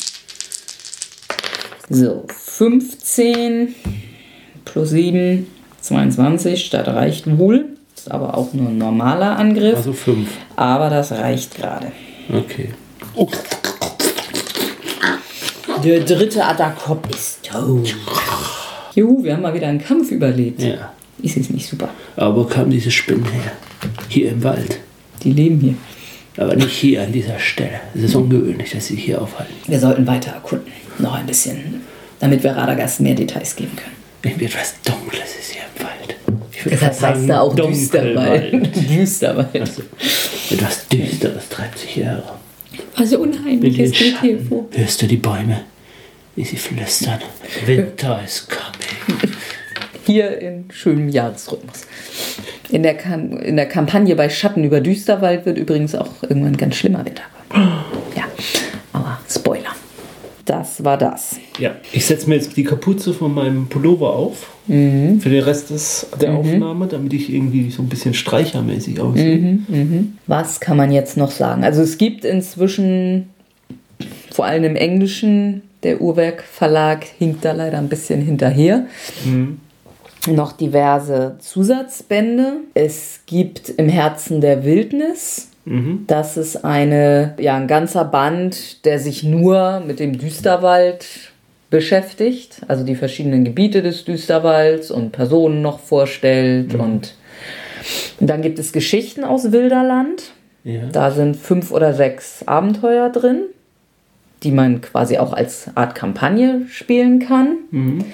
So, 1.90 2.24
15 2.28 3.76
plus 4.64 4.91
7, 4.91 5.48
22, 5.82 6.70
das 6.70 6.88
reicht 6.88 7.38
wohl. 7.38 7.66
Ist 7.95 8.10
aber 8.10 8.38
auch 8.38 8.53
nur 8.53 8.70
ein 8.70 8.78
normaler 8.78 9.38
Angriff. 9.38 9.76
Also 9.78 9.94
5. 9.94 10.30
Aber 10.56 10.90
das 10.90 11.12
reicht 11.12 11.56
gerade. 11.56 11.91
Okay. 12.32 12.70
Oh. 13.16 13.28
Der 15.84 16.02
dritte 16.02 16.45
Adakop 16.45 17.08
ist 17.10 17.44
tot. 17.44 17.95
Juhu, 18.95 19.24
wir 19.24 19.34
haben 19.34 19.41
mal 19.41 19.53
wieder 19.53 19.68
einen 19.68 19.84
Kampf 19.84 20.12
überlebt. 20.12 20.62
Ja. 20.62 20.91
Ist 21.22 21.38
es 21.38 21.49
nicht 21.49 21.68
super? 21.68 21.90
Aber 22.16 22.36
wo 22.36 22.44
kamen 22.44 22.72
diese 22.72 22.91
Spinnen 22.91 23.26
her? 23.26 23.53
Hier 24.08 24.32
im 24.32 24.44
Wald. 24.44 24.80
Die 25.24 25.32
leben 25.32 25.60
hier. 25.60 25.76
Aber 26.38 26.56
nicht 26.56 26.72
hier 26.72 27.03
an 27.03 27.12
dieser 27.12 27.40
Stelle. 27.40 27.80
Es 27.94 28.03
ist 28.03 28.16
ungewöhnlich, 28.16 28.72
dass 28.72 28.88
sie 28.88 28.95
hier 28.95 29.22
aufhalten. 29.22 29.53
Wir 29.68 29.80
sollten 29.80 30.08
weiter 30.08 30.32
erkunden. 30.32 30.72
Noch 30.99 31.16
ein 31.16 31.26
bisschen. 31.26 31.82
Damit 32.20 32.44
wir 32.44 32.52
Radagast 32.52 33.02
mehr 33.02 33.16
Details 33.16 33.56
geben 33.56 33.76
können. 33.76 33.95
Irgendwie 34.24 34.45
etwas 34.45 34.76
Dunkles 34.84 35.36
ist 35.40 35.52
hier 35.52 35.64
im 35.76 35.84
Wald. 35.84 36.16
Deshalb 36.66 37.02
heißt 37.02 37.30
da 37.30 37.41
auch 37.41 37.56
Düsterwald. 37.56 38.76
Düsterwald. 38.90 39.60
Also, 39.60 39.82
etwas 40.52 40.88
Düsteres 40.88 41.49
treibt 41.49 41.80
sich 41.80 41.90
hier 41.90 42.06
herum. 42.06 42.38
Was 42.95 43.14
unheimlich 43.14 43.80
ist 43.80 43.95
hier 43.95 44.40
vor. 44.40 44.68
Hörst 44.72 45.02
du 45.02 45.08
die 45.08 45.18
Bäume, 45.18 45.62
wie 46.36 46.44
sie 46.44 46.58
flüstern? 46.58 47.20
Winter 47.66 48.22
is 48.24 48.48
coming. 48.48 49.36
Hier 50.06 50.40
in 50.40 50.66
schönem 50.72 51.10
Jahresrhythmus. 51.10 51.88
In 52.70 52.84
der, 52.84 52.95
Kam 52.95 53.38
in 53.38 53.58
der 53.58 53.68
Kampagne 53.68 54.16
bei 54.16 54.30
Schatten 54.30 54.64
über 54.64 54.82
Düsterwald 54.82 55.45
wird 55.45 55.58
übrigens 55.58 55.94
auch 55.94 56.24
irgendwann 56.24 56.58
ganz 56.58 56.76
schlimmer 56.76 57.06
Wetter. 57.06 57.24
Ja, 58.16 58.24
aber 58.94 59.20
Spoiler. 59.30 59.76
Das 60.45 60.84
war 60.84 60.98
das. 60.98 61.40
Ja, 61.60 61.76
ich 61.91 62.06
setze 62.06 62.28
mir 62.28 62.36
jetzt 62.36 62.58
die 62.58 62.64
Kapuze 62.64 63.14
von 63.14 63.34
meinem 63.34 63.68
Pullover 63.68 64.14
auf. 64.14 64.49
Mhm. 64.68 65.22
Für 65.22 65.30
den 65.30 65.44
Rest 65.44 65.70
des, 65.70 66.08
der 66.20 66.32
mhm. 66.32 66.38
Aufnahme, 66.38 66.88
damit 66.88 67.14
ich 67.14 67.32
irgendwie 67.32 67.70
so 67.70 67.82
ein 67.82 67.90
bisschen 67.90 68.14
streichermäßig 68.14 68.99
aussehe. 68.99 69.38
Mhm, 69.38 69.66
mhm. 69.68 70.18
Was 70.28 70.60
kann 70.60 70.78
man 70.78 70.91
jetzt 70.91 71.16
noch 71.16 71.32
sagen? 71.32 71.64
Also 71.64 71.82
es 71.82 71.98
gibt 71.98 72.26
inzwischen, 72.26 73.30
vor 74.32 74.45
allem 74.45 74.64
im 74.64 74.76
Englischen, 74.76 75.62
der 75.84 76.02
Uhrwerk 76.02 76.44
Verlag 76.44 77.03
hinkt 77.03 77.45
da 77.45 77.52
leider 77.52 77.78
ein 77.78 77.90
bisschen 77.90 78.22
hinterher. 78.22 78.86
Mhm 79.26 79.60
noch 80.28 80.52
diverse 80.52 81.38
Zusatzbände. 81.40 82.58
Es 82.74 83.22
gibt 83.26 83.70
im 83.70 83.90
Herzen 83.90 84.41
der 84.41 84.64
Wildnis. 84.64 85.49
Mhm. 85.66 86.06
Das 86.08 86.38
ist 86.38 86.64
eine, 86.64 87.36
ja, 87.40 87.56
ein 87.56 87.68
ganzer 87.68 88.06
Band, 88.06 88.86
der 88.86 88.99
sich 88.99 89.24
nur 89.24 89.82
mit 89.86 89.99
dem 89.99 90.18
Düsterwald 90.18 91.06
beschäftigt, 91.70 92.62
also 92.68 92.84
die 92.84 92.95
verschiedenen 92.95 93.45
Gebiete 93.45 93.82
des 93.82 94.03
Düsterwalds 94.03 94.91
und 94.91 95.12
Personen 95.12 95.62
noch 95.62 95.80
vorstellt. 95.80 96.74
Mhm. 96.74 96.80
Und 96.80 97.16
dann 98.20 98.41
gibt 98.41 98.60
es 98.60 98.74
Geschichten 98.74 99.24
aus 99.24 99.52
Wilderland. 99.52 100.34
Ja. 100.64 100.82
Da 100.91 101.12
sind 101.12 101.38
fünf 101.38 101.72
oder 101.72 101.94
sechs 101.94 102.44
Abenteuer 102.45 103.10
drin, 103.10 103.45
die 104.43 104.51
man 104.51 104.81
quasi 104.81 105.18
auch 105.18 105.34
als 105.34 105.69
Art 105.76 105.95
Kampagne 105.95 106.61
spielen 106.69 107.19
kann. 107.19 107.57
Mhm. 107.72 108.05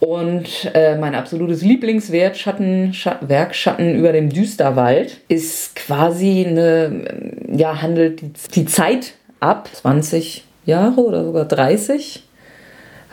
Und 0.00 0.68
äh, 0.74 0.96
mein 0.98 1.14
absolutes 1.14 1.62
Lieblingswerk, 1.62 2.36
Schatten, 2.36 2.92
Werk 3.20 3.54
Schatten 3.54 3.94
über 3.94 4.10
dem 4.10 4.30
Düsterwald, 4.30 5.18
ist 5.28 5.76
quasi 5.76 6.44
eine, 6.44 7.04
ja, 7.48 7.80
handelt 7.80 8.20
die, 8.20 8.32
die 8.54 8.64
Zeit 8.64 9.14
ab 9.38 9.68
20 9.72 10.44
Jahre 10.66 11.00
oder 11.00 11.24
sogar 11.24 11.44
30. 11.44 12.24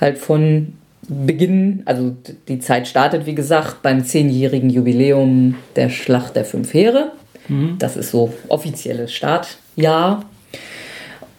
Halt 0.02 0.18
von 0.18 0.74
Beginn, 1.08 1.84
also 1.86 2.16
die 2.48 2.60
Zeit 2.60 2.88
startet, 2.88 3.28
wie 3.28 3.36
gesagt, 3.36 3.84
beim 3.84 4.04
zehnjährigen 4.04 4.72
Jubiläum 4.72 5.56
der 5.76 5.90
Schlacht 5.90 6.36
der 6.36 6.46
Fünf 6.46 6.74
Heere. 6.74 7.12
Mhm. 7.50 7.76
Das 7.78 7.98
ist 7.98 8.10
so 8.10 8.34
offizielles 8.48 9.14
Startjahr. 9.14 10.24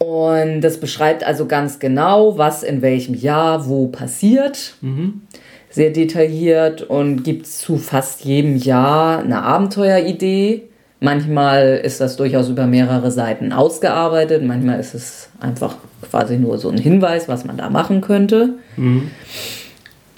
Und 0.01 0.63
das 0.63 0.81
beschreibt 0.81 1.25
also 1.25 1.47
ganz 1.47 1.79
genau, 1.79 2.39
was 2.39 2.63
in 2.63 2.81
welchem 2.81 3.15
Jahr 3.15 3.69
wo 3.69 3.89
passiert. 3.89 4.75
Mhm. 4.81 5.23
Sehr 5.69 5.91
detailliert 5.91 6.83
und 6.83 7.23
gibt 7.23 7.47
zu 7.47 7.77
fast 7.77 8.25
jedem 8.25 8.57
Jahr 8.57 9.19
eine 9.19 9.43
Abenteueridee. 9.43 10.63
Manchmal 11.01 11.81
ist 11.85 12.01
das 12.01 12.17
durchaus 12.17 12.49
über 12.49 12.67
mehrere 12.67 13.11
Seiten 13.11 13.53
ausgearbeitet, 13.53 14.43
manchmal 14.43 14.81
ist 14.81 14.95
es 14.95 15.29
einfach 15.39 15.77
quasi 16.11 16.37
nur 16.37 16.59
so 16.59 16.71
ein 16.71 16.79
Hinweis, 16.79 17.29
was 17.29 17.45
man 17.45 17.57
da 17.57 17.71
machen 17.71 18.01
könnte. 18.01 18.55
Mhm. 18.77 19.11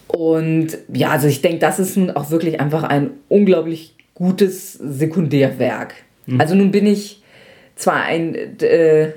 Und 0.07 0.79
ja, 0.93 1.11
also 1.11 1.27
ich 1.27 1.43
denke, 1.43 1.59
das 1.59 1.79
ist 1.79 1.99
auch 2.17 2.31
wirklich 2.31 2.61
einfach 2.61 2.85
ein 2.85 3.11
unglaublich 3.29 3.97
gutes 4.15 4.75
Sekundärwerk. 4.75 5.95
Mhm. 6.27 6.41
Also 6.41 6.55
nun 6.55 6.71
bin 6.71 6.87
ich 6.87 7.23
zwar 7.75 8.03
ein 8.03 8.35
äh, 8.61 9.13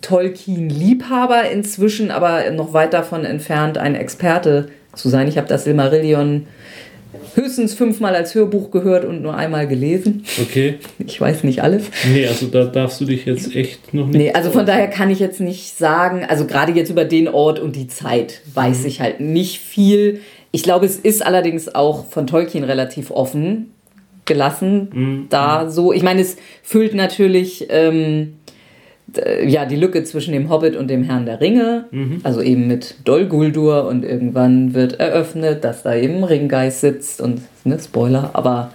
Tolkien-Liebhaber 0.00 1.50
inzwischen, 1.50 2.10
aber 2.10 2.50
noch 2.50 2.72
weit 2.72 2.92
davon 2.92 3.24
entfernt, 3.24 3.78
ein 3.78 3.94
Experte 3.94 4.68
zu 4.94 5.08
sein. 5.08 5.28
Ich 5.28 5.36
habe 5.36 5.48
das 5.48 5.64
Silmarillion 5.64 6.46
höchstens 7.34 7.74
fünfmal 7.74 8.14
als 8.14 8.34
Hörbuch 8.34 8.70
gehört 8.70 9.04
und 9.04 9.22
nur 9.22 9.34
einmal 9.34 9.66
gelesen. 9.66 10.24
Okay. 10.40 10.78
Ich 10.98 11.20
weiß 11.20 11.44
nicht 11.44 11.62
alles. 11.62 11.84
Nee, 12.12 12.26
also 12.26 12.46
da 12.46 12.64
darfst 12.64 13.00
du 13.00 13.04
dich 13.04 13.24
jetzt 13.24 13.54
echt 13.54 13.94
noch 13.94 14.06
nicht. 14.06 14.16
Nee, 14.16 14.32
also 14.32 14.50
von 14.50 14.66
daher 14.66 14.88
kann 14.88 15.10
ich 15.10 15.18
jetzt 15.18 15.40
nicht 15.40 15.76
sagen, 15.76 16.24
also 16.24 16.46
gerade 16.46 16.72
jetzt 16.72 16.90
über 16.90 17.04
den 17.04 17.28
Ort 17.28 17.58
und 17.58 17.76
die 17.76 17.88
Zeit 17.88 18.40
weiß 18.54 18.80
mhm. 18.80 18.86
ich 18.86 19.00
halt 19.00 19.20
nicht 19.20 19.58
viel. 19.58 20.20
Ich 20.52 20.62
glaube, 20.62 20.86
es 20.86 20.96
ist 20.96 21.24
allerdings 21.24 21.74
auch 21.74 22.06
von 22.06 22.26
Tolkien 22.26 22.64
relativ 22.64 23.10
offen 23.10 23.72
gelassen. 24.24 24.88
Mhm. 24.92 25.26
Da 25.30 25.68
so, 25.70 25.92
ich 25.92 26.02
meine, 26.02 26.20
es 26.20 26.36
füllt 26.62 26.94
natürlich 26.94 27.66
ähm, 27.70 28.34
ja, 29.46 29.64
die 29.66 29.76
Lücke 29.76 30.04
zwischen 30.04 30.32
dem 30.32 30.50
Hobbit 30.50 30.76
und 30.76 30.88
dem 30.88 31.02
Herrn 31.02 31.26
der 31.26 31.40
Ringe, 31.40 31.86
mhm. 31.90 32.20
also 32.22 32.40
eben 32.40 32.66
mit 32.66 32.96
Dol 33.04 33.26
Guldur 33.26 33.86
und 33.86 34.04
irgendwann 34.04 34.74
wird 34.74 35.00
eröffnet, 35.00 35.64
dass 35.64 35.82
da 35.82 35.94
eben 35.94 36.24
Ringgeist 36.24 36.80
sitzt 36.80 37.20
und, 37.20 37.42
ne, 37.64 37.78
Spoiler, 37.78 38.30
aber 38.32 38.70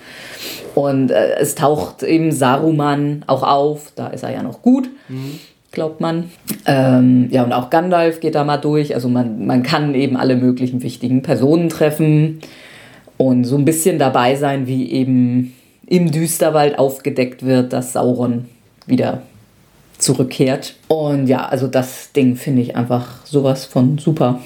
und 0.76 1.10
äh, 1.10 1.36
es 1.40 1.56
taucht 1.56 2.04
eben 2.04 2.32
Saruman 2.32 3.24
auch 3.28 3.44
auf, 3.44 3.94
da 3.96 4.08
ist 4.08 4.24
er 4.24 4.34
ja 4.34 4.44
noch 4.44 4.62
gut. 4.62 4.90
Mhm. 5.08 5.40
glaubt 5.72 6.00
man. 6.02 6.32
Ähm, 6.66 7.28
ja, 7.32 7.44
und 7.44 7.52
auch 7.52 7.70
Gandalf 7.70 8.20
geht 8.20 8.36
da 8.36 8.44
mal 8.44 8.58
durch. 8.58 8.94
Also 8.94 9.10
man, 9.10 9.46
man 9.46 9.62
kann 9.64 9.94
eben 9.94 10.16
alle 10.16 10.36
möglichen 10.36 10.84
wichtigen 10.84 11.22
Personen 11.22 11.70
treffen 11.70 12.40
und 13.18 13.44
so 13.46 13.58
ein 13.58 13.66
bisschen 13.66 14.00
dabei 14.00 14.36
sein, 14.36 14.68
wie 14.68 14.92
eben 14.92 15.54
im 15.88 16.12
Düsterwald 16.12 16.80
aufgedeckt 16.80 17.46
wird, 17.46 17.74
dass 17.74 17.94
Sauron 17.94 18.46
wieder 18.88 19.22
zurückkehrt. 19.98 20.76
Und 20.88 21.28
ja, 21.28 21.46
also 21.46 21.68
das 21.68 22.12
Ding 22.12 22.36
finde 22.36 22.62
ich 22.62 22.76
einfach 22.76 23.26
sowas 23.26 23.66
von 23.66 23.98
super. 23.98 24.42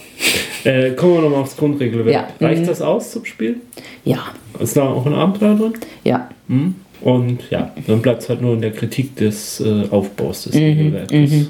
Äh, 0.64 0.92
kommen 0.92 1.16
wir 1.16 1.22
nochmal 1.22 1.42
aufs 1.42 1.58
Grundregelwerk. 1.58 2.14
Ja. 2.40 2.48
Reicht 2.48 2.64
mhm. 2.64 2.68
das 2.68 2.82
aus 2.82 3.12
zum 3.12 3.26
Spiel? 3.26 3.58
Ja. 4.04 4.20
Ist 4.60 4.76
da 4.78 4.88
auch 4.88 5.06
ein 5.06 5.14
Abenteuer 5.14 5.56
drin? 5.56 5.74
Ja. 6.04 6.30
Mhm. 6.48 6.76
Und 7.02 7.50
ja, 7.50 7.72
dann 7.88 8.02
bleibt 8.02 8.24
es 8.24 8.30
halt 8.30 8.42
nur 8.42 8.54
in 8.56 8.62
der 8.62 8.72
Kritik 8.72 9.16
des 9.16 9.62
äh, 9.62 9.86
Aufbaus 9.90 10.44
des 10.44 10.56
mhm. 10.56 10.62
Regelwerkes. 10.62 11.32
Mhm. 11.32 11.50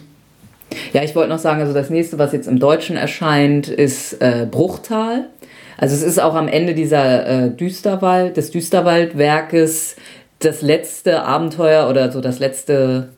Ja, 0.93 1.03
ich 1.03 1.15
wollte 1.15 1.29
noch 1.29 1.39
sagen, 1.39 1.61
also 1.61 1.73
das 1.73 1.89
nächste, 1.89 2.19
was 2.19 2.31
jetzt 2.33 2.47
im 2.47 2.59
Deutschen 2.59 2.95
erscheint, 2.95 3.67
ist 3.67 4.13
äh, 4.21 4.45
Bruchtal. 4.49 5.29
Also 5.77 5.95
es 5.95 6.03
ist 6.03 6.19
auch 6.21 6.35
am 6.35 6.47
Ende 6.47 6.75
dieser 6.75 7.45
äh, 7.45 7.49
Düsterwald, 7.49 8.37
des 8.37 8.51
Düsterwaldwerkes 8.51 9.95
das 10.39 10.61
letzte 10.61 11.23
Abenteuer 11.23 11.89
oder 11.89 12.11
so 12.11 12.21
das 12.21 12.39
letzte 12.39 13.09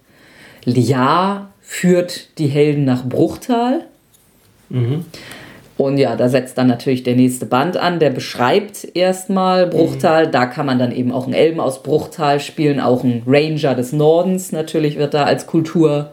Jahr 0.66 1.52
führt 1.62 2.38
die 2.38 2.48
Helden 2.48 2.86
nach 2.86 3.06
Bruchtal. 3.06 3.86
Mhm. 4.70 5.06
Und 5.78 5.98
ja, 5.98 6.16
da 6.16 6.30
setzt 6.30 6.58
dann 6.60 6.68
natürlich 6.68 7.02
der 7.02 7.16
nächste 7.16 7.48
Band 7.48 7.76
an, 7.76 7.98
der 7.98 8.12
beschreibt 8.12 8.88
erstmal 8.94 9.66
Bruchtal. 9.66 10.28
Mhm. 10.28 10.32
Da 10.32 10.46
kann 10.46 10.68
man 10.68 10.78
dann 10.78 10.92
eben 10.92 11.12
auch 11.12 11.26
einen 11.26 11.34
Elben 11.34 11.60
aus 11.60 11.82
Bruchtal 11.82 12.40
spielen, 12.40 12.80
auch 12.80 13.04
ein 13.04 13.24
Ranger 13.26 13.74
des 13.74 13.92
Nordens 13.92 14.52
natürlich 14.52 14.98
wird 14.98 15.16
da 15.16 15.24
als 15.24 15.48
Kultur 15.48 16.12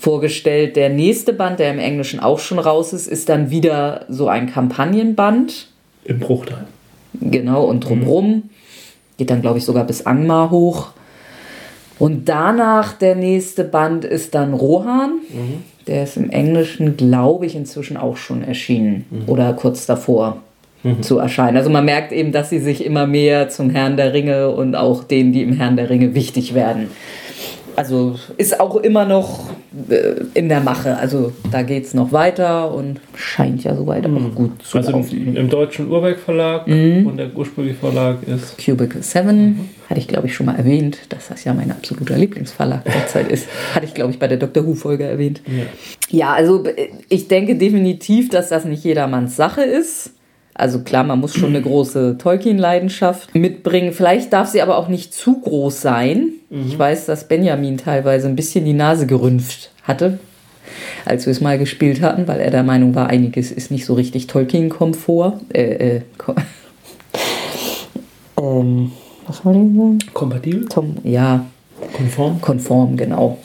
vorgestellt. 0.00 0.76
Der 0.76 0.88
nächste 0.88 1.32
Band, 1.32 1.58
der 1.58 1.70
im 1.70 1.78
Englischen 1.78 2.20
auch 2.20 2.38
schon 2.38 2.58
raus 2.58 2.92
ist, 2.92 3.06
ist 3.06 3.28
dann 3.28 3.50
wieder 3.50 4.06
so 4.08 4.28
ein 4.28 4.50
Kampagnenband. 4.50 5.68
Im 6.04 6.18
Bruchtal. 6.18 6.66
Genau, 7.20 7.64
und 7.64 7.80
drumrum. 7.80 8.30
Mhm. 8.30 8.42
Geht 9.18 9.30
dann, 9.30 9.42
glaube 9.42 9.58
ich, 9.58 9.64
sogar 9.64 9.84
bis 9.84 10.06
Angmar 10.06 10.50
hoch. 10.50 10.92
Und 12.00 12.28
danach 12.28 12.94
der 12.94 13.14
nächste 13.14 13.62
Band 13.62 14.04
ist 14.04 14.34
dann 14.34 14.54
Rohan. 14.54 15.20
Mhm. 15.28 15.62
Der 15.86 16.04
ist 16.04 16.16
im 16.16 16.30
Englischen, 16.30 16.96
glaube 16.96 17.46
ich, 17.46 17.54
inzwischen 17.54 17.96
auch 17.96 18.16
schon 18.16 18.42
erschienen 18.42 19.04
mhm. 19.10 19.22
oder 19.28 19.52
kurz 19.52 19.86
davor 19.86 20.38
mhm. 20.82 21.02
zu 21.02 21.18
erscheinen. 21.18 21.56
Also 21.56 21.70
man 21.70 21.84
merkt 21.84 22.12
eben, 22.12 22.32
dass 22.32 22.50
sie 22.50 22.58
sich 22.58 22.84
immer 22.84 23.06
mehr 23.06 23.48
zum 23.48 23.70
Herrn 23.70 23.96
der 23.96 24.12
Ringe 24.12 24.50
und 24.50 24.74
auch 24.74 25.04
denen, 25.04 25.32
die 25.32 25.42
im 25.42 25.52
Herrn 25.52 25.76
der 25.76 25.90
Ringe 25.90 26.14
wichtig 26.14 26.54
werden 26.54 26.88
also 27.80 28.14
ist 28.36 28.60
auch 28.60 28.76
immer 28.76 29.06
noch 29.06 29.48
äh, 29.88 30.16
in 30.34 30.50
der 30.50 30.60
Mache. 30.60 30.98
Also 30.98 31.32
da 31.50 31.62
geht 31.62 31.86
es 31.86 31.94
noch 31.94 32.12
weiter 32.12 32.74
und 32.74 33.00
scheint 33.14 33.64
ja 33.64 33.74
soweit 33.74 34.06
mhm. 34.06 34.16
auch 34.18 34.34
gut 34.34 34.62
zu 34.62 34.76
Also 34.76 34.92
im, 34.92 35.34
im, 35.34 35.48
deutschen 35.48 35.88
Urwerk 35.88 36.18
Verlag 36.18 36.66
mhm. 36.66 37.06
und 37.06 37.16
der 37.16 37.34
ursprüngliche 37.34 37.78
Verlag 37.78 38.18
ist 38.26 38.58
Cubicle 38.58 39.02
7. 39.02 39.34
Mhm. 39.34 39.68
Hatte 39.88 39.98
ich 39.98 40.08
glaube 40.08 40.26
ich 40.26 40.34
schon 40.34 40.44
mal 40.44 40.56
erwähnt, 40.56 40.98
dass 41.08 41.28
das 41.28 41.44
ja 41.44 41.54
mein 41.54 41.70
absoluter 41.70 42.18
Lieblingsverlag 42.18 42.84
derzeit 42.84 43.32
ist. 43.32 43.48
Hatte 43.74 43.86
ich 43.86 43.94
glaube 43.94 44.10
ich 44.10 44.18
bei 44.18 44.28
der 44.28 44.36
Dr. 44.36 44.66
Who-Folge 44.66 45.04
erwähnt. 45.04 45.40
Ja. 45.46 46.18
ja, 46.18 46.32
also 46.34 46.66
äh, 46.66 46.90
ich 47.08 47.28
denke 47.28 47.56
definitiv, 47.56 48.28
dass 48.28 48.50
das 48.50 48.66
nicht 48.66 48.84
jedermanns 48.84 49.36
Sache 49.36 49.62
ist. 49.62 50.12
Also 50.60 50.80
klar, 50.80 51.04
man 51.04 51.18
muss 51.18 51.32
schon 51.34 51.48
eine 51.48 51.62
große 51.62 52.18
Tolkien-Leidenschaft 52.18 53.34
mitbringen. 53.34 53.94
Vielleicht 53.94 54.30
darf 54.34 54.46
sie 54.46 54.60
aber 54.60 54.76
auch 54.76 54.88
nicht 54.88 55.14
zu 55.14 55.40
groß 55.40 55.80
sein. 55.80 56.32
Mhm. 56.50 56.66
Ich 56.68 56.78
weiß, 56.78 57.06
dass 57.06 57.26
Benjamin 57.28 57.78
teilweise 57.78 58.28
ein 58.28 58.36
bisschen 58.36 58.66
die 58.66 58.74
Nase 58.74 59.06
gerümpft 59.06 59.70
hatte, 59.84 60.18
als 61.06 61.24
wir 61.24 61.30
es 61.30 61.40
mal 61.40 61.58
gespielt 61.58 62.02
hatten, 62.02 62.28
weil 62.28 62.40
er 62.40 62.50
der 62.50 62.62
Meinung 62.62 62.94
war, 62.94 63.06
einiges 63.06 63.50
ist 63.50 63.70
nicht 63.70 63.86
so 63.86 63.94
richtig 63.94 64.26
Tolkien-Komfort. 64.26 65.40
Äh, 65.54 65.96
äh, 65.96 66.00
ko 66.18 66.34
ähm, 68.42 68.92
was 69.26 69.38
soll 69.38 69.54
ich 69.54 69.76
sagen? 69.76 69.98
Kompatibel? 70.12 70.66
Tom, 70.66 70.96
ja. 71.04 71.46
Konform? 71.96 72.38
Konform, 72.42 72.98
genau. 72.98 73.38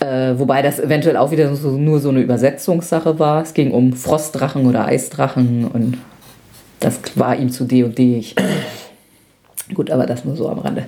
Äh, 0.00 0.38
wobei 0.38 0.60
das 0.60 0.78
eventuell 0.78 1.16
auch 1.16 1.30
wieder 1.30 1.56
so, 1.56 1.70
nur 1.70 2.00
so 2.00 2.10
eine 2.10 2.20
Übersetzungssache 2.20 3.18
war. 3.18 3.42
Es 3.42 3.54
ging 3.54 3.70
um 3.70 3.94
Frostdrachen 3.94 4.66
oder 4.66 4.84
Eisdrachen 4.84 5.64
und 5.64 5.96
das 6.80 7.00
war 7.16 7.36
ihm 7.36 7.50
zu 7.50 7.64
D 7.64 7.84
und 7.84 7.98
D. 7.98 8.24
Gut, 9.74 9.90
aber 9.90 10.06
das 10.06 10.24
nur 10.24 10.36
so 10.36 10.48
am 10.48 10.58
Rande. 10.60 10.86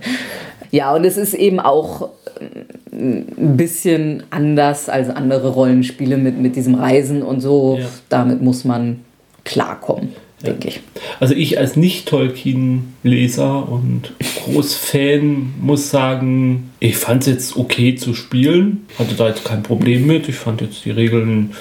Ja, 0.71 0.95
und 0.95 1.05
es 1.05 1.17
ist 1.17 1.35
eben 1.35 1.61
auch 1.61 2.11
äh, 2.41 2.97
ein 2.97 3.57
bisschen 3.57 4.23
anders 4.31 4.89
als 4.89 5.11
andere 5.11 5.51
Rollenspiele 5.51 6.17
mit, 6.17 6.39
mit 6.39 6.57
diesem 6.57 6.77
Reisen 6.77 7.23
und 7.23 7.41
so. 7.41 7.79
Ja. 7.81 7.87
Damit 8.09 8.41
muss 8.41 8.65
man 8.65 9.01
klarkommen 9.45 10.15
denke 10.45 10.69
ich. 10.69 10.81
Also 11.19 11.35
ich 11.35 11.59
als 11.59 11.77
Nicht-Tolkien-Leser 11.77 13.69
und 13.69 14.12
Großfan 14.45 15.55
muss 15.61 15.91
sagen, 15.91 16.71
ich 16.81 16.97
fand 16.97 17.23
es 17.23 17.29
jetzt 17.29 17.57
okay 17.57 17.95
zu 17.95 18.15
spielen, 18.15 18.87
hatte 18.99 19.15
da 19.15 19.29
jetzt 19.29 19.45
kein 19.45 19.62
Problem 19.62 20.07
mit. 20.07 20.29
Ich 20.29 20.37
fand 20.37 20.61
jetzt 20.61 20.85
die 20.85 20.91
Regeln 20.91 21.53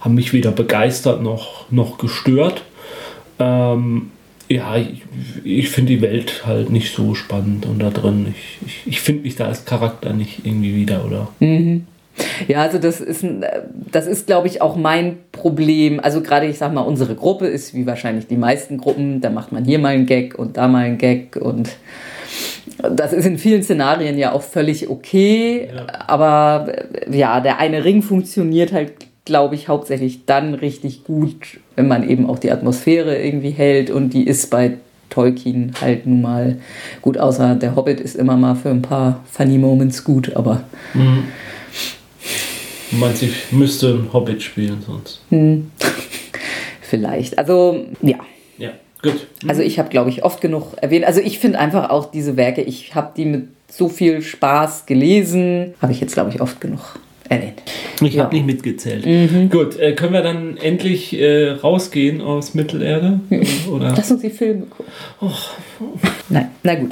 haben 0.00 0.14
mich 0.14 0.32
weder 0.32 0.50
begeistert 0.50 1.22
noch, 1.22 1.70
noch 1.70 1.98
gestört. 1.98 2.62
Ähm, 3.40 4.10
ja, 4.48 4.76
ich, 4.76 5.02
ich 5.44 5.70
finde 5.70 5.92
die 5.92 6.02
Welt 6.02 6.44
halt 6.44 6.70
nicht 6.70 6.92
so 6.92 7.14
spannend 7.14 7.66
und 7.66 7.78
da 7.78 7.90
drin. 7.90 8.34
Ich, 8.34 8.66
ich, 8.66 8.82
ich 8.86 9.00
finde 9.00 9.22
mich 9.22 9.36
da 9.36 9.46
als 9.46 9.64
Charakter 9.64 10.12
nicht 10.12 10.44
irgendwie 10.44 10.74
wieder, 10.74 11.04
oder? 11.04 11.28
Mhm. 11.38 11.86
Ja, 12.48 12.62
also 12.62 12.78
das 12.78 13.00
ist, 13.00 13.24
das 13.92 14.06
ist, 14.06 14.26
glaube 14.26 14.48
ich, 14.48 14.60
auch 14.60 14.76
mein 14.76 15.18
Problem. 15.32 16.00
Also 16.00 16.20
gerade, 16.20 16.46
ich 16.46 16.58
sag 16.58 16.72
mal, 16.74 16.80
unsere 16.80 17.14
Gruppe 17.14 17.46
ist 17.46 17.74
wie 17.74 17.86
wahrscheinlich 17.86 18.26
die 18.26 18.36
meisten 18.36 18.78
Gruppen. 18.78 19.20
Da 19.20 19.30
macht 19.30 19.52
man 19.52 19.64
hier 19.64 19.78
mal 19.78 19.94
einen 19.94 20.06
Gag 20.06 20.38
und 20.38 20.56
da 20.56 20.68
mal 20.68 20.84
einen 20.84 20.98
Gag 20.98 21.36
und 21.36 21.70
das 22.82 23.12
ist 23.12 23.26
in 23.26 23.38
vielen 23.38 23.62
Szenarien 23.62 24.18
ja 24.18 24.32
auch 24.32 24.42
völlig 24.42 24.88
okay. 24.88 25.68
Ja. 25.74 25.86
Aber 26.06 26.72
ja, 27.10 27.40
der 27.40 27.58
eine 27.58 27.84
Ring 27.84 28.02
funktioniert 28.02 28.72
halt, 28.72 28.92
glaube 29.24 29.54
ich, 29.54 29.68
hauptsächlich 29.68 30.26
dann 30.26 30.54
richtig 30.54 31.04
gut, 31.04 31.60
wenn 31.80 31.88
man 31.88 32.06
eben 32.06 32.28
auch 32.28 32.38
die 32.38 32.52
Atmosphäre 32.52 33.16
irgendwie 33.16 33.52
hält 33.52 33.90
und 33.90 34.10
die 34.10 34.26
ist 34.26 34.50
bei 34.50 34.74
Tolkien 35.08 35.72
halt 35.80 36.04
nun 36.06 36.20
mal 36.20 36.58
gut, 37.00 37.16
außer 37.16 37.54
der 37.54 37.74
Hobbit 37.74 38.00
ist 38.00 38.16
immer 38.16 38.36
mal 38.36 38.54
für 38.54 38.68
ein 38.68 38.82
paar 38.82 39.24
Funny 39.32 39.56
Moments 39.56 40.04
gut, 40.04 40.36
aber 40.36 40.64
mhm. 40.92 41.24
Man 42.92 43.14
sich 43.14 43.52
müsste 43.52 43.94
ein 43.94 44.12
Hobbit 44.12 44.42
spielen 44.42 44.82
sonst. 44.84 45.22
Hm. 45.30 45.70
Vielleicht. 46.82 47.38
Also, 47.38 47.86
ja. 48.02 48.18
Ja, 48.58 48.72
gut. 49.00 49.26
Mhm. 49.42 49.48
Also 49.48 49.62
ich 49.62 49.78
habe, 49.78 49.88
glaube 49.88 50.10
ich, 50.10 50.22
oft 50.24 50.42
genug 50.42 50.74
erwähnt. 50.76 51.06
Also 51.06 51.20
ich 51.20 51.38
finde 51.38 51.60
einfach 51.60 51.88
auch 51.88 52.10
diese 52.10 52.36
Werke, 52.36 52.62
ich 52.62 52.94
habe 52.94 53.12
die 53.16 53.24
mit 53.24 53.48
so 53.68 53.88
viel 53.88 54.20
Spaß 54.20 54.86
gelesen. 54.86 55.74
Habe 55.80 55.92
ich 55.92 56.00
jetzt, 56.00 56.14
glaube 56.14 56.30
ich, 56.30 56.42
oft 56.42 56.60
genug 56.60 56.98
erwähnt. 57.30 57.62
Ich 58.02 58.14
ja. 58.14 58.24
habe 58.24 58.34
nicht 58.34 58.46
mitgezählt. 58.46 59.06
Mhm. 59.06 59.50
Gut, 59.50 59.78
äh, 59.78 59.92
können 59.92 60.12
wir 60.12 60.22
dann 60.22 60.56
endlich 60.56 61.18
äh, 61.18 61.50
rausgehen 61.50 62.20
aus 62.20 62.54
Mittelerde? 62.54 63.20
Oder? 63.70 63.94
Lass 63.96 64.10
uns 64.10 64.22
die 64.22 64.30
Filme 64.30 64.66
gucken. 64.66 64.92
Oh. 65.20 65.30
Nein, 66.28 66.48
na 66.62 66.74
gut. 66.74 66.90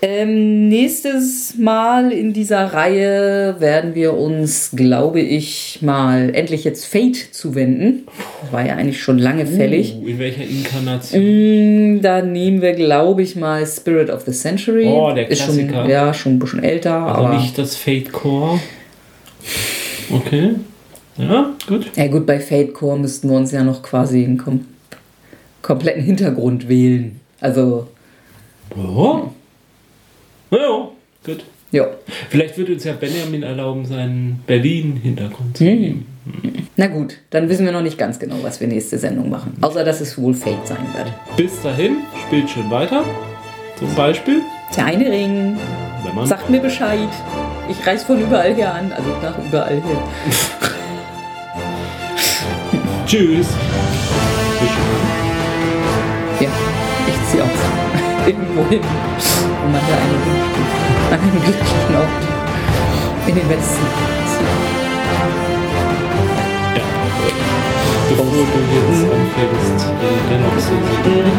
Ähm, 0.00 0.68
nächstes 0.68 1.54
Mal 1.58 2.12
in 2.12 2.32
dieser 2.32 2.72
Reihe 2.72 3.56
werden 3.58 3.94
wir 3.94 4.14
uns, 4.14 4.70
glaube 4.74 5.20
ich, 5.20 5.78
mal 5.82 6.34
endlich 6.34 6.64
jetzt 6.64 6.84
Fate 6.84 7.16
zuwenden. 7.32 8.06
Das 8.42 8.52
war 8.52 8.66
ja 8.66 8.76
eigentlich 8.76 9.02
schon 9.02 9.18
lange 9.18 9.46
fällig. 9.46 9.96
Uh, 9.96 10.06
in 10.06 10.18
welcher 10.18 10.44
Inkarnation? 10.44 11.96
Mm, 11.96 12.00
da 12.00 12.22
nehmen 12.22 12.62
wir, 12.62 12.74
glaube 12.74 13.22
ich, 13.22 13.34
mal 13.34 13.66
Spirit 13.66 14.10
of 14.10 14.22
the 14.22 14.32
Century. 14.32 14.86
Oh, 14.86 15.12
der 15.12 15.24
Klassiker. 15.24 15.66
Ist 15.66 15.74
schon, 15.74 15.90
ja, 15.90 16.14
schon 16.14 16.32
ein 16.34 16.38
bisschen 16.38 16.62
älter. 16.62 16.94
Also 16.94 17.24
aber 17.24 17.36
nicht 17.38 17.58
das 17.58 17.76
Fate 17.76 18.12
Core. 18.12 18.60
Okay. 20.10 20.54
Ja, 21.16 21.52
gut. 21.66 21.90
Ja, 21.96 22.06
gut, 22.08 22.26
bei 22.26 22.40
Fate 22.40 22.74
Core 22.74 22.98
müssten 22.98 23.28
wir 23.30 23.36
uns 23.36 23.52
ja 23.52 23.62
noch 23.62 23.82
quasi 23.82 24.24
einen 24.24 24.38
kom 24.38 24.66
kompletten 25.62 26.02
Hintergrund 26.02 26.68
wählen. 26.68 27.20
Also. 27.40 27.88
Oh. 28.76 29.28
Ja, 30.50 30.88
gut. 31.24 31.44
Ja. 31.70 31.88
Vielleicht 32.28 32.56
wird 32.58 32.70
uns 32.70 32.84
ja 32.84 32.92
Benjamin 32.92 33.42
erlauben, 33.42 33.84
seinen 33.84 34.42
Berlin-Hintergrund 34.46 35.56
zu. 35.56 35.64
Hm. 35.64 36.04
Na 36.76 36.86
gut, 36.86 37.18
dann 37.30 37.48
wissen 37.48 37.64
wir 37.64 37.72
noch 37.72 37.82
nicht 37.82 37.98
ganz 37.98 38.18
genau, 38.18 38.36
was 38.42 38.60
wir 38.60 38.68
nächste 38.68 38.98
Sendung 38.98 39.28
machen. 39.28 39.56
Außer, 39.60 39.84
dass 39.84 40.00
es 40.00 40.16
wohl 40.16 40.34
Fate 40.34 40.66
sein 40.66 40.86
wird. 40.94 41.12
Bis 41.36 41.60
dahin, 41.62 41.96
spielt 42.26 42.48
schön 42.48 42.70
weiter. 42.70 43.04
Zum 43.78 43.94
Beispiel. 43.94 44.40
Der 44.76 44.86
eine 44.86 45.10
Ring. 45.10 45.56
Sagt 46.24 46.48
mir 46.50 46.60
Bescheid. 46.60 47.08
Ich 47.68 47.86
reise 47.86 48.04
von 48.04 48.20
überall 48.20 48.52
her 48.54 48.74
an, 48.74 48.92
also 48.92 49.08
nach 49.22 49.38
überall 49.38 49.74
her. 49.74 49.82
Tschüss. 53.06 53.46
Ja, 56.40 56.48
ich 57.06 57.14
ziehe 57.30 57.42
auch 57.42 57.48
irgendwo 58.26 58.64
hin, 58.68 58.80
wo 58.82 59.68
man 59.70 59.80
da 59.88 59.94
einen 59.96 60.22
An 61.12 61.20
einem 61.20 61.42
glücklichen 61.42 61.96
Ort 61.96 62.08
in 63.26 63.34
den 63.34 63.48
Westen 63.48 63.86
zieht. 64.28 64.46
Ja. 66.76 66.82
Bevor 68.10 68.26
du 68.26 68.30
jetzt 68.74 69.04
anfängst, 69.04 69.84
äh, 69.84 69.86
dennoch 70.30 70.56
zu 70.56 70.74
singen. 71.04 71.38